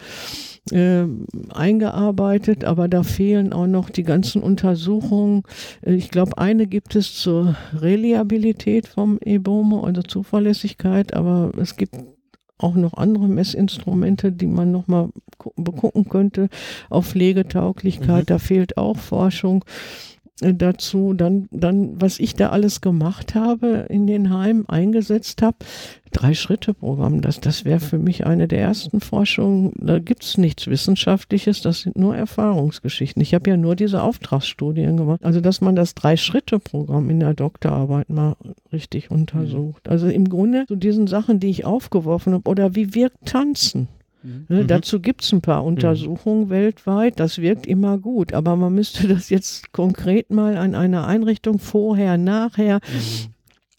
äh, 0.71 1.03
eingearbeitet, 1.49 2.63
aber 2.63 2.87
da 2.87 3.03
fehlen 3.03 3.53
auch 3.53 3.67
noch 3.67 3.89
die 3.89 4.03
ganzen 4.03 4.41
Untersuchungen. 4.41 5.43
Äh, 5.81 5.95
Ich 5.95 6.09
glaube, 6.09 6.37
eine 6.37 6.67
gibt 6.67 6.95
es 6.95 7.15
zur 7.15 7.55
Reliabilität 7.73 8.87
vom 8.87 9.19
EBOMO, 9.19 9.81
also 9.81 10.01
Zuverlässigkeit, 10.01 11.13
aber 11.13 11.51
es 11.57 11.75
gibt 11.75 11.95
auch 12.57 12.75
noch 12.75 12.93
andere 12.93 13.27
Messinstrumente, 13.27 14.31
die 14.31 14.47
man 14.47 14.71
nochmal 14.71 15.09
begucken 15.57 16.07
könnte 16.07 16.49
auf 16.89 17.07
Pflegetauglichkeit. 17.07 18.23
Mhm. 18.23 18.27
Da 18.27 18.39
fehlt 18.39 18.77
auch 18.77 18.97
Forschung 18.97 19.65
dazu. 20.39 21.13
Dann, 21.13 21.47
dann, 21.51 22.01
was 22.01 22.19
ich 22.19 22.35
da 22.35 22.49
alles 22.49 22.81
gemacht 22.81 23.35
habe 23.35 23.85
in 23.89 24.07
den 24.07 24.33
Heimen, 24.33 24.67
eingesetzt 24.67 25.41
habe, 25.41 25.57
Drei-Schritte-Programm, 26.11 27.21
das, 27.21 27.41
das 27.41 27.65
wäre 27.65 27.79
für 27.79 27.97
mich 27.97 28.25
eine 28.27 28.47
der 28.47 28.61
ersten 28.61 28.99
Forschungen. 28.99 29.73
Da 29.77 29.97
gibt 29.97 30.23
es 30.23 30.37
nichts 30.37 30.67
Wissenschaftliches, 30.67 31.61
das 31.61 31.81
sind 31.81 31.97
nur 31.97 32.15
Erfahrungsgeschichten. 32.15 33.21
Ich 33.21 33.33
habe 33.33 33.49
ja 33.49 33.57
nur 33.57 33.75
diese 33.75 34.03
Auftragsstudien 34.03 34.95
gemacht. 34.95 35.23
Also, 35.23 35.41
dass 35.41 35.59
man 35.61 35.75
das 35.75 35.95
Drei-Schritte-Programm 35.95 37.09
in 37.09 37.19
der 37.19 37.33
Doktorarbeit 37.33 38.09
mal 38.09 38.35
richtig 38.71 39.09
untersucht. 39.09 39.89
Also 39.89 40.07
im 40.07 40.29
Grunde 40.29 40.65
zu 40.67 40.75
diesen 40.75 41.07
Sachen, 41.07 41.39
die 41.39 41.49
ich 41.49 41.65
aufgeworfen 41.65 42.33
habe, 42.33 42.49
oder 42.49 42.75
wie 42.75 42.93
wirkt 42.93 43.25
Tanzen? 43.25 43.87
Ne, 44.23 44.63
Mhm. 44.63 44.67
Dazu 44.67 44.99
gibt 45.01 45.23
es 45.23 45.33
ein 45.33 45.41
paar 45.41 45.63
Untersuchungen 45.65 46.49
weltweit, 46.49 47.19
das 47.19 47.39
wirkt 47.39 47.67
immer 47.67 47.97
gut, 47.97 48.33
aber 48.33 48.55
man 48.55 48.73
müsste 48.73 49.07
das 49.07 49.29
jetzt 49.29 49.73
konkret 49.73 50.29
mal 50.31 50.57
an 50.57 50.75
einer 50.75 51.05
Einrichtung 51.07 51.59
vorher, 51.59 52.17
nachher 52.17 52.79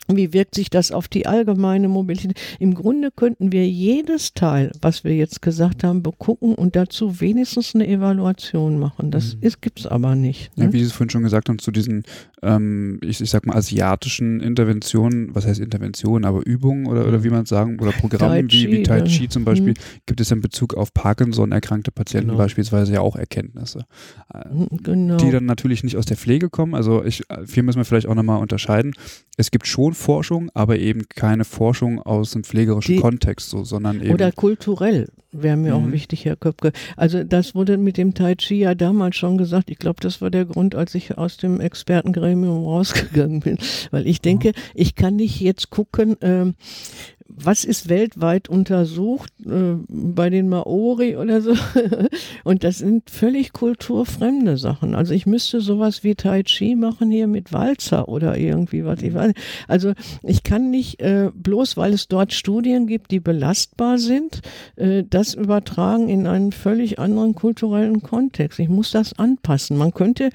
Wie 0.09 0.33
wirkt 0.33 0.55
sich 0.55 0.69
das 0.69 0.93
auf 0.93 1.09
die 1.09 1.27
allgemeine 1.27 1.89
Mobilität? 1.89 2.39
Im 2.59 2.75
Grunde 2.75 3.11
könnten 3.11 3.53
wir 3.53 3.67
jedes 3.67 4.35
Teil, 4.35 4.71
was 4.83 5.05
wir 5.05 5.15
jetzt 5.15 5.41
gesagt 5.41 5.83
haben, 5.83 6.03
begucken 6.03 6.55
und 6.55 6.77
dazu 6.77 7.21
wenigstens 7.21 7.75
eine 7.75 7.87
Evaluation 7.87 8.79
machen. 8.79 9.11
Das 9.11 9.37
mhm. 9.37 9.49
gibt 9.61 9.81
es 9.81 9.87
aber 9.87 10.15
nicht. 10.15 10.57
Ne? 10.59 10.67
Ja, 10.67 10.73
wie 10.73 10.81
Sie 10.81 10.87
es 10.87 10.93
vorhin 10.93 11.11
schon 11.11 11.23
gesagt 11.23 11.49
haben, 11.49 11.59
zu 11.59 11.71
diesen, 11.71 12.05
ähm, 12.43 13.01
ich, 13.03 13.21
ich 13.21 13.31
sag 13.31 13.47
mal, 13.47 13.57
asiatischen 13.57 14.41
Interventionen, 14.41 15.35
was 15.35 15.47
heißt 15.47 15.61
Interventionen, 15.61 16.27
aber 16.27 16.45
Übungen 16.45 16.87
oder, 16.87 17.07
oder 17.09 17.25
wie 17.25 17.31
man 17.31 17.47
sagen, 17.47 17.81
oder 17.81 17.93
Programme 17.93 18.45
wie, 18.49 18.71
wie 18.71 18.83
Tai 18.83 19.03
Chi 19.03 19.29
zum 19.29 19.45
Beispiel, 19.45 19.71
mhm. 19.71 20.03
gibt 20.05 20.21
es 20.21 20.31
in 20.31 20.41
Bezug 20.43 20.75
auf 20.75 20.93
Parkinson 20.93 21.53
erkrankte 21.53 21.93
Patienten 21.93 22.29
genau. 22.29 22.39
beispielsweise 22.39 22.93
ja 22.93 23.01
auch 23.01 23.17
Erkenntnisse. 23.17 23.87
Mhm, 24.53 24.69
genau. 24.83 25.17
Die 25.17 25.31
dann 25.31 25.47
natürlich 25.47 25.83
nicht 25.83 25.97
aus 25.97 26.05
der 26.05 26.19
Pflege 26.19 26.51
kommen. 26.51 26.75
Also 26.75 27.03
ich, 27.05 27.23
hier 27.53 27.63
müssen 27.63 27.79
wir 27.79 27.85
vielleicht 27.85 28.07
auch 28.07 28.15
nochmal 28.15 28.41
unterscheiden. 28.41 28.93
Es 29.37 29.51
gibt 29.51 29.67
schon 29.67 29.94
Forschung, 29.95 30.51
aber 30.55 30.79
eben 30.79 31.03
keine 31.09 31.45
Forschung 31.45 32.01
aus 32.01 32.33
dem 32.33 32.45
pflegerischen 32.45 32.97
Die, 32.97 33.01
Kontext, 33.01 33.51
so, 33.51 33.65
sondern 33.65 34.01
eben. 34.01 34.13
Oder 34.13 34.33
kulturell 34.33 35.09
wäre 35.35 35.57
mir 35.57 35.75
mhm. 35.75 35.89
auch 35.89 35.93
wichtig, 35.93 36.25
Herr 36.25 36.37
Köpke. 36.37 36.73
Also 36.97 37.25
das 37.25 37.55
wurde 37.55 37.77
mit 37.77 37.97
dem 37.97 38.15
Tai 38.15 38.35
Chi 38.37 38.57
ja 38.57 38.75
damals 38.75 39.17
schon 39.17 39.37
gesagt. 39.37 39.71
Ich 39.71 39.79
glaube, 39.79 40.01
das 40.01 40.21
war 40.21 40.31
der 40.31 40.45
Grund, 40.45 40.75
als 40.75 40.95
ich 40.95 41.19
aus 41.19 41.37
dem 41.37 41.61
Expertengremium 41.61 42.65
rausgegangen 42.65 43.41
bin. 43.41 43.59
Weil 43.91 44.07
ich 44.07 44.21
denke, 44.21 44.53
ich 44.75 44.95
kann 44.95 45.17
nicht 45.17 45.41
jetzt 45.41 45.71
gucken, 45.71 46.17
ähm, 46.21 46.55
was 47.37 47.65
ist 47.65 47.89
weltweit 47.89 48.49
untersucht 48.49 49.33
äh, 49.45 49.77
bei 49.89 50.31
den 50.31 50.49
Maori 50.49 51.17
oder 51.17 51.41
so. 51.41 51.55
Und 52.45 52.63
das 52.63 52.79
sind 52.79 53.11
völlig 53.11 53.53
kulturfremde 53.53 54.57
Sachen. 54.57 54.95
Also 54.95 55.15
ich 55.15 55.27
müsste 55.27 55.61
sowas 55.61 56.05
wie 56.05 56.15
Tai 56.15 56.45
Chi 56.45 56.77
machen 56.77 57.11
hier 57.11 57.27
mit 57.27 57.53
Walzer 57.53 58.09
oder 58.09 58.37
irgendwie 58.37 58.85
was. 58.85 59.03
Ich 59.03 59.15
weiß. 59.15 59.33
Also 59.67 59.95
ich 60.23 60.45
kann 60.45 60.71
nicht, 60.71 61.01
äh, 61.01 61.31
bloß 61.35 61.77
weil 61.77 61.93
es 61.93 62.07
dort 62.07 62.33
Studien 62.33 62.87
gibt, 62.87 63.11
die 63.11 63.21
belastbar 63.21 63.99
sind, 63.99 64.41
äh, 64.77 65.03
das 65.09 65.35
übertragen 65.35 66.09
in 66.09 66.27
einen 66.29 66.53
völlig 66.53 67.01
anderen 67.01 67.35
kulturellen 67.35 68.03
Kontext. 68.03 68.61
Ich 68.61 68.69
muss 68.69 68.93
das 68.93 69.19
anpassen. 69.19 69.77
Man 69.77 69.93
könnte 69.93 70.31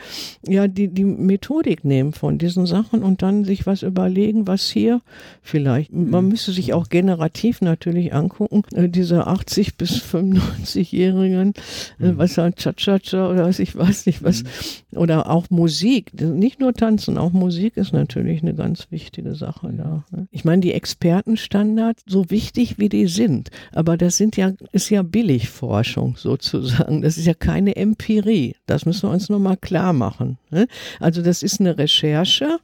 ja 0.46 0.68
die, 0.68 0.90
die 0.90 1.06
Methodik 1.06 1.86
nehmen 1.86 2.12
von 2.12 2.38
diesen 2.38 2.66
Sachen 2.66 3.04
und 3.04 3.22
dann 3.22 3.46
sich 3.46 3.66
was 3.66 3.84
überlegen, 3.84 4.48
was 4.48 4.70
hier 4.70 5.02
vielleicht, 5.42 5.94
man 5.94 6.28
müsste 6.28 6.52
sich 6.52 6.74
auch 6.74 6.89
auch 6.90 7.00
generativ 7.00 7.62
natürlich 7.62 8.14
angucken, 8.14 8.64
äh, 8.74 8.90
diese 8.90 9.28
80 9.28 9.76
bis 9.78 10.02
95-Jährigen, 10.02 11.54
äh, 12.00 12.12
mhm. 12.12 12.18
was 12.18 12.38
halt 12.38 12.58
Cha-Cha-Cha 12.58 13.30
oder 13.30 13.46
was 13.46 13.60
ich 13.60 13.76
weiß 13.76 14.06
nicht 14.06 14.24
was, 14.24 14.44
mhm. 14.44 14.98
oder 14.98 15.30
auch 15.30 15.50
Musik, 15.50 16.20
nicht 16.20 16.60
nur 16.60 16.74
Tanzen, 16.74 17.18
auch 17.18 17.32
Musik 17.32 17.78
ist 17.78 17.94
natürlich 17.94 18.42
eine 18.42 18.54
ganz 18.54 18.88
wichtige 18.90 19.36
Sache 19.36 19.72
da. 19.72 20.04
Ne? 20.12 20.28
Ich 20.32 20.46
meine, 20.46 20.62
die 20.62 20.74
Expertenstandards, 20.74 22.04
so 22.08 22.30
wichtig 22.30 22.78
wie 22.78 22.90
die 22.90 23.08
sind, 23.08 23.50
aber 23.72 23.98
das 23.98 24.18
sind 24.18 24.38
ja, 24.38 24.52
ist 24.72 24.90
ja 24.90 25.02
Billigforschung 25.04 26.16
sozusagen, 26.18 27.02
das 27.02 27.18
ist 27.18 27.26
ja 27.26 27.34
keine 27.34 27.76
Empirie, 27.76 28.56
das 28.66 28.86
müssen 28.86 29.10
wir 29.10 29.14
uns 29.14 29.30
nochmal 29.30 29.58
klar 29.58 29.94
machen. 29.94 30.38
Ne? 30.50 30.68
Also 31.00 31.22
das 31.22 31.44
ist 31.44 31.60
eine 31.60 31.78
Recherche, 31.78 32.60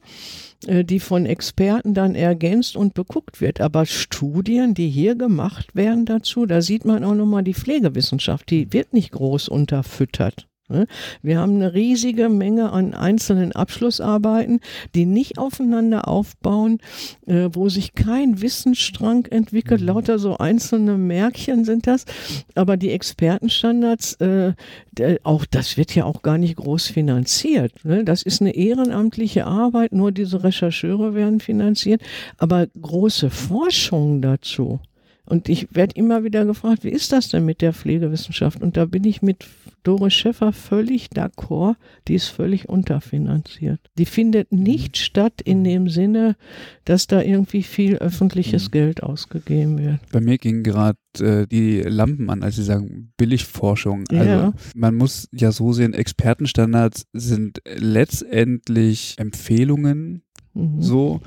die 0.62 1.00
von 1.00 1.26
Experten 1.26 1.94
dann 1.94 2.14
ergänzt 2.14 2.76
und 2.76 2.94
beguckt 2.94 3.40
wird. 3.40 3.60
Aber 3.60 3.86
Studien, 3.86 4.74
die 4.74 4.88
hier 4.88 5.14
gemacht 5.14 5.74
werden 5.74 6.04
dazu, 6.04 6.46
da 6.46 6.62
sieht 6.62 6.84
man 6.84 7.04
auch 7.04 7.14
nochmal 7.14 7.42
die 7.42 7.54
Pflegewissenschaft, 7.54 8.50
die 8.50 8.72
wird 8.72 8.92
nicht 8.92 9.12
groß 9.12 9.48
unterfüttert. 9.48 10.48
Ne? 10.68 10.86
Wir 11.22 11.38
haben 11.38 11.56
eine 11.56 11.74
riesige 11.74 12.28
Menge 12.28 12.72
an 12.72 12.92
einzelnen 12.92 13.52
Abschlussarbeiten, 13.52 14.60
die 14.94 15.06
nicht 15.06 15.38
aufeinander 15.38 16.08
aufbauen, 16.08 16.78
äh, 17.26 17.48
wo 17.52 17.68
sich 17.68 17.94
kein 17.94 18.40
Wissensstrang 18.40 19.26
entwickelt. 19.26 19.80
Mhm. 19.80 19.86
Lauter 19.86 20.18
so 20.18 20.38
einzelne 20.38 20.98
Märkchen 20.98 21.64
sind 21.64 21.86
das. 21.86 22.04
Aber 22.54 22.76
die 22.76 22.90
Expertenstandards, 22.90 24.14
äh, 24.14 24.54
auch 25.22 25.44
das 25.46 25.76
wird 25.76 25.94
ja 25.94 26.04
auch 26.04 26.22
gar 26.22 26.38
nicht 26.38 26.56
groß 26.56 26.88
finanziert. 26.88 27.84
Ne? 27.84 28.04
Das 28.04 28.22
ist 28.22 28.40
eine 28.40 28.54
ehrenamtliche 28.54 29.46
Arbeit, 29.46 29.92
nur 29.92 30.10
diese 30.10 30.42
Rechercheure 30.42 31.14
werden 31.14 31.40
finanziert. 31.40 32.02
Aber 32.38 32.66
große 32.80 33.30
Forschung 33.30 34.20
dazu, 34.20 34.80
und 35.28 35.48
ich 35.48 35.68
werde 35.74 35.94
immer 35.96 36.22
wieder 36.22 36.44
gefragt, 36.44 36.84
wie 36.84 36.90
ist 36.90 37.12
das 37.12 37.28
denn 37.28 37.44
mit 37.44 37.60
der 37.60 37.72
Pflegewissenschaft? 37.72 38.62
Und 38.62 38.76
da 38.76 38.84
bin 38.86 39.04
ich 39.04 39.22
mit 39.22 39.44
Doris 39.82 40.14
Schäffer 40.14 40.52
völlig 40.52 41.08
d'accord, 41.08 41.74
die 42.06 42.14
ist 42.14 42.28
völlig 42.28 42.68
unterfinanziert. 42.68 43.80
Die 43.98 44.04
findet 44.04 44.52
mhm. 44.52 44.62
nicht 44.62 44.96
statt 44.98 45.40
in 45.42 45.64
dem 45.64 45.88
Sinne, 45.88 46.36
dass 46.84 47.08
da 47.08 47.22
irgendwie 47.22 47.64
viel 47.64 47.96
öffentliches 47.96 48.68
mhm. 48.68 48.70
Geld 48.72 49.02
ausgegeben 49.02 49.78
wird. 49.78 49.98
Bei 50.12 50.20
mir 50.20 50.38
gingen 50.38 50.62
gerade 50.62 50.98
äh, 51.18 51.46
die 51.46 51.80
Lampen 51.82 52.30
an, 52.30 52.42
als 52.44 52.56
Sie 52.56 52.64
sagen 52.64 53.12
Billigforschung. 53.16 54.04
Also 54.08 54.24
ja. 54.24 54.52
man 54.74 54.94
muss 54.94 55.28
ja 55.32 55.50
so 55.50 55.72
sehen, 55.72 55.92
Expertenstandards 55.92 57.06
sind 57.12 57.62
letztendlich 57.64 59.14
Empfehlungen, 59.18 60.22
mhm. 60.54 60.82
so, 60.82 61.20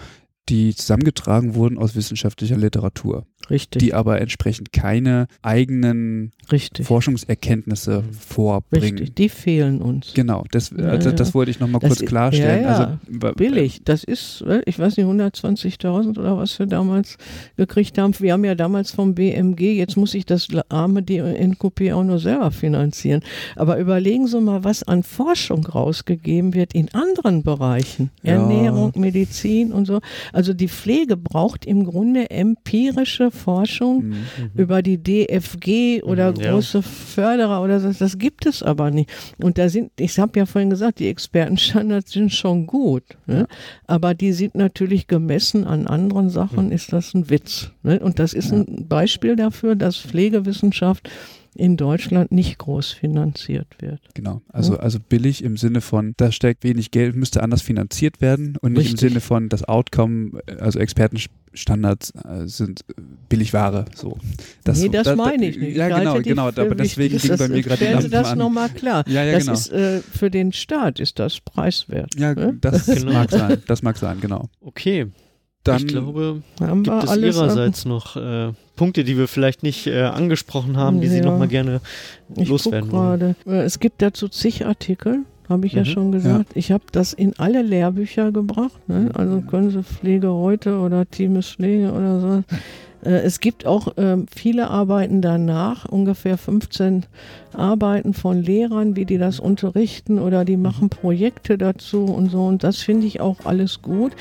die 0.49 0.73
zusammengetragen 0.75 1.55
wurden 1.55 1.77
aus 1.77 1.95
wissenschaftlicher 1.95 2.57
Literatur. 2.57 3.25
Richtig. 3.49 3.79
Die 3.81 3.93
aber 3.93 4.21
entsprechend 4.21 4.71
keine 4.71 5.27
eigenen 5.41 6.31
Richtig. 6.51 6.85
Forschungserkenntnisse 6.85 8.03
vorbringen. 8.11 8.97
Richtig, 8.97 9.15
die 9.15 9.29
fehlen 9.29 9.81
uns. 9.81 10.13
Genau, 10.13 10.43
das, 10.51 10.71
ja, 10.71 10.85
also, 10.85 11.11
das 11.11 11.33
wollte 11.33 11.51
ich 11.51 11.59
nochmal 11.59 11.81
kurz 11.81 11.99
klarstellen. 11.99 12.63
Ja, 12.63 12.71
ja. 12.71 12.99
Also, 13.07 13.35
Billig, 13.35 13.81
das 13.85 14.03
ist, 14.03 14.41
äh, 14.41 14.61
ich 14.65 14.79
weiß 14.79 14.97
nicht, 14.97 15.05
120.000 15.05 16.17
oder 16.19 16.37
was 16.37 16.57
wir 16.57 16.65
damals 16.65 17.17
gekriegt 17.57 17.97
haben. 17.97 18.13
Wir 18.19 18.33
haben 18.33 18.45
ja 18.45 18.55
damals 18.55 18.91
vom 18.91 19.13
BMG, 19.13 19.77
jetzt 19.77 19.97
muss 19.97 20.13
ich 20.13 20.25
das 20.25 20.47
arme 20.69 21.03
DNKP 21.03 21.93
auch 21.93 22.03
nur 22.03 22.19
selber 22.19 22.51
finanzieren. 22.51 23.21
Aber 23.55 23.77
überlegen 23.77 24.27
Sie 24.27 24.39
mal, 24.41 24.63
was 24.63 24.83
an 24.83 25.03
Forschung 25.03 25.65
rausgegeben 25.65 26.53
wird 26.53 26.73
in 26.73 26.89
anderen 26.93 27.43
Bereichen. 27.43 28.09
Ernährung, 28.23 28.93
Medizin 28.95 29.71
und 29.71 29.85
so. 29.85 29.99
Also 30.33 30.53
die 30.53 30.67
Pflege 30.67 31.17
braucht 31.17 31.65
im 31.65 31.85
Grunde 31.85 32.29
empirische 32.29 33.31
Forschung 33.39 34.09
mhm. 34.09 34.25
über 34.55 34.81
die 34.81 34.97
DFG 35.01 36.03
oder 36.03 36.31
mhm, 36.31 36.35
große 36.35 36.79
ja. 36.79 36.81
Förderer 36.81 37.61
oder 37.63 37.79
so. 37.79 37.91
Das 37.91 38.17
gibt 38.17 38.45
es 38.45 38.61
aber 38.61 38.91
nicht. 38.91 39.09
Und 39.41 39.57
da 39.57 39.69
sind, 39.69 39.91
ich 39.99 40.19
habe 40.19 40.37
ja 40.37 40.45
vorhin 40.45 40.69
gesagt, 40.69 40.99
die 40.99 41.07
Expertenstandards 41.07 42.11
sind 42.11 42.31
schon 42.33 42.67
gut. 42.67 43.03
Ne? 43.25 43.39
Ja. 43.39 43.47
Aber 43.87 44.13
die 44.13 44.33
sind 44.33 44.55
natürlich 44.55 45.07
gemessen 45.07 45.65
an 45.65 45.87
anderen 45.87 46.29
Sachen, 46.29 46.67
mhm. 46.67 46.71
ist 46.71 46.93
das 46.93 47.13
ein 47.13 47.29
Witz. 47.29 47.71
Ne? 47.83 47.99
Und 47.99 48.19
das 48.19 48.33
ist 48.33 48.51
ein 48.51 48.87
Beispiel 48.87 49.35
dafür, 49.35 49.75
dass 49.75 49.97
Pflegewissenschaft 49.97 51.09
in 51.55 51.77
Deutschland 51.77 52.31
nicht 52.31 52.57
groß 52.57 52.91
finanziert 52.91 53.67
wird. 53.79 53.99
Genau, 54.13 54.41
also, 54.49 54.73
ja. 54.73 54.79
also 54.79 54.99
billig 54.99 55.43
im 55.43 55.57
Sinne 55.57 55.81
von, 55.81 56.13
da 56.17 56.31
steckt 56.31 56.63
wenig 56.63 56.91
Geld, 56.91 57.15
müsste 57.15 57.43
anders 57.43 57.61
finanziert 57.61 58.21
werden 58.21 58.57
und 58.61 58.73
nicht 58.73 58.91
Richtig. 58.91 59.03
im 59.03 59.09
Sinne 59.09 59.21
von, 59.21 59.49
das 59.49 59.63
Outcome, 59.63 60.41
also 60.59 60.79
Expertenstandards 60.79 62.13
äh, 62.15 62.47
sind 62.47 62.81
billig 63.27 63.53
Ware. 63.53 63.85
So. 63.95 64.17
Das, 64.63 64.79
nee, 64.79 64.89
das 64.89 65.05
da, 65.05 65.15
meine 65.15 65.47
ich 65.47 65.57
nicht. 65.57 65.75
Ja, 65.75 65.87
genau, 65.97 66.21
genau, 66.21 66.47
aber 66.47 66.75
deswegen 66.75 67.17
ging 67.17 67.37
bei 67.37 67.47
mir 67.47 67.61
gerade 67.61 67.85
die 67.85 67.91
Lampen 67.91 68.11
das 68.11 68.35
nochmal 68.35 68.69
klar. 68.69 69.03
Ja, 69.07 69.23
ja, 69.23 69.33
das 69.33 69.43
genau. 69.43 69.53
ist, 69.53 69.71
äh, 69.71 70.01
für 70.01 70.29
den 70.29 70.53
Staat 70.53 70.99
ist 70.99 71.19
das 71.19 71.39
preiswert. 71.39 72.13
Ja, 72.17 72.33
ne? 72.33 72.57
das 72.61 72.85
genau. 72.85 73.13
mag 73.13 73.31
sein, 73.31 73.61
das 73.67 73.81
mag 73.81 73.97
sein, 73.97 74.19
genau. 74.21 74.49
Okay, 74.61 75.07
dann 75.63 75.77
ich 75.77 75.87
glaube, 75.87 76.41
gibt 76.57 77.03
es 77.03 77.17
Ihrerseits 77.17 77.85
noch 77.85 78.15
äh, 78.15 78.53
Punkte, 78.75 79.03
die 79.03 79.17
wir 79.17 79.27
vielleicht 79.27 79.61
nicht 79.61 79.87
äh, 79.87 80.03
angesprochen 80.03 80.77
haben, 80.77 81.01
die 81.01 81.07
ja, 81.07 81.13
Sie 81.13 81.21
noch 81.21 81.37
mal 81.37 81.47
gerne 81.47 81.81
loswerden 82.35 82.91
wollen. 82.91 83.35
Äh, 83.45 83.63
es 83.63 83.79
gibt 83.79 84.01
dazu 84.01 84.29
zig 84.29 84.65
Artikel, 84.65 85.25
habe 85.49 85.67
ich 85.67 85.73
mhm. 85.73 85.79
ja 85.79 85.85
schon 85.85 86.11
gesagt. 86.11 86.51
Ja. 86.51 86.55
Ich 86.55 86.71
habe 86.71 86.85
das 86.91 87.11
in 87.11 87.37
alle 87.37 87.61
Lehrbücher 87.61 88.31
gebracht. 88.31 88.87
Ne? 88.87 89.11
Also 89.13 89.41
können 89.41 89.69
Sie 89.69 89.83
Pflege 89.83 90.31
heute 90.31 90.77
oder 90.79 91.09
Teames 91.09 91.49
Pflege 91.49 91.91
oder 91.91 92.19
so. 92.21 92.43
Äh, 93.03 93.21
es 93.21 93.39
gibt 93.39 93.65
auch 93.65 93.97
äh, 93.97 94.17
viele 94.33 94.69
Arbeiten 94.69 95.21
danach, 95.21 95.85
ungefähr 95.85 96.37
15 96.37 97.05
Arbeiten 97.53 98.13
von 98.13 98.41
Lehrern, 98.41 98.95
wie 98.95 99.05
die 99.05 99.17
das 99.17 99.39
unterrichten 99.39 100.19
oder 100.19 100.45
die 100.45 100.57
machen 100.57 100.89
Projekte 100.89 101.57
dazu 101.57 102.05
und 102.05 102.29
so. 102.29 102.45
Und 102.45 102.63
das 102.63 102.77
finde 102.77 103.07
ich 103.07 103.21
auch 103.21 103.45
alles 103.45 103.81
gut. 103.81 104.13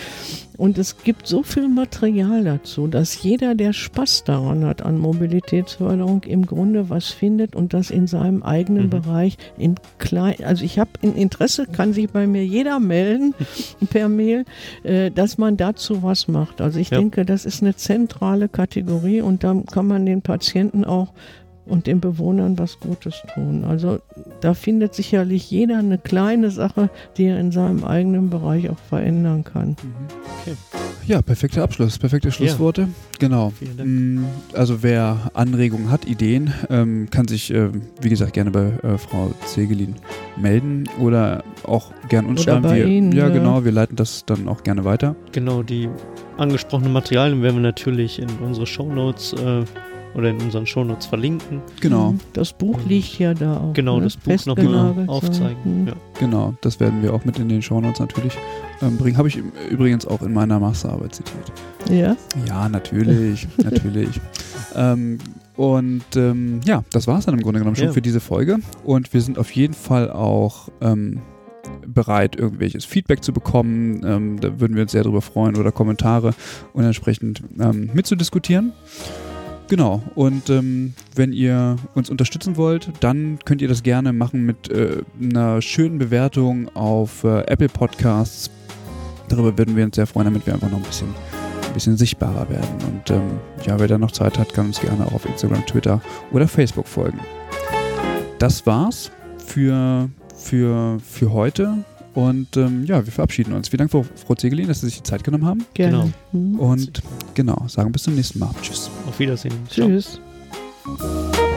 Und 0.58 0.76
es 0.76 0.98
gibt 1.04 1.28
so 1.28 1.44
viel 1.44 1.68
Material 1.68 2.42
dazu, 2.42 2.88
dass 2.88 3.22
jeder, 3.22 3.54
der 3.54 3.72
Spaß 3.72 4.24
daran 4.24 4.64
hat 4.64 4.82
an 4.82 4.98
Mobilitätsförderung, 4.98 6.24
im 6.24 6.46
Grunde 6.46 6.90
was 6.90 7.06
findet 7.10 7.54
und 7.54 7.72
das 7.74 7.90
in 7.90 8.08
seinem 8.08 8.42
eigenen 8.42 8.86
mhm. 8.86 8.90
Bereich 8.90 9.38
in 9.56 9.76
klein. 9.98 10.34
Also 10.42 10.64
ich 10.64 10.80
habe 10.80 10.90
ein 11.04 11.14
Interesse, 11.14 11.66
kann 11.66 11.92
sich 11.92 12.10
bei 12.10 12.26
mir 12.26 12.44
jeder 12.44 12.80
melden 12.80 13.34
per 13.90 14.08
Mail, 14.08 14.44
äh, 14.82 15.12
dass 15.12 15.38
man 15.38 15.56
dazu 15.56 16.02
was 16.02 16.26
macht. 16.26 16.60
Also 16.60 16.80
ich 16.80 16.90
ja. 16.90 16.98
denke, 16.98 17.24
das 17.24 17.44
ist 17.44 17.62
eine 17.62 17.76
zentrale 17.76 18.48
Kategorie 18.48 19.20
und 19.20 19.44
da 19.44 19.62
kann 19.70 19.86
man 19.86 20.06
den 20.06 20.22
Patienten 20.22 20.84
auch 20.84 21.12
und 21.68 21.86
den 21.86 22.00
Bewohnern 22.00 22.58
was 22.58 22.80
Gutes 22.80 23.22
tun. 23.34 23.64
Also 23.64 24.00
da 24.40 24.54
findet 24.54 24.94
sicherlich 24.94 25.50
jeder 25.50 25.78
eine 25.78 25.98
kleine 25.98 26.50
Sache, 26.50 26.90
die 27.16 27.26
er 27.26 27.38
in 27.38 27.52
seinem 27.52 27.84
eigenen 27.84 28.30
Bereich 28.30 28.70
auch 28.70 28.78
verändern 28.78 29.44
kann. 29.44 29.70
Mhm. 29.70 29.76
Okay. 30.40 30.56
Ja, 31.08 31.22
perfekter 31.22 31.62
Abschluss, 31.62 31.98
perfekte 31.98 32.30
Schlussworte. 32.30 32.82
Ja. 32.82 32.88
Genau. 33.18 33.52
Mm, 33.82 34.24
also 34.52 34.82
wer 34.82 35.30
Anregungen 35.32 35.90
hat, 35.90 36.04
Ideen, 36.04 36.52
ähm, 36.68 37.08
kann 37.10 37.26
sich, 37.26 37.50
äh, 37.50 37.70
wie 38.02 38.10
gesagt, 38.10 38.34
gerne 38.34 38.50
bei 38.50 38.72
äh, 38.82 38.98
Frau 38.98 39.32
Zegelin 39.46 39.94
melden 40.36 40.84
oder 41.00 41.44
auch 41.64 41.92
gern 42.10 42.26
uns 42.26 42.42
oder 42.42 42.60
schreiben. 42.60 42.76
Wir, 42.76 42.86
Ihnen, 42.86 43.12
ja, 43.12 43.28
ja, 43.28 43.32
genau, 43.32 43.64
wir 43.64 43.72
leiten 43.72 43.96
das 43.96 44.26
dann 44.26 44.48
auch 44.48 44.62
gerne 44.62 44.84
weiter. 44.84 45.16
Genau, 45.32 45.62
die 45.62 45.88
angesprochenen 46.36 46.92
Materialien 46.92 47.42
werden 47.42 47.56
wir 47.56 47.62
natürlich 47.62 48.18
in 48.18 48.28
unsere 48.44 48.66
Shownotes 48.66 49.32
äh, 49.32 49.64
oder 50.14 50.30
in 50.30 50.40
unseren 50.40 50.66
Shownotes 50.66 51.06
verlinken. 51.06 51.60
Genau. 51.80 52.12
Mhm. 52.12 52.20
Das 52.32 52.52
Buch 52.52 52.78
liegt 52.86 53.18
ja 53.18 53.34
da 53.34 53.58
auch. 53.58 53.72
Genau, 53.72 53.98
ne? 53.98 54.04
das 54.04 54.16
Buch 54.16 54.46
nochmal 54.46 55.04
aufzeigen. 55.06 55.82
Mhm. 55.82 55.88
Ja. 55.88 55.94
Genau, 56.18 56.54
das 56.60 56.80
werden 56.80 57.02
wir 57.02 57.14
auch 57.14 57.24
mit 57.24 57.38
in 57.38 57.48
den 57.48 57.62
Shownotes 57.62 58.00
natürlich 58.00 58.36
ähm, 58.82 58.96
bringen. 58.96 59.16
Habe 59.16 59.28
ich 59.28 59.38
übrigens 59.70 60.06
auch 60.06 60.22
in 60.22 60.32
meiner 60.32 60.58
Masterarbeit 60.58 61.14
zitiert. 61.14 61.52
Ja? 61.90 62.16
Ja, 62.46 62.68
natürlich, 62.68 63.46
natürlich. 63.58 64.20
Ähm, 64.74 65.18
und 65.56 66.04
ähm, 66.14 66.60
ja, 66.64 66.84
das 66.92 67.06
war 67.06 67.18
es 67.18 67.26
dann 67.26 67.34
im 67.34 67.42
Grunde 67.42 67.58
genommen 67.58 67.76
schon 67.76 67.86
ja. 67.86 67.92
für 67.92 68.02
diese 68.02 68.20
Folge. 68.20 68.58
Und 68.84 69.12
wir 69.12 69.20
sind 69.20 69.38
auf 69.38 69.50
jeden 69.50 69.74
Fall 69.74 70.10
auch 70.10 70.68
ähm, 70.80 71.20
bereit, 71.86 72.36
irgendwelches 72.36 72.84
Feedback 72.84 73.24
zu 73.24 73.32
bekommen. 73.32 74.02
Ähm, 74.04 74.40
da 74.40 74.60
würden 74.60 74.76
wir 74.76 74.82
uns 74.82 74.92
sehr 74.92 75.02
darüber 75.02 75.22
freuen 75.22 75.56
oder 75.56 75.72
Kommentare 75.72 76.34
und 76.72 76.84
entsprechend 76.84 77.42
ähm, 77.58 77.90
mitzudiskutieren. 77.92 78.72
Genau, 79.68 80.02
und 80.14 80.48
ähm, 80.48 80.94
wenn 81.14 81.34
ihr 81.34 81.76
uns 81.94 82.08
unterstützen 82.08 82.56
wollt, 82.56 82.90
dann 83.00 83.38
könnt 83.44 83.60
ihr 83.60 83.68
das 83.68 83.82
gerne 83.82 84.14
machen 84.14 84.46
mit 84.46 84.70
äh, 84.70 85.02
einer 85.22 85.60
schönen 85.60 85.98
Bewertung 85.98 86.74
auf 86.74 87.22
äh, 87.24 87.42
Apple 87.42 87.68
Podcasts. 87.68 88.50
Darüber 89.28 89.58
würden 89.58 89.76
wir 89.76 89.84
uns 89.84 89.96
sehr 89.96 90.06
freuen, 90.06 90.24
damit 90.24 90.46
wir 90.46 90.54
einfach 90.54 90.70
noch 90.70 90.78
ein 90.78 90.84
bisschen, 90.84 91.08
ein 91.08 91.74
bisschen 91.74 91.98
sichtbarer 91.98 92.48
werden. 92.48 92.78
Und 92.86 93.10
ähm, 93.10 93.40
ja, 93.66 93.78
wer 93.78 93.88
da 93.88 93.98
noch 93.98 94.10
Zeit 94.10 94.38
hat, 94.38 94.54
kann 94.54 94.68
uns 94.68 94.80
gerne 94.80 95.06
auch 95.06 95.12
auf 95.12 95.26
Instagram, 95.26 95.66
Twitter 95.66 96.00
oder 96.32 96.48
Facebook 96.48 96.88
folgen. 96.88 97.20
Das 98.38 98.64
war's 98.64 99.10
für, 99.36 100.08
für, 100.34 100.98
für 101.00 101.30
heute. 101.30 101.84
Und 102.18 102.56
ähm, 102.56 102.84
ja, 102.84 103.06
wir 103.06 103.12
verabschieden 103.12 103.52
uns. 103.52 103.68
Vielen 103.68 103.78
Dank, 103.78 103.92
Frau, 103.92 104.02
Frau 104.02 104.34
Zegelin, 104.34 104.66
dass 104.66 104.80
Sie 104.80 104.86
sich 104.86 104.96
die 104.96 105.02
Zeit 105.04 105.22
genommen 105.22 105.46
haben. 105.46 105.64
Gerne. 105.74 106.12
Genau. 106.32 106.58
Und 106.58 107.00
genau, 107.34 107.62
sagen 107.68 107.92
bis 107.92 108.02
zum 108.02 108.16
nächsten 108.16 108.40
Mal. 108.40 108.50
Tschüss. 108.60 108.90
Auf 109.06 109.20
Wiedersehen. 109.20 109.54
Tschüss. 109.70 110.20
Ciao. 110.98 111.47